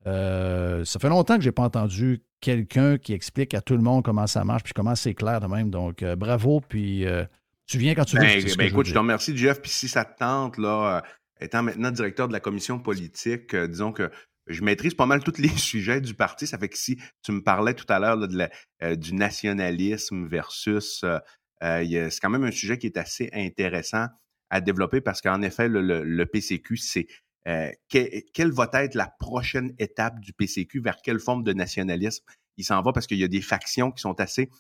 Euh, 0.07 0.85
ça 0.85 1.01
fait 1.01 1.09
longtemps 1.09 1.37
que 1.37 1.43
je 1.43 1.49
n'ai 1.49 1.53
pas 1.53 1.65
entendu 1.65 2.23
quelqu'un 2.41 2.99
qui 2.99 3.13
explique 3.13 3.55
à 3.55 3.61
tout 3.61 3.75
le 3.75 3.83
monde 3.83 4.05
comment 4.05 4.29
ça 4.29 4.45
marche, 4.45 4.63
puis 4.63 4.73
comment 4.73 4.95
c'est 4.95 5.15
clair 5.15 5.41
de 5.41 5.47
même. 5.47 5.71
Donc, 5.71 6.03
euh, 6.03 6.15
bravo, 6.15 6.61
puis 6.61 7.07
euh, 7.07 7.25
tu 7.67 7.79
viens 7.79 7.95
quand 7.95 8.05
tu 8.05 8.17
veux. 8.17 8.23
Ben, 8.23 8.45
ben 8.57 8.67
écoute, 8.69 8.87
je, 8.87 8.93
te 8.93 8.99
remercie, 8.99 9.37
Jeff. 9.37 9.61
Puis 9.61 9.71
si 9.71 9.89
ça 9.89 10.05
te 10.05 10.17
tente, 10.17 10.59
là, 10.59 11.03
étant 11.45 11.63
maintenant 11.63 11.91
directeur 11.91 12.29
de 12.29 12.33
la 12.33 12.41
commission 12.41 12.79
politique, 12.79 13.55
disons 13.55 13.93
que 13.93 14.11
je 14.47 14.63
maîtrise 14.63 14.95
pas 14.95 15.07
mal 15.07 15.23
tous 15.23 15.39
les 15.39 15.49
sujets 15.57 16.01
du 16.01 16.15
parti. 16.15 16.47
Ça 16.47 16.59
fait 16.59 16.69
que 16.69 16.79
si 16.79 16.99
tu 17.23 17.33
me 17.33 17.43
parlais 17.43 17.75
tout 17.75 17.87
à 17.89 17.99
l'heure 17.99 18.19
du 18.19 19.15
nationalisme 19.15 20.27
versus 20.27 21.05
euh, 21.65 22.09
c'est 22.11 22.21
quand 22.21 22.31
même 22.31 22.45
un 22.45 22.51
sujet 22.51 22.79
qui 22.79 22.87
est 22.87 22.99
assez 22.99 23.31
intéressant 23.33 24.07
à 24.51 24.61
développer 24.61 25.01
parce 25.01 25.21
qu'en 25.21 25.43
effet, 25.43 25.69
le, 25.69 26.25
PCQ, 26.25 26.77
c'est 26.77 27.07
euh, 27.49 27.71
quelle 27.89 28.53
va 28.53 28.69
être 28.75 28.95
la 28.95 29.13
prochaine 29.19 29.75
étape 29.79 30.21
du 30.21 30.33
PCQ, 30.33 30.81
vers 30.81 30.99
quelle 31.03 31.19
forme 31.19 31.43
de 31.43 31.53
nationalisme 31.53 32.25
il 32.57 32.65
s'en 32.65 32.83
va? 32.83 32.93
Parce 32.93 33.07
qu'il 33.07 33.19
y 33.19 33.25
a 33.25 33.29
des 33.29 33.41
factions 33.41 33.91
qui 33.91 34.01
sont 34.01 34.21
assez. 34.21 34.51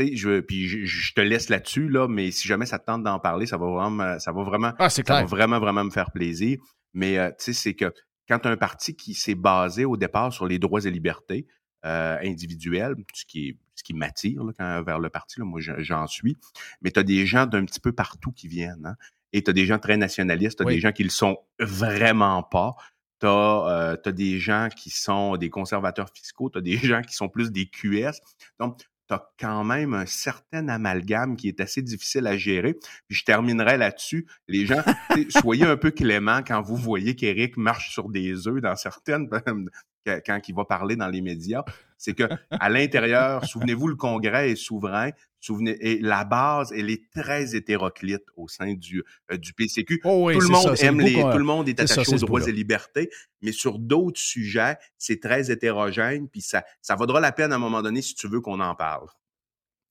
Euh, 0.00 0.08
je, 0.14 0.40
puis 0.40 0.68
je, 0.86 1.14
te 1.14 1.20
laisse 1.20 1.48
là-dessus, 1.48 1.88
là, 1.88 2.08
mais 2.08 2.30
si 2.30 2.48
jamais 2.48 2.66
ça 2.66 2.78
te 2.78 2.86
tente 2.86 3.02
d'en 3.02 3.18
parler, 3.18 3.46
ça 3.46 3.58
va 3.58 3.66
vraiment, 3.66 4.18
ça 4.18 4.32
va 4.32 4.42
vraiment, 4.42 4.72
ah, 4.78 4.90
ça 4.90 5.02
va 5.02 5.24
vraiment, 5.24 5.60
vraiment 5.60 5.84
me 5.84 5.90
faire 5.90 6.10
plaisir. 6.10 6.58
Mais 6.94 7.16
tu 7.38 7.44
sais, 7.44 7.52
c'est 7.52 7.74
que 7.74 7.92
quand 8.28 8.38
tu 8.38 8.48
as 8.48 8.50
un 8.50 8.56
parti 8.56 8.94
qui 8.94 9.14
s'est 9.14 9.34
basé 9.34 9.84
au 9.84 9.96
départ 9.96 10.32
sur 10.32 10.46
les 10.46 10.58
droits 10.58 10.84
et 10.84 10.90
libertés 10.90 11.46
individuels, 11.82 12.94
ce 13.12 13.24
qui 13.24 13.48
est 13.48 13.56
ce 13.74 13.82
qui 13.82 13.94
m'attire 13.94 14.42
vers 14.58 14.98
le 14.98 15.10
parti. 15.10 15.40
Là, 15.40 15.44
moi, 15.44 15.60
j'en 15.60 16.06
suis. 16.06 16.36
Mais 16.82 16.90
tu 16.90 17.00
as 17.00 17.02
des 17.02 17.26
gens 17.26 17.46
d'un 17.46 17.64
petit 17.64 17.80
peu 17.80 17.92
partout 17.92 18.32
qui 18.32 18.48
viennent. 18.48 18.86
Hein. 18.86 18.96
Et 19.32 19.42
tu 19.42 19.50
as 19.50 19.52
des 19.52 19.66
gens 19.66 19.78
très 19.78 19.96
nationalistes, 19.96 20.58
tu 20.58 20.62
as 20.64 20.70
des 20.70 20.80
gens 20.80 20.92
qui 20.92 21.04
le 21.04 21.10
sont 21.10 21.38
vraiment 21.58 22.42
pas. 22.42 22.74
Tu 23.20 23.26
as, 23.26 23.96
euh, 24.06 24.12
des 24.12 24.38
gens 24.38 24.68
qui 24.74 24.90
sont 24.90 25.36
des 25.36 25.48
conservateurs 25.48 26.10
fiscaux, 26.14 26.50
tu 26.50 26.58
as 26.58 26.60
des 26.60 26.76
gens 26.78 27.02
qui 27.02 27.14
sont 27.14 27.28
plus 27.28 27.50
des 27.50 27.66
QS. 27.66 28.20
Donc, 28.58 28.80
tu 29.12 29.16
as 29.16 29.28
quand 29.38 29.64
même 29.64 29.94
un 29.94 30.06
certain 30.06 30.68
amalgame 30.68 31.36
qui 31.36 31.48
est 31.48 31.60
assez 31.60 31.82
difficile 31.82 32.26
à 32.26 32.36
gérer. 32.36 32.74
Puis 33.08 33.18
je 33.18 33.24
terminerai 33.24 33.76
là-dessus. 33.76 34.26
Les 34.48 34.66
gens, 34.66 34.82
soyez 35.28 35.64
un 35.64 35.76
peu 35.76 35.90
clément 35.92 36.42
quand 36.46 36.62
vous 36.62 36.76
voyez 36.76 37.14
qu'Éric 37.14 37.56
marche 37.56 37.92
sur 37.92 38.08
des 38.08 38.48
œufs 38.48 38.60
dans 38.60 38.76
certaines 38.76 39.28
quand 40.04 40.40
il 40.48 40.54
va 40.54 40.64
parler 40.64 40.96
dans 40.96 41.08
les 41.08 41.20
médias, 41.20 41.64
c'est 41.96 42.14
que 42.14 42.24
à 42.50 42.68
l'intérieur, 42.68 43.44
souvenez-vous, 43.44 43.88
le 43.88 43.96
Congrès 43.96 44.50
est 44.50 44.56
souverain. 44.56 45.10
Souvenez, 45.40 45.76
et 45.80 45.98
la 45.98 46.24
base, 46.24 46.72
elle 46.72 46.88
est 46.88 47.10
très 47.10 47.56
hétéroclite 47.56 48.22
au 48.36 48.46
sein 48.46 48.74
du, 48.74 49.02
euh, 49.32 49.36
du 49.36 49.52
PCQ. 49.54 49.98
tout 50.00 50.08
le 50.08 50.48
monde 50.48 50.76
aime 50.80 51.00
les, 51.00 51.14
tout 51.14 51.38
le 51.38 51.42
monde 51.42 51.68
est, 51.68 51.80
attaché 51.80 52.14
aux 52.14 52.18
droits 52.18 52.46
et 52.46 52.52
libertés, 52.52 53.10
mais 53.40 53.50
sur 53.50 53.80
d'autres 53.80 54.20
sujets, 54.20 54.76
c'est 54.98 55.20
très 55.20 55.50
hétérogène, 55.50 56.28
puis 56.28 56.42
ça, 56.42 56.62
ça 56.80 56.94
vaudra 56.94 57.18
la 57.18 57.32
peine 57.32 57.50
à 57.50 57.56
un 57.56 57.58
moment 57.58 57.82
donné 57.82 58.02
si 58.02 58.14
tu 58.14 58.28
veux 58.28 58.40
qu'on 58.40 58.60
en 58.60 58.76
parle. 58.76 59.08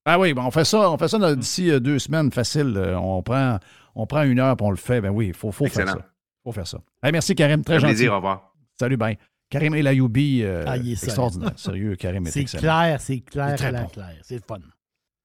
Ah 0.05 0.17
oui, 0.17 0.33
on 0.35 0.51
fait 0.51 0.65
ça, 0.65 0.89
on 0.89 0.97
fait 0.97 1.09
ça 1.09 1.35
d'ici 1.35 1.69
euh, 1.69 1.79
deux 1.79 1.99
semaines, 1.99 2.31
facile. 2.31 2.73
Euh, 2.77 2.97
on 2.97 3.21
prend, 3.21 3.59
on 3.93 4.07
prend 4.07 4.23
une 4.23 4.39
heure, 4.39 4.55
puis 4.55 4.65
on 4.65 4.71
le 4.71 4.77
fait. 4.77 5.01
Ben 5.01 5.09
oui, 5.09 5.27
il 5.27 5.33
faut, 5.33 5.51
faut 5.51 5.67
faire 5.67 5.87
ça. 5.87 5.97
faut 6.43 6.51
faire 6.51 6.67
ça. 6.67 6.79
merci, 7.03 7.35
Karim. 7.35 7.63
Très 7.63 7.79
gentil. 7.79 7.93
plaisir, 7.93 8.13
au 8.13 8.15
revoir. 8.15 8.53
Salut, 8.79 8.97
bye. 8.97 9.17
Karim 9.51 9.75
El 9.75 9.85
Ayoubi, 9.85 10.43
euh, 10.43 10.63
ah, 10.65 10.77
extraordinaire. 10.77 11.51
Sérieux, 11.57 11.95
Karim 11.97 12.25
est, 12.25 12.31
C'est 12.31 12.45
clair, 12.45 13.01
c'est 13.01 13.19
clair, 13.19 13.55
c'est 13.59 13.69
clair, 13.69 13.91
clair. 13.91 14.15
C'est 14.23 14.35
le 14.35 14.41
fun. 14.47 14.59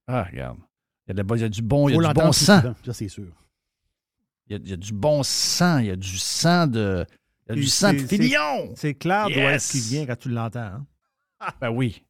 Ah, 0.08 0.24
regarde. 0.24 0.58
Il 1.06 1.16
y 1.16 1.20
a, 1.20 1.22
de, 1.22 1.34
il 1.36 1.40
y 1.40 1.44
a 1.44 1.48
du 1.48 1.62
bon, 1.62 1.88
il 1.88 1.94
y 1.94 2.04
a 2.04 2.08
du 2.08 2.20
bon 2.20 2.32
sang. 2.32 2.74
Ça, 2.84 2.92
c'est 2.92 3.08
sûr. 3.08 3.28
Il 4.48 4.52
y, 4.52 4.54
a, 4.56 4.58
il 4.62 4.68
y, 4.68 4.72
a, 4.72 4.76
du 4.76 4.92
bon 4.92 5.22
sang, 5.22 5.78
il 5.78 5.86
y 5.86 5.90
a 5.90 5.96
du 5.96 6.18
sang 6.18 6.66
de. 6.66 7.06
Il 7.46 7.50
y 7.50 7.52
a 7.52 7.54
du 7.54 7.66
sang 7.66 7.92
de 7.92 7.98
filion. 7.98 8.72
C'est 8.74 8.94
clair 8.94 9.28
d'où 9.28 9.38
est-ce 9.38 9.72
qu'il 9.72 9.82
vient 9.82 10.06
quand 10.06 10.18
tu 10.18 10.28
l'entends. 10.28 10.58
Hein? 10.60 10.86
Ah, 11.38 11.54
ben 11.60 11.70
oui. 11.70 12.02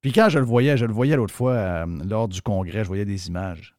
Puis 0.00 0.12
quand 0.12 0.28
je 0.28 0.40
le 0.40 0.44
voyais, 0.44 0.76
je 0.76 0.86
le 0.86 0.92
voyais 0.92 1.14
l'autre 1.14 1.34
fois 1.34 1.52
euh, 1.52 1.86
lors 2.04 2.26
du 2.26 2.42
congrès, 2.42 2.82
je 2.82 2.88
voyais 2.88 3.04
des 3.04 3.28
images. 3.28 3.73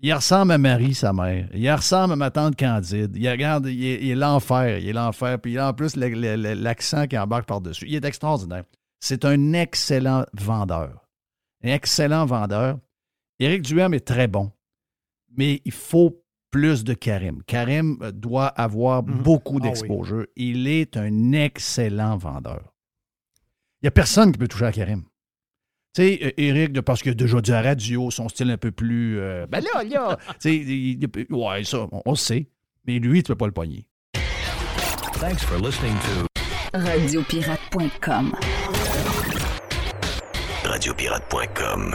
Il 0.00 0.12
ressemble 0.12 0.52
à 0.52 0.58
Marie, 0.58 0.94
sa 0.94 1.12
mère. 1.12 1.48
Il 1.54 1.70
ressemble 1.70 2.12
à 2.12 2.16
ma 2.16 2.30
tante 2.30 2.56
Candide. 2.56 3.16
Il 3.16 3.28
regarde, 3.28 3.66
il 3.66 4.10
est, 4.10 4.14
l'enfer. 4.14 4.78
Il 4.78 4.88
est 4.88 4.92
l'enfer. 4.92 5.40
Puis 5.40 5.52
il 5.52 5.58
a 5.58 5.68
en 5.68 5.72
plus 5.72 5.96
l'accent 5.96 7.06
qui 7.06 7.16
embarque 7.16 7.46
par-dessus. 7.46 7.86
Il 7.88 7.94
est 7.94 8.04
extraordinaire. 8.04 8.64
C'est 9.00 9.24
un 9.24 9.52
excellent 9.54 10.24
vendeur. 10.34 11.06
Un 11.64 11.68
excellent 11.68 12.26
vendeur. 12.26 12.78
Éric 13.38 13.62
Duhem 13.62 13.94
est 13.94 14.06
très 14.06 14.28
bon. 14.28 14.52
Mais 15.34 15.62
il 15.64 15.72
faut 15.72 16.22
plus 16.50 16.84
de 16.84 16.94
Karim. 16.94 17.42
Karim 17.46 17.98
doit 18.12 18.48
avoir 18.48 19.02
mhm. 19.02 19.22
beaucoup 19.22 19.58
ah 19.60 19.64
d'exposure. 19.64 20.26
Il 20.36 20.68
est 20.68 20.96
un 20.96 21.32
excellent 21.32 22.16
vendeur. 22.16 22.72
Il 23.80 23.84
n'y 23.84 23.88
a 23.88 23.92
personne 23.92 24.32
qui 24.32 24.38
peut 24.38 24.48
toucher 24.48 24.66
à 24.66 24.72
Karim. 24.72 25.04
Tu 25.96 26.02
sais, 26.02 26.34
Eric, 26.36 26.78
parce 26.82 27.00
qu'il 27.00 27.12
a 27.12 27.14
déjà 27.14 27.40
dit 27.40 27.52
à 27.52 27.62
radio, 27.62 28.10
son 28.10 28.28
style 28.28 28.50
un 28.50 28.58
peu 28.58 28.70
plus. 28.70 29.18
Euh, 29.18 29.46
ben 29.48 29.64
là, 29.64 29.82
là. 29.82 30.18
tu 30.38 30.98
sais, 31.00 31.26
ouais, 31.30 31.64
ça, 31.64 31.88
on, 31.90 32.10
le 32.10 32.16
sait. 32.16 32.50
Mais 32.86 32.98
lui, 32.98 33.22
tu 33.22 33.28
peux 33.28 33.34
pas 33.34 33.46
le 33.46 33.52
pogner. 33.52 33.86
Thanks 35.14 35.42
for 35.42 35.58
listening 35.58 35.94
to 35.94 36.78
Radiopirate.com. 36.78 38.36
Radiopirate.com. 40.64 41.94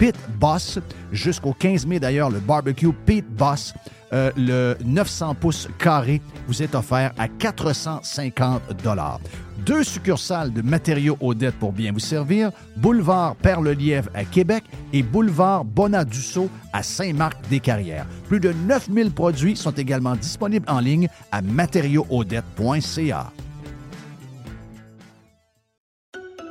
Pit 0.00 0.16
Boss. 0.40 0.78
Jusqu'au 1.12 1.52
15 1.52 1.84
mai, 1.84 2.00
d'ailleurs, 2.00 2.30
le 2.30 2.40
barbecue 2.40 2.90
Pit 3.04 3.24
Boss, 3.36 3.74
euh, 4.14 4.30
le 4.34 4.74
900 4.82 5.34
pouces 5.34 5.68
carré, 5.78 6.22
vous 6.48 6.62
est 6.62 6.74
offert 6.74 7.12
à 7.18 7.28
450 7.28 8.62
Deux 9.66 9.84
succursales 9.84 10.54
de 10.54 10.62
matériaux 10.62 11.18
Odette 11.20 11.56
pour 11.56 11.72
bien 11.72 11.92
vous 11.92 11.98
servir, 11.98 12.50
boulevard 12.78 13.36
Perle-Lièvre 13.36 14.08
à 14.14 14.24
Québec 14.24 14.64
et 14.94 15.02
boulevard 15.02 15.66
Bonadusseau 15.66 16.48
à 16.72 16.82
Saint-Marc-des-Carrières. 16.82 18.06
Plus 18.26 18.40
de 18.40 18.52
9000 18.52 19.10
produits 19.10 19.54
sont 19.54 19.72
également 19.72 20.16
disponibles 20.16 20.66
en 20.66 20.80
ligne 20.80 21.08
à 21.30 21.42
matériauxaudette.ca. 21.42 23.32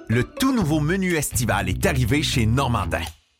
Le 0.07 0.23
tout 0.23 0.53
nouveau 0.53 0.79
menu 0.79 1.15
estival 1.15 1.67
est 1.67 1.83
arrivé 1.87 2.21
chez 2.21 2.45
Normandin. 2.45 3.01